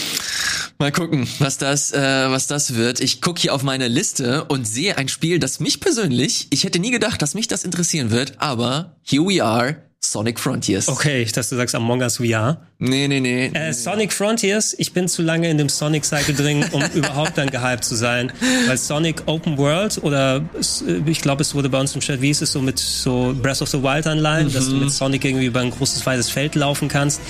Mal 0.79 0.93
gucken, 0.93 1.27
was 1.39 1.57
das, 1.57 1.93
äh, 1.93 2.31
was 2.31 2.47
das 2.47 2.75
wird. 2.75 3.01
Ich 3.01 3.23
gucke 3.23 3.41
hier 3.41 3.55
auf 3.55 3.63
meine 3.63 3.89
Liste 3.89 4.45
und 4.45 4.67
sehe 4.67 4.99
ein 4.99 5.09
Spiel, 5.09 5.39
das 5.39 5.61
mich 5.61 5.81
persönlich, 5.81 6.49
ich 6.51 6.65
hätte 6.65 6.79
nie 6.79 6.91
gedacht, 6.91 7.23
dass 7.23 7.35
mich 7.35 7.47
das 7.47 7.65
interessieren 7.65 8.11
wird, 8.11 8.35
aber 8.39 8.97
here 9.03 9.25
we 9.25 9.43
are, 9.43 9.77
Sonic 10.11 10.39
Frontiers. 10.39 10.89
Okay, 10.89 11.23
dachte, 11.33 11.51
du 11.51 11.57
sagst 11.57 11.75
Among 11.75 12.01
Us 12.03 12.19
VR. 12.19 12.59
Nee, 12.79 13.07
nee, 13.07 13.21
nee. 13.21 13.47
Äh, 13.55 13.73
Sonic 13.73 14.13
Frontiers, 14.13 14.75
ich 14.77 14.93
bin 14.93 15.07
zu 15.07 15.23
lange 15.23 15.49
in 15.49 15.59
dem 15.59 15.69
Sonic 15.69 16.05
Cycle 16.05 16.35
drin, 16.35 16.65
um 16.73 16.83
überhaupt 16.95 17.39
dann 17.39 17.49
gehypt 17.49 17.85
zu 17.85 17.95
sein. 17.95 18.33
Weil 18.67 18.77
Sonic 18.77 19.23
Open 19.27 19.57
World 19.59 20.03
oder 20.03 20.43
äh, 20.55 21.11
ich 21.11 21.21
glaube, 21.21 21.43
es 21.43 21.55
wurde 21.55 21.69
bei 21.69 21.79
uns 21.79 21.95
im 21.95 22.01
Chat, 22.01 22.21
wie 22.21 22.31
ist 22.31 22.43
es 22.43 22.51
so 22.51 22.61
mit 22.61 22.81
so 22.81 23.35
Breath 23.41 23.63
of 23.63 23.69
the 23.69 23.81
Wild 23.81 24.09
Anleihen, 24.09 24.49
mhm. 24.49 24.53
dass 24.53 24.69
du 24.69 24.75
mit 24.75 24.91
Sonic 24.91 25.25
irgendwie 25.25 25.47
über 25.47 25.61
ein 25.61 25.71
großes 25.71 26.05
weites 26.05 26.31
Feld 26.31 26.57
laufen 26.57 26.89
kannst. 26.89 27.21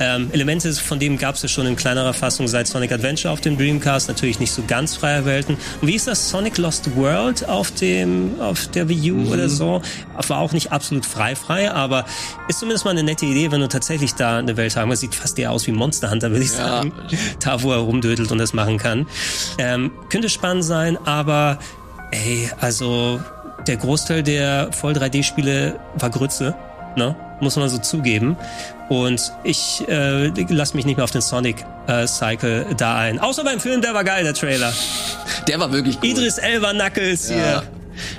Ähm, 0.00 0.30
Elemente 0.32 0.72
von 0.72 0.98
dem 0.98 1.16
gab 1.16 1.36
es 1.36 1.42
ja 1.42 1.48
schon 1.48 1.66
in 1.66 1.76
kleinerer 1.76 2.12
Fassung 2.12 2.48
seit 2.48 2.66
Sonic 2.66 2.90
Adventure 2.90 3.32
auf 3.32 3.40
dem 3.40 3.56
Dreamcast, 3.56 4.08
natürlich 4.08 4.40
nicht 4.40 4.52
so 4.52 4.64
ganz 4.66 4.96
freie 4.96 5.24
Welten. 5.24 5.56
Und 5.80 5.86
wie 5.86 5.94
ist 5.94 6.08
das 6.08 6.28
Sonic 6.28 6.58
Lost 6.58 6.96
World 6.96 7.48
auf 7.48 7.70
dem 7.70 8.40
auf 8.40 8.66
der 8.68 8.88
Wii 8.88 9.12
U 9.12 9.14
mhm. 9.14 9.28
oder 9.28 9.48
so? 9.48 9.80
War 10.26 10.40
auch 10.40 10.52
nicht 10.52 10.72
absolut 10.72 11.06
frei 11.06 11.36
frei, 11.36 11.70
aber 11.70 12.04
ist 12.48 12.58
zumindest 12.58 12.84
mal 12.84 12.90
eine 12.90 13.04
nette 13.04 13.24
Idee, 13.26 13.52
wenn 13.52 13.60
du 13.60 13.68
tatsächlich 13.68 14.14
da 14.14 14.38
eine 14.38 14.56
Welt 14.56 14.76
haben. 14.76 14.87
Es 14.92 15.00
sieht 15.00 15.14
fast 15.14 15.38
eher 15.38 15.52
aus 15.52 15.66
wie 15.66 15.72
Monster 15.72 16.10
Hunter, 16.10 16.30
würde 16.30 16.44
ich 16.44 16.50
ja. 16.50 16.56
sagen. 16.56 16.92
Da, 17.42 17.62
wo 17.62 17.72
er 17.72 17.78
rumdödelt 17.78 18.30
und 18.32 18.38
das 18.38 18.52
machen 18.52 18.78
kann. 18.78 19.06
Ähm, 19.58 19.90
könnte 20.10 20.28
spannend 20.28 20.64
sein, 20.64 20.98
aber 21.04 21.58
ey, 22.10 22.50
also 22.60 23.20
der 23.66 23.76
Großteil 23.76 24.22
der 24.22 24.72
Voll 24.72 24.92
3D-Spiele 24.92 25.78
war 25.98 26.10
Grütze, 26.10 26.54
ne? 26.96 27.16
Muss 27.40 27.54
man 27.56 27.68
so 27.68 27.78
zugeben. 27.78 28.36
Und 28.88 29.32
ich 29.44 29.84
äh, 29.86 30.28
lasse 30.48 30.74
mich 30.74 30.86
nicht 30.86 30.96
mehr 30.96 31.04
auf 31.04 31.10
den 31.12 31.20
Sonic 31.20 31.64
äh, 31.86 32.06
Cycle 32.06 32.66
da 32.76 32.96
ein. 32.96 33.20
Außer 33.20 33.44
beim 33.44 33.60
Film, 33.60 33.80
der 33.80 33.94
war 33.94 34.02
geil, 34.02 34.24
der 34.24 34.34
Trailer. 34.34 34.72
Der 35.46 35.60
war 35.60 35.70
wirklich 35.70 36.00
gut. 36.00 36.10
Idris 36.10 36.38
Elba 36.38 36.72
Knuckles 36.72 37.28
ja. 37.28 37.36
hier. 37.36 37.62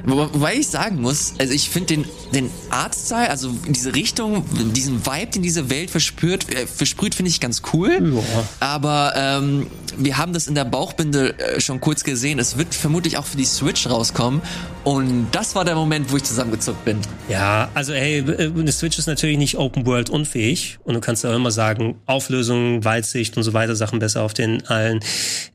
Wobei 0.05 0.55
ich 0.55 0.67
sagen 0.67 1.01
muss, 1.01 1.33
also 1.39 1.53
ich 1.53 1.69
finde 1.69 1.95
den, 1.95 2.05
den 2.33 2.51
Artstyle, 2.69 3.29
also 3.29 3.51
diese 3.67 3.95
Richtung, 3.95 4.45
diesen 4.73 5.05
Vibe, 5.05 5.27
den 5.27 5.41
diese 5.41 5.69
Welt 5.69 5.89
verspürt, 5.89 6.51
äh, 6.53 6.67
versprüht, 6.67 7.15
finde 7.15 7.29
ich 7.29 7.39
ganz 7.39 7.61
cool. 7.73 8.13
Ja. 8.15 8.43
Aber 8.59 9.13
ähm, 9.15 9.67
wir 9.97 10.17
haben 10.17 10.33
das 10.33 10.47
in 10.47 10.55
der 10.55 10.65
Bauchbinde 10.65 11.37
äh, 11.39 11.59
schon 11.59 11.81
kurz 11.81 12.03
gesehen. 12.03 12.39
Es 12.39 12.57
wird 12.57 12.73
vermutlich 12.73 13.17
auch 13.17 13.25
für 13.25 13.37
die 13.37 13.45
Switch 13.45 13.87
rauskommen. 13.89 14.41
Und 14.83 15.27
das 15.31 15.55
war 15.55 15.65
der 15.65 15.75
Moment, 15.75 16.11
wo 16.11 16.17
ich 16.17 16.23
zusammengezuckt 16.23 16.83
bin. 16.85 16.99
Ja, 17.27 17.69
also 17.73 17.93
hey, 17.93 18.19
äh, 18.19 18.51
eine 18.57 18.71
Switch 18.71 18.97
ist 18.97 19.07
natürlich 19.07 19.37
nicht 19.37 19.57
Open 19.57 19.85
World 19.85 20.09
unfähig. 20.09 20.79
Und 20.83 20.93
du 20.93 21.01
kannst 21.01 21.23
ja 21.23 21.35
immer 21.35 21.51
sagen, 21.51 21.95
Auflösung, 22.05 22.83
Weitsicht 22.85 23.37
und 23.37 23.43
so 23.43 23.53
weiter, 23.53 23.75
Sachen 23.75 23.99
besser 23.99 24.23
auf 24.23 24.33
den 24.33 24.65
allen. 24.67 25.01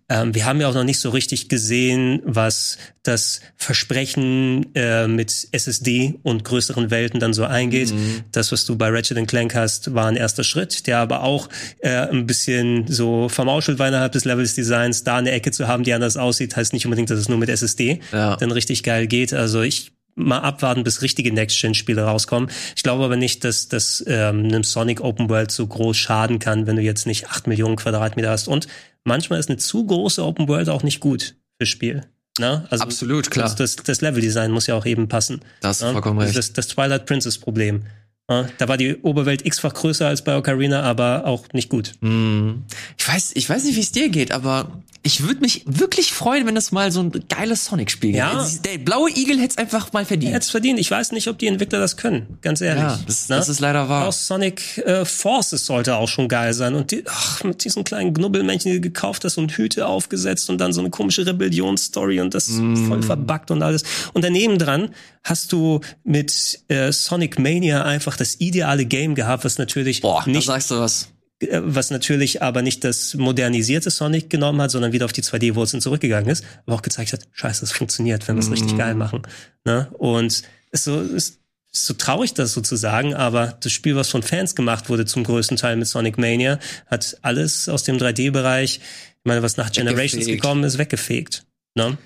Ähm, 0.09 0.35
wir 0.35 0.45
haben 0.45 0.61
ja 0.61 0.69
auch 0.69 0.75
noch 0.75 0.85
nicht 0.85 1.01
so 1.01 1.11
richtig 1.11 1.49
gesehen, 1.49 2.21
was 2.25 2.77
das 3.03 3.41
Versprechen 3.57 4.75
äh, 4.75 5.09
mit 5.09 5.49
SSD 5.53 6.19
und 6.23 6.45
größeren 6.45 6.91
Welten 6.91 7.21
dann 7.21 7.33
so 7.33 7.45
eingeht. 7.45 7.93
Mhm. 7.93 8.23
Das, 8.33 8.53
was 8.53 8.67
du 8.67 8.77
bei 8.77 8.91
Ratchet 8.91 9.27
Clank 9.27 9.55
hast, 9.55 9.95
war 9.95 10.07
ein 10.07 10.17
erster 10.17 10.45
Schritt, 10.45 10.87
der 10.87 10.99
aber 10.99 11.23
auch 11.23 11.49
äh, 11.79 11.91
ein 11.91 12.27
bisschen 12.27 12.87
so 12.87 13.29
vermauschelt 13.29 13.79
war 13.79 13.89
innerhalb 13.89 14.13
des 14.13 14.25
Levels 14.25 14.55
Designs. 14.55 15.05
Da 15.05 15.17
eine 15.17 15.31
Ecke 15.31 15.51
zu 15.53 15.69
haben, 15.69 15.85
die 15.85 15.95
anders 15.95 16.17
aussieht, 16.17 16.55
heißt 16.55 16.73
nicht 16.73 16.85
unbedingt, 16.85 17.11
dass 17.11 17.19
es 17.19 17.29
nur 17.29 17.39
mit 17.39 17.49
SSD 17.49 18.01
ja. 18.13 18.37
dann 18.37 18.51
richtig 18.51 18.83
geil 18.83 19.07
geht. 19.07 19.33
Also 19.33 19.63
ich 19.63 19.93
mal 20.15 20.39
abwarten, 20.39 20.85
bis 20.85 21.03
richtige 21.03 21.33
Next-Gen-Spiele 21.33 22.03
rauskommen. 22.03 22.51
Ich 22.77 22.83
glaube 22.83 23.05
aber 23.05 23.17
nicht, 23.17 23.45
dass 23.45 23.69
das 23.69 24.03
ähm, 24.07 24.45
einem 24.45 24.65
Sonic 24.65 25.01
Open 25.01 25.29
World 25.29 25.51
so 25.51 25.67
groß 25.67 25.97
schaden 25.97 26.39
kann, 26.39 26.67
wenn 26.67 26.77
du 26.77 26.83
jetzt 26.83 27.07
nicht 27.07 27.29
acht 27.31 27.47
Millionen 27.47 27.77
Quadratmeter 27.77 28.31
hast. 28.31 28.49
Und 28.49 28.69
manchmal 29.05 29.41
ist 29.41 29.49
eine 29.49 29.59
zu 29.59 29.87
große 29.87 30.25
Open 30.25 30.49
World 30.49 30.69
auch 30.69 30.83
nicht 30.83 31.01
gut 31.01 31.35
fürs 31.59 31.69
Spiel. 31.69 32.07
Ne? 32.39 32.67
Also 32.71 32.85
Absolut, 32.85 33.31
klar. 33.31 33.47
Das, 33.47 33.57
das, 33.57 33.77
das 33.77 34.01
Level-Design 34.01 34.51
muss 34.51 34.67
ja 34.67 34.75
auch 34.75 34.87
eben 34.87 35.09
passen. 35.09 35.41
Das 35.61 35.79
ist 35.79 35.83
ne? 35.87 35.93
vollkommen 35.93 36.19
recht. 36.19 36.37
Das, 36.37 36.53
das 36.53 36.69
Twilight 36.69 37.07
Princess-Problem. 37.07 37.85
Da 38.27 38.69
war 38.69 38.79
die 38.79 38.97
Oberwelt 38.97 39.45
x-fach 39.45 39.75
größer 39.75 40.07
als 40.07 40.25
bei 40.25 40.37
Ocarina, 40.37 40.83
aber 40.83 41.27
auch 41.27 41.45
nicht 41.53 41.69
gut. 41.69 41.93
Hm. 42.01 42.65
Ich 42.97 43.07
weiß, 43.07 43.33
ich 43.35 43.49
weiß 43.51 43.65
nicht, 43.65 43.77
wie 43.77 43.81
es 43.81 43.93
dir 43.93 44.09
geht, 44.09 44.33
aber 44.33 44.83
ich 45.07 45.23
würde 45.23 45.41
mich 45.41 45.63
wirklich 45.67 46.15
freuen, 46.15 46.47
wenn 46.47 46.57
es 46.57 46.73
mal 46.73 46.91
so 46.91 47.01
ein 47.01 47.13
geiles 47.29 47.67
Sonic-Spiel 47.67 48.13
gibt. 48.13 48.19
Ja. 48.19 48.49
Der 48.65 48.79
blaue 48.79 49.11
Igel 49.11 49.39
hätte 49.39 49.51
es 49.51 49.59
einfach 49.59 49.93
mal 49.93 50.07
verdient. 50.07 50.33
Hätte 50.33 50.45
es 50.45 50.51
verdient. 50.51 50.79
Ich 50.79 50.91
weiß 50.91 51.13
nicht, 51.13 51.29
ob 51.29 51.39
die 51.39 51.47
Entwickler 51.47 51.79
das 51.79 51.99
können, 51.99 52.39
ganz 52.41 52.63
ehrlich. 52.63 52.85
Ja, 52.85 52.99
das, 53.07 53.29
ne? 53.29 53.37
das 53.37 53.51
ist 53.51 53.61
leider 53.61 53.91
wahr. 53.91 54.09
Auch 54.09 54.15
Sonic 54.15 54.79
äh, 54.79 55.05
Forces 55.05 55.67
sollte 55.67 55.97
auch 55.97 56.09
schon 56.09 56.27
geil 56.29 56.55
sein. 56.55 56.75
Und 56.75 56.91
die, 56.91 57.05
ach, 57.07 57.45
mit 57.45 57.63
diesen 57.65 57.85
kleinen 57.85 58.15
Knubbelmännchen, 58.15 58.73
die 58.73 58.79
du 58.79 58.81
gekauft 58.81 59.27
hast 59.27 59.37
und 59.37 59.53
Hüte 59.53 59.87
aufgesetzt 59.87 60.49
und 60.49 60.57
dann 60.57 60.73
so 60.73 60.81
eine 60.81 60.89
komische 60.89 61.27
Rebellionsstory 61.27 62.21
und 62.21 62.33
das 62.33 62.49
mm. 62.49 62.89
voll 62.89 63.03
verbuggt 63.03 63.51
und 63.51 63.63
alles. 63.63 63.83
Und 64.15 64.25
daneben 64.25 64.57
dran 64.57 64.89
hast 65.23 65.53
du 65.53 65.81
mit 66.05 66.61
äh, 66.69 66.93
Sonic 66.93 67.39
Mania 67.39 67.85
einfach 67.85 68.14
das 68.17 68.41
ideale 68.41 68.85
Game 68.85 69.15
gehabt, 69.15 69.45
was 69.45 69.59
natürlich 69.59 70.01
Boah, 70.01 70.27
nicht, 70.27 70.47
sagst 70.47 70.71
du 70.71 70.79
was 70.79 71.09
äh, 71.41 71.61
was 71.63 71.91
natürlich 71.91 72.43
aber 72.43 72.63
nicht 72.63 72.85
das 72.85 73.15
modernisierte 73.15 73.91
Sonic 73.91 74.31
genommen 74.31 74.61
hat, 74.61 74.71
sondern 74.71 74.93
wieder 74.93 75.05
auf 75.05 75.13
die 75.13 75.23
2D-Wurzeln 75.23 75.81
zurückgegangen 75.81 76.31
ist, 76.31 76.45
aber 76.67 76.77
auch 76.77 76.83
gezeigt 76.83 77.13
hat, 77.13 77.21
scheiße, 77.33 77.61
das 77.61 77.73
funktioniert, 77.73 78.27
wenn 78.29 78.37
wir 78.37 78.41
es 78.41 78.49
mm. 78.49 78.53
richtig 78.53 78.79
geil 78.79 78.95
machen. 78.95 79.23
Ne? 79.65 79.89
Und 79.99 80.43
es 80.71 80.85
so, 80.85 81.01
ist, 81.01 81.39
ist 81.73 81.87
so 81.87 81.95
traurig, 81.95 82.35
das 82.35 82.53
sozusagen, 82.53 83.15
aber 83.15 83.59
das 83.61 83.73
Spiel, 83.73 83.97
was 83.97 84.09
von 84.09 84.23
Fans 84.23 84.55
gemacht 84.55 84.89
wurde, 84.89 85.07
zum 85.07 85.25
größten 85.25 85.57
Teil 85.57 85.77
mit 85.77 85.89
Sonic 85.89 86.19
Mania, 86.19 86.59
hat 86.87 87.19
alles 87.23 87.69
aus 87.69 87.83
dem 87.83 87.99
3D-Bereich, 87.99 88.77
ich 88.77 89.25
meine, 89.25 89.43
was 89.43 89.57
nach 89.57 89.73
Generations 89.73 90.27
gekommen 90.27 90.65
ist, 90.65 90.79
weggefegt. 90.79 91.45
Ne? 91.75 91.99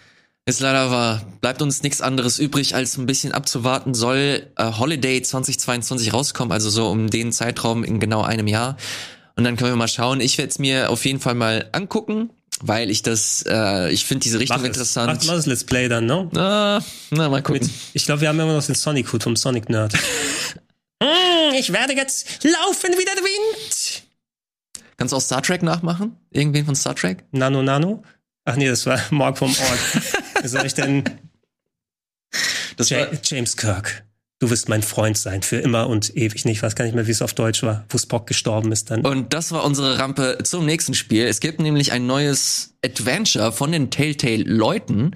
Ist 0.49 0.61
leider 0.61 0.91
wahr. 0.91 1.21
Bleibt 1.43 1.61
uns 1.61 1.83
nichts 1.83 2.01
anderes 2.01 2.39
übrig, 2.39 2.75
als 2.75 2.97
ein 2.97 3.05
bisschen 3.05 3.33
abzuwarten. 3.33 3.93
Soll 3.93 4.47
äh, 4.57 4.73
Holiday 4.79 5.21
2022 5.21 6.15
rauskommen, 6.15 6.53
also 6.53 6.71
so 6.71 6.89
um 6.89 7.11
den 7.11 7.33
Zeitraum 7.33 7.85
in 7.85 8.01
genau 8.01 8.23
einem 8.23 8.47
Jahr. 8.47 8.79
Und 9.37 9.45
dann 9.45 9.57
können 9.57 9.73
wir 9.73 9.77
mal 9.77 9.89
schauen. 9.89 10.23
Ich 10.23 10.39
werde 10.39 10.49
es 10.49 10.59
mir 10.59 10.89
auf 10.89 11.05
jeden 11.05 11.21
Fall 11.21 11.35
mal 11.35 11.69
angucken, 11.73 12.31
weil 12.63 12.89
ich 12.89 13.03
das, 13.03 13.45
äh, 13.47 13.91
ich 13.93 14.07
finde 14.07 14.23
diese 14.23 14.39
Richtung 14.39 14.57
mach 14.57 14.65
interessant. 14.65 15.21
Mach, 15.21 15.27
mach 15.27 15.35
das 15.35 15.45
Let's 15.45 15.65
Play 15.65 15.87
dann, 15.87 16.07
ne? 16.07 16.31
Na, 16.33 16.83
na 17.11 17.29
mal 17.29 17.43
gucken. 17.43 17.61
Mit, 17.67 17.71
ich 17.93 18.07
glaube, 18.07 18.23
wir 18.23 18.31
haben 18.31 18.41
immer 18.41 18.55
noch 18.55 18.65
den 18.65 18.75
Sonic-Hut 18.75 19.23
vom 19.23 19.37
Sonic-Nerd. 19.37 19.93
mm, 21.03 21.55
ich 21.59 21.75
werde 21.75 21.93
jetzt 21.93 22.43
laufen 22.43 22.93
wie 22.97 23.05
der 23.05 23.17
Wind. 23.17 24.03
Kannst 24.97 25.13
du 25.13 25.19
auch 25.19 25.21
Star 25.21 25.43
Trek 25.43 25.63
nachmachen? 25.63 26.17
Irgendwen 26.31 26.65
von 26.65 26.75
Star 26.75 26.95
Trek? 26.95 27.23
Nano 27.33 27.63
Nano? 27.63 28.03
Ach 28.47 28.57
nee, 28.57 28.67
das 28.67 28.87
war 28.87 28.99
Mark 29.11 29.37
vom 29.37 29.51
Org. 29.51 29.79
Wie 30.43 30.49
soll 30.49 30.67
ich 30.67 30.75
denn? 30.75 31.05
Das 32.77 32.91
ja, 32.91 33.09
James 33.23 33.57
Kirk 33.57 34.05
du 34.39 34.51
wirst 34.51 34.69
mein 34.69 34.83
Freund 34.83 35.19
sein 35.19 35.43
für 35.43 35.57
immer 35.57 35.89
und 35.89 36.17
ewig 36.17 36.45
nicht. 36.45 36.59
Ich 36.59 36.63
weiß 36.63 36.75
gar 36.75 36.85
nicht 36.85 36.95
mehr, 36.95 37.07
wie 37.07 37.11
es 37.11 37.23
auf 37.23 37.35
Deutsch 37.35 37.63
war, 37.63 37.85
wo 37.89 37.99
Spock 37.99 38.27
gestorben 38.27 38.73
ist 38.73 38.91
dann. 38.91 39.05
Und 39.05 39.33
das 39.35 39.53
war 39.53 39.65
unsere 39.65 39.99
Rampe 39.99 40.39
zum 40.45 40.65
nächsten 40.65 40.95
Spiel. 40.95 41.27
Es 41.27 41.41
gibt 41.41 41.61
nämlich 41.61 41.93
ein 41.93 42.07
neues 42.07 42.75
Adventure 42.85 43.53
von 43.53 43.73
den 43.73 43.91
Telltale-Leuten 43.91 45.15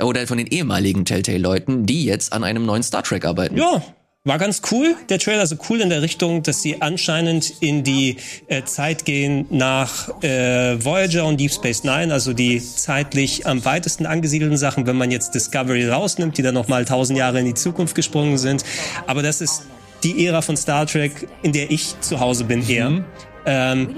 oder 0.00 0.26
von 0.26 0.38
den 0.38 0.48
ehemaligen 0.48 1.04
Telltale-Leuten, 1.04 1.86
die 1.86 2.04
jetzt 2.04 2.32
an 2.32 2.44
einem 2.44 2.66
neuen 2.66 2.82
Star 2.82 3.02
Trek 3.02 3.24
arbeiten. 3.24 3.56
Ja, 3.56 3.82
war 4.26 4.38
ganz 4.38 4.62
cool. 4.70 4.96
Der 5.10 5.18
Trailer 5.18 5.46
so 5.46 5.56
cool 5.68 5.82
in 5.82 5.90
der 5.90 6.00
Richtung, 6.00 6.42
dass 6.42 6.62
sie 6.62 6.80
anscheinend 6.80 7.60
in 7.60 7.84
die 7.84 8.16
äh, 8.46 8.64
Zeit 8.64 9.04
gehen 9.04 9.44
nach 9.50 10.08
äh, 10.22 10.82
Voyager 10.82 11.26
und 11.26 11.38
Deep 11.38 11.52
Space 11.52 11.84
Nine, 11.84 12.10
also 12.10 12.32
die 12.32 12.58
zeitlich 12.58 13.46
am 13.46 13.62
weitesten 13.66 14.06
angesiedelten 14.06 14.56
Sachen, 14.56 14.86
wenn 14.86 14.96
man 14.96 15.10
jetzt 15.10 15.34
Discovery 15.34 15.90
rausnimmt, 15.90 16.38
die 16.38 16.42
dann 16.42 16.54
nochmal 16.54 16.86
tausend 16.86 17.18
Jahre 17.18 17.40
in 17.40 17.44
die 17.44 17.54
Zukunft 17.54 17.94
gesprungen 17.94 18.38
sind. 18.38 18.64
Aber 19.06 19.22
das 19.22 19.42
ist 19.42 19.64
die 20.02 20.26
Ära 20.26 20.40
von 20.40 20.56
Star 20.56 20.86
Trek, 20.86 21.28
in 21.42 21.52
der 21.52 21.70
ich 21.70 22.00
zu 22.00 22.18
Hause 22.18 22.44
bin 22.44 22.66
eher. 22.66 22.90
Mhm. 22.90 23.04
Ähm, 23.44 23.96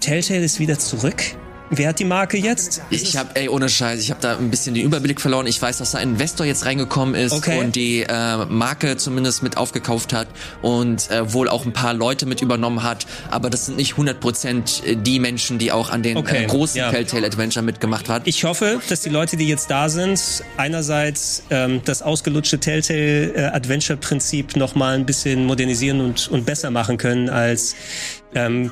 Telltale 0.00 0.44
ist 0.44 0.60
wieder 0.60 0.78
zurück 0.78 1.36
Wer 1.76 1.88
hat 1.88 1.98
die 1.98 2.04
Marke 2.04 2.36
jetzt? 2.36 2.82
Ich 2.90 3.16
habe, 3.16 3.30
ey, 3.34 3.48
ohne 3.48 3.68
Scheiß, 3.68 4.00
ich 4.00 4.10
habe 4.10 4.20
da 4.20 4.36
ein 4.36 4.50
bisschen 4.50 4.74
den 4.74 4.84
Überblick 4.84 5.20
verloren. 5.20 5.46
Ich 5.46 5.60
weiß, 5.60 5.78
dass 5.78 5.90
da 5.90 5.98
ein 5.98 6.10
Investor 6.10 6.46
jetzt 6.46 6.66
reingekommen 6.66 7.14
ist 7.16 7.32
okay. 7.32 7.58
und 7.58 7.74
die 7.74 8.02
äh, 8.02 8.44
Marke 8.46 8.96
zumindest 8.96 9.42
mit 9.42 9.56
aufgekauft 9.56 10.12
hat 10.12 10.28
und 10.62 11.10
äh, 11.10 11.32
wohl 11.32 11.48
auch 11.48 11.66
ein 11.66 11.72
paar 11.72 11.92
Leute 11.92 12.26
mit 12.26 12.42
übernommen 12.42 12.82
hat. 12.84 13.06
Aber 13.30 13.50
das 13.50 13.66
sind 13.66 13.76
nicht 13.76 13.94
100% 13.94 14.84
äh, 14.84 14.96
die 14.96 15.18
Menschen, 15.18 15.58
die 15.58 15.72
auch 15.72 15.90
an 15.90 16.02
den 16.02 16.16
okay. 16.16 16.44
äh, 16.44 16.46
großen 16.46 16.78
ja. 16.78 16.90
Telltale 16.90 17.26
Adventure 17.26 17.64
mitgemacht 17.64 18.08
haben. 18.08 18.22
Ich 18.26 18.44
hoffe, 18.44 18.80
dass 18.88 19.00
die 19.00 19.10
Leute, 19.10 19.36
die 19.36 19.48
jetzt 19.48 19.70
da 19.70 19.88
sind, 19.88 20.44
einerseits 20.56 21.42
ähm, 21.50 21.80
das 21.84 22.02
ausgelutschte 22.02 22.60
Telltale 22.60 23.34
äh, 23.34 23.44
Adventure 23.46 23.98
Prinzip 23.98 24.54
nochmal 24.54 24.94
ein 24.94 25.06
bisschen 25.06 25.44
modernisieren 25.44 26.00
und, 26.00 26.28
und 26.28 26.46
besser 26.46 26.70
machen 26.70 26.98
können 26.98 27.28
als 27.28 27.74
ähm, 28.34 28.70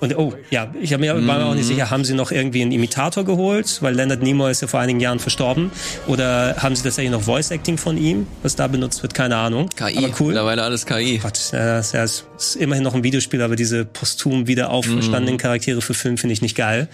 und 0.00 0.16
oh, 0.16 0.34
ja, 0.50 0.72
ich 0.80 0.92
hab 0.92 1.00
mir, 1.00 1.14
war 1.14 1.38
mir 1.38 1.44
auch 1.46 1.54
nicht 1.54 1.64
mhm. 1.64 1.68
sicher, 1.68 1.90
haben 1.90 2.04
sie 2.04 2.14
noch 2.14 2.30
irgendwie 2.30 2.62
einen 2.62 2.72
Imitator 2.72 3.24
geholt, 3.24 3.78
weil 3.82 3.94
Leonard 3.94 4.22
Nimoy 4.22 4.50
ist 4.50 4.62
ja 4.62 4.68
vor 4.68 4.80
einigen 4.80 5.00
Jahren 5.00 5.18
verstorben? 5.18 5.70
Oder 6.06 6.56
haben 6.58 6.76
sie 6.76 6.82
tatsächlich 6.82 7.12
noch 7.12 7.22
Voice 7.22 7.50
Acting 7.50 7.78
von 7.78 7.96
ihm, 7.96 8.26
was 8.42 8.56
da 8.56 8.66
benutzt 8.66 9.02
wird? 9.02 9.14
Keine 9.14 9.36
Ahnung. 9.36 9.68
KI, 9.70 9.98
aber 9.98 10.14
cool. 10.20 10.26
mittlerweile 10.28 10.62
alles 10.62 10.86
KI. 10.86 11.18
Gott, 11.18 11.38
ja, 11.52 11.76
das 11.78 12.24
ist 12.38 12.56
immerhin 12.56 12.84
noch 12.84 12.94
ein 12.94 13.02
Videospiel, 13.02 13.42
aber 13.42 13.56
diese 13.56 13.84
posthum 13.84 14.46
wieder 14.46 14.70
auferstandenen 14.70 15.34
mhm. 15.34 15.38
Charaktere 15.38 15.82
für 15.82 15.94
Film 15.94 16.16
finde 16.16 16.32
ich 16.32 16.42
nicht 16.42 16.56
geil, 16.56 16.88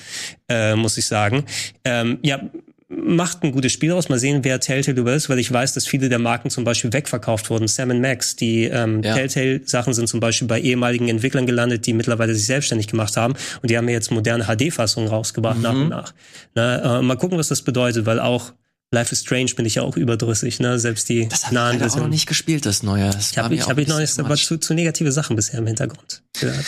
äh, 0.49 0.75
muss 0.75 0.97
ich 0.99 1.07
sagen. 1.07 1.45
Ähm, 1.85 2.19
ja, 2.23 2.41
macht 2.89 3.43
ein 3.43 3.53
gutes 3.53 3.73
Spiel 3.73 3.93
aus. 3.93 4.09
Mal 4.09 4.19
sehen, 4.19 4.45
wer 4.45 4.61
Telltale 4.61 4.99
über 4.99 5.15
ist, 5.15 5.29
weil 5.29 5.39
ich 5.39 5.53
weiß, 5.53 5.75
dass 5.75 5.87
viele 5.87 6.09
der 6.09 6.19
Marken 6.19 6.51
zum 6.51 6.65
Beispiel 6.65 6.93
wegverkauft 6.93 7.51
wurden. 7.51 7.67
Sam 7.67 8.01
Max, 8.01 8.37
die 8.37 8.65
ähm, 8.65 9.03
ja. 9.03 9.15
Telltale-Sachen 9.15 9.93
sind 9.93 10.09
zum 10.09 10.21
Beispiel 10.21 10.47
bei 10.47 10.61
ehemaligen 10.61 11.09
Entwicklern 11.09 11.47
gelandet, 11.47 11.87
die 11.87 11.93
mittlerweile 11.93 12.35
sich 12.35 12.47
selbstständig 12.47 12.87
gemacht 12.87 13.17
haben. 13.17 13.35
Und 13.63 13.71
die 13.71 13.77
haben 13.77 13.89
ja 13.89 13.95
jetzt 13.95 14.11
moderne 14.11 14.45
HD-Fassungen 14.45 15.09
rausgebracht 15.09 15.57
mhm. 15.57 15.63
nach 15.63 15.75
und 15.75 15.89
nach. 15.89 16.15
Na, 16.55 16.99
äh, 16.99 17.03
mal 17.03 17.17
gucken, 17.17 17.39
was 17.39 17.49
das 17.49 17.63
bedeutet, 17.63 18.07
weil 18.07 18.21
auch 18.21 18.53
Life 18.93 19.13
is 19.13 19.23
Strange 19.23 19.53
bin 19.57 19.67
ich 19.67 19.75
ja 19.75 19.83
auch 19.83 19.97
überdrüssig, 19.97 20.61
ne? 20.61 20.79
Selbst 20.79 21.09
die 21.09 21.29
das 21.29 21.51
nahen 21.51 21.77
ich 21.77 21.83
auch 21.83 21.97
noch 21.97 22.09
nicht 22.09 22.27
gespielt, 22.27 22.67
das 22.67 22.85
Neue. 22.85 23.11
Das 23.11 23.33
ich 23.33 23.39
habe 23.39 23.55
ich, 23.55 23.67
hab 23.67 23.79
ich 23.79 23.89
noch 23.89 23.99
nicht, 23.99 24.17
aber 24.21 24.37
zu, 24.37 24.59
zu 24.59 24.75
negative 24.75 25.11
Sachen 25.11 25.35
bisher 25.35 25.59
im 25.59 25.67
Hintergrund 25.67 26.23
gehört. 26.39 26.65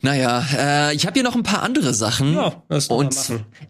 Naja, 0.00 0.44
äh, 0.56 0.94
ich 0.94 1.06
habe 1.06 1.14
hier 1.14 1.22
noch 1.22 1.36
ein 1.36 1.42
paar 1.42 1.62
andere 1.62 1.94
Sachen. 1.94 2.34
Ja, 2.34 2.62
das 2.68 2.88
Und 2.88 3.16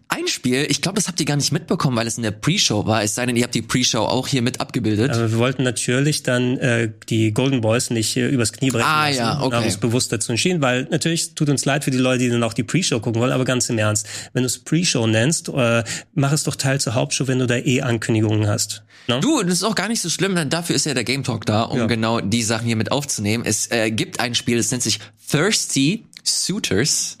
ein 0.07 0.27
Spiel, 0.27 0.65
ich 0.69 0.81
glaube, 0.81 0.95
das 0.95 1.07
habt 1.07 1.19
ihr 1.19 1.25
gar 1.25 1.35
nicht 1.35 1.51
mitbekommen, 1.51 1.97
weil 1.97 2.07
es 2.07 2.17
in 2.17 2.23
der 2.23 2.31
Pre-Show 2.31 2.85
war. 2.85 3.03
Es 3.03 3.15
sei 3.15 3.25
denn, 3.25 3.35
ihr 3.35 3.43
habt 3.43 3.55
die 3.55 3.61
Pre-Show 3.61 3.99
auch 3.99 4.27
hier 4.27 4.41
mit 4.41 4.61
abgebildet. 4.61 5.11
Aber 5.11 5.31
wir 5.31 5.37
wollten 5.37 5.63
natürlich 5.63 6.23
dann 6.23 6.57
äh, 6.57 6.91
die 7.09 7.33
Golden 7.33 7.61
Boys 7.61 7.89
nicht 7.89 8.15
äh, 8.15 8.27
übers 8.27 8.53
Knie 8.53 8.71
brechen 8.71 8.85
ah, 8.85 9.07
lassen. 9.07 9.17
Ja, 9.17 9.41
okay. 9.41 9.51
Wir 9.51 9.57
haben 9.57 9.65
uns 9.65 9.77
bewusst 9.77 10.11
dazu 10.11 10.31
entschieden, 10.31 10.61
weil 10.61 10.87
natürlich 10.91 11.35
tut 11.35 11.49
uns 11.49 11.65
leid 11.65 11.83
für 11.83 11.91
die 11.91 11.97
Leute, 11.97 12.19
die 12.19 12.29
dann 12.29 12.43
auch 12.43 12.53
die 12.53 12.63
Pre-Show 12.63 12.99
gucken 12.99 13.21
wollen, 13.21 13.31
aber 13.31 13.45
ganz 13.45 13.69
im 13.69 13.77
Ernst, 13.77 14.07
wenn 14.33 14.43
du 14.43 14.47
es 14.47 14.59
Pre-Show 14.59 15.07
nennst, 15.07 15.49
äh, 15.49 15.83
mach 16.13 16.31
es 16.31 16.43
doch 16.43 16.55
Teil 16.55 16.79
zur 16.79 16.95
Hauptshow, 16.95 17.27
wenn 17.27 17.39
du 17.39 17.47
da 17.47 17.55
eh 17.55 17.81
Ankündigungen 17.81 18.47
hast. 18.47 18.83
No? 19.07 19.19
Du, 19.19 19.43
das 19.43 19.53
ist 19.53 19.63
auch 19.63 19.75
gar 19.75 19.89
nicht 19.89 20.01
so 20.01 20.09
schlimm, 20.09 20.35
denn 20.35 20.49
dafür 20.49 20.75
ist 20.75 20.85
ja 20.85 20.93
der 20.93 21.03
Game 21.03 21.23
Talk 21.23 21.45
da, 21.45 21.63
um 21.63 21.79
ja. 21.79 21.85
genau 21.87 22.21
die 22.21 22.43
Sachen 22.43 22.67
hier 22.67 22.75
mit 22.75 22.91
aufzunehmen. 22.91 23.43
Es 23.45 23.69
äh, 23.71 23.91
gibt 23.91 24.19
ein 24.19 24.35
Spiel, 24.35 24.57
das 24.57 24.71
nennt 24.71 24.83
sich 24.83 24.99
Thirsty 25.29 26.05
Suitors. 26.23 27.17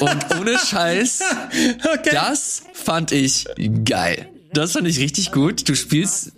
Und 0.00 0.38
ohne 0.38 0.58
Scheiß, 0.58 1.20
okay. 1.94 2.10
das 2.12 2.62
fand 2.72 3.12
ich 3.12 3.46
geil. 3.84 4.28
Das 4.52 4.72
fand 4.72 4.88
ich 4.88 4.98
richtig 4.98 5.32
gut. 5.32 5.68
Du 5.68 5.74
spielst 5.74 6.32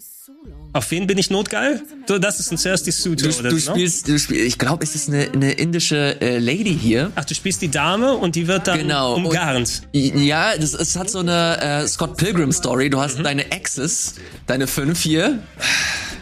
auf 0.74 0.90
wen 0.90 1.06
bin 1.06 1.18
ich 1.18 1.28
notgeil? 1.28 1.82
Du, 2.06 2.18
das 2.18 2.40
ist 2.40 2.50
ein 2.50 2.56
Thirsty 2.56 2.92
Suit. 2.92 3.20
Du, 3.20 3.28
du 3.28 3.60
spielst, 3.60 4.08
du 4.08 4.18
spielst, 4.18 4.46
ich 4.46 4.56
glaube, 4.56 4.82
es 4.82 4.94
ist 4.94 5.08
eine, 5.08 5.30
eine 5.30 5.52
indische 5.52 6.18
äh, 6.22 6.38
Lady 6.38 6.76
hier. 6.80 7.12
Ach, 7.14 7.26
du 7.26 7.34
spielst 7.34 7.60
die 7.60 7.70
Dame 7.70 8.14
und 8.14 8.36
die 8.36 8.48
wird 8.48 8.68
dann 8.68 8.78
genau. 8.78 9.16
umgarnt. 9.16 9.82
Und, 9.94 10.24
ja, 10.24 10.56
das, 10.56 10.72
es 10.72 10.96
hat 10.96 11.10
so 11.10 11.18
eine 11.18 11.60
äh, 11.60 11.86
Scott 11.86 12.16
Pilgrim 12.16 12.52
Story. 12.52 12.88
Du 12.88 13.00
hast 13.02 13.18
mhm. 13.18 13.24
deine 13.24 13.50
Exes, 13.52 14.14
deine 14.46 14.66
fünf 14.66 15.02
hier 15.02 15.40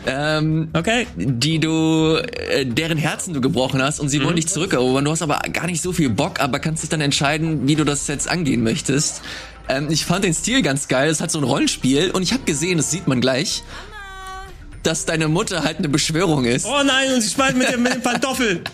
ähm, 0.07 0.69
okay. 0.73 1.07
die 1.17 1.59
du, 1.59 2.17
äh, 2.17 2.65
deren 2.65 2.99
Herzen 2.99 3.35
du 3.35 3.41
gebrochen 3.41 3.83
hast 3.83 4.01
und 4.01 4.09
sie 4.09 4.19
mhm. 4.19 4.25
wollen 4.25 4.37
dich 4.37 4.49
zurückerobern. 4.49 5.05
Du 5.05 5.11
hast 5.11 5.23
aber 5.23 5.41
gar 5.53 5.67
nicht 5.67 5.83
so 5.83 5.93
viel 5.93 6.11
Bock, 6.11 6.41
aber 6.41 6.59
kannst 6.59 6.83
dich 6.83 6.91
dann 6.91 7.01
entscheiden, 7.01 7.69
wie 7.69 7.77
du 7.77 7.85
das 7.85 8.07
jetzt 8.07 8.29
angehen 8.29 8.63
möchtest. 8.63 9.23
Ähm, 9.69 9.89
ich 9.91 10.05
fand 10.05 10.25
den 10.25 10.35
Stil 10.35 10.63
ganz 10.63 10.89
geil. 10.89 11.11
Es 11.11 11.21
hat 11.21 11.31
so 11.31 11.39
ein 11.39 11.45
Rollenspiel 11.45 12.11
und 12.11 12.23
ich 12.23 12.33
habe 12.33 12.45
gesehen, 12.45 12.79
das 12.79 12.91
sieht 12.91 13.07
man 13.07 13.21
gleich, 13.21 13.63
dass 14.83 15.05
deine 15.05 15.29
Mutter 15.29 15.63
halt 15.65 15.79
eine 15.79 15.89
Beschwörung 15.89 16.45
ist. 16.45 16.67
Oh 16.67 16.83
nein, 16.85 17.13
und 17.13 17.21
sie 17.21 17.29
spalten 17.29 17.59
mit 17.59 17.71
dem, 17.71 17.83
mit 17.83 17.95
dem 17.95 18.03
Pantoffel. 18.03 18.63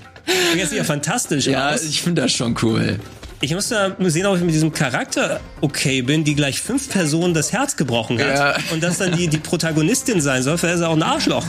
Das 0.59 0.71
sieht 0.71 0.79
ja 0.79 0.83
fantastisch 0.83 1.47
ja, 1.47 1.71
aus. 1.71 1.85
Ja, 1.85 1.89
ich 1.89 2.03
finde 2.03 2.23
das 2.23 2.33
schon 2.33 2.57
cool. 2.61 2.99
Ich 3.41 3.53
muss 3.53 3.69
da 3.69 3.95
sehen, 3.99 4.27
ob 4.27 4.37
ich 4.37 4.43
mit 4.43 4.55
diesem 4.55 4.73
Charakter 4.73 5.41
okay 5.61 6.03
bin, 6.03 6.25
die 6.25 6.35
gleich 6.35 6.61
fünf 6.61 6.89
Personen 6.89 7.35
das 7.35 7.53
Herz 7.53 7.77
gebrochen 7.77 8.19
hat. 8.19 8.35
Ja. 8.35 8.57
Und 8.73 8.83
dass 8.83 8.99
dann 8.99 9.17
die, 9.17 9.29
die 9.29 9.39
Protagonistin 9.39 10.21
sein 10.21 10.43
soll, 10.43 10.57
vielleicht 10.57 10.77
ist 10.77 10.81
er 10.83 10.89
auch 10.89 10.97
ein 10.97 11.03
Arschloch. 11.03 11.45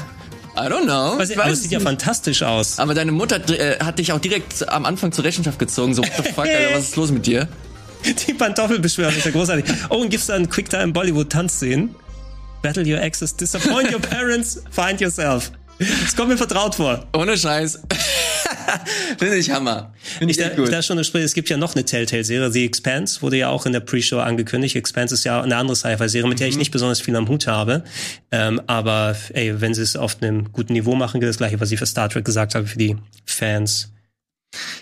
I 0.58 0.62
don't 0.62 0.84
know. 0.84 1.18
Weiß 1.20 1.30
ich, 1.30 1.40
aber 1.40 1.52
es 1.52 1.62
sieht 1.62 1.72
ja 1.72 1.80
fantastisch 1.80 2.42
aus. 2.42 2.80
Aber 2.80 2.94
deine 2.94 3.12
Mutter 3.12 3.40
äh, 3.50 3.78
hat 3.80 4.00
dich 4.00 4.12
auch 4.12 4.20
direkt 4.20 4.68
am 4.68 4.86
Anfang 4.86 5.12
zur 5.12 5.24
Rechenschaft 5.24 5.60
gezogen. 5.60 5.94
So, 5.94 6.02
what 6.02 6.12
the 6.18 6.24
fuck, 6.24 6.46
Alter, 6.46 6.76
was 6.76 6.86
ist 6.86 6.96
los 6.96 7.12
mit 7.12 7.26
dir? 7.26 7.48
Die 8.28 8.34
Pantoffelbeschwörung 8.34 9.16
ist 9.16 9.26
ja 9.26 9.32
großartig. 9.32 9.66
Oh, 9.90 9.98
und 9.98 10.10
gibt's 10.10 10.28
da 10.28 10.36
einen 10.36 10.50
Quicktime 10.50 10.94
Bollywood 10.94 11.30
Tanzszenen? 11.30 11.96
Battle 12.64 12.84
your 12.84 13.00
exes, 13.02 13.36
disappoint 13.36 13.94
your 13.94 14.00
parents, 14.02 14.64
find 14.72 15.00
yourself. 15.00 15.52
Das 15.80 16.16
kommt 16.16 16.30
mir 16.30 16.38
vertraut 16.38 16.76
vor. 16.76 17.08
Ohne 17.14 17.38
Scheiß. 17.38 17.84
Finde 19.18 19.38
ich 19.38 19.52
Hammer. 19.52 19.94
Find 19.98 20.32
ich, 20.32 20.38
ich, 20.38 20.44
da, 20.44 20.56
gut. 20.56 20.66
ich 20.66 20.72
da 20.72 20.82
schon 20.82 20.98
es 20.98 21.34
gibt 21.34 21.50
ja 21.50 21.58
noch 21.58 21.76
eine 21.76 21.86
Telltale-Serie, 21.86 22.52
The 22.52 22.66
Expanse, 22.66 23.22
wurde 23.22 23.38
ja 23.38 23.50
auch 23.50 23.66
in 23.66 23.74
der 23.74 23.80
Pre-Show 23.80 24.20
angekündigt. 24.20 24.76
Expanse 24.76 25.14
ist 25.14 25.24
ja 25.24 25.42
eine 25.42 25.56
andere 25.56 25.76
Sci-Fi-Serie, 25.76 26.28
mit 26.28 26.40
der 26.40 26.48
mhm. 26.48 26.52
ich 26.52 26.58
nicht 26.58 26.72
besonders 26.72 27.00
viel 27.00 27.16
am 27.16 27.28
Hut 27.28 27.48
habe. 27.48 27.84
Ähm, 28.32 28.62
aber 28.68 29.16
ey, 29.34 29.62
wenn 29.62 29.74
sie 29.74 29.82
es 29.82 29.96
auf 29.96 30.22
einem 30.22 30.52
guten 30.52 30.74
Niveau 30.74 30.96
machen, 30.96 31.20
gilt 31.20 31.30
das 31.30 31.38
gleiche, 31.38 31.60
was 31.60 31.72
ich 31.72 31.80
für 31.80 31.86
Star 31.86 32.10
Trek 32.10 32.26
gesagt 32.26 32.56
habe, 32.56 32.68
für 32.68 32.78
die 32.78 32.98
Fans. 33.26 33.92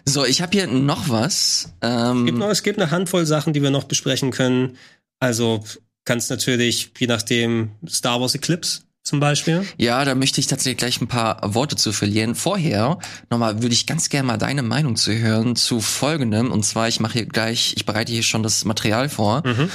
So, 0.05 0.25
ich 0.25 0.41
habe 0.41 0.51
hier 0.53 0.67
noch 0.67 1.09
was. 1.09 1.73
Ähm 1.81 2.19
es, 2.19 2.25
gibt 2.25 2.37
noch, 2.37 2.49
es 2.49 2.63
gibt 2.63 2.79
eine 2.79 2.91
Handvoll 2.91 3.25
Sachen, 3.25 3.53
die 3.53 3.61
wir 3.61 3.71
noch 3.71 3.85
besprechen 3.85 4.31
können. 4.31 4.77
Also 5.19 5.63
kannst 6.05 6.29
natürlich, 6.29 6.91
je 6.97 7.07
nachdem, 7.07 7.71
Star 7.87 8.21
Wars 8.21 8.35
Eclipse 8.35 8.84
zum 9.05 9.19
Beispiel? 9.19 9.65
Ja, 9.77 10.03
da 10.03 10.15
möchte 10.15 10.41
ich 10.41 10.47
tatsächlich 10.47 10.77
gleich 10.77 10.99
ein 10.99 11.07
paar 11.07 11.39
Worte 11.53 11.75
zu 11.75 11.93
verlieren. 11.93 12.33
Vorher 12.33 12.97
nochmal 13.29 13.61
würde 13.61 13.73
ich 13.73 13.85
ganz 13.85 14.09
gerne 14.09 14.25
mal 14.25 14.37
deine 14.37 14.63
Meinung 14.63 14.95
zu 14.95 15.13
hören 15.13 15.55
zu 15.55 15.79
folgendem. 15.79 16.51
Und 16.51 16.65
zwar, 16.65 16.87
ich 16.87 16.99
mache 16.99 17.13
hier 17.13 17.25
gleich, 17.27 17.75
ich 17.77 17.85
bereite 17.85 18.11
hier 18.11 18.23
schon 18.23 18.41
das 18.41 18.65
Material 18.65 19.07
vor. 19.07 19.43
Mhm. 19.45 19.69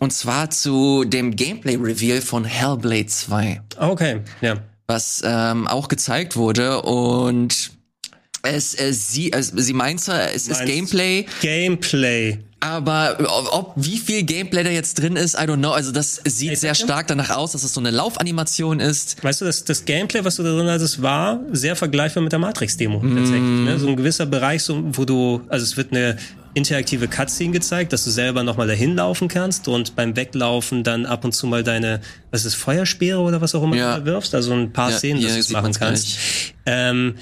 Und 0.00 0.12
zwar 0.12 0.50
zu 0.50 1.04
dem 1.04 1.34
Gameplay-Reveal 1.34 2.20
von 2.20 2.44
Hellblade 2.44 3.06
2. 3.06 3.62
Okay, 3.78 4.20
ja. 4.42 4.58
Was 4.86 5.22
ähm, 5.24 5.66
auch 5.66 5.88
gezeigt 5.88 6.36
wurde 6.36 6.82
und 6.82 7.70
es, 8.42 8.74
es 8.74 9.10
sie, 9.10 9.32
es, 9.32 9.48
sie 9.48 9.72
meint 9.72 10.02
zwar, 10.02 10.30
es 10.30 10.46
ist 10.46 10.66
Gameplay. 10.66 11.24
Gameplay. 11.40 12.38
Aber 12.64 13.18
ob 13.52 13.72
wie 13.76 13.98
viel 13.98 14.22
Gameplay 14.22 14.64
da 14.64 14.70
jetzt 14.70 14.94
drin 14.94 15.16
ist, 15.16 15.34
I 15.34 15.42
don't 15.42 15.58
know. 15.58 15.72
Also 15.72 15.92
das 15.92 16.22
sieht 16.24 16.56
sehr 16.58 16.74
stark 16.74 17.06
danach 17.08 17.28
aus, 17.28 17.52
dass 17.52 17.62
es 17.62 17.74
so 17.74 17.80
eine 17.80 17.90
Laufanimation 17.90 18.80
ist. 18.80 19.22
Weißt 19.22 19.42
du, 19.42 19.44
das, 19.44 19.64
das 19.64 19.84
Gameplay, 19.84 20.24
was 20.24 20.36
du 20.36 20.42
da 20.42 20.56
drin 20.56 20.68
hattest, 20.68 21.02
war 21.02 21.40
sehr 21.52 21.76
vergleichbar 21.76 22.22
mit 22.22 22.32
der 22.32 22.38
Matrix-Demo 22.38 23.00
mm. 23.00 23.16
tatsächlich. 23.16 23.42
Ne? 23.42 23.78
So 23.78 23.88
ein 23.88 23.96
gewisser 23.96 24.24
Bereich, 24.24 24.62
so, 24.62 24.82
wo 24.96 25.04
du, 25.04 25.42
also 25.48 25.62
es 25.62 25.76
wird 25.76 25.92
eine 25.92 26.16
interaktive 26.54 27.06
Cutscene 27.06 27.52
gezeigt, 27.52 27.92
dass 27.92 28.04
du 28.04 28.10
selber 28.10 28.42
nochmal 28.44 28.66
dahin 28.66 28.96
laufen 28.96 29.28
kannst 29.28 29.68
und 29.68 29.94
beim 29.94 30.16
Weglaufen 30.16 30.84
dann 30.84 31.04
ab 31.04 31.24
und 31.24 31.32
zu 31.32 31.46
mal 31.46 31.64
deine, 31.64 32.00
was 32.30 32.44
ist 32.44 32.54
Feuerspeere 32.54 33.18
oder 33.18 33.40
was 33.40 33.54
auch 33.54 33.62
immer 33.62 33.76
ja. 33.76 33.98
du 33.98 34.06
wirfst, 34.06 34.34
also 34.34 34.54
ein 34.54 34.72
paar 34.72 34.90
ja, 34.90 34.96
Szenen, 34.96 35.22
dass 35.22 35.34
du 35.34 35.40
es 35.40 35.50
machen 35.50 35.74
kannst. 35.74 36.16
Ähm, 36.64 37.16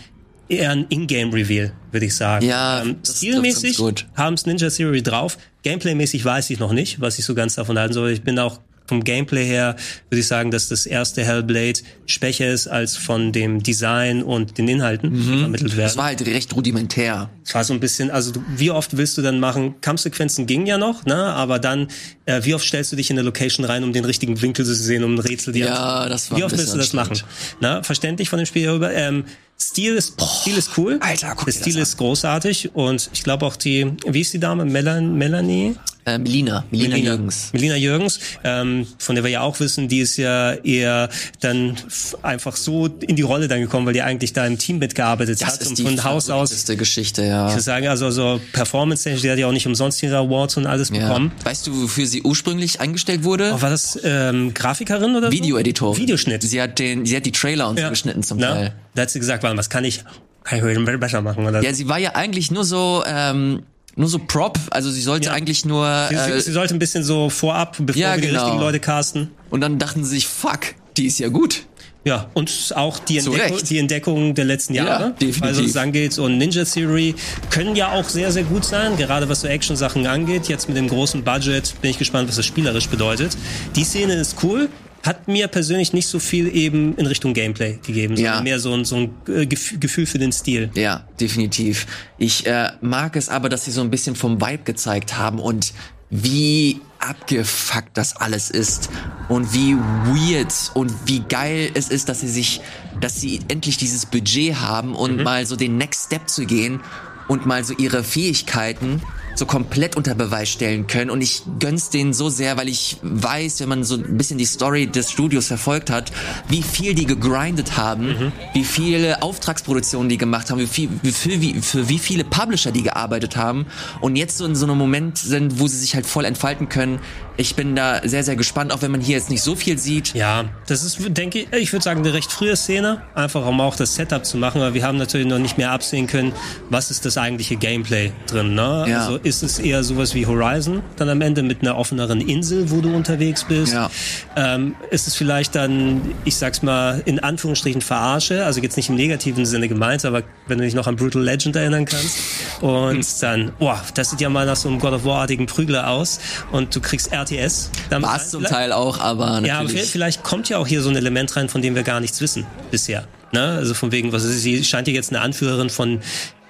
eher 0.53 0.70
ein 0.70 0.86
Ingame-Reveal, 0.88 1.72
würde 1.90 2.07
ich 2.07 2.14
sagen. 2.14 2.46
Ja, 2.46 2.82
ähm, 2.82 2.96
stilmäßig 3.07 3.78
haben 4.14 4.34
es 4.34 4.46
Ninja 4.46 4.70
Theory 4.70 5.03
drauf. 5.03 5.38
Gameplay-mäßig 5.62 6.24
weiß 6.24 6.50
ich 6.50 6.59
noch 6.59 6.72
nicht, 6.72 7.00
was 7.00 7.18
ich 7.18 7.24
so 7.24 7.34
ganz 7.34 7.55
davon 7.55 7.78
halten 7.78 7.94
soll. 7.94 8.11
Ich 8.11 8.22
bin 8.22 8.38
auch 8.38 8.59
vom 8.86 9.05
Gameplay 9.05 9.46
her 9.46 9.76
würde 10.11 10.20
ich 10.20 10.26
sagen, 10.26 10.50
dass 10.50 10.68
das 10.68 10.86
erste 10.86 11.24
Hellblade 11.24 11.80
schwächer 12.07 12.53
ist 12.53 12.66
als 12.66 12.96
von 12.96 13.32
dem 13.32 13.62
Design 13.62 14.22
und 14.22 14.59
den 14.59 14.68
Inhalten, 14.68 15.11
mhm. 15.11 15.32
die 15.32 15.38
vermittelt 15.38 15.76
werden. 15.76 15.86
Das 15.86 15.96
war 15.96 16.07
halt 16.07 16.26
recht 16.26 16.55
rudimentär. 16.55 17.30
Es 17.44 17.55
war 17.55 17.64
so 17.64 17.72
ein 17.72 17.80
bisschen, 17.80 18.11
also 18.11 18.32
du, 18.32 18.42
wie 18.57 18.70
oft 18.70 18.96
willst 18.96 19.16
du 19.16 19.22
dann 19.22 19.40
machen? 19.40 19.80
Kampfsequenzen 19.80 20.46
gingen 20.46 20.66
ja 20.66 20.78
noch, 20.78 21.07
ne? 21.07 21.16
Aber 21.16 21.59
dann, 21.59 21.88
äh, 22.26 22.44
wie 22.44 22.55
oft 22.55 22.66
stellst 22.66 22.92
du 22.92 22.96
dich 22.96 23.11
in 23.11 23.18
eine 23.18 23.24
Location 23.24 23.64
rein, 23.64 23.84
um 23.84 23.92
den 23.92 24.05
richtigen 24.05 24.42
Winkel 24.42 24.64
zu 24.64 24.74
sehen, 24.74 25.05
um 25.05 25.14
ein 25.14 25.18
Rätsel 25.18 25.53
dir 25.53 25.66
Ja, 25.66 26.09
das 26.09 26.30
war 26.30 26.38
Wie 26.38 26.44
oft 26.44 26.57
willst 26.57 26.74
du 26.74 26.78
das 26.78 26.92
machen? 26.92 27.18
Na, 27.61 27.82
verständlich 27.82 28.28
von 28.28 28.38
dem 28.38 28.46
Spiel 28.46 28.62
Ähm, 28.94 29.24
Stil 29.61 29.94
ist, 29.94 30.16
Boah, 30.16 30.28
Stil 30.28 30.59
ist 30.59 30.70
cool. 30.76 30.98
Alter, 31.00 31.34
guck 31.36 31.44
Der 31.46 31.53
Stil 31.53 31.78
ist 31.78 31.96
großartig 31.96 32.74
und 32.74 33.09
ich 33.12 33.22
glaube 33.22 33.46
auch 33.46 33.57
die, 33.57 33.92
wie 34.07 34.20
ist 34.20 34.32
die 34.32 34.40
Dame? 34.40 34.64
Melan, 34.64 35.16
Melanie? 35.16 35.76
Äh, 36.05 36.18
Melina, 36.18 36.64
Melina, 36.72 36.96
Melina 36.96 36.96
Jürgens. 36.96 37.50
Melina 37.53 37.76
Jürgens, 37.76 38.18
ähm, 38.42 38.88
von 38.98 39.14
der 39.14 39.22
wir 39.22 39.30
ja 39.30 39.42
auch 39.42 39.61
wissen, 39.61 39.86
die 39.86 40.00
ist 40.00 40.16
ja 40.16 40.53
eher 40.53 41.09
dann 41.40 41.76
einfach 42.22 42.57
so 42.57 42.86
in 42.86 43.14
die 43.14 43.22
Rolle 43.22 43.46
dann 43.46 43.61
gekommen, 43.61 43.86
weil 43.86 43.92
die 43.92 44.03
eigentlich 44.03 44.32
da 44.32 44.44
im 44.44 44.59
Team 44.59 44.78
mitgearbeitet 44.78 45.40
das 45.40 45.48
hat 45.48 45.61
ist 45.61 45.68
und 45.68 45.78
die 45.78 45.84
von 45.84 46.03
Haus 46.03 46.28
aus. 46.28 46.50
Geschichte, 46.66 47.24
ja. 47.24 47.46
Ich 47.46 47.53
würde 47.53 47.62
sagen, 47.62 47.86
also, 47.86 48.07
also 48.07 48.40
Performance, 48.53 49.09
die 49.09 49.30
hat 49.30 49.38
ja 49.38 49.46
auch 49.46 49.53
nicht 49.53 49.66
umsonst 49.66 50.03
ihre 50.03 50.16
Awards 50.16 50.57
und 50.57 50.66
alles 50.66 50.88
ja. 50.88 51.07
bekommen. 51.07 51.30
Weißt 51.44 51.68
du, 51.68 51.82
wofür 51.82 52.07
sie 52.07 52.22
ursprünglich 52.22 52.80
eingestellt 52.80 53.22
wurde? 53.22 53.53
Oh, 53.55 53.62
war 53.62 53.70
das 53.70 53.96
ähm, 54.03 54.55
Grafikerin 54.55 55.14
oder 55.14 55.30
Videoeditor. 55.30 55.96
Videoschnitt. 55.96 56.42
Sie 56.42 56.61
hat 56.61 56.80
den, 56.80 57.07
sie 57.07 57.16
hat 57.16 57.26
die 57.26 57.32
Trailer 57.32 57.68
und 57.68 57.78
ja. 57.78 57.84
so 57.84 57.90
geschnitten 57.90 58.24
zum 58.24 58.38
Na? 58.38 58.55
Teil. 58.55 58.74
Da 58.95 59.03
hat 59.03 59.11
sie 59.11 59.18
gesagt, 59.18 59.43
was 59.43 59.70
kann 59.70 59.84
ich 59.84 60.05
kann 60.45 60.68
ich 60.68 60.99
besser 60.99 61.22
machen 61.22 61.47
oder? 61.47 61.62
Ja, 61.62 61.72
sie 61.72 61.88
war 61.88 61.99
ja 61.99 62.14
eigentlich 62.14 62.51
nur 62.51 62.64
so 62.64 63.03
ähm, 63.07 63.62
nur 63.95 64.09
so 64.09 64.18
Prop, 64.18 64.59
also 64.70 64.90
sie 64.90 65.03
sollte 65.03 65.26
ja. 65.26 65.32
eigentlich 65.32 65.64
nur. 65.64 66.07
Sie, 66.09 66.14
äh, 66.14 66.40
sie, 66.40 66.53
sollte 66.53 66.74
ein 66.74 66.78
bisschen 66.78 67.05
so 67.05 67.28
vorab, 67.28 67.76
bevor 67.78 68.01
ja, 68.01 68.14
wir 68.14 68.22
genau. 68.22 68.32
die 68.32 68.36
richtigen 68.36 68.59
Leute 68.59 68.80
casten. 68.80 69.30
Und 69.51 69.61
dann 69.61 69.78
dachten 69.78 70.03
sie 70.05 70.11
sich, 70.11 70.26
fuck, 70.26 70.61
die 70.97 71.07
ist 71.07 71.18
ja 71.18 71.28
gut. 71.28 71.66
Ja, 72.05 72.30
und 72.34 72.72
auch 72.74 72.99
die, 72.99 73.18
Entdeckung, 73.18 73.59
die 73.62 73.78
Entdeckung 73.78 74.34
der 74.34 74.45
letzten 74.45 74.74
Jahre, 74.74 75.05
ja, 75.05 75.11
definitiv. 75.11 75.43
also 75.43 75.66
Sangate 75.68 76.20
und 76.20 76.36
Ninja 76.36 76.64
Theory 76.64 77.14
können 77.51 77.76
ja 77.76 77.93
auch 77.93 78.09
sehr, 78.09 78.32
sehr 78.32 78.43
gut 78.43 78.64
sein, 78.64 78.97
gerade 78.97 79.28
was 79.28 79.43
so 79.43 79.47
Action-Sachen 79.47 80.05
angeht. 80.09 80.49
Jetzt 80.49 80.66
mit 80.66 80.76
dem 80.76 80.88
großen 80.88 81.22
Budget 81.22 81.80
bin 81.80 81.93
ich 81.93 81.99
gespannt, 81.99 82.28
was 82.28 82.34
das 82.34 82.47
spielerisch 82.47 82.88
bedeutet. 82.88 83.36
Die 83.76 83.84
Szene 83.84 84.14
ist 84.14 84.43
cool, 84.43 84.68
hat 85.03 85.26
mir 85.28 85.48
persönlich 85.48 85.92
nicht 85.92 86.07
so 86.07 86.18
viel 86.18 86.55
eben 86.55 86.96
in 86.96 87.07
Richtung 87.07 87.34
Gameplay 87.34 87.78
gegeben, 87.84 88.16
sondern 88.16 88.36
ja. 88.36 88.42
mehr 88.42 88.59
so 88.59 88.72
ein, 88.72 88.84
so 88.84 88.96
ein 88.96 89.11
äh, 89.28 89.46
Gefühl 89.46 90.07
für 90.07 90.18
den 90.18 90.32
Stil. 90.32 90.70
Ja, 90.74 91.07
definitiv. 91.20 91.86
Ich 92.18 92.46
äh, 92.46 92.70
mag 92.80 93.16
es 93.16 93.28
aber, 93.28 93.48
dass 93.48 93.64
sie 93.64 93.72
so 93.72 93.80
ein 93.80 93.90
bisschen 93.90 94.14
vom 94.14 94.40
Vibe 94.40 94.62
gezeigt 94.64 95.16
haben 95.16 95.38
und 95.38 95.72
wie 96.14 96.80
abgefuckt 96.98 97.96
das 97.96 98.16
alles 98.16 98.50
ist 98.50 98.90
und 99.28 99.53
wie 99.55 99.74
weird 99.74 100.53
und 100.74 100.92
wie 101.07 101.20
geil 101.20 101.70
es 101.74 101.88
ist, 101.88 102.09
dass 102.09 102.20
sie 102.20 102.28
sich, 102.28 102.61
dass 103.00 103.20
sie 103.20 103.40
endlich 103.48 103.78
dieses 103.78 104.07
Budget 104.07 104.57
haben 104.57 104.94
und 104.94 105.16
mhm. 105.16 105.22
mal 105.24 105.46
so 105.46 105.57
den 105.57 105.78
Next 105.78 106.07
Step 106.07 106.28
zu 106.28 106.44
gehen 106.44 106.80
und 107.28 107.46
mal 107.46 107.64
so 107.64 107.74
ihre 107.74 108.05
Fähigkeiten 108.05 109.03
so 109.35 109.47
komplett 109.47 109.97
unter 109.97 110.14
Beweis 110.14 110.49
stellen 110.49 110.87
können. 110.87 111.11
Und 111.11 111.20
ich 111.20 111.43
gönn's 111.59 111.91
denen 111.91 112.12
so 112.12 112.28
sehr, 112.28 112.57
weil 112.57 112.68
ich 112.68 112.97
weiß, 113.03 113.61
wenn 113.61 113.68
man 113.68 113.85
so 113.85 113.97
ein 113.97 114.16
bisschen 114.16 114.39
die 114.39 114.45
Story 114.45 114.87
des 114.87 115.11
Studios 115.11 115.47
verfolgt 115.47 115.91
hat, 115.91 116.12
wie 116.49 116.62
viel 116.62 116.95
die 116.95 117.07
gegrindet 117.07 117.76
haben, 117.76 118.07
mhm. 118.07 118.33
wie 118.53 118.64
viele 118.64 119.22
Auftragsproduktionen 119.22 120.09
die 120.09 120.18
gemacht 120.18 120.51
haben, 120.51 120.59
wie 120.61 120.66
viel, 120.66 120.89
wie 121.03 121.12
viel, 121.12 121.41
wie, 121.41 121.61
für 121.61 121.89
wie 121.89 121.99
viele 121.99 122.24
Publisher 122.24 122.72
die 122.72 122.83
gearbeitet 122.83 123.37
haben 123.37 123.66
und 124.01 124.16
jetzt 124.16 124.39
so 124.39 124.47
in 124.47 124.55
so 124.55 124.66
einem 124.66 124.78
Moment 124.78 125.18
sind, 125.18 125.59
wo 125.59 125.66
sie 125.66 125.78
sich 125.78 125.95
halt 125.95 126.07
voll 126.07 126.24
entfalten 126.24 126.68
können. 126.68 127.01
Ich 127.37 127.55
bin 127.55 127.74
da 127.74 128.07
sehr, 128.07 128.24
sehr 128.24 128.37
gespannt, 128.37 128.72
auch 128.72 128.83
wenn 128.83 128.91
man 128.91 129.01
hier 129.01 129.16
jetzt 129.16 129.30
nicht 129.30 129.43
so 129.43 129.55
viel 129.55 129.78
sieht. 129.78 130.14
Ja, 130.14 130.45
das 130.66 130.85
ist, 130.85 130.99
denke 131.16 131.41
ich, 131.41 131.53
ich 131.53 131.72
würde 131.72 131.83
sagen, 131.83 132.01
eine 132.01 132.12
recht 132.12 132.30
frühe 132.30 132.57
Szene, 132.57 133.03
einfach 133.14 133.47
um 133.47 133.61
auch 133.61 133.76
das 133.76 133.95
Setup 133.95 134.24
zu 134.24 134.37
machen, 134.37 134.61
weil 134.61 134.74
wir 134.74 134.85
haben 134.85 134.99
natürlich 134.99 135.26
noch 135.26 135.39
nicht 135.39 135.59
mehr 135.59 135.70
absehen 135.70 136.07
können, 136.07 136.33
was 136.68 136.91
ist 136.91 137.05
das 137.05 137.16
eigentliche 137.16 137.57
Gameplay 137.57 138.12
drin. 138.26 138.55
Ne? 138.55 138.87
Ja. 138.89 139.01
Also 139.01 139.16
ist 139.16 139.43
es 139.43 139.59
eher 139.59 139.83
sowas 139.83 140.14
wie 140.14 140.26
Horizon, 140.26 140.83
dann 140.97 141.09
am 141.09 141.20
Ende 141.20 141.43
mit 141.43 141.62
einer 141.62 141.76
offeneren 141.76 142.20
Insel, 142.20 142.70
wo 142.70 142.80
du 142.80 142.95
unterwegs 142.95 143.45
bist. 143.45 143.72
Ja. 143.72 143.91
Ähm, 144.37 144.74
ist 144.91 145.07
es 145.07 145.14
vielleicht 145.14 145.55
dann, 145.55 146.03
ich 146.24 146.37
sag's 146.37 146.62
mal, 146.62 147.03
in 147.05 147.18
Anführungsstrichen 147.18 147.80
Verarsche, 147.80 148.45
also 148.45 148.61
jetzt 148.61 148.76
nicht 148.76 148.89
im 148.89 148.97
negativen 148.97 149.47
Sinne 149.47 149.68
gemeint, 149.68 150.05
aber 150.05 150.22
wenn 150.47 150.59
du 150.59 150.64
dich 150.64 150.74
noch 150.74 150.87
an 150.87 150.97
Brutal 150.97 151.22
Legend 151.22 151.57
erinnern 151.57 151.85
kannst. 151.85 152.18
Und 152.61 153.05
hm. 153.05 153.20
dann, 153.20 153.53
boah, 153.59 153.83
das 153.95 154.11
sieht 154.11 154.20
ja 154.20 154.28
mal 154.28 154.47
nach 154.47 154.57
so 154.57 154.68
einem 154.68 154.78
God 154.78 154.93
of 154.93 155.05
War-artigen 155.05 155.47
Prügler 155.47 155.89
aus 155.89 156.20
und 156.51 156.74
du 156.74 156.80
kriegst 156.80 157.12
RTS. 157.23 157.70
War 157.91 158.16
es 158.16 158.31
zum 158.31 158.45
Teil 158.45 158.73
auch, 158.73 158.99
aber 159.01 159.41
natürlich. 159.41 159.49
Ja, 159.49 159.61
aber 159.61 159.68
vielleicht 159.68 160.23
kommt 160.23 160.49
ja 160.49 160.59
auch 160.59 160.66
hier 160.66 160.83
so 160.83 160.91
ein 160.91 160.97
Element 160.97 161.35
rein, 161.37 161.49
von 161.49 161.62
dem 161.62 161.75
wir 161.75 161.83
gar 161.83 162.01
nichts 162.01 162.20
wissen 162.20 162.47
bisher. 162.70 163.07
Ne? 163.33 163.43
Also 163.43 163.75
von 163.75 163.93
wegen, 163.93 164.12
was 164.12 164.25
ist, 164.25 164.43
sie 164.43 164.62
scheint 164.64 164.89
ja 164.89 164.95
jetzt 164.95 165.11
eine 165.11 165.20
Anführerin 165.20 165.70
von 165.70 166.01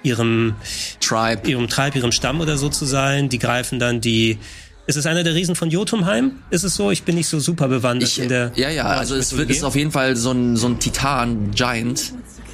ihrem 0.03 0.55
Tribe, 0.99 1.49
ihrem 1.49 1.69
Tribe, 1.69 1.97
ihrem 1.97 2.11
Stamm 2.11 2.41
oder 2.41 2.57
so 2.57 2.69
zu 2.69 2.85
sein. 2.85 3.29
Die 3.29 3.39
greifen 3.39 3.79
dann 3.79 4.01
die 4.01 4.37
ist 4.85 4.97
es 4.97 5.05
einer 5.05 5.23
der 5.23 5.33
Riesen 5.33 5.55
von 5.55 5.71
Jotunheim? 5.71 6.39
Ist 6.49 6.63
es 6.63 6.75
so? 6.75 6.91
Ich 6.91 7.03
bin 7.03 7.15
nicht 7.15 7.27
so 7.27 7.39
super 7.39 7.69
bewandert 7.69 8.09
ich, 8.09 8.19
in 8.19 8.27
der. 8.27 8.51
Ja, 8.55 8.69
ja, 8.69 8.83
also 8.83 9.15
es 9.15 9.37
wird, 9.37 9.49
ist 9.49 9.63
auf 9.63 9.75
jeden 9.75 9.91
Fall 9.91 10.17
so 10.17 10.31
ein, 10.31 10.57
so 10.57 10.67
ein 10.67 10.79
Titan, 10.79 11.51
Giant, 11.51 12.11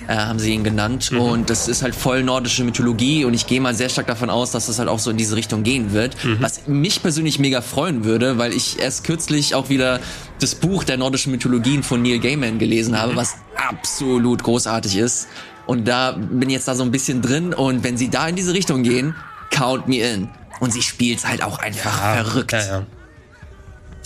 äh, 0.10 0.16
haben 0.16 0.40
sie 0.40 0.54
ihn 0.54 0.64
genannt. 0.64 1.12
Mhm. 1.12 1.22
Und 1.22 1.50
das 1.52 1.68
ist 1.68 1.84
halt 1.84 1.94
voll 1.94 2.24
nordische 2.24 2.64
Mythologie 2.64 3.26
und 3.26 3.36
ich 3.36 3.46
gehe 3.46 3.62
mal 3.62 3.76
sehr 3.76 3.90
stark 3.90 4.08
davon 4.08 4.32
aus, 4.32 4.52
dass 4.52 4.66
das 4.66 4.80
halt 4.80 4.90
auch 4.90 4.98
so 4.98 5.12
in 5.12 5.18
diese 5.18 5.36
Richtung 5.36 5.62
gehen 5.62 5.94
wird. 5.94 6.16
Mhm. 6.24 6.38
Was 6.40 6.68
mich 6.68 7.02
persönlich 7.04 7.38
mega 7.38 7.62
freuen 7.62 8.04
würde, 8.04 8.40
weil 8.40 8.52
ich 8.52 8.80
erst 8.80 9.04
kürzlich 9.04 9.54
auch 9.54 9.70
wieder 9.70 10.00
das 10.40 10.56
Buch 10.56 10.84
der 10.84 10.98
nordischen 10.98 11.32
Mythologien 11.32 11.84
von 11.84 12.02
Neil 12.02 12.20
Gaiman 12.20 12.58
gelesen 12.58 13.00
habe, 13.00 13.14
mhm. 13.14 13.18
was 13.18 13.36
absolut 13.56 14.42
großartig 14.42 14.98
ist. 14.98 15.28
Und 15.68 15.88
da 15.88 16.14
bin 16.14 16.50
ich 16.50 16.56
jetzt 16.56 16.68
da 16.68 16.74
so 16.74 16.82
ein 16.82 16.92
bisschen 16.92 17.22
drin 17.22 17.54
und 17.54 17.84
wenn 17.84 17.96
sie 17.96 18.10
da 18.10 18.28
in 18.28 18.36
diese 18.36 18.56
Richtung 18.56 18.82
gehen, 18.82 19.14
count 19.52 19.88
me 19.88 19.98
in. 19.98 20.30
Und 20.60 20.74
sie 20.74 20.82
spielt 20.82 21.24
halt 21.28 21.44
auch 21.44 21.60
einfach 21.60 22.02
ja, 22.02 22.24
verrückt. 22.24 22.52
Ja, 22.54 22.66
ja. 22.66 22.86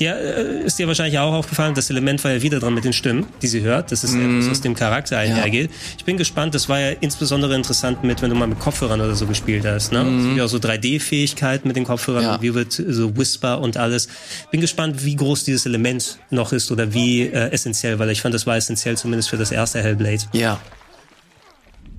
Ja, 0.04 0.16
äh, 0.16 0.66
ist 0.66 0.78
dir 0.80 0.88
wahrscheinlich 0.88 1.18
auch 1.20 1.34
aufgefallen, 1.34 1.76
das 1.76 1.89
Element 1.89 2.24
war 2.24 2.32
ja 2.32 2.41
wieder 2.41 2.60
dran 2.60 2.74
mit 2.74 2.84
den 2.84 2.93
Stimmen, 2.93 3.26
die 3.41 3.47
sie 3.47 3.62
hört. 3.62 3.91
Das 3.91 4.04
ist 4.04 4.14
mm. 4.14 4.38
etwas, 4.38 4.51
was 4.51 4.62
dem 4.62 4.76
Charakter 4.76 5.18
einhergeht. 5.18 5.72
Ja. 5.72 5.78
Ich 5.97 6.06
bin 6.06 6.18
gespannt, 6.18 6.56
das 6.56 6.70
war 6.70 6.80
ja 6.80 6.91
insbesondere 6.99 7.56
interessant 7.56 8.04
mit, 8.04 8.22
wenn 8.22 8.30
du 8.30 8.36
mal 8.36 8.47
mit 8.47 8.60
Kopfhörern 8.60 8.99
oder 9.01 9.16
so 9.16 9.26
gespielt 9.26 9.66
hast. 9.66 9.91
Ne? 9.91 10.04
Mm. 10.04 10.38
Ja 10.38 10.45
auch 10.45 10.49
so 10.49 10.58
3D-Fähigkeiten 10.58 11.68
mit 11.68 11.78
den 11.78 11.86
Kopfhörern, 11.86 12.24
ja. 12.24 12.41
wie 12.41 12.54
wird 12.54 12.74
so 12.74 13.16
Whisper 13.18 13.60
und 13.62 13.78
alles. 13.78 14.08
Bin 14.51 14.62
gespannt, 14.62 15.06
wie 15.06 15.16
groß 15.16 15.43
dieses 15.45 15.66
Element 15.66 16.20
noch 16.30 16.51
ist 16.51 16.72
oder 16.72 16.93
wie 16.93 17.22
äh, 17.22 17.51
essentiell, 17.51 17.99
weil 17.99 18.10
ich 18.10 18.22
fand, 18.22 18.36
das 18.36 18.45
war 18.45 18.58
essentiell 18.58 18.97
zumindest 18.97 19.30
für 19.30 19.38
das 19.38 19.51
erste 19.51 19.82
Hellblade. 19.82 20.24
Ja, 20.34 20.60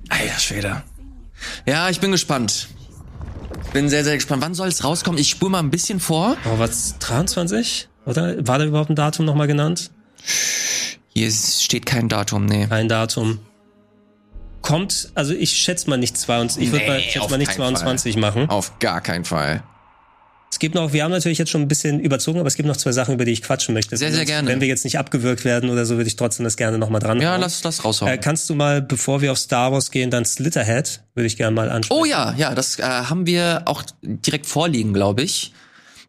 Alter 0.09 0.39
Schwede. 0.39 0.83
Ja, 1.65 1.89
ich 1.89 1.99
bin 1.99 2.11
gespannt. 2.11 2.67
Bin 3.73 3.89
sehr, 3.89 4.03
sehr 4.03 4.15
gespannt. 4.15 4.41
Wann 4.41 4.53
soll 4.53 4.67
es 4.67 4.83
rauskommen? 4.83 5.19
Ich 5.19 5.29
spule 5.29 5.51
mal 5.51 5.59
ein 5.59 5.71
bisschen 5.71 5.99
vor. 5.99 6.37
Oh, 6.45 6.59
was? 6.59 6.97
23? 6.99 7.89
Oder? 8.05 8.47
War 8.47 8.59
da 8.59 8.65
überhaupt 8.65 8.89
ein 8.89 8.95
Datum 8.95 9.25
nochmal 9.25 9.47
genannt? 9.47 9.91
Hier 11.13 11.31
steht 11.31 11.85
kein 11.85 12.09
Datum, 12.09 12.45
nee. 12.45 12.67
Kein 12.67 12.89
Datum. 12.89 13.39
Kommt, 14.61 15.09
also 15.13 15.33
ich 15.33 15.51
schätze 15.51 15.89
mal 15.89 15.97
nicht 15.97 16.17
22, 16.17 16.63
ich 16.63 16.71
würde 16.71 16.85
nee, 16.85 17.19
mal, 17.19 17.29
mal 17.29 17.37
nicht 17.37 17.53
22 17.53 18.13
Fall. 18.13 18.21
machen. 18.21 18.49
Auf 18.49 18.79
gar 18.79 18.99
keinen 19.01 19.23
Fall. 19.23 19.63
Es 20.55 20.59
gibt 20.59 20.73
noch, 20.73 20.93
wir 20.93 21.03
haben 21.03 21.11
natürlich 21.11 21.37
jetzt 21.37 21.51
schon 21.51 21.61
ein 21.61 21.67
bisschen 21.67 21.99
überzogen, 21.99 22.39
aber 22.39 22.47
es 22.47 22.55
gibt 22.55 22.67
noch 22.67 22.77
zwei 22.77 22.93
Sachen, 22.93 23.15
über 23.15 23.25
die 23.25 23.33
ich 23.33 23.41
quatschen 23.41 23.73
möchte. 23.73 23.97
Sehr, 23.97 24.13
sehr 24.13 24.25
gerne. 24.25 24.47
Wenn 24.47 24.61
wir 24.61 24.67
jetzt 24.69 24.85
nicht 24.85 24.97
abgewürgt 24.97 25.43
werden 25.43 25.69
oder 25.69 25.85
so, 25.85 25.97
würde 25.97 26.07
ich 26.07 26.15
trotzdem 26.15 26.45
das 26.45 26.55
gerne 26.55 26.77
nochmal 26.77 27.01
dran. 27.01 27.19
Ja, 27.19 27.35
lass 27.35 27.61
das 27.61 27.83
raushauen. 27.83 28.11
Äh, 28.11 28.17
kannst 28.17 28.49
du 28.49 28.55
mal, 28.55 28.81
bevor 28.81 29.21
wir 29.21 29.33
auf 29.33 29.37
Star 29.37 29.73
Wars 29.73 29.91
gehen, 29.91 30.11
dann 30.11 30.23
Slitterhead, 30.23 31.01
würde 31.13 31.27
ich 31.27 31.35
gerne 31.35 31.53
mal 31.53 31.69
anschauen. 31.69 31.99
Oh 31.99 32.05
ja, 32.05 32.33
ja, 32.37 32.55
das 32.55 32.79
äh, 32.79 32.83
haben 32.83 33.25
wir 33.25 33.63
auch 33.65 33.83
direkt 34.01 34.45
vorliegen, 34.45 34.93
glaube 34.93 35.23
ich. 35.23 35.51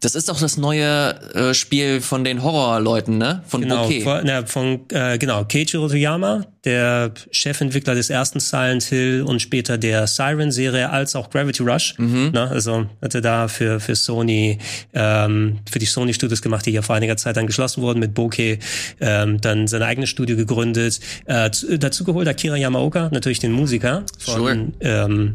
Das 0.01 0.15
ist 0.15 0.29
doch 0.29 0.39
das 0.39 0.57
neue 0.57 1.15
äh, 1.35 1.55
Spiel 1.55 2.01
von 2.01 2.25
den 2.25 2.43
Horrorleuten, 2.43 3.19
ne? 3.19 3.43
Von 3.47 3.63
genau, 3.63 3.85
Bokeh. 3.85 4.03
Von, 4.03 4.21
na, 4.25 4.45
von 4.45 4.81
äh, 4.91 5.19
genau, 5.19 5.45
Keiichiro 5.45 5.89
Toyama, 5.89 6.45
der 6.65 7.13
Chefentwickler 7.31 7.95
des 7.95 8.11
ersten 8.11 8.41
Silent 8.41 8.83
Hill 8.83 9.23
und 9.23 9.41
später 9.41 9.79
der 9.79 10.07
Siren-Serie, 10.07 10.91
als 10.91 11.17
auch 11.17 11.31
Gravity 11.31 11.63
Rush. 11.63 11.95
Mhm. 11.99 12.31
Ne? 12.33 12.49
Also 12.51 12.87
hat 13.01 13.15
er 13.15 13.21
da 13.21 13.49
für, 13.49 13.81
für 13.81 13.95
Sony, 13.95 14.59
ähm, 14.93 15.61
für 15.71 15.79
die 15.79 15.87
Sony-Studios 15.87 16.43
gemacht, 16.43 16.67
die 16.67 16.73
ja 16.73 16.83
vor 16.83 16.97
einiger 16.97 17.17
Zeit 17.17 17.37
dann 17.37 17.47
geschlossen 17.47 17.83
wurden 17.83 18.01
mit 18.01 18.15
Bokeh, 18.15 18.59
ähm, 19.01 19.41
dann 19.41 19.67
seine 19.67 19.87
eigene 19.87 20.07
Studio 20.07 20.37
gegründet. 20.37 21.01
Äh, 21.25 21.51
dazu 21.79 22.05
geholt 22.05 22.29
Akira 22.29 22.57
Yamaoka, 22.57 23.09
natürlich 23.13 23.39
den 23.39 23.53
Musiker 23.53 24.05
von 24.19 24.35
sure. 24.35 24.73
ähm, 24.81 25.35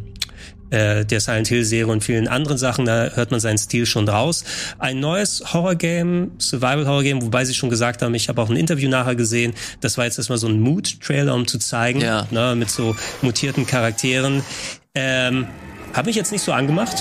äh, 0.71 1.05
der 1.05 1.19
Silent 1.19 1.47
Hill 1.47 1.63
Serie 1.63 1.91
und 1.91 2.03
vielen 2.03 2.27
anderen 2.27 2.57
Sachen, 2.57 2.85
da 2.85 3.11
hört 3.13 3.31
man 3.31 3.39
seinen 3.39 3.57
Stil 3.57 3.85
schon 3.85 4.07
raus. 4.09 4.43
Ein 4.79 4.99
neues 4.99 5.53
Horror-Game, 5.53 6.31
Survival-Horror-Game, 6.39 7.21
wobei 7.21 7.45
sie 7.45 7.53
schon 7.53 7.69
gesagt 7.69 8.01
haben, 8.01 8.15
ich 8.15 8.29
habe 8.29 8.41
auch 8.41 8.49
ein 8.49 8.55
Interview 8.55 8.89
nachher 8.89 9.15
gesehen, 9.15 9.53
das 9.81 9.97
war 9.97 10.05
jetzt 10.05 10.17
erstmal 10.17 10.37
so 10.37 10.47
ein 10.47 10.59
Mood-Trailer, 10.59 11.35
um 11.35 11.47
zu 11.47 11.59
zeigen, 11.59 12.01
ja. 12.01 12.27
ne, 12.31 12.55
mit 12.55 12.69
so 12.69 12.95
mutierten 13.21 13.67
Charakteren. 13.67 14.43
Ähm, 14.95 15.47
habe 15.93 16.07
mich 16.07 16.15
jetzt 16.15 16.31
nicht 16.31 16.43
so 16.43 16.53
angemacht, 16.53 16.95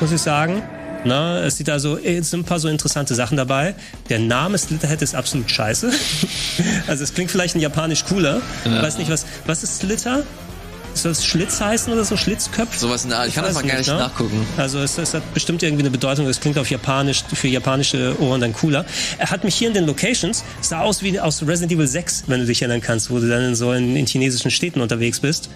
muss 0.00 0.12
ich 0.12 0.20
sagen. 0.20 0.62
Na, 1.04 1.38
es 1.44 1.56
sieht 1.56 1.70
also, 1.70 1.98
es 1.98 2.30
sind 2.30 2.40
ein 2.40 2.44
paar 2.44 2.58
so 2.58 2.68
interessante 2.68 3.14
Sachen 3.14 3.36
dabei. 3.36 3.76
Der 4.08 4.18
Name 4.18 4.58
Slitterhead 4.58 5.02
ist 5.02 5.14
absolut 5.14 5.48
scheiße. 5.48 5.90
also 6.88 7.04
es 7.04 7.14
klingt 7.14 7.30
vielleicht 7.30 7.54
ein 7.54 7.60
japanisch 7.60 8.04
cooler. 8.06 8.40
Ja. 8.64 8.82
Weiß 8.82 8.98
nicht, 8.98 9.10
was, 9.10 9.24
was 9.46 9.62
ist 9.62 9.78
Slitter? 9.78 10.24
Soll 11.02 11.12
es 11.12 11.24
Schlitz 11.24 11.60
heißen 11.60 11.92
oder 11.92 12.04
so? 12.04 12.16
Schlitzköpf? 12.16 12.76
Sowas 12.76 13.04
in 13.04 13.10
der 13.10 13.20
Art. 13.20 13.28
Ich 13.28 13.34
kann 13.34 13.44
das 13.44 13.54
mal 13.54 13.62
gar 13.62 13.78
nicht 13.78 13.88
ne? 13.88 13.98
nachgucken. 13.98 14.46
Also 14.56 14.78
es, 14.80 14.98
es, 14.98 15.14
hat 15.14 15.34
bestimmt 15.34 15.62
irgendwie 15.62 15.82
eine 15.82 15.90
Bedeutung. 15.90 16.26
Es 16.26 16.40
klingt 16.40 16.58
auf 16.58 16.70
Japanisch, 16.70 17.24
für 17.32 17.48
japanische 17.48 18.20
Ohren 18.20 18.40
dann 18.40 18.52
cooler. 18.52 18.84
Er 19.18 19.30
hat 19.30 19.44
mich 19.44 19.54
hier 19.54 19.68
in 19.68 19.74
den 19.74 19.86
Locations, 19.86 20.44
sah 20.60 20.80
aus 20.80 21.02
wie 21.02 21.18
aus 21.20 21.42
Resident 21.46 21.72
Evil 21.72 21.86
6, 21.86 22.24
wenn 22.26 22.40
du 22.40 22.46
dich 22.46 22.62
erinnern 22.62 22.80
kannst, 22.80 23.10
wo 23.10 23.18
du 23.18 23.28
dann 23.28 23.44
in 23.44 23.54
so 23.54 23.72
in, 23.72 23.96
in 23.96 24.06
chinesischen 24.06 24.50
Städten 24.50 24.80
unterwegs 24.80 25.20
bist. 25.20 25.50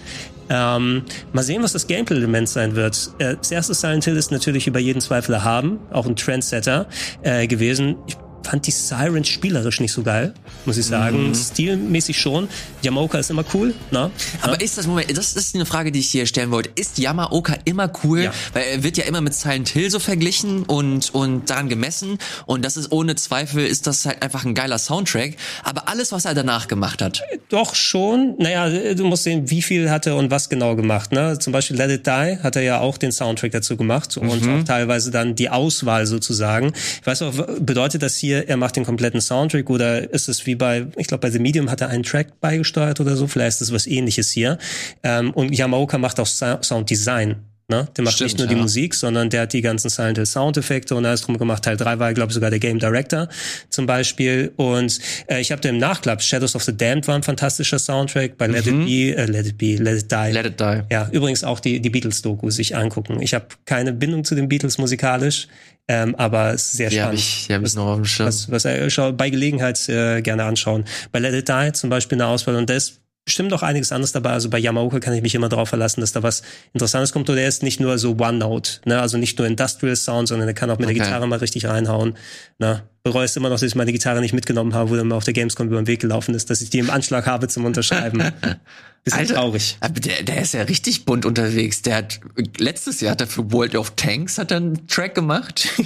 Ähm, 0.49 1.03
mal 1.31 1.43
sehen, 1.43 1.63
was 1.63 1.73
das 1.73 1.87
Gameplay-Element 1.87 2.49
sein 2.49 2.75
wird. 2.75 3.11
Äh, 3.19 3.35
das 3.37 3.51
erste 3.51 3.73
Silent 3.73 4.03
Hill 4.03 4.17
ist 4.17 4.31
natürlich 4.31 4.67
über 4.67 4.79
jeden 4.79 5.01
Zweifel 5.01 5.33
erhaben, 5.33 5.79
auch 5.91 6.05
ein 6.05 6.15
Trendsetter 6.15 6.87
äh, 7.23 7.47
gewesen. 7.47 7.95
Ich 8.07 8.17
fand 8.43 8.67
die 8.67 8.71
Sirens 8.71 9.27
spielerisch 9.27 9.79
nicht 9.79 9.91
so 9.91 10.03
geil, 10.03 10.33
muss 10.65 10.77
ich 10.77 10.85
sagen. 10.85 11.29
Mhm. 11.29 11.35
Stilmäßig 11.35 12.19
schon. 12.19 12.47
Yamaoka 12.81 13.17
ist 13.17 13.29
immer 13.29 13.45
cool. 13.53 13.73
Ne? 13.91 14.11
Aber 14.41 14.53
ja? 14.53 14.61
ist 14.61 14.77
das 14.77 14.87
Moment, 14.87 15.15
das 15.15 15.33
ist 15.33 15.55
eine 15.55 15.65
Frage, 15.65 15.91
die 15.91 15.99
ich 15.99 16.09
hier 16.09 16.25
stellen 16.25 16.51
wollte. 16.51 16.69
Ist 16.75 16.97
Yamaoka 16.97 17.55
immer 17.65 17.91
cool? 18.03 18.23
Ja. 18.23 18.33
Weil 18.53 18.63
er 18.63 18.83
wird 18.83 18.97
ja 18.97 19.05
immer 19.05 19.21
mit 19.21 19.33
Silent 19.33 19.69
Hill 19.69 19.89
so 19.89 19.99
verglichen 19.99 20.63
und, 20.63 21.13
und 21.13 21.49
daran 21.49 21.69
gemessen. 21.69 22.17
Und 22.45 22.65
das 22.65 22.77
ist 22.77 22.91
ohne 22.91 23.15
Zweifel, 23.15 23.65
ist 23.65 23.87
das 23.87 24.05
halt 24.05 24.21
einfach 24.21 24.45
ein 24.45 24.55
geiler 24.55 24.77
Soundtrack. 24.77 25.35
Aber 25.63 25.87
alles, 25.87 26.11
was 26.11 26.25
er 26.25 26.33
danach 26.33 26.67
gemacht 26.67 27.01
hat. 27.01 27.21
Doch 27.49 27.75
schon. 27.75 28.35
Naja, 28.37 28.93
du 28.93 29.05
musst 29.05 29.23
sehen, 29.23 29.49
wie 29.49 29.61
viel 29.61 29.89
hat 29.89 30.07
er 30.07 30.15
und 30.15 30.31
was 30.31 30.49
genau 30.49 30.75
gemacht. 30.75 31.11
Ne? 31.11 31.37
Zum 31.39 31.53
Beispiel 31.53 31.77
Let 31.77 31.91
It 31.91 32.07
Die 32.07 32.37
hat 32.41 32.55
er 32.55 32.61
ja 32.61 32.79
auch 32.79 32.97
den 32.97 33.11
Soundtrack 33.11 33.51
dazu 33.51 33.77
gemacht. 33.77 34.17
Und 34.17 34.41
mhm. 34.41 34.61
auch 34.61 34.63
teilweise 34.63 35.11
dann 35.11 35.35
die 35.35 35.49
Auswahl 35.49 36.05
sozusagen. 36.05 36.73
Ich 37.01 37.05
weiß 37.05 37.21
auch, 37.23 37.33
bedeutet 37.59 38.01
das 38.01 38.15
hier 38.15 38.30
hier, 38.31 38.47
er 38.47 38.57
macht 38.57 38.75
den 38.75 38.85
kompletten 38.85 39.21
Soundtrack 39.21 39.69
oder 39.69 40.09
ist 40.11 40.29
es 40.29 40.45
wie 40.45 40.55
bei, 40.55 40.87
ich 40.97 41.07
glaube 41.07 41.21
bei 41.21 41.29
The 41.29 41.39
Medium 41.39 41.69
hat 41.69 41.81
er 41.81 41.89
einen 41.89 42.03
Track 42.03 42.39
beigesteuert 42.39 42.99
oder 42.99 43.15
so, 43.15 43.27
vielleicht 43.27 43.55
ist 43.55 43.61
es 43.61 43.73
was 43.73 43.87
ähnliches 43.87 44.31
hier. 44.31 44.57
Ähm, 45.03 45.31
und 45.31 45.53
Yamaoka 45.53 45.97
macht 45.97 46.19
auch 46.19 46.27
Sounddesign. 46.27 47.50
Ne? 47.71 47.87
Der 47.95 48.03
macht 48.03 48.15
Stimmt, 48.15 48.31
nicht 48.31 48.39
nur 48.39 48.47
ja. 48.49 48.53
die 48.53 48.59
Musik, 48.59 48.93
sondern 48.93 49.29
der 49.29 49.43
hat 49.43 49.53
die 49.53 49.61
ganzen 49.61 49.89
Silent 49.89 50.17
Hill 50.17 50.25
Soundeffekte 50.25 50.93
und 50.93 51.05
alles 51.05 51.21
drum 51.21 51.37
gemacht. 51.37 51.63
Teil 51.63 51.77
3 51.77 51.99
war, 51.99 52.13
glaube 52.13 52.31
ich, 52.31 52.33
sogar 52.33 52.49
der 52.49 52.59
Game 52.59 52.79
Director 52.79 53.29
zum 53.69 53.85
Beispiel. 53.85 54.51
Und 54.57 54.99
äh, 55.27 55.39
ich 55.39 55.53
habe 55.53 55.65
im 55.69 55.77
Nachklapp 55.77 56.21
Shadows 56.21 56.53
of 56.53 56.63
the 56.63 56.75
Damned 56.75 57.07
war 57.07 57.15
ein 57.15 57.23
fantastischer 57.23 57.79
Soundtrack. 57.79 58.37
Bei 58.37 58.47
Let 58.47 58.65
mhm. 58.65 58.81
It 58.81 59.15
Be, 59.15 59.21
äh, 59.21 59.25
Let 59.25 59.47
It 59.47 59.57
Be, 59.57 59.77
Let 59.77 60.03
It 60.03 60.11
Die. 60.11 60.31
Let 60.33 60.45
It 60.45 60.59
Die. 60.59 60.81
Ja, 60.91 61.07
übrigens 61.13 61.45
auch 61.45 61.61
die, 61.61 61.79
die 61.79 61.89
Beatles-Doku 61.89 62.49
sich 62.49 62.75
angucken. 62.75 63.21
Ich 63.21 63.33
habe 63.33 63.45
keine 63.63 63.93
Bindung 63.93 64.25
zu 64.25 64.35
den 64.35 64.49
Beatles 64.49 64.77
musikalisch, 64.77 65.47
ähm, 65.87 66.13
aber 66.15 66.53
es 66.53 66.65
ist 66.65 66.73
sehr 66.73 66.91
spannend. 66.91 67.07
Hab 67.07 67.13
ich, 67.13 67.49
ich 67.49 67.75
noch 67.75 67.87
auf 67.87 67.95
dem 67.95 68.05
Schirm. 68.05 68.27
Was, 68.27 68.51
was 68.51 68.65
äh, 68.65 68.89
schau, 68.89 69.13
bei 69.13 69.29
Gelegenheit 69.29 69.87
äh, 69.87 70.21
gerne 70.21 70.43
anschauen. 70.43 70.83
Bei 71.13 71.19
Let 71.19 71.33
It 71.33 71.47
Die 71.47 71.71
zum 71.71 71.89
Beispiel 71.89 72.17
eine 72.17 72.27
Auswahl 72.27 72.57
und 72.57 72.69
das 72.69 72.99
bestimmt 73.25 73.53
auch 73.53 73.63
einiges 73.63 73.91
anderes 73.91 74.11
dabei. 74.11 74.31
Also 74.31 74.49
bei 74.49 74.57
Yamaoka 74.57 74.99
kann 74.99 75.13
ich 75.13 75.21
mich 75.21 75.35
immer 75.35 75.49
darauf 75.49 75.69
verlassen, 75.69 76.01
dass 76.01 76.11
da 76.11 76.23
was 76.23 76.41
Interessantes 76.73 77.11
kommt. 77.11 77.29
Oder 77.29 77.41
er 77.41 77.47
ist 77.47 77.63
nicht 77.63 77.79
nur 77.79 77.97
so 77.97 78.17
One-Note, 78.17 78.81
ne? 78.85 78.99
also 78.99 79.17
nicht 79.17 79.37
nur 79.37 79.47
Industrial 79.47 79.95
Sound, 79.95 80.27
sondern 80.27 80.47
er 80.47 80.53
kann 80.53 80.69
auch 80.69 80.79
mit 80.79 80.87
okay. 80.87 80.97
der 80.97 81.05
Gitarre 81.05 81.27
mal 81.27 81.39
richtig 81.39 81.65
reinhauen. 81.67 82.17
Ne? 82.57 82.83
Bereue 83.03 83.25
es 83.25 83.35
immer 83.35 83.49
noch, 83.49 83.55
dass 83.55 83.63
ich 83.63 83.75
meine 83.75 83.91
Gitarre 83.91 84.21
nicht 84.21 84.33
mitgenommen 84.33 84.73
habe, 84.73 84.89
wo 84.89 84.95
er 84.95 85.03
mal 85.03 85.15
auf 85.15 85.23
der 85.23 85.33
Gamescom 85.33 85.67
über 85.67 85.81
den 85.81 85.87
Weg 85.87 86.01
gelaufen 86.01 86.33
ist, 86.35 86.49
dass 86.49 86.61
ich 86.61 86.69
die 86.69 86.79
im 86.79 86.89
Anschlag 86.89 87.27
habe 87.27 87.47
zum 87.47 87.65
Unterschreiben. 87.65 88.23
Bisschen 89.03 89.19
Alter, 89.19 89.33
traurig. 89.35 89.77
Aber 89.79 89.99
der, 89.99 90.21
der 90.21 90.41
ist 90.41 90.53
ja 90.53 90.61
richtig 90.63 91.05
bunt 91.05 91.25
unterwegs. 91.25 91.81
Der 91.81 91.95
hat 91.95 92.19
letztes 92.59 93.01
Jahr 93.01 93.11
hat 93.11 93.21
er 93.21 93.27
für 93.27 93.51
World 93.51 93.75
of 93.75 93.93
Tanks 93.95 94.37
hat 94.37 94.51
er 94.51 94.57
einen 94.57 94.87
Track 94.87 95.15
gemacht. 95.15 95.67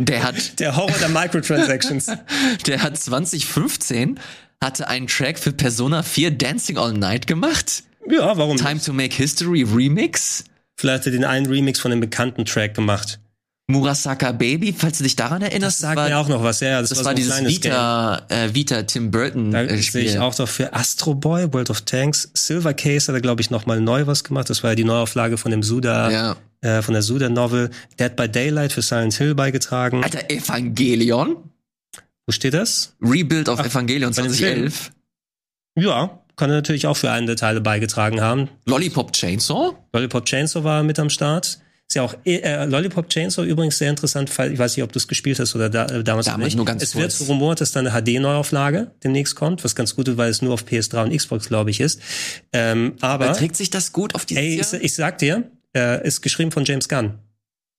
Der 0.00 0.22
hat 0.22 0.60
der 0.60 0.76
Horror 0.76 0.96
der 0.98 1.08
Microtransactions. 1.08 2.06
der 2.68 2.82
hat 2.84 2.96
2015 2.96 4.20
hatte 4.62 4.88
einen 4.88 5.06
Track 5.06 5.38
für 5.38 5.52
Persona 5.52 6.02
4 6.02 6.32
Dancing 6.32 6.78
All 6.78 6.92
Night 6.92 7.26
gemacht. 7.26 7.84
Ja, 8.10 8.36
warum 8.36 8.56
Time 8.56 8.74
nicht? 8.74 8.86
to 8.86 8.92
Make 8.92 9.14
History 9.14 9.62
Remix. 9.62 10.44
Vielleicht 10.76 11.00
hat 11.00 11.06
er 11.06 11.12
den 11.12 11.24
einen 11.24 11.46
Remix 11.46 11.78
von 11.80 11.90
dem 11.90 12.00
bekannten 12.00 12.44
Track 12.44 12.74
gemacht. 12.74 13.18
Murasaka 13.70 14.32
Baby, 14.32 14.74
falls 14.76 14.96
du 14.96 15.04
dich 15.04 15.14
daran 15.14 15.42
erinnerst. 15.42 15.76
Das 15.76 15.82
sagt 15.82 15.96
war, 15.96 16.08
mir 16.08 16.16
auch 16.16 16.28
noch 16.28 16.42
was, 16.42 16.60
ja. 16.60 16.80
Das, 16.80 16.88
das 16.88 17.00
war, 17.00 17.06
war 17.06 17.12
so 17.12 17.16
dieses 17.16 17.46
Vita, 17.46 18.22
äh, 18.28 18.54
Vita 18.54 18.82
Tim 18.84 19.10
Burton 19.10 19.50
da 19.50 19.62
äh, 19.62 19.76
sehe 19.82 20.04
ich 20.04 20.18
auch 20.18 20.34
doch 20.34 20.48
für 20.48 20.72
Astro 20.72 21.14
Boy, 21.14 21.52
World 21.52 21.68
of 21.68 21.82
Tanks. 21.82 22.30
Silver 22.32 22.72
Case 22.72 23.08
hat 23.08 23.14
er, 23.14 23.20
glaube 23.20 23.42
ich, 23.42 23.50
noch 23.50 23.66
mal 23.66 23.78
neu 23.78 24.06
was 24.06 24.24
gemacht. 24.24 24.48
Das 24.48 24.62
war 24.62 24.70
ja 24.70 24.74
die 24.74 24.84
Neuauflage 24.84 25.36
von 25.36 25.50
dem 25.50 25.62
Suda, 25.62 26.10
ja. 26.10 26.36
äh, 26.62 26.80
von 26.80 26.94
der 26.94 27.02
Suda 27.02 27.28
Novel. 27.28 27.68
Dead 28.00 28.16
by 28.16 28.26
Daylight 28.26 28.72
für 28.72 28.80
Silent 28.80 29.12
Hill 29.14 29.34
beigetragen. 29.34 30.02
Alter, 30.02 30.30
Evangelion? 30.30 31.36
Wo 32.28 32.32
steht 32.32 32.52
das? 32.52 32.94
Rebuild 33.00 33.48
of 33.48 33.58
Ach, 33.58 33.64
Evangelion 33.64 34.12
2011. 34.12 34.90
Ja, 35.76 36.22
kann 36.36 36.50
er 36.50 36.56
natürlich 36.56 36.86
auch 36.86 36.98
für 36.98 37.10
einen 37.10 37.26
der 37.26 37.36
Teile 37.36 37.62
beigetragen 37.62 38.20
haben. 38.20 38.50
Lollipop 38.66 39.14
Chainsaw? 39.14 39.74
Lollipop 39.94 40.26
Chainsaw 40.26 40.62
war 40.62 40.82
mit 40.82 40.98
am 40.98 41.08
Start. 41.08 41.58
Ist 41.88 41.94
ja 41.94 42.02
auch 42.02 42.14
äh, 42.26 42.66
Lollipop 42.66 43.08
Chainsaw 43.08 43.46
übrigens 43.46 43.78
sehr 43.78 43.88
interessant, 43.88 44.36
weil 44.36 44.52
ich 44.52 44.58
weiß 44.58 44.76
nicht, 44.76 44.84
ob 44.84 44.92
du 44.92 44.98
es 44.98 45.08
gespielt 45.08 45.38
hast 45.38 45.54
oder 45.54 45.70
da, 45.70 45.86
äh, 45.86 46.04
damals, 46.04 46.26
damals 46.26 46.44
nicht. 46.44 46.56
Nur 46.56 46.66
ganz 46.66 46.82
es 46.82 46.92
kurz. 46.92 47.18
wird 47.18 47.30
rumort, 47.30 47.62
dass 47.62 47.72
da 47.72 47.80
eine 47.80 47.92
HD-Neuauflage 47.92 48.90
demnächst 49.02 49.34
kommt, 49.34 49.64
was 49.64 49.74
ganz 49.74 49.96
gut 49.96 50.08
ist, 50.08 50.18
weil 50.18 50.28
es 50.28 50.42
nur 50.42 50.52
auf 50.52 50.64
PS3 50.64 51.04
und 51.04 51.16
Xbox, 51.16 51.48
glaube 51.48 51.70
ich, 51.70 51.80
ist. 51.80 51.98
Ähm, 52.52 52.96
aber 53.00 53.32
trägt 53.32 53.56
sich 53.56 53.70
das 53.70 53.94
gut 53.94 54.14
auf 54.14 54.26
die 54.26 54.36
Ey, 54.36 54.60
ich, 54.60 54.70
ich 54.74 54.94
sag 54.94 55.16
dir, 55.16 55.50
äh, 55.74 56.06
ist 56.06 56.20
geschrieben 56.20 56.52
von 56.52 56.66
James 56.66 56.90
Gunn. 56.90 57.20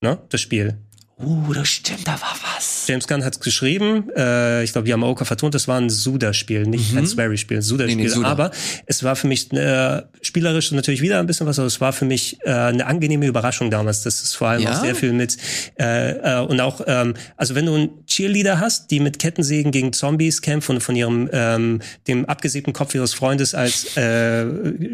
Ne? 0.00 0.18
Das 0.28 0.40
Spiel. 0.40 0.76
Uh, 1.22 1.52
das 1.52 1.68
stimmt, 1.68 2.06
da 2.06 2.12
war 2.12 2.34
was. 2.56 2.86
James 2.86 3.06
Gunn 3.06 3.24
hat 3.24 3.34
es 3.34 3.40
geschrieben. 3.40 4.08
Äh, 4.16 4.64
ich 4.64 4.72
glaube, 4.72 4.88
Yamaoka 4.88 5.26
vertont, 5.26 5.54
das 5.54 5.68
war 5.68 5.78
ein 5.78 5.90
Suda-Spiel, 5.90 6.62
nicht 6.62 6.92
mhm. 6.92 6.98
ein 6.98 7.06
Swery-Spiel, 7.06 7.60
Suda-Spiel. 7.60 7.96
Nee, 7.96 8.16
nee, 8.16 8.24
aber 8.24 8.50
es 8.86 9.04
war 9.04 9.16
für 9.16 9.26
mich 9.26 9.52
äh, 9.52 10.02
spielerisch 10.22 10.72
natürlich 10.72 11.02
wieder 11.02 11.20
ein 11.20 11.26
bisschen 11.26 11.46
was, 11.46 11.58
aber 11.58 11.66
es 11.66 11.80
war 11.80 11.92
für 11.92 12.06
mich 12.06 12.38
äh, 12.44 12.50
eine 12.50 12.86
angenehme 12.86 13.26
Überraschung 13.26 13.70
damals. 13.70 14.02
Das 14.02 14.22
ist 14.22 14.34
vor 14.34 14.48
allem 14.48 14.62
ja? 14.62 14.72
auch 14.72 14.80
sehr 14.80 14.94
viel 14.94 15.12
mit 15.12 15.36
äh, 15.78 16.38
äh, 16.38 16.40
und 16.40 16.58
auch, 16.60 16.80
ähm, 16.86 17.14
also 17.36 17.54
wenn 17.54 17.66
du 17.66 17.74
einen 17.74 18.06
Cheerleader 18.06 18.58
hast, 18.58 18.90
die 18.90 19.00
mit 19.00 19.18
Kettensägen 19.18 19.72
gegen 19.72 19.92
Zombies 19.92 20.40
kämpfen 20.40 20.76
und 20.76 20.80
von 20.80 20.96
ihrem 20.96 21.28
ähm, 21.32 21.80
dem 22.08 22.24
abgesägten 22.24 22.72
Kopf 22.72 22.94
ihres 22.94 23.12
Freundes 23.12 23.54
als 23.54 23.94
äh, 23.98 24.46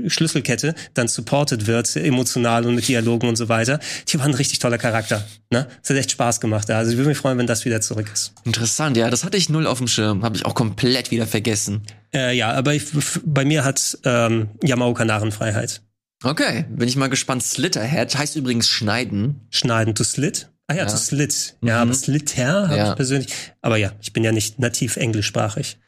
Schlüsselkette 0.09 0.75
dann 0.95 1.07
supported 1.07 1.69
wird, 1.69 1.95
emotional 1.95 2.67
und 2.67 2.75
mit 2.75 2.89
Dialogen 2.89 3.29
und 3.29 3.37
so 3.37 3.49
weiter, 3.49 3.79
die 4.09 4.19
waren 4.19 4.33
ein 4.33 4.35
richtig 4.35 4.59
toller 4.59 4.79
Charakter. 4.79 5.25
Ne? 5.51 5.69
Das 5.83 5.91
hat 5.91 5.97
echt 5.97 6.16
Spaß 6.17 6.41
gemacht. 6.41 6.71
Also 6.71 6.91
ich 6.91 6.97
würde 6.97 7.11
mich 7.11 7.19
freuen, 7.19 7.37
wenn 7.37 7.47
das 7.47 7.67
wieder 7.67 7.83
zurück 7.83 8.11
ist. 8.11 8.33
Interessant, 8.45 8.97
ja, 8.97 9.11
das 9.11 9.23
hatte 9.23 9.37
ich 9.37 9.51
null 9.51 9.67
auf 9.67 9.77
dem 9.77 9.87
Schirm, 9.87 10.25
habe 10.25 10.35
ich 10.35 10.47
auch 10.47 10.55
komplett 10.55 11.11
wieder 11.11 11.27
vergessen. 11.27 11.83
Äh, 12.15 12.35
ja, 12.35 12.53
aber 12.53 12.73
ich, 12.73 12.85
bei 13.25 13.45
mir 13.45 13.65
hat 13.65 13.99
ähm, 14.05 14.49
Yamaoka 14.63 15.05
Narrenfreiheit. 15.05 15.83
Okay, 16.25 16.65
bin 16.71 16.89
ich 16.89 16.97
mal 16.97 17.09
gespannt. 17.09 17.43
Slitterhead 17.43 18.17
heißt 18.17 18.37
übrigens 18.37 18.67
schneiden. 18.67 19.47
Schneiden, 19.51 19.95
to 19.95 20.05
slit? 20.05 20.49
Ah 20.67 20.75
ja, 20.75 20.85
ja. 20.85 20.87
to 20.87 20.97
slit. 20.97 21.57
Ja, 21.61 21.77
mhm. 21.77 21.83
aber 21.83 21.95
Slitter 21.95 22.69
habe 22.69 22.77
ja. 22.77 22.91
ich 22.91 22.97
persönlich. 22.97 23.35
Aber 23.61 23.77
ja, 23.77 23.93
ich 24.01 24.15
bin 24.15 24.25
ja 24.25 24.33
nicht 24.33 24.59
nativ 24.59 24.97
englischsprachig. 24.97 25.79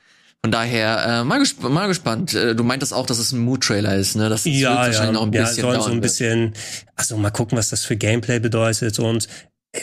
Von 0.45 0.53
daher, 0.53 1.21
äh, 1.21 1.25
mal, 1.25 1.41
gesp 1.41 1.63
mal 1.65 1.89
gespannt. 1.89 2.35
Äh, 2.35 2.55
du 2.55 2.63
meintest 2.63 2.95
auch, 2.95 3.07
dass 3.07 3.19
es 3.19 3.33
ein 3.33 3.41
Mood-Trailer 3.41 3.97
ist, 3.97 4.15
ne? 4.15 4.29
Das 4.29 4.45
ja, 4.45 4.77
wahrscheinlich 4.77 5.01
ja. 5.01 5.13
noch 5.13 5.23
ein 5.23 5.33
bisschen 5.33 5.65
ja, 5.65 5.73
soll 5.73 5.83
so 5.83 5.91
ein 5.91 6.01
bisschen, 6.01 6.53
also 6.95 7.17
mal 7.17 7.31
gucken, 7.31 7.59
was 7.59 7.71
das 7.71 7.85
für 7.85 7.97
Gameplay 7.97 8.39
bedeutet 8.39 9.01
und 9.01 9.27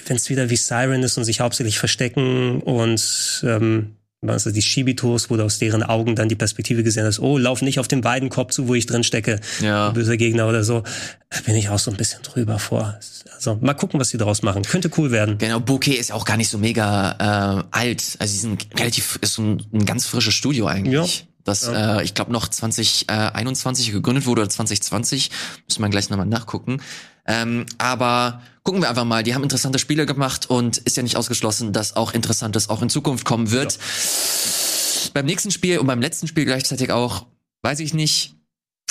wenn 0.07 0.17
es 0.17 0.29
wieder 0.29 0.49
wie 0.49 0.55
Siren 0.55 1.03
ist 1.03 1.17
und 1.17 1.23
sich 1.23 1.39
hauptsächlich 1.39 1.77
verstecken 1.79 2.61
und 2.61 3.43
ähm, 3.45 3.95
also 4.27 4.51
die 4.51 4.61
Shibitos, 4.61 5.29
wo 5.29 5.37
du 5.37 5.43
aus 5.43 5.59
deren 5.59 5.83
Augen 5.83 6.15
dann 6.15 6.29
die 6.29 6.35
Perspektive 6.35 6.83
gesehen 6.83 7.05
hast, 7.05 7.19
oh, 7.19 7.37
lauf 7.37 7.61
nicht 7.61 7.79
auf 7.79 7.87
den 7.87 8.01
beiden 8.01 8.29
Kopf 8.29 8.51
zu, 8.51 8.67
wo 8.67 8.73
ich 8.73 8.85
drin 8.85 9.03
stecke, 9.03 9.39
ja. 9.61 9.91
böser 9.91 10.17
Gegner 10.17 10.47
oder 10.47 10.63
so, 10.63 10.83
da 11.29 11.41
bin 11.45 11.55
ich 11.55 11.69
auch 11.69 11.79
so 11.79 11.91
ein 11.91 11.97
bisschen 11.97 12.21
drüber 12.23 12.59
vor. 12.59 12.99
Also 13.35 13.57
mal 13.61 13.73
gucken, 13.73 13.99
was 13.99 14.09
sie 14.09 14.17
daraus 14.17 14.41
machen. 14.41 14.63
Könnte 14.63 14.89
cool 14.97 15.11
werden. 15.11 15.37
Genau, 15.37 15.59
Bouquet 15.59 15.95
ist 15.95 16.11
auch 16.11 16.25
gar 16.25 16.37
nicht 16.37 16.49
so 16.49 16.57
mega 16.57 17.61
äh, 17.61 17.63
alt. 17.71 18.15
Also 18.19 18.33
sie 18.33 18.39
sind 18.39 18.67
relativ, 18.79 19.19
ist 19.21 19.37
ein, 19.37 19.63
ein 19.73 19.85
ganz 19.85 20.07
frisches 20.07 20.33
Studio 20.33 20.67
eigentlich. 20.67 21.19
Ja. 21.19 21.25
Das, 21.43 21.67
ja. 21.67 21.99
äh, 21.99 22.03
ich 22.03 22.15
glaube, 22.15 22.31
noch 22.31 22.47
2021 22.47 23.91
gegründet 23.91 24.25
wurde 24.25 24.41
oder 24.41 24.49
2020. 24.49 25.29
Müssen 25.67 25.81
wir 25.81 25.89
gleich 25.89 26.09
nochmal 26.09 26.25
nachgucken. 26.25 26.81
Ähm, 27.27 27.65
aber 27.77 28.41
gucken 28.65 28.81
wir 28.81 28.89
einfach 28.89 29.05
mal. 29.05 29.23
Die 29.23 29.33
haben 29.33 29.43
interessante 29.43 29.79
Spiele 29.79 30.05
gemacht 30.05 30.49
und 30.49 30.79
ist 30.79 30.97
ja 30.97 31.03
nicht 31.03 31.15
ausgeschlossen, 31.15 31.71
dass 31.71 31.95
auch 31.95 32.13
Interessantes 32.13 32.69
auch 32.69 32.81
in 32.81 32.89
Zukunft 32.89 33.23
kommen 33.23 33.51
wird. 33.51 33.73
Ja. 33.73 35.11
Beim 35.13 35.25
nächsten 35.25 35.51
Spiel 35.51 35.77
und 35.77 35.87
beim 35.87 36.01
letzten 36.01 36.27
Spiel 36.27 36.43
gleichzeitig 36.43 36.91
auch, 36.91 37.27
weiß 37.61 37.79
ich 37.79 37.93
nicht, 37.93 38.34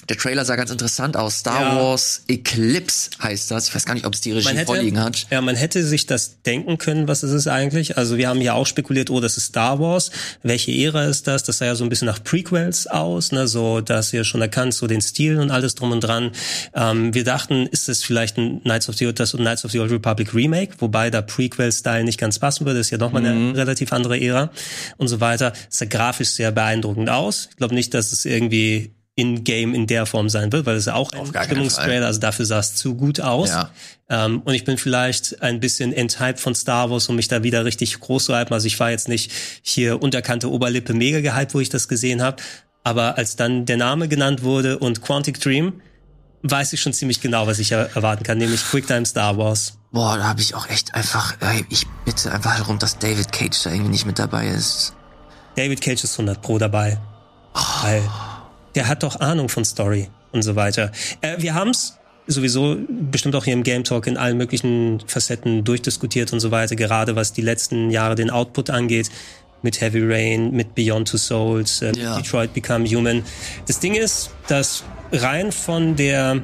der 0.09 0.17
Trailer 0.17 0.45
sah 0.45 0.57
ganz 0.57 0.71
interessant 0.71 1.17
aus. 1.17 1.39
Star 1.39 1.61
ja. 1.61 1.77
Wars 1.77 2.23
Eclipse 2.29 3.11
heißt 3.23 3.51
das. 3.51 3.69
Ich 3.69 3.75
weiß 3.75 3.85
gar 3.87 3.95
nicht, 3.95 4.07
ob 4.07 4.15
es 4.15 4.21
die 4.21 4.33
Regie 4.33 4.49
hätte, 4.49 4.67
vorliegen 4.67 5.01
hat. 5.01 5.27
Ja, 5.31 5.41
man 5.41 5.57
hätte 5.57 5.85
sich 5.85 6.07
das 6.07 6.43
denken 6.43 6.79
können, 6.79 7.09
was 7.09 7.23
ist 7.23 7.33
es 7.33 7.47
eigentlich. 7.47 7.97
Also 7.97 8.17
wir 8.17 8.29
haben 8.29 8.41
ja 8.41 8.55
auch 8.55 8.67
spekuliert, 8.67 9.11
oh, 9.11 9.21
das 9.21 9.37
ist 9.37 9.47
Star 9.47 9.81
Wars. 9.81 10.11
Welche 10.43 10.73
Ära 10.73 11.05
ist 11.05 11.27
das? 11.27 11.43
Das 11.45 11.59
sah 11.59 11.67
ja 11.67 11.75
so 11.75 11.85
ein 11.85 11.89
bisschen 11.89 12.07
nach 12.07 12.23
Prequels 12.23 12.87
aus, 12.87 13.33
ne? 13.33 13.49
So, 13.49 13.81
dass 13.81 14.13
ihr 14.13 14.25
schon 14.25 14.43
erkannt, 14.43 14.75
so 14.75 14.87
den 14.87 15.01
Stil 15.01 15.39
und 15.39 15.51
alles 15.51 15.75
drum 15.75 15.93
und 15.93 16.01
dran. 16.01 16.33
Ähm, 16.75 17.15
wir 17.15 17.25
dachten, 17.25 17.67
ist 17.67 17.89
es 17.89 18.05
vielleicht 18.05 18.37
ein 18.37 18.63
Knights 18.63 18.89
of 18.89 18.97
the 18.97 19.07
Old, 19.07 19.19
das 19.19 19.33
Knights 19.33 19.65
of 19.65 19.71
the 19.71 19.81
Old 19.81 19.91
Republic 19.91 20.35
Remake, 20.35 20.75
wobei 20.79 21.11
da 21.11 21.23
Prequel-Style 21.23 22.05
nicht 22.05 22.19
ganz 22.19 22.39
passen 22.39 22.67
würde. 22.67 22.79
Das 22.79 22.89
ist 22.89 22.91
ja 22.91 22.99
nochmal 22.99 23.23
mhm. 23.23 23.29
eine 23.29 23.57
relativ 23.57 23.93
andere 23.93 24.21
Ära 24.21 24.51
und 24.97 25.09
so 25.09 25.21
weiter. 25.21 25.53
Es 25.71 25.79
sah 25.79 25.87
grafisch 25.87 26.31
sehr 26.31 26.53
beeindruckend 26.53 27.09
aus. 27.11 27.49
Ich 27.51 27.57
glaube 27.57 27.75
nicht, 27.75 27.95
dass 27.95 28.13
es 28.13 28.25
irgendwie 28.25 28.93
in-game 29.17 29.75
in 29.75 29.87
der 29.87 30.07
Form 30.07 30.29
sein 30.29 30.51
wird, 30.53 30.67
weil 30.67 30.77
es 30.77 30.87
ja 30.87 30.95
auch 30.95 31.11
ein 31.13 31.27
Stimmungstrailer, 31.27 32.07
also 32.07 32.19
dafür 32.19 32.47
sah 32.47 32.59
es 32.59 32.75
zu 32.75 32.97
gut 32.97 33.21
aus. 33.21 33.51
Ja. 33.51 33.71
Ähm, 34.09 34.43
und 34.45 34.55
ich 34.55 34.65
bin 34.65 34.77
vielleicht 34.77 35.41
ein 35.41 35.61
bisschen 35.61 35.93
enthyped 35.93 36.41
von 36.41 36.55
Star 36.55 36.91
Wars, 36.91 37.09
um 37.09 37.17
mich 37.17 37.29
da 37.29 37.43
wieder 37.45 37.65
richtig 37.65 38.01
groß 38.01 38.25
zu 38.25 38.37
hypen. 38.37 38.53
Also 38.53 38.67
ich 38.67 38.79
war 38.81 38.91
jetzt 38.91 39.09
nicht 39.09 39.31
hier 39.63 40.03
unterkante 40.03 40.51
Oberlippe 40.51 40.95
mega 40.95 41.21
gehypt, 41.21 41.55
wo 41.55 41.61
ich 41.61 41.69
das 41.69 41.87
gesehen 41.87 42.23
habe. 42.23 42.43
Aber 42.83 43.17
als 43.17 43.37
dann 43.37 43.67
der 43.67 43.77
Name 43.77 44.09
genannt 44.09 44.43
wurde 44.43 44.79
und 44.79 45.01
Quantic 45.01 45.41
Dream, 45.41 45.81
weiß 46.43 46.73
ich 46.73 46.81
schon 46.81 46.93
ziemlich 46.93 47.21
genau, 47.21 47.47
was 47.47 47.59
ich 47.59 47.73
erwarten 47.73 48.25
kann, 48.25 48.37
nämlich 48.39 48.63
Quicktime 48.65 49.07
Star 49.07 49.39
Wars. 49.39 49.79
Boah, 49.93 50.19
da 50.19 50.25
habe 50.25 50.41
ich 50.41 50.55
auch 50.55 50.69
echt 50.69 50.95
einfach, 50.95 51.37
ich 51.71 51.87
bitte 52.05 52.33
einfach 52.33 52.59
darum, 52.59 52.79
dass 52.81 52.99
David 52.99 53.33
Cage 53.33 53.63
da 53.63 53.71
irgendwie 53.71 53.93
nicht 53.93 54.07
mit 54.07 54.19
dabei 54.19 54.49
ist. 54.49 54.93
David 55.57 55.81
Cage 55.81 56.03
ist 56.03 56.15
100 56.15 56.43
pro 56.43 56.59
dabei. 56.59 56.99
Oh. 57.55 57.61
Weil 57.83 58.03
der 58.75 58.89
hat 58.89 59.03
doch 59.03 59.21
Ahnung 59.21 59.49
von 59.49 59.65
Story 59.65 60.09
und 60.33 60.43
so 60.43 60.57
weiter. 60.57 60.93
Äh, 61.21 61.37
wir 61.39 61.55
haben's 61.55 61.99
sowieso 62.27 62.77
bestimmt 62.89 63.35
auch 63.37 63.45
hier 63.45 63.53
im 63.53 63.63
Game 63.63 63.85
Talk 63.85 64.07
in 64.07 64.17
allen 64.17 64.37
möglichen 64.37 65.01
Facetten 65.07 65.65
durchdiskutiert 65.65 66.33
und 66.33 66.41
so 66.41 66.51
weiter, 66.51 66.75
gerade 66.75 67.17
was 67.17 67.33
die 67.33 67.43
letzten 67.43 67.91
Jahre 67.91 68.15
den 68.15 68.31
Output 68.31 68.71
angeht, 68.71 69.11
mit 69.63 69.81
Heavy 69.81 70.03
Rain, 70.03 70.53
mit 70.53 70.75
Beyond 70.75 71.09
Two 71.09 71.17
Souls, 71.17 71.83
äh, 71.83 71.93
ja. 71.97 72.17
Detroit 72.17 72.53
Become 72.53 72.87
Human. 72.87 73.23
Das 73.67 73.81
Ding 73.81 73.95
ist, 73.95 74.31
dass 74.49 74.85
rein 75.13 75.53
von 75.53 75.97
der 75.97 76.43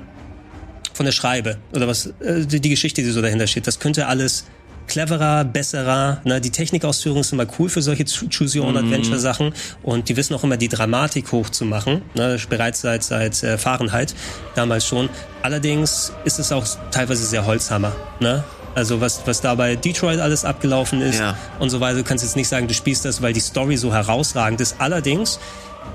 von 0.94 1.07
der 1.07 1.12
Schreibe 1.12 1.57
oder 1.73 1.86
was 1.86 2.07
äh, 2.20 2.47
die, 2.47 2.61
die 2.61 2.69
Geschichte, 2.69 3.02
die 3.02 3.11
so 3.11 3.23
dahinter 3.23 3.47
steht, 3.47 3.66
das 3.66 3.78
könnte 3.78 4.07
alles 4.07 4.44
cleverer, 4.90 5.44
besserer. 5.44 6.20
Ne? 6.24 6.40
Die 6.40 6.50
Technikausführung 6.50 7.20
ist 7.20 7.32
immer 7.32 7.46
cool 7.58 7.70
für 7.70 7.80
solche 7.80 8.04
Choose-Your-Own-Adventure-Sachen 8.04 9.46
mhm. 9.46 9.54
und 9.82 10.08
die 10.08 10.16
wissen 10.16 10.34
auch 10.34 10.44
immer, 10.44 10.58
die 10.58 10.68
Dramatik 10.68 11.32
hochzumachen. 11.32 12.02
Ne? 12.14 12.36
Bereits 12.50 12.82
seit, 12.82 13.04
seit 13.04 13.42
äh, 13.42 13.56
Fahrenheit, 13.56 14.14
damals 14.54 14.86
schon. 14.86 15.08
Allerdings 15.42 16.12
ist 16.24 16.38
es 16.38 16.52
auch 16.52 16.66
teilweise 16.90 17.24
sehr 17.24 17.46
Holzhammer. 17.46 17.92
Ne? 18.18 18.44
Also 18.74 19.00
was, 19.00 19.22
was 19.26 19.40
da 19.40 19.54
bei 19.54 19.76
Detroit 19.76 20.20
alles 20.20 20.44
abgelaufen 20.44 21.00
ist 21.00 21.18
ja. 21.18 21.36
und 21.58 21.70
so 21.70 21.80
weiter. 21.80 21.98
Du 21.98 22.04
kannst 22.04 22.24
jetzt 22.24 22.36
nicht 22.36 22.48
sagen, 22.48 22.68
du 22.68 22.74
spielst 22.74 23.04
das, 23.04 23.22
weil 23.22 23.32
die 23.32 23.40
Story 23.40 23.76
so 23.76 23.92
herausragend 23.92 24.60
ist. 24.60 24.76
Allerdings 24.78 25.40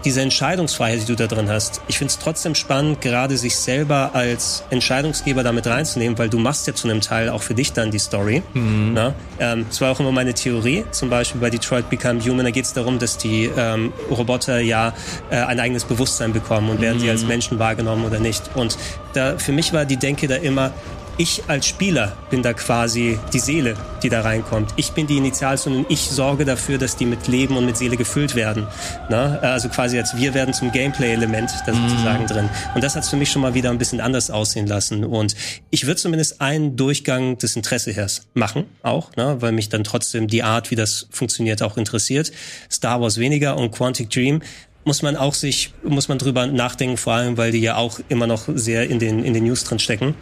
diese 0.03 0.21
Entscheidungsfreiheit, 0.21 1.01
die 1.01 1.05
du 1.05 1.15
da 1.15 1.27
drin 1.27 1.49
hast. 1.49 1.81
Ich 1.87 1.97
finde 1.97 2.11
es 2.11 2.19
trotzdem 2.19 2.53
spannend, 2.55 3.01
gerade 3.01 3.37
sich 3.37 3.55
selber 3.55 4.11
als 4.13 4.63
Entscheidungsgeber 4.69 5.43
damit 5.43 5.65
reinzunehmen, 5.67 6.17
weil 6.17 6.29
du 6.29 6.37
machst 6.37 6.67
ja 6.67 6.75
zu 6.75 6.87
einem 6.87 7.01
Teil 7.01 7.29
auch 7.29 7.41
für 7.41 7.55
dich 7.55 7.73
dann 7.73 7.91
die 7.91 7.99
Story. 7.99 8.43
Mhm. 8.53 8.91
Na? 8.93 9.15
Ähm, 9.39 9.65
das 9.67 9.81
war 9.81 9.91
auch 9.91 9.99
immer 9.99 10.11
meine 10.11 10.33
Theorie, 10.33 10.85
zum 10.91 11.09
Beispiel 11.09 11.41
bei 11.41 11.49
Detroit 11.49 11.89
Become 11.89 12.23
Human, 12.23 12.45
da 12.45 12.51
geht 12.51 12.65
es 12.65 12.73
darum, 12.73 12.99
dass 12.99 13.17
die 13.17 13.49
ähm, 13.57 13.93
Roboter 14.11 14.59
ja 14.59 14.93
äh, 15.29 15.37
ein 15.37 15.59
eigenes 15.59 15.85
Bewusstsein 15.85 16.33
bekommen 16.33 16.69
und 16.69 16.81
werden 16.81 16.97
mhm. 16.97 17.01
sie 17.01 17.09
als 17.09 17.25
Menschen 17.25 17.57
wahrgenommen 17.57 18.05
oder 18.05 18.19
nicht. 18.19 18.51
Und 18.55 18.77
da 19.13 19.37
für 19.37 19.51
mich 19.51 19.73
war 19.73 19.85
die 19.85 19.97
Denke 19.97 20.27
da 20.27 20.35
immer, 20.35 20.71
ich 21.17 21.43
als 21.47 21.67
Spieler 21.67 22.15
bin 22.29 22.43
da 22.43 22.53
quasi 22.53 23.17
die 23.33 23.39
Seele, 23.39 23.75
die 24.03 24.09
da 24.09 24.21
reinkommt. 24.21 24.73
Ich 24.75 24.91
bin 24.91 25.07
die 25.07 25.17
Initialzündung 25.17 25.85
und 25.85 25.91
ich 25.91 26.01
sorge 26.01 26.45
dafür, 26.45 26.77
dass 26.77 26.97
die 26.97 27.05
mit 27.05 27.27
Leben 27.27 27.55
und 27.57 27.65
mit 27.65 27.77
Seele 27.77 27.97
gefüllt 27.97 28.35
werden. 28.35 28.67
Na? 29.09 29.39
Also 29.39 29.69
quasi 29.69 29.97
als 29.97 30.15
wir 30.17 30.33
werden 30.33 30.53
zum 30.53 30.71
Gameplay-Element 30.71 31.51
da 31.65 31.73
sozusagen 31.73 32.23
mhm. 32.23 32.27
drin. 32.27 32.49
Und 32.73 32.83
das 32.83 32.95
hat 32.95 33.03
es 33.03 33.09
für 33.09 33.15
mich 33.15 33.31
schon 33.31 33.41
mal 33.41 33.53
wieder 33.53 33.69
ein 33.69 33.77
bisschen 33.77 34.01
anders 34.01 34.29
aussehen 34.29 34.67
lassen. 34.67 35.05
Und 35.05 35.35
ich 35.69 35.85
würde 35.85 36.01
zumindest 36.01 36.41
einen 36.41 36.75
Durchgang 36.75 37.37
des 37.37 37.55
Interessehers 37.55 38.27
machen, 38.33 38.65
auch, 38.83 39.15
ne? 39.15 39.37
weil 39.39 39.51
mich 39.51 39.69
dann 39.69 39.83
trotzdem 39.83 40.27
die 40.27 40.43
Art, 40.43 40.71
wie 40.71 40.75
das 40.75 41.07
funktioniert, 41.11 41.61
auch 41.61 41.77
interessiert. 41.77 42.31
Star 42.71 43.01
Wars 43.01 43.17
weniger 43.17 43.57
und 43.57 43.71
Quantic 43.71 44.09
Dream 44.09 44.41
muss 44.85 45.01
man 45.01 45.17
auch 45.17 45.33
sich, 45.33 45.73
muss 45.83 46.07
man 46.07 46.19
drüber 46.19 46.45
nachdenken, 46.45 46.97
vor 46.97 47.13
allem, 47.13 47.37
weil 47.37 47.51
die 47.51 47.59
ja 47.59 47.75
auch 47.75 47.99
immer 48.07 48.27
noch 48.27 48.43
sehr 48.47 48.87
in 48.87 48.99
den, 48.99 49.23
in 49.23 49.33
den 49.33 49.43
News 49.43 49.63
drin 49.63 49.79
stecken. 49.79 50.13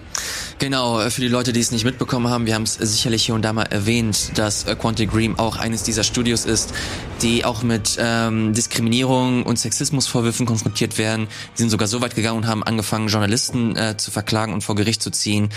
Genau, 0.58 1.02
äh, 1.02 1.12
für 1.12 1.20
die 1.20 1.28
Leute, 1.28 1.52
die 1.52 1.60
es 1.60 1.72
nicht 1.72 1.84
mitbekommen 1.84 2.30
haben, 2.30 2.46
wir 2.46 2.56
haben 2.56 2.64
es 2.64 2.76
sicherlich 2.76 3.26
hier 3.26 3.36
und 3.36 3.44
da 3.44 3.52
mal 3.52 3.64
erwähnt, 3.64 4.32
dass 4.36 4.64
äh, 4.64 4.76
Quantic 4.76 5.12
Dream 5.12 5.38
auch 5.38 5.58
eines 5.58 5.84
dieser 5.84 6.04
Studios 6.04 6.46
ist, 6.46 6.74
die 7.22 7.44
auch 7.44 7.62
mit 7.62 7.98
ähm, 8.00 8.54
Diskriminierung 8.54 9.44
und 9.44 9.60
Sexismusvorwürfen 9.60 10.46
konfrontiert 10.46 10.98
werden. 10.98 11.28
Die 11.58 11.62
sind 11.62 11.70
sogar 11.70 11.90
so 11.90 12.02
weit 12.02 12.16
gegangen 12.16 12.38
und 12.38 12.48
haben 12.48 12.64
angefangen, 12.64 13.10
Journalisten 13.10 13.76
äh, 13.76 13.98
zu 13.98 14.12
verklagen 14.12 14.54
und 14.54 14.62
vor 14.62 14.76
Gericht 14.76 15.04
zu 15.04 15.12
ziehen. 15.12 15.50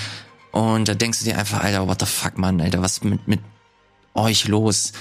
Und 0.50 0.88
da 0.88 0.94
denkst 0.94 1.20
du 1.20 1.26
dir 1.26 1.38
einfach, 1.38 1.62
Alter, 1.62 1.86
what 1.86 2.00
the 2.00 2.06
fuck, 2.06 2.38
Mann, 2.38 2.60
Alter, 2.60 2.82
was 2.82 3.04
mit, 3.04 3.28
mit 3.28 3.40
euch 4.14 4.48
los? 4.48 4.92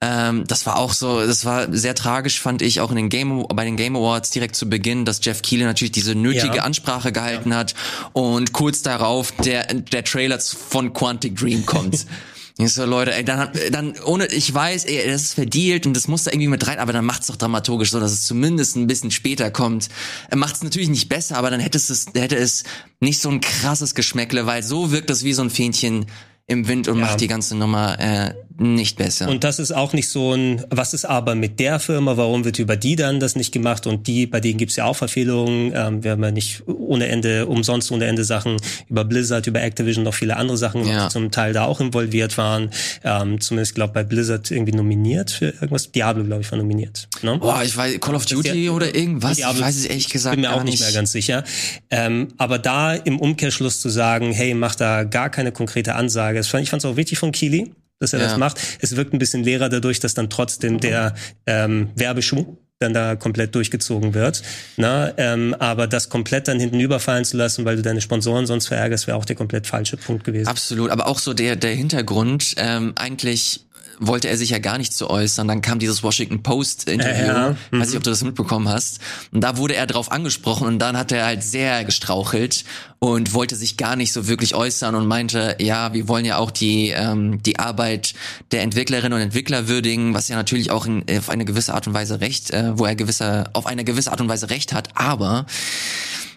Ähm, 0.00 0.44
das 0.46 0.66
war 0.66 0.78
auch 0.78 0.92
so, 0.92 1.26
das 1.26 1.44
war 1.46 1.72
sehr 1.72 1.94
tragisch, 1.94 2.40
fand 2.40 2.60
ich, 2.60 2.80
auch 2.80 2.90
in 2.90 2.96
den 2.96 3.08
Game, 3.08 3.46
bei 3.54 3.64
den 3.64 3.76
Game 3.76 3.96
Awards 3.96 4.30
direkt 4.30 4.54
zu 4.54 4.68
Beginn, 4.68 5.04
dass 5.06 5.24
Jeff 5.24 5.40
Keighley 5.40 5.64
natürlich 5.64 5.92
diese 5.92 6.14
nötige 6.14 6.56
ja. 6.56 6.62
Ansprache 6.64 7.12
gehalten 7.12 7.50
ja. 7.50 7.58
hat 7.58 7.74
und 8.12 8.52
kurz 8.52 8.82
darauf 8.82 9.32
der, 9.32 9.72
der 9.72 10.04
Trailer 10.04 10.38
von 10.38 10.92
Quantic 10.92 11.36
Dream 11.36 11.64
kommt. 11.64 12.06
Ich 12.58 12.72
so, 12.72 12.86
Leute, 12.86 13.14
ey, 13.14 13.22
dann, 13.22 13.50
dann, 13.70 13.94
ohne, 14.06 14.28
ich 14.28 14.52
weiß, 14.52 14.86
ey, 14.86 15.06
das 15.10 15.24
ist 15.24 15.34
verdealt 15.34 15.86
und 15.86 15.94
das 15.94 16.08
muss 16.08 16.24
da 16.24 16.30
irgendwie 16.30 16.48
mit 16.48 16.66
rein, 16.66 16.78
aber 16.78 16.94
dann 16.94 17.04
macht's 17.04 17.26
doch 17.26 17.36
dramaturgisch 17.36 17.90
so, 17.90 18.00
dass 18.00 18.12
es 18.12 18.24
zumindest 18.24 18.76
ein 18.76 18.86
bisschen 18.86 19.10
später 19.10 19.50
kommt. 19.50 19.90
Macht's 20.34 20.62
natürlich 20.62 20.88
nicht 20.88 21.10
besser, 21.10 21.36
aber 21.36 21.50
dann 21.50 21.60
hätte 21.60 21.76
es, 21.76 22.06
hätte 22.14 22.36
es 22.36 22.64
nicht 22.98 23.20
so 23.20 23.28
ein 23.28 23.42
krasses 23.42 23.94
Geschmäckle, 23.94 24.46
weil 24.46 24.62
so 24.62 24.90
wirkt 24.90 25.10
das 25.10 25.22
wie 25.22 25.34
so 25.34 25.42
ein 25.42 25.50
Fähnchen 25.50 26.06
im 26.46 26.66
Wind 26.66 26.88
und 26.88 26.98
ja. 26.98 27.04
macht 27.04 27.20
die 27.20 27.26
ganze 27.26 27.56
Nummer 27.56 28.00
äh, 28.00 28.34
nicht 28.58 28.96
besser. 28.96 29.28
Und 29.28 29.44
das 29.44 29.58
ist 29.58 29.72
auch 29.72 29.92
nicht 29.92 30.08
so 30.08 30.34
ein, 30.34 30.64
was 30.70 30.94
ist 30.94 31.04
aber 31.04 31.34
mit 31.34 31.60
der 31.60 31.78
Firma, 31.78 32.16
warum 32.16 32.44
wird 32.44 32.58
über 32.58 32.76
die 32.76 32.96
dann 32.96 33.20
das 33.20 33.36
nicht 33.36 33.52
gemacht 33.52 33.86
und 33.86 34.06
die, 34.06 34.26
bei 34.26 34.40
denen 34.40 34.58
gibt's 34.58 34.76
ja 34.76 34.84
auch 34.84 34.96
Verfehlungen. 34.96 35.72
Ähm, 35.74 36.04
wir 36.04 36.12
haben 36.12 36.22
ja 36.22 36.30
nicht 36.30 36.62
ohne 36.66 37.08
Ende, 37.08 37.46
umsonst 37.46 37.90
ohne 37.92 38.06
Ende 38.06 38.24
Sachen 38.24 38.56
über 38.88 39.04
Blizzard, 39.04 39.46
über 39.46 39.62
Activision, 39.62 40.04
noch 40.04 40.14
viele 40.14 40.36
andere 40.36 40.56
Sachen, 40.56 40.86
ja. 40.86 41.06
die 41.06 41.12
zum 41.12 41.30
Teil 41.30 41.52
da 41.52 41.64
auch 41.64 41.80
involviert 41.80 42.38
waren. 42.38 42.70
Ähm, 43.04 43.40
zumindest, 43.40 43.74
glaube 43.74 43.92
bei 43.92 44.04
Blizzard 44.04 44.50
irgendwie 44.50 44.72
nominiert 44.72 45.30
für 45.30 45.46
irgendwas. 45.46 45.92
Diablo, 45.92 46.24
glaube 46.24 46.42
ich, 46.42 46.50
war 46.50 46.58
nominiert. 46.58 47.08
Ne? 47.22 47.38
Boah, 47.38 47.62
ich 47.62 47.76
weiß, 47.76 48.00
Call 48.00 48.14
of 48.14 48.26
Duty 48.26 48.66
ja, 48.66 48.70
oder 48.72 48.94
irgendwas, 48.94 49.36
Diablo, 49.36 49.60
ich 49.60 49.66
weiß 49.66 49.76
es 49.76 49.84
ehrlich 49.86 50.08
gesagt 50.08 50.36
bin 50.36 50.42
mir 50.42 50.54
auch 50.54 50.64
nicht 50.64 50.80
mehr 50.80 50.92
ganz 50.92 51.12
sicher. 51.12 51.44
Ähm, 51.90 52.28
aber 52.36 52.58
da 52.58 52.94
im 52.94 53.18
Umkehrschluss 53.18 53.80
zu 53.80 53.88
sagen, 53.88 54.32
hey, 54.32 54.54
mach 54.54 54.74
da 54.74 55.04
gar 55.04 55.30
keine 55.30 55.52
konkrete 55.52 55.94
Ansage, 55.94 56.38
das 56.38 56.48
fand, 56.48 56.62
ich 56.62 56.70
fand 56.70 56.84
es 56.84 56.90
auch 56.90 56.96
wichtig 56.96 57.18
von 57.18 57.32
Kili, 57.32 57.72
dass 57.98 58.12
er 58.12 58.20
ja. 58.20 58.26
das 58.26 58.38
macht. 58.38 58.58
Es 58.80 58.96
wirkt 58.96 59.12
ein 59.12 59.18
bisschen 59.18 59.44
leerer 59.44 59.68
dadurch, 59.68 60.00
dass 60.00 60.14
dann 60.14 60.30
trotzdem 60.30 60.80
der 60.80 61.14
ähm, 61.46 61.90
Werbeschuh 61.94 62.56
dann 62.78 62.92
da 62.92 63.16
komplett 63.16 63.54
durchgezogen 63.54 64.12
wird. 64.12 64.42
Na, 64.76 65.16
ähm, 65.16 65.54
aber 65.58 65.86
das 65.86 66.10
komplett 66.10 66.46
dann 66.48 66.60
hinten 66.60 66.78
überfallen 66.78 67.24
zu 67.24 67.36
lassen, 67.36 67.64
weil 67.64 67.76
du 67.76 67.82
deine 67.82 68.02
Sponsoren 68.02 68.46
sonst 68.46 68.68
verärgerst, 68.68 69.06
wäre 69.06 69.16
auch 69.16 69.24
der 69.24 69.36
komplett 69.36 69.66
falsche 69.66 69.96
Punkt 69.96 70.24
gewesen. 70.24 70.48
Absolut, 70.48 70.90
aber 70.90 71.06
auch 71.06 71.18
so 71.18 71.32
der 71.32 71.56
der 71.56 71.74
Hintergrund 71.74 72.54
ähm, 72.58 72.92
eigentlich 72.96 73.65
wollte 73.98 74.28
er 74.28 74.36
sich 74.36 74.50
ja 74.50 74.58
gar 74.58 74.78
nicht 74.78 74.92
zu 74.92 75.08
äußern. 75.10 75.48
Dann 75.48 75.62
kam 75.62 75.78
dieses 75.78 76.02
Washington 76.02 76.42
Post 76.42 76.88
Interview. 76.88 77.26
Ja, 77.26 77.48
ja. 77.50 77.56
Weiß 77.70 77.88
nicht, 77.88 77.96
ob 77.96 78.02
du 78.02 78.10
das 78.10 78.22
mitbekommen 78.22 78.68
hast. 78.68 79.00
Und 79.32 79.42
da 79.42 79.56
wurde 79.56 79.74
er 79.74 79.86
drauf 79.86 80.10
angesprochen 80.10 80.66
und 80.66 80.78
dann 80.78 80.96
hat 80.96 81.12
er 81.12 81.24
halt 81.24 81.42
sehr 81.42 81.84
gestrauchelt 81.84 82.64
und 82.98 83.34
wollte 83.34 83.56
sich 83.56 83.76
gar 83.76 83.96
nicht 83.96 84.12
so 84.12 84.26
wirklich 84.28 84.54
äußern 84.54 84.94
und 84.94 85.06
meinte, 85.06 85.56
ja, 85.60 85.92
wir 85.92 86.08
wollen 86.08 86.24
ja 86.24 86.38
auch 86.38 86.50
die 86.50 86.90
ähm, 86.90 87.42
die 87.42 87.58
Arbeit 87.58 88.14
der 88.52 88.62
Entwicklerinnen 88.62 89.12
und 89.12 89.20
Entwickler 89.20 89.68
würdigen, 89.68 90.14
was 90.14 90.28
ja 90.28 90.36
natürlich 90.36 90.70
auch 90.70 90.86
in, 90.86 91.04
auf 91.18 91.28
eine 91.28 91.44
gewisse 91.44 91.74
Art 91.74 91.86
und 91.86 91.94
Weise 91.94 92.20
recht, 92.20 92.50
äh, 92.50 92.78
wo 92.78 92.84
er 92.84 92.96
gewisse 92.96 93.44
auf 93.52 93.66
eine 93.66 93.84
gewisse 93.84 94.10
Art 94.10 94.20
und 94.20 94.28
Weise 94.28 94.50
recht 94.50 94.72
hat, 94.72 94.90
aber 94.94 95.46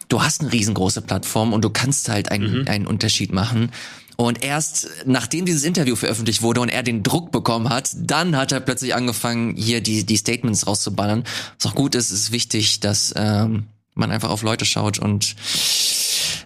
du 0.10 0.22
hast 0.22 0.41
eine 0.41 0.52
riesengroße 0.52 1.02
Plattform 1.02 1.53
und 1.53 1.64
du 1.64 1.69
kannst 1.69 2.10
halt 2.10 2.31
einen, 2.31 2.61
mhm. 2.61 2.68
einen 2.68 2.88
Unterschied 2.88 3.31
machen. 3.31 3.72
Und 4.20 4.44
erst 4.44 4.90
nachdem 5.06 5.46
dieses 5.46 5.64
Interview 5.64 5.96
veröffentlicht 5.96 6.41
wurde 6.41 6.60
und 6.60 6.68
er 6.68 6.84
den 6.84 7.04
Druck 7.04 7.32
bekommen 7.32 7.70
hat, 7.70 7.91
dann 7.96 8.36
hat 8.36 8.52
er 8.52 8.60
plötzlich 8.60 8.94
angefangen, 8.94 9.56
hier 9.56 9.80
die, 9.80 10.06
die 10.06 10.18
Statements 10.18 10.68
rauszuballern. 10.68 11.24
Was 11.58 11.72
auch 11.72 11.76
gut 11.76 11.96
ist, 11.96 12.12
ist 12.12 12.30
wichtig, 12.30 12.82
dass 12.82 13.14
ähm, 13.16 13.68
man 13.94 14.12
einfach 14.12 14.30
auf 14.30 14.41
Leute 14.41 14.66
schaut 14.66 15.00
und 15.00 15.38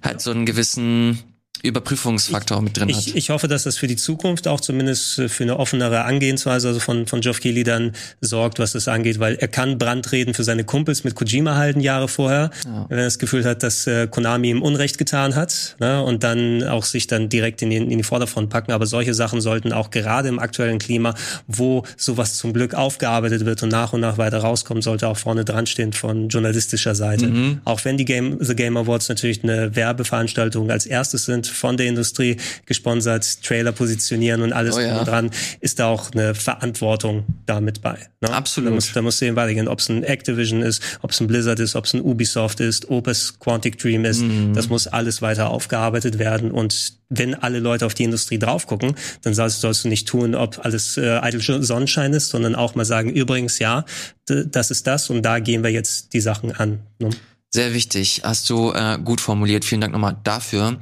halt 0.03 0.21
so 0.21 0.29
einen 0.29 0.45
gewissen 0.45 1.17
Überprüfungsfaktor 1.63 2.57
ich, 2.57 2.63
mit 2.63 2.77
drin 2.77 2.89
ich, 2.89 2.97
hat. 2.97 3.15
Ich 3.15 3.29
hoffe, 3.29 3.47
dass 3.47 3.63
das 3.63 3.77
für 3.77 3.87
die 3.87 3.95
Zukunft 3.95 4.49
auch 4.49 4.59
zumindest 4.59 5.21
für 5.27 5.43
eine 5.43 5.57
offenere 5.57 6.03
Angehensweise 6.03 6.67
also 6.67 6.79
von, 6.81 7.07
von 7.07 7.21
Geoff 7.21 7.39
Keighley 7.39 7.63
dann 7.63 7.93
sorgt, 8.19 8.59
was 8.59 8.73
das 8.73 8.89
angeht, 8.89 9.19
weil 9.19 9.35
er 9.35 9.47
kann 9.47 9.77
Brandreden 9.77 10.33
für 10.33 10.43
seine 10.43 10.65
Kumpels 10.65 11.05
mit 11.05 11.15
Kojima 11.15 11.55
halten 11.55 11.79
Jahre 11.79 12.09
vorher, 12.09 12.51
ja. 12.65 12.85
wenn 12.89 12.97
er 12.97 13.05
das 13.05 13.17
Gefühl 13.17 13.45
hat, 13.45 13.63
dass 13.63 13.87
äh, 13.87 14.07
Konami 14.07 14.49
ihm 14.49 14.61
Unrecht 14.61 14.97
getan 14.97 15.35
hat 15.35 15.77
ne, 15.79 16.03
und 16.03 16.23
dann 16.23 16.63
auch 16.63 16.83
sich 16.83 17.07
dann 17.07 17.29
direkt 17.29 17.61
in 17.61 17.69
die, 17.69 17.77
in 17.77 17.97
die 17.97 18.03
Vorderfront 18.03 18.49
packen. 18.49 18.73
Aber 18.73 18.85
solche 18.85 19.13
Sachen 19.13 19.39
sollten 19.39 19.71
auch 19.71 19.89
gerade 19.89 20.27
im 20.27 20.39
aktuellen 20.39 20.79
Klima, 20.79 21.15
wo 21.47 21.85
sowas 21.95 22.37
zum 22.37 22.51
Glück 22.51 22.73
aufgearbeitet 22.73 23.45
wird 23.45 23.63
und 23.63 23.69
nach 23.69 23.93
und 23.93 24.01
nach 24.01 24.17
weiter 24.17 24.39
rauskommt, 24.39 24.83
sollte 24.83 25.07
auch 25.07 25.17
vorne 25.17 25.45
dran 25.45 25.65
stehen 25.65 25.93
von 25.93 26.27
journalistischer 26.27 26.95
Seite. 26.95 27.27
Mhm. 27.27 27.61
Auch 27.63 27.85
wenn 27.85 27.97
die 27.97 28.05
Game, 28.05 28.37
The 28.41 28.55
Game 28.55 28.75
Awards 28.75 29.07
natürlich 29.07 29.43
eine 29.43 29.75
Werbeveranstaltung 29.75 30.69
als 30.69 30.85
erstes 30.85 31.23
sind, 31.23 31.52
von 31.53 31.77
der 31.77 31.87
Industrie 31.87 32.37
gesponsert, 32.65 33.43
Trailer 33.43 33.71
positionieren 33.71 34.41
und 34.41 34.53
alles 34.53 34.75
oh, 34.75 34.79
ja. 34.79 35.03
dran, 35.03 35.31
ist 35.59 35.79
da 35.79 35.87
auch 35.87 36.11
eine 36.11 36.35
Verantwortung 36.35 37.25
damit 37.45 37.81
bei. 37.81 37.97
Ne? 38.21 38.29
Absolut. 38.31 38.71
Da 38.71 38.75
muss, 38.75 38.91
da 38.93 39.01
muss 39.01 39.17
sehen 39.17 39.35
weitergehen, 39.35 39.67
ob 39.67 39.79
es 39.79 39.89
ein 39.89 40.03
Activision 40.03 40.61
ist, 40.61 40.81
ob 41.01 41.11
es 41.11 41.19
ein 41.19 41.27
Blizzard 41.27 41.59
ist, 41.59 41.75
ob 41.75 41.85
es 41.85 41.93
ein 41.93 42.01
Ubisoft 42.01 42.59
ist, 42.59 42.89
ob 42.89 43.07
es 43.07 43.39
Quantic 43.39 43.77
Dream 43.77 44.05
ist. 44.05 44.21
Mhm. 44.21 44.53
Das 44.53 44.69
muss 44.69 44.87
alles 44.87 45.21
weiter 45.21 45.49
aufgearbeitet 45.49 46.19
werden 46.19 46.51
und 46.51 46.93
wenn 47.15 47.35
alle 47.35 47.59
Leute 47.59 47.85
auf 47.85 47.93
die 47.93 48.03
Industrie 48.03 48.39
drauf 48.39 48.67
gucken, 48.67 48.95
dann 49.21 49.33
sollst, 49.33 49.61
sollst 49.61 49.83
du 49.83 49.87
nicht 49.87 50.07
tun, 50.07 50.35
ob 50.35 50.63
alles 50.65 50.97
äh, 50.97 51.19
eitel 51.21 51.41
Sonnenschein 51.63 52.13
ist, 52.13 52.29
sondern 52.29 52.55
auch 52.55 52.75
mal 52.75 52.85
sagen, 52.85 53.09
übrigens, 53.09 53.59
ja, 53.59 53.85
das 54.25 54.71
ist 54.71 54.87
das 54.87 55.09
und 55.09 55.21
da 55.23 55.39
gehen 55.39 55.63
wir 55.63 55.69
jetzt 55.69 56.13
die 56.13 56.21
Sachen 56.21 56.51
an. 56.53 56.79
Ne? 56.99 57.09
Sehr 57.55 57.75
wichtig, 57.75 58.21
hast 58.23 58.49
du 58.49 58.71
äh, 58.71 58.97
gut 58.97 59.21
formuliert. 59.21 59.63
Vielen 59.63 59.79
Dank 59.79 59.93
nochmal 59.93 60.17
dafür. 60.23 60.79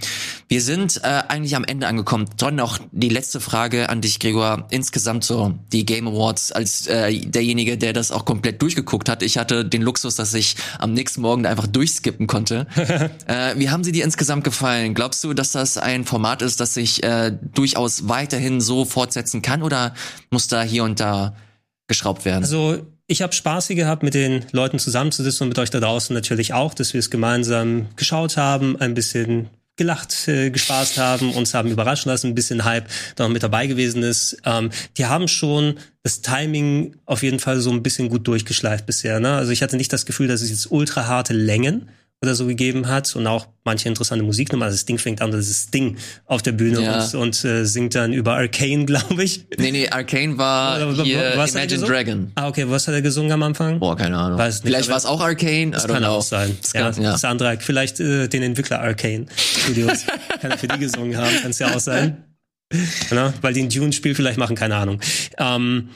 Wir 0.48 0.62
sind 0.62 1.02
äh, 1.04 1.22
eigentlich 1.28 1.58
am 1.58 1.66
Ende 1.66 1.86
angekommen. 1.86 2.30
Dann 2.38 2.56
noch 2.56 2.80
die 2.94 3.10
letzte 3.10 3.42
Frage 3.42 3.90
an 3.90 4.00
dich, 4.00 4.22
Gregor. 4.22 4.68
Insgesamt 4.70 5.26
so 5.26 5.54
die 5.74 5.86
Game 5.86 6.08
Awards 6.08 6.54
als 6.54 6.88
äh, 6.88 7.20
derjenige, 7.26 7.78
der 7.78 7.92
das 7.92 8.14
auch 8.14 8.24
komplett 8.24 8.62
durchgeguckt 8.62 9.10
hat. 9.10 9.22
Ich 9.22 9.38
hatte 9.38 9.66
den 9.66 9.82
Luxus, 9.82 10.16
dass 10.16 10.34
ich 10.34 10.56
am 10.80 10.94
nächsten 10.94 11.20
Morgen 11.20 11.46
einfach 11.46 11.68
durchskippen 11.68 12.26
konnte. 12.26 12.68
äh, 13.28 13.54
wie 13.58 13.70
haben 13.70 13.84
sie 13.84 13.92
dir 13.92 14.06
insgesamt 14.06 14.46
gefallen? 14.46 14.94
Glaubst 14.94 15.22
du, 15.26 15.34
dass 15.34 15.52
das 15.52 15.78
ein 15.78 16.06
Format 16.06 16.42
ist, 16.42 16.62
das 16.62 16.76
sich 16.76 17.04
äh, 17.04 17.38
durchaus 17.54 18.08
weiterhin 18.08 18.62
so 18.62 18.86
fortsetzen 18.86 19.42
kann 19.42 19.62
oder 19.62 19.94
muss 20.30 20.48
da 20.48 20.62
hier 20.62 20.86
und 20.86 21.02
da 21.02 21.36
geschraubt 21.88 22.24
werden? 22.24 22.44
Also 22.44 22.88
ich 23.12 23.22
habe 23.22 23.34
Spaß 23.34 23.68
gehabt, 23.68 24.04
mit 24.04 24.14
den 24.14 24.46
Leuten 24.54 24.80
zusammenzusitzen 24.80 25.44
und 25.44 25.50
mit 25.50 25.60
euch 25.60 25.70
da 25.70 25.82
draußen 25.82 26.14
natürlich 26.14 26.54
auch, 26.54 26.74
dass 26.74 26.94
wir 26.94 27.00
es 27.00 27.10
gemeinsam 27.10 27.88
geschaut 27.98 28.38
haben, 28.38 28.80
ein 28.80 28.94
bisschen 28.94 29.50
gelacht, 29.76 30.30
äh, 30.30 30.50
gespaßt 30.50 30.98
haben, 30.98 31.34
uns 31.34 31.54
haben 31.54 31.72
überraschen 31.72 32.10
lassen, 32.10 32.28
ein 32.28 32.36
bisschen 32.36 32.64
Hype 32.64 32.88
da 33.18 33.26
noch 33.26 33.34
mit 33.34 33.44
dabei 33.44 33.68
gewesen 33.68 34.02
ist. 34.02 34.38
Ähm, 34.46 34.70
die 34.98 35.08
haben 35.08 35.28
schon 35.28 35.76
das 36.04 36.22
Timing 36.22 36.96
auf 37.06 37.22
jeden 37.22 37.40
Fall 37.40 37.60
so 37.60 37.72
ein 37.72 37.84
bisschen 37.84 38.08
gut 38.08 38.28
durchgeschleift 38.28 38.86
bisher. 38.86 39.20
Ne? 39.20 39.34
Also 39.34 39.52
ich 39.52 39.62
hatte 39.62 39.76
nicht 39.76 39.92
das 39.92 40.06
Gefühl, 40.06 40.30
dass 40.30 40.42
es 40.42 40.50
jetzt 40.50 40.72
ultra 40.72 41.08
harte 41.08 41.34
Längen 41.34 41.90
oder 42.24 42.36
so 42.36 42.46
gegeben 42.46 42.88
hat 42.88 43.16
und 43.16 43.26
auch 43.26 43.48
manche 43.64 43.90
interessante 43.90 44.24
Musiknummern. 44.24 44.68
Also 44.68 44.78
das 44.78 44.86
Ding 44.86 45.00
fängt 45.00 45.22
an, 45.22 45.32
das 45.32 45.48
ist 45.48 45.74
Ding 45.74 45.98
auf 46.26 46.44
der 46.44 46.52
Bühne 46.52 46.84
ja. 46.84 47.04
und, 47.04 47.16
und 47.16 47.46
äh, 47.46 47.66
singt 47.66 47.96
dann 47.96 48.14
über 48.14 48.36
Arcane, 48.36 48.86
glaube 48.86 49.24
ich. 49.24 49.48
Nee, 49.58 49.72
nee, 49.72 49.90
Arcane 49.90 50.38
war 50.38 50.88
oder, 50.88 51.04
hier 51.04 51.34
was 51.36 51.56
Imagine 51.56 51.84
Dragon. 51.84 52.32
Ah, 52.36 52.48
okay, 52.48 52.66
was 52.68 52.88
hat 52.88 52.94
er 52.94 53.02
gesungen 53.02 53.32
am 53.32 53.42
Anfang? 53.42 53.80
Boah, 53.80 53.98
keine 53.98 54.18
Ahnung. 54.18 54.38
Nicht, 54.38 54.62
Vielleicht 54.62 54.90
war 54.90 54.98
es 54.98 55.06
auch 55.06 55.20
Arcane, 55.20 55.72
das 55.72 55.88
kann 55.88 55.98
know. 55.98 56.10
auch 56.10 56.22
sein. 56.22 56.56
Das, 56.62 56.74
ja, 56.74 56.92
kann, 56.92 57.02
ja. 57.02 57.12
das 57.12 57.26
andere, 57.26 57.58
vielleicht 57.60 58.00
äh, 58.00 58.28
den 58.28 58.44
Entwickler 58.44 58.82
Arcane 58.82 59.26
Studios. 59.36 60.06
kann 60.42 60.52
er 60.52 60.58
für 60.60 60.68
die 60.68 60.78
gesungen 60.78 61.18
haben, 61.18 61.36
kann 61.42 61.52
es 61.52 61.60
ja 61.60 61.74
auch 61.74 61.80
sein. 61.80 62.24
Genau, 63.10 63.34
weil 63.42 63.54
die 63.54 63.64
ein 63.64 63.70
Dune-Spiel 63.70 64.14
vielleicht 64.14 64.38
machen, 64.38 64.56
keine 64.56 64.76
Ahnung. 64.76 65.02
Ähm, 65.40 65.90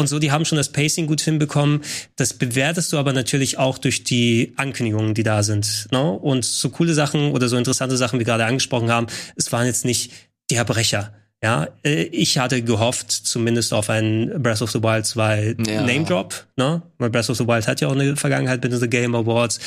und 0.00 0.08
so, 0.08 0.18
die 0.18 0.32
haben 0.32 0.44
schon 0.44 0.56
das 0.56 0.72
Pacing 0.72 1.06
gut 1.06 1.20
hinbekommen. 1.20 1.82
Das 2.16 2.34
bewertest 2.34 2.92
du 2.92 2.98
aber 2.98 3.12
natürlich 3.12 3.58
auch 3.58 3.78
durch 3.78 4.02
die 4.02 4.52
Ankündigungen, 4.56 5.14
die 5.14 5.22
da 5.22 5.42
sind. 5.42 5.88
Ne? 5.92 6.10
Und 6.10 6.44
so 6.44 6.70
coole 6.70 6.94
Sachen 6.94 7.32
oder 7.32 7.48
so 7.48 7.56
interessante 7.56 7.96
Sachen, 7.96 8.18
wie 8.18 8.20
wir 8.20 8.26
gerade 8.26 8.44
angesprochen 8.44 8.90
haben, 8.90 9.06
es 9.36 9.52
waren 9.52 9.66
jetzt 9.66 9.84
nicht 9.84 10.12
der 10.50 10.64
Brecher. 10.64 11.12
Ja, 11.42 11.68
äh, 11.84 12.02
ich 12.02 12.36
hatte 12.38 12.62
gehofft, 12.62 13.10
zumindest 13.10 13.72
auf 13.72 13.88
einen 13.88 14.42
Breath 14.42 14.60
of 14.60 14.70
the 14.72 14.82
Wild 14.82 15.06
2 15.06 15.56
ja. 15.66 15.80
Name 15.80 16.04
Drop, 16.04 16.46
ne? 16.60 16.82
Weil 16.98 17.08
Breath 17.08 17.30
of 17.30 17.38
the 17.38 17.46
Wild 17.48 17.66
hat 17.66 17.80
ja 17.80 17.88
auch 17.88 17.92
eine 17.92 18.14
Vergangenheit 18.16 18.62
mit 18.62 18.72
den 18.72 18.90
Game 18.90 19.14
Awards. 19.14 19.58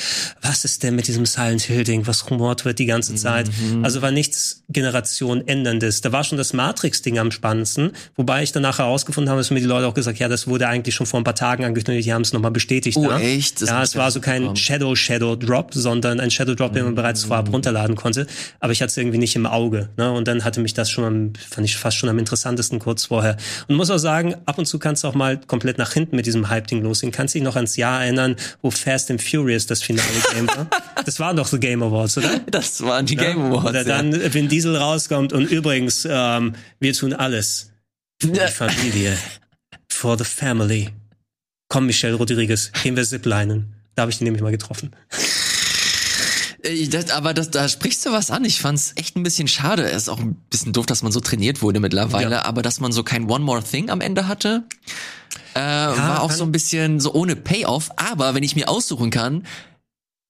Was 0.41 0.64
ist 0.64 0.84
denn 0.84 0.95
mit 0.95 1.07
diesem 1.07 1.26
Silent 1.26 1.61
Hill 1.64 1.84
Ding? 1.84 2.06
Was 2.06 2.30
rumort 2.30 2.64
wird 2.64 2.78
die 2.78 2.86
ganze 2.86 3.15
Zeit? 3.15 3.49
Mhm. 3.49 3.84
Also 3.84 4.02
war 4.02 4.11
nichts 4.11 4.64
Generation 4.70 5.48
änderndes. 5.48 6.02
Da 6.02 6.11
war 6.11 6.24
schon 6.24 6.38
das 6.38 6.53
Matrix 6.53 7.02
Ding 7.02 7.18
am 7.18 7.32
spannendsten, 7.32 7.91
wobei 8.15 8.44
ich 8.44 8.52
danach 8.52 8.78
herausgefunden 8.78 9.30
habe, 9.30 9.40
dass 9.40 9.49
mir 9.49 9.60
die 9.60 9.65
Leute 9.65 9.88
auch 9.88 9.95
gesagt, 9.95 10.20
ja, 10.20 10.28
das 10.28 10.48
wurde 10.48 10.68
eigentlich 10.68 10.94
schon 10.94 11.07
vor 11.07 11.20
ein 11.20 11.24
paar 11.24 11.36
Tagen 11.36 11.65
angekündigt, 11.65 12.07
die 12.07 12.14
haben 12.14 12.22
es 12.22 12.34
nochmal 12.34 12.52
bestätigt. 12.52 12.98
Oh, 12.98 13.07
ne? 13.07 13.20
echt? 13.20 13.61
Das 13.61 13.70
ja, 13.70 13.82
es 13.82 13.95
war 13.95 14.11
so 14.11 14.22
kein. 14.22 14.56
Shadow 14.56 14.95
Shadow 14.95 15.36
Drop, 15.36 15.74
sondern 15.74 16.20
ein 16.20 16.30
Shadow 16.30 16.53
Drop, 16.53 16.74
den 16.74 16.86
man 16.86 16.95
bereits 16.95 17.24
vorab 17.24 17.48
mhm. 17.48 17.56
runterladen 17.56 17.95
konnte, 17.95 18.28
aber 18.60 18.72
ich 18.72 18.82
hatte 18.82 18.91
es 18.91 18.98
irgendwie 18.98 19.18
nicht 19.18 19.36
im 19.36 19.45
Auge, 19.45 19.90
ne? 19.98 20.11
Und 20.11 20.28
dann 20.28 20.44
hatte 20.44 20.61
mich 20.61 20.74
das 20.74 20.90
schon 20.90 21.34
fand 21.36 21.65
ich 21.65 21.78
fast 21.78 21.98
schon 21.98 22.10
am 22.10 22.20
interessantesten 22.20 22.80
kurz 22.80 23.06
vorher. 23.06 23.38
Und 23.68 23.76
muss 23.76 23.90
auch 23.90 23.98
sagen, 23.98 24.36
ab 24.45 24.57
und 24.57 24.65
zu 24.65 24.80
kannst 24.80 25.03
du 25.03 25.07
auch 25.07 25.15
mal 25.15 25.40
komplett 25.40 25.78
nach 25.78 25.94
hinten 25.94 26.15
mit 26.15 26.26
diesem 26.26 26.49
Hype-Ding 26.49 26.82
losgehen. 26.84 27.11
Kannst 27.11 27.35
dich 27.35 27.41
noch 27.41 27.55
ans 27.55 27.76
Jahr 27.76 28.03
erinnern, 28.03 28.35
wo 28.61 28.72
Fast 28.72 29.11
and 29.11 29.22
Furious 29.22 29.65
das 29.65 29.81
finale 29.81 30.07
Game 30.34 30.47
war? 30.47 30.68
Das 31.05 31.19
waren 31.19 31.35
doch 31.35 31.47
so 31.47 31.60
Game 31.60 31.84
Awards, 31.84 32.18
oder? 32.18 32.39
Das 32.49 32.81
waren 32.81 33.05
die 33.05 33.15
ja? 33.15 33.23
Game 33.23 33.41
Awards. 33.41 33.69
Oder 33.69 33.84
dann, 33.84 34.14
ja. 34.14 34.34
wenn 34.34 34.47
Diesel 34.47 34.77
rauskommt 34.77 35.34
und 35.34 35.51
übrigens, 35.51 36.07
ähm, 36.10 36.55
wir 36.80 36.93
tun 36.93 37.11
alles 37.11 37.72
für 38.22 38.30
die 38.30 38.39
Familie, 38.39 39.18
for 39.89 40.18
the 40.18 40.23
family. 40.23 40.91
Komm, 41.68 41.88
Michelle 41.88 42.15
Rodriguez, 42.15 42.72
gehen 42.84 42.95
wir 42.95 43.03
ziplinen. 43.03 43.73
Da 43.95 44.03
habe 44.03 44.11
ich 44.11 44.18
die 44.18 44.23
nämlich 44.23 44.41
mal 44.41 44.51
getroffen. 44.51 44.91
Äh, 46.64 46.88
das, 46.88 47.11
aber 47.11 47.34
das, 47.34 47.51
da 47.51 47.68
sprichst 47.68 48.05
du 48.05 48.11
was 48.11 48.31
an. 48.31 48.45
Ich 48.45 48.60
fand's 48.60 48.93
echt 48.95 49.15
ein 49.15 49.23
bisschen 49.23 49.47
schade. 49.47 49.84
Es 49.84 50.03
ist 50.03 50.10
auch 50.10 50.19
ein 50.19 50.35
bisschen 50.49 50.73
doof, 50.73 50.85
dass 50.85 51.03
man 51.03 51.11
so 51.11 51.19
trainiert 51.19 51.61
wurde 51.61 51.80
mittlerweile, 51.80 52.35
ja. 52.35 52.45
aber 52.45 52.61
dass 52.61 52.80
man 52.80 52.91
so 52.91 53.03
kein 53.03 53.30
One 53.30 53.43
More 53.43 53.64
Thing 53.64 53.89
am 53.89 54.01
Ende 54.01 54.27
hatte, 54.27 54.64
äh, 55.56 55.60
ja, 55.60 55.98
war 55.98 56.22
auch 56.22 56.32
so 56.32 56.44
ein 56.44 56.52
bisschen 56.52 57.00
so 57.00 57.14
ohne 57.14 57.36
Payoff. 57.36 57.92
Aber 57.96 58.36
wenn 58.36 58.44
ich 58.44 58.56
mir 58.56 58.70
aussuchen 58.70 59.10
kann, 59.10 59.44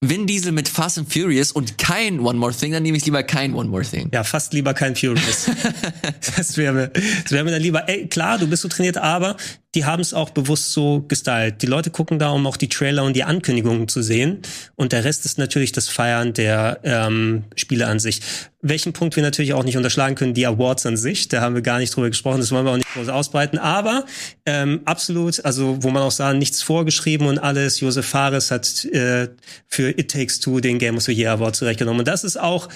Vin 0.06 0.28
Diesel 0.28 0.52
mit 0.52 0.68
Fast 0.68 0.98
and 0.98 1.12
Furious 1.12 1.54
und 1.54 1.78
kein 1.78 2.20
One 2.20 2.38
More 2.38 2.54
Thing, 2.54 2.74
dann 2.74 2.84
nehme 2.84 2.98
ich 2.98 3.06
lieber 3.06 3.24
kein 3.24 3.54
One 3.54 3.70
More 3.70 3.84
Thing. 3.84 4.10
Ja, 4.14 4.26
fast 4.26 4.54
lieber 4.54 4.74
kein 4.74 4.96
Furious. 4.96 5.50
das 6.36 6.58
wäre 6.58 6.74
mir, 6.74 6.88
das 6.90 7.32
wäre 7.32 7.46
mir 7.46 7.52
dann 7.52 7.62
lieber, 7.62 7.88
ey, 7.88 8.08
klar, 8.08 8.38
du 8.38 8.48
bist 8.48 8.64
so 8.64 8.68
trainiert, 8.68 8.98
aber 8.98 9.38
die 9.76 9.86
haben 9.86 10.02
es 10.02 10.14
auch 10.14 10.30
bewusst 10.30 10.72
so 10.72 11.04
gestylt. 11.08 11.62
Die 11.62 11.66
Leute 11.66 11.90
gucken 11.90 12.20
da, 12.20 12.30
um 12.30 12.46
auch 12.46 12.58
die 12.58 12.70
Trailer 12.70 13.04
und 13.04 13.16
die 13.16 13.24
Ankündigungen 13.24 13.88
zu 13.88 14.04
sehen. 14.04 14.40
Und 14.76 14.92
der 14.92 15.04
Rest 15.04 15.26
ist 15.26 15.38
natürlich 15.38 15.72
das 15.72 15.90
Feiern 15.90 16.34
der 16.34 16.80
ähm, 16.84 17.46
Spiele 17.56 17.88
an 17.88 18.00
sich. 18.00 18.22
Welchen 18.62 18.94
Punkt 18.94 19.16
wir 19.16 19.24
natürlich 19.24 19.54
auch 19.54 19.64
nicht 19.64 19.76
unterschlagen 19.76 20.16
können, 20.16 20.34
die 20.34 20.46
Awards 20.46 20.86
an 20.86 20.96
sich. 20.96 21.28
Da 21.28 21.42
haben 21.42 21.56
wir 21.56 21.64
gar 21.64 21.80
nicht 21.80 21.96
drüber 21.96 22.10
gesprochen, 22.10 22.40
das 22.40 22.52
wollen 22.52 22.66
wir 22.66 22.72
auch 22.72 22.78
nicht 22.78 22.94
groß 22.94 23.10
ausbreiten. 23.10 23.58
Aber 23.58 24.06
ähm, 24.46 24.82
absolut, 24.86 25.44
also 25.44 25.82
wo 25.82 25.90
man 25.90 26.04
auch 26.04 26.12
sah, 26.12 26.34
nichts 26.34 26.62
vorgeschrieben 26.62 27.28
und 27.28 27.40
alles. 27.40 27.80
Josef 27.80 28.06
Fares 28.06 28.52
hat 28.52 28.86
äh, 28.86 29.30
für 29.68 29.90
It 29.90 30.12
Takes 30.12 30.40
Two 30.40 30.60
den 30.60 30.78
Game 30.78 30.98
of 30.98 31.04
the 31.04 31.14
Year 31.14 31.32
Award 31.32 31.56
zurechtgenommen. 31.56 32.00
Und 32.00 32.08
das 32.08 32.24
ist 32.24 32.40
auch 32.40 32.70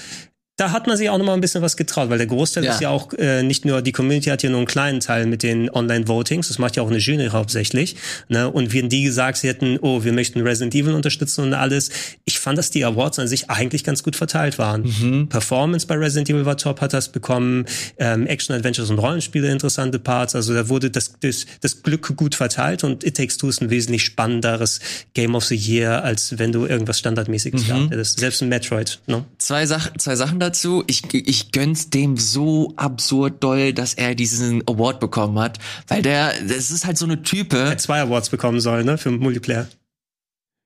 da 0.57 0.71
hat 0.71 0.87
man 0.87 0.97
sich 0.97 1.07
auch 1.11 1.19
noch 1.19 1.25
mal 1.25 1.35
ein 1.35 1.41
bisschen 1.41 1.61
was 1.61 1.77
getraut, 1.77 2.09
weil 2.09 2.17
der 2.17 2.25
Großteil 2.25 2.65
ja. 2.65 2.73
ist 2.73 2.81
ja 2.81 2.89
auch 2.89 3.13
äh, 3.13 3.43
nicht 3.43 3.63
nur 3.63 3.83
die 3.83 3.91
Community 3.91 4.31
hat 4.31 4.41
ja 4.41 4.49
nur 4.49 4.57
einen 4.57 4.65
kleinen 4.65 4.99
Teil 4.99 5.27
mit 5.27 5.43
den 5.43 5.69
Online-Votings, 5.69 6.47
das 6.47 6.57
macht 6.57 6.75
ja 6.75 6.81
auch 6.81 6.89
eine 6.89 6.97
Jury 6.97 7.29
hauptsächlich. 7.31 7.95
Ne? 8.27 8.49
Und 8.49 8.73
wenn 8.73 8.89
die 8.89 9.03
gesagt 9.03 9.43
hätten, 9.43 9.77
oh, 9.79 10.03
wir 10.03 10.13
möchten 10.13 10.41
Resident 10.41 10.73
Evil 10.73 10.95
unterstützen 10.95 11.43
und 11.43 11.53
alles, 11.53 11.91
ich 12.25 12.39
fand, 12.39 12.57
dass 12.57 12.71
die 12.71 12.83
Awards 12.83 13.19
an 13.19 13.27
sich 13.27 13.51
eigentlich 13.51 13.83
ganz 13.83 14.01
gut 14.01 14.15
verteilt 14.15 14.57
waren. 14.57 14.81
Mhm. 14.81 15.29
Performance 15.29 15.85
bei 15.85 15.93
Resident 15.93 16.31
Evil 16.31 16.47
war 16.47 16.57
top, 16.57 16.81
hat 16.81 16.91
das 16.91 17.09
bekommen, 17.09 17.65
ähm, 17.99 18.25
Action, 18.25 18.55
Adventures 18.55 18.89
und 18.89 18.97
Rollenspiele 18.97 19.51
interessante 19.51 19.99
Parts, 19.99 20.33
also 20.33 20.55
da 20.55 20.69
wurde 20.69 20.89
das, 20.89 21.13
das, 21.19 21.45
das 21.61 21.83
Glück 21.83 22.15
gut 22.15 22.33
verteilt 22.33 22.83
und 22.83 23.03
It 23.03 23.15
Takes 23.17 23.37
Two 23.37 23.49
ist 23.49 23.61
ein 23.61 23.69
wesentlich 23.69 24.03
spannenderes 24.03 24.79
Game 25.13 25.35
of 25.35 25.45
the 25.45 25.55
Year, 25.55 26.03
als 26.03 26.39
wenn 26.39 26.51
du 26.51 26.65
irgendwas 26.65 26.97
Standardmäßiges 26.97 27.61
mhm. 27.61 27.67
gehabt 27.67 27.91
hättest. 27.91 28.19
Selbst 28.19 28.41
ein 28.41 28.49
Metroid. 28.49 28.99
Ne? 29.05 29.23
Zwei, 29.37 29.67
Sach 29.67 29.91
zwei 29.97 30.15
Sachen 30.15 30.39
dazu. 30.47 30.83
Ich, 30.87 31.13
ich 31.13 31.51
gönn's 31.51 31.89
dem 31.89 32.17
so 32.17 32.73
absurd 32.75 33.43
doll, 33.43 33.73
dass 33.73 33.93
er 33.93 34.15
diesen 34.15 34.61
Award 34.67 34.99
bekommen 34.99 35.39
hat. 35.39 35.59
Weil 35.87 36.01
der, 36.01 36.33
das 36.41 36.71
ist 36.71 36.85
halt 36.85 36.97
so 36.97 37.05
eine 37.05 37.21
Type. 37.23 37.57
Er 37.57 37.71
hat 37.71 37.81
zwei 37.81 38.01
Awards 38.01 38.29
bekommen 38.29 38.59
soll, 38.59 38.83
ne, 38.83 38.97
für 38.97 39.11
Multiplayer. 39.11 39.67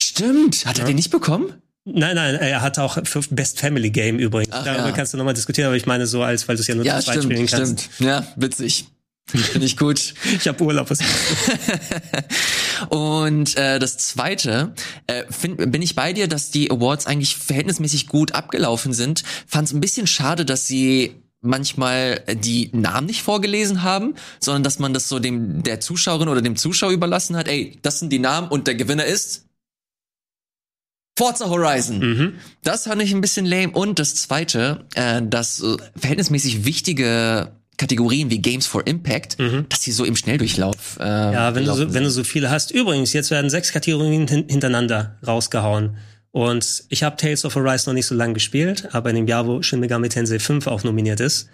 Stimmt. 0.01 0.65
Hat 0.65 0.79
er 0.79 0.85
den 0.85 0.95
nicht 0.95 1.11
bekommen? 1.11 1.53
Nein, 1.83 2.15
nein, 2.15 2.35
er 2.35 2.61
hat 2.61 2.77
auch 2.77 2.99
für 3.05 3.21
Best 3.31 3.59
Family 3.59 3.89
Game 3.89 4.19
übrigens. 4.19 4.53
Ach, 4.53 4.63
Darüber 4.63 4.87
ja. 4.87 4.91
kannst 4.91 5.13
du 5.13 5.17
nochmal 5.17 5.33
diskutieren, 5.33 5.67
aber 5.67 5.75
ich 5.75 5.87
meine 5.87 6.05
so, 6.05 6.21
als 6.21 6.47
weil 6.47 6.55
du 6.55 6.61
es 6.61 6.67
ja 6.67 6.75
nur 6.75 6.85
ja, 6.85 6.99
zu 6.99 7.05
zweit 7.05 7.23
spielen 7.23 7.47
kannst. 7.47 7.81
Stimmt. 7.81 8.07
Ja, 8.07 8.27
witzig. 8.35 8.85
Finde 9.39 9.65
ich 9.65 9.77
gut. 9.77 10.13
ich 10.37 10.47
habe 10.47 10.63
Urlaub. 10.63 10.89
Was 10.89 10.99
Und 12.89 13.55
äh, 13.57 13.79
das 13.79 13.97
Zweite, 13.97 14.73
äh, 15.07 15.23
find, 15.29 15.71
bin 15.71 15.81
ich 15.81 15.95
bei 15.95 16.13
dir, 16.13 16.27
dass 16.27 16.51
die 16.51 16.71
Awards 16.71 17.05
eigentlich 17.05 17.37
verhältnismäßig 17.37 18.07
gut 18.07 18.33
abgelaufen 18.33 18.93
sind. 18.93 19.23
Fand 19.47 19.67
es 19.67 19.73
ein 19.73 19.81
bisschen 19.81 20.07
schade, 20.07 20.45
dass 20.45 20.67
sie 20.67 21.15
manchmal 21.41 22.23
die 22.35 22.69
Namen 22.73 23.07
nicht 23.07 23.23
vorgelesen 23.23 23.83
haben, 23.83 24.15
sondern 24.39 24.63
dass 24.63 24.79
man 24.79 24.93
das 24.93 25.09
so 25.09 25.19
dem 25.19 25.63
der 25.63 25.79
Zuschauerin 25.79 26.29
oder 26.29 26.41
dem 26.41 26.55
Zuschauer 26.55 26.91
überlassen 26.91 27.35
hat. 27.35 27.47
Ey, 27.47 27.79
das 27.81 27.99
sind 27.99 28.11
die 28.11 28.19
Namen 28.19 28.47
und 28.49 28.67
der 28.67 28.75
Gewinner 28.75 29.05
ist 29.05 29.45
Forza 31.17 31.49
Horizon. 31.49 31.99
Mhm. 31.99 32.33
Das 32.63 32.83
fand 32.83 33.01
ich 33.01 33.13
ein 33.13 33.21
bisschen 33.21 33.45
lame. 33.45 33.71
Und 33.71 33.99
das 33.99 34.15
Zweite, 34.15 34.85
äh, 34.95 35.21
das 35.23 35.61
äh, 35.61 35.77
verhältnismäßig 35.95 36.63
wichtige 36.65 37.51
Kategorien 37.81 38.29
wie 38.29 38.39
Games 38.39 38.67
for 38.67 38.85
Impact, 38.85 39.39
mhm. 39.39 39.65
dass 39.69 39.81
sie 39.81 39.91
so 39.91 40.05
im 40.05 40.15
Schnelldurchlauf. 40.15 40.99
Äh, 40.99 41.03
ja, 41.03 41.55
wenn 41.55 41.65
du, 41.65 41.73
so, 41.73 41.93
wenn 41.95 42.03
du 42.03 42.11
so 42.11 42.23
viele 42.23 42.51
hast. 42.51 42.69
Übrigens, 42.69 43.11
jetzt 43.11 43.31
werden 43.31 43.49
sechs 43.49 43.71
Kategorien 43.71 44.27
hintereinander 44.27 45.15
rausgehauen. 45.25 45.97
Und 46.33 46.85
ich 46.87 47.03
habe 47.03 47.17
Tales 47.17 47.43
of 47.43 47.57
Arise 47.57 47.89
noch 47.89 47.93
nicht 47.93 48.05
so 48.05 48.15
lange 48.15 48.33
gespielt, 48.33 48.87
aber 48.93 49.09
in 49.09 49.17
dem 49.17 49.27
Jahr, 49.27 49.47
wo 49.47 49.61
Shin 49.61 49.81
Megami 49.81 50.07
Tensei 50.07 50.39
5 50.39 50.65
auch 50.67 50.85
nominiert 50.85 51.19
ist, 51.19 51.49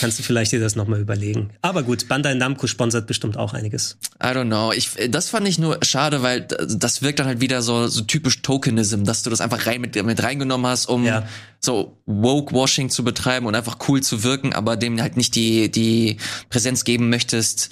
kannst 0.00 0.18
du 0.18 0.22
vielleicht 0.22 0.52
dir 0.52 0.60
das 0.60 0.76
nochmal 0.76 1.00
überlegen. 1.00 1.50
Aber 1.62 1.82
gut, 1.82 2.08
Bandai 2.08 2.34
Namco 2.34 2.66
sponsert 2.66 3.06
bestimmt 3.06 3.38
auch 3.38 3.54
einiges. 3.54 3.96
I 4.22 4.26
don't 4.26 4.48
know. 4.48 4.72
Ich, 4.72 4.90
das 5.08 5.30
fand 5.30 5.48
ich 5.48 5.58
nur 5.58 5.78
schade, 5.82 6.22
weil 6.22 6.42
das 6.42 7.00
wirkt 7.00 7.20
dann 7.20 7.26
halt 7.26 7.40
wieder 7.40 7.62
so, 7.62 7.86
so 7.86 8.02
typisch 8.02 8.42
Tokenism, 8.42 9.04
dass 9.04 9.22
du 9.22 9.30
das 9.30 9.40
einfach 9.40 9.66
rein 9.66 9.80
mit, 9.80 10.02
mit 10.04 10.22
reingenommen 10.22 10.66
hast, 10.66 10.86
um 10.86 11.06
ja. 11.06 11.26
so 11.58 11.96
Woke-Washing 12.04 12.90
zu 12.90 13.04
betreiben 13.04 13.46
und 13.46 13.54
einfach 13.54 13.78
cool 13.88 14.02
zu 14.02 14.24
wirken, 14.24 14.52
aber 14.52 14.76
dem 14.76 15.00
halt 15.00 15.16
nicht 15.16 15.36
die, 15.36 15.70
die 15.70 16.18
Präsenz 16.50 16.84
geben 16.84 17.08
möchtest, 17.08 17.70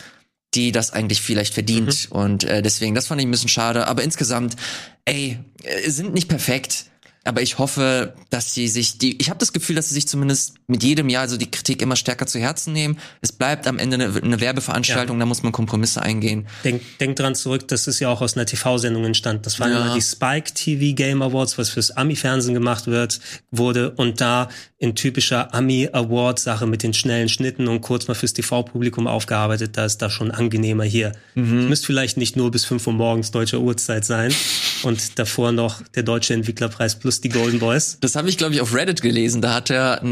die 0.55 0.73
das 0.73 0.93
eigentlich 0.93 1.20
vielleicht 1.20 1.55
verdient. 1.55 2.09
Mhm. 2.10 2.16
Und 2.16 2.44
äh, 2.44 2.62
deswegen, 2.62 2.94
das 2.94 3.06
fand 3.06 3.20
ich 3.20 3.27
ein 3.27 3.31
bisschen 3.31 3.48
schade. 3.48 3.86
Aber 3.86 4.02
insgesamt, 4.02 4.56
ey, 5.05 5.39
äh, 5.62 5.90
sind 5.90 6.14
nicht 6.14 6.28
perfekt. 6.28 6.86
Aber 7.24 7.43
ich 7.43 7.59
hoffe, 7.59 8.14
dass 8.31 8.55
sie 8.55 8.68
sich 8.68 8.98
die. 8.98 9.20
Ich 9.20 9.31
habe 9.31 9.40
das 9.40 9.52
Gefühl, 9.52 9.74
dass 9.74 9.89
sie 9.89 9.94
sich 9.94 10.06
zumindest 10.06 10.55
mit 10.66 10.82
jedem 10.82 11.09
Jahr 11.09 11.22
also 11.22 11.36
die 11.36 11.51
Kritik 11.51 11.82
immer 11.82 11.97
stärker 11.97 12.26
zu 12.26 12.38
Herzen 12.38 12.72
nehmen. 12.72 12.98
Es 13.20 13.32
bleibt 13.32 13.66
am 13.66 13.78
Ende 13.78 13.94
eine, 13.94 14.20
eine 14.22 14.40
Werbeveranstaltung, 14.40 15.16
ja. 15.16 15.20
da 15.20 15.26
muss 15.26 15.43
man 15.43 15.52
Kompromisse 15.52 16.02
eingehen. 16.02 16.47
Denk, 16.64 16.82
denk 16.98 17.16
dran 17.16 17.34
zurück, 17.34 17.68
das 17.68 17.86
ist 17.86 18.01
ja 18.01 18.09
auch 18.09 18.20
aus 18.20 18.36
einer 18.36 18.47
TV-Sendung 18.47 19.05
entstanden. 19.05 19.43
Das 19.43 19.60
waren 19.60 19.72
ja. 19.72 19.84
immer 19.84 19.94
die 19.94 20.02
Spike 20.02 20.52
TV 20.55 20.94
Game 20.94 21.22
Awards, 21.22 21.59
was 21.59 21.70
fürs 21.70 21.90
Ami-Fernsehen 21.90 22.55
gemacht 22.55 22.86
wird, 22.86 23.20
wurde 23.51 23.90
und 23.93 24.20
da 24.20 24.48
in 24.78 24.94
typischer 24.94 25.55
Ami-Award-Sache 25.55 26.66
mit 26.66 26.82
den 26.82 26.93
schnellen 26.93 27.30
Schnitten 27.30 27.66
und 27.66 27.80
kurz 27.80 28.09
mal 28.09 28.14
fürs 28.14 28.34
TV-Publikum 28.34 29.06
aufgearbeitet, 29.06 29.76
da 29.76 29.86
ist 29.86 30.02
da 30.02 30.10
schon 30.10 30.30
angenehmer 30.30 30.84
hier. 30.84 31.12
Mhm. 31.34 31.68
Müsste 31.68 31.86
vielleicht 31.86 32.18
nicht 32.18 32.36
nur 32.36 32.51
bis 32.51 32.66
5 32.66 32.86
Uhr 32.86 32.93
morgens 32.93 33.30
deutscher 33.30 33.60
Uhrzeit 33.60 34.05
sein 34.05 34.34
und 34.82 35.18
davor 35.18 35.52
noch 35.52 35.80
der 35.94 36.02
Deutsche 36.02 36.34
Entwicklerpreis 36.34 36.97
plus 36.97 37.22
die 37.22 37.30
Golden 37.30 37.59
Boys. 37.59 37.97
Das 38.01 38.16
habe 38.16 38.28
ich, 38.28 38.36
glaube 38.36 38.52
ich, 38.52 38.60
auf 38.60 38.74
Reddit 38.74 39.01
gelesen. 39.01 39.40
Da 39.40 39.55
hat 39.55 39.70
er 39.70 40.02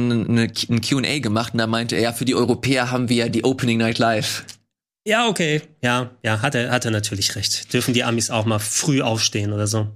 ein, 0.44 0.76
ein 0.76 0.80
Q&A 0.80 1.18
gemacht 1.18 1.54
und 1.54 1.58
da 1.58 1.66
meinte 1.66 1.96
er, 1.96 2.02
ja, 2.02 2.12
für 2.12 2.24
die 2.24 2.34
Europäer 2.34 2.90
haben 2.90 3.08
wir 3.08 3.16
ja 3.16 3.28
die 3.28 3.44
Opening 3.44 3.78
Night 3.78 3.98
Live. 3.98 4.44
Ja, 5.06 5.28
okay. 5.28 5.62
Ja, 5.82 6.10
ja, 6.22 6.40
hat 6.40 6.54
er, 6.54 6.70
hat 6.70 6.84
er 6.84 6.90
natürlich 6.90 7.36
recht. 7.36 7.72
Dürfen 7.72 7.92
die 7.92 8.04
Amis 8.04 8.30
auch 8.30 8.46
mal 8.46 8.58
früh 8.58 9.02
aufstehen 9.02 9.52
oder 9.52 9.66
so. 9.66 9.88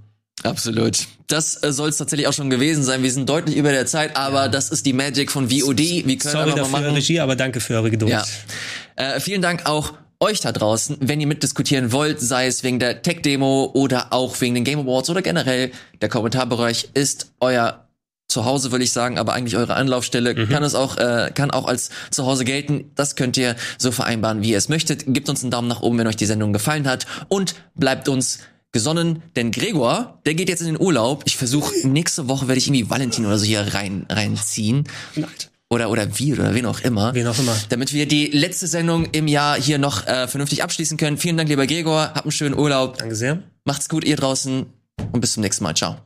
Absolut. 0.43 1.07
Das 1.27 1.61
äh, 1.63 1.73
soll 1.73 1.89
es 1.89 1.97
tatsächlich 1.97 2.27
auch 2.27 2.33
schon 2.33 2.49
gewesen 2.49 2.83
sein. 2.83 3.03
Wir 3.03 3.11
sind 3.11 3.27
deutlich 3.27 3.57
über 3.57 3.71
der 3.71 3.85
Zeit, 3.85 4.15
aber 4.15 4.43
ja. 4.43 4.47
das 4.47 4.69
ist 4.69 4.85
die 4.85 4.93
Magic 4.93 5.31
von 5.31 5.49
VOD. 5.49 5.79
Wir 5.79 6.17
können 6.17 6.19
Sorry 6.19 6.49
dafür, 6.51 6.67
machen. 6.67 6.93
Regie, 6.93 7.19
aber 7.19 7.35
danke 7.35 7.59
für 7.59 7.75
eure 7.75 7.91
Geduld. 7.91 8.11
Ja. 8.11 8.23
Äh, 8.95 9.19
vielen 9.19 9.41
Dank 9.41 9.65
auch 9.65 9.93
euch 10.19 10.41
da 10.41 10.51
draußen, 10.51 10.97
wenn 10.99 11.21
ihr 11.21 11.27
mitdiskutieren 11.27 11.91
wollt, 11.91 12.19
sei 12.19 12.47
es 12.47 12.63
wegen 12.63 12.79
der 12.79 13.01
Tech-Demo 13.01 13.71
oder 13.73 14.11
auch 14.11 14.39
wegen 14.41 14.55
den 14.55 14.63
Game 14.63 14.79
Awards 14.79 15.09
oder 15.09 15.21
generell, 15.21 15.71
der 16.01 16.09
Kommentarbereich 16.09 16.89
ist 16.93 17.31
euer 17.39 17.88
Zuhause, 18.29 18.71
will 18.71 18.81
ich 18.81 18.91
sagen, 18.91 19.17
aber 19.17 19.33
eigentlich 19.33 19.57
eure 19.57 19.75
Anlaufstelle 19.75 20.35
mhm. 20.35 20.49
kann 20.49 20.63
es 20.63 20.75
auch, 20.75 20.97
äh, 20.97 21.31
kann 21.33 21.51
auch 21.51 21.67
als 21.67 21.89
Zuhause 22.11 22.45
gelten. 22.45 22.91
Das 22.95 23.15
könnt 23.15 23.35
ihr 23.37 23.55
so 23.77 23.91
vereinbaren, 23.91 24.41
wie 24.41 24.51
ihr 24.51 24.57
es 24.57 24.69
möchtet. 24.69 25.03
Gebt 25.07 25.27
uns 25.29 25.41
einen 25.41 25.51
Daumen 25.51 25.67
nach 25.67 25.81
oben, 25.81 25.97
wenn 25.97 26.07
euch 26.07 26.15
die 26.15 26.25
Sendung 26.25 26.53
gefallen 26.53 26.87
hat 26.87 27.05
und 27.27 27.55
bleibt 27.75 28.07
uns 28.07 28.39
gesonnen, 28.71 29.23
denn 29.35 29.51
Gregor, 29.51 30.19
der 30.25 30.35
geht 30.35 30.47
jetzt 30.47 30.61
in 30.61 30.67
den 30.67 30.79
Urlaub. 30.79 31.23
Ich 31.25 31.37
versuche 31.37 31.87
nächste 31.87 32.27
Woche 32.27 32.47
werde 32.47 32.59
ich 32.59 32.67
irgendwie 32.67 32.89
Valentin 32.89 33.25
oder 33.25 33.39
so 33.39 33.45
hier 33.45 33.73
rein 33.73 34.05
reinziehen. 34.09 34.83
Oder 35.71 35.89
oder 35.91 36.17
wie 36.17 36.33
oder 36.33 36.55
wen 36.55 36.65
auch 36.65 36.79
immer. 36.81 37.13
Wen 37.13 37.27
auch 37.27 37.37
immer. 37.37 37.55
Damit 37.69 37.93
wir 37.93 38.07
die 38.07 38.27
letzte 38.27 38.65
Sendung 38.65 39.05
im 39.11 39.27
Jahr 39.27 39.59
hier 39.59 39.77
noch 39.77 40.05
äh, 40.07 40.27
vernünftig 40.27 40.63
abschließen 40.63 40.97
können. 40.97 41.17
Vielen 41.17 41.37
Dank, 41.37 41.49
lieber 41.49 41.67
Gregor. 41.67 42.11
Habt 42.13 42.25
einen 42.25 42.31
schönen 42.31 42.57
Urlaub. 42.57 42.97
Danke 42.97 43.15
sehr. 43.15 43.43
Macht's 43.65 43.87
gut, 43.87 44.03
ihr 44.03 44.15
draußen 44.15 44.65
und 45.11 45.21
bis 45.21 45.33
zum 45.33 45.41
nächsten 45.41 45.63
Mal. 45.63 45.75
Ciao. 45.75 45.97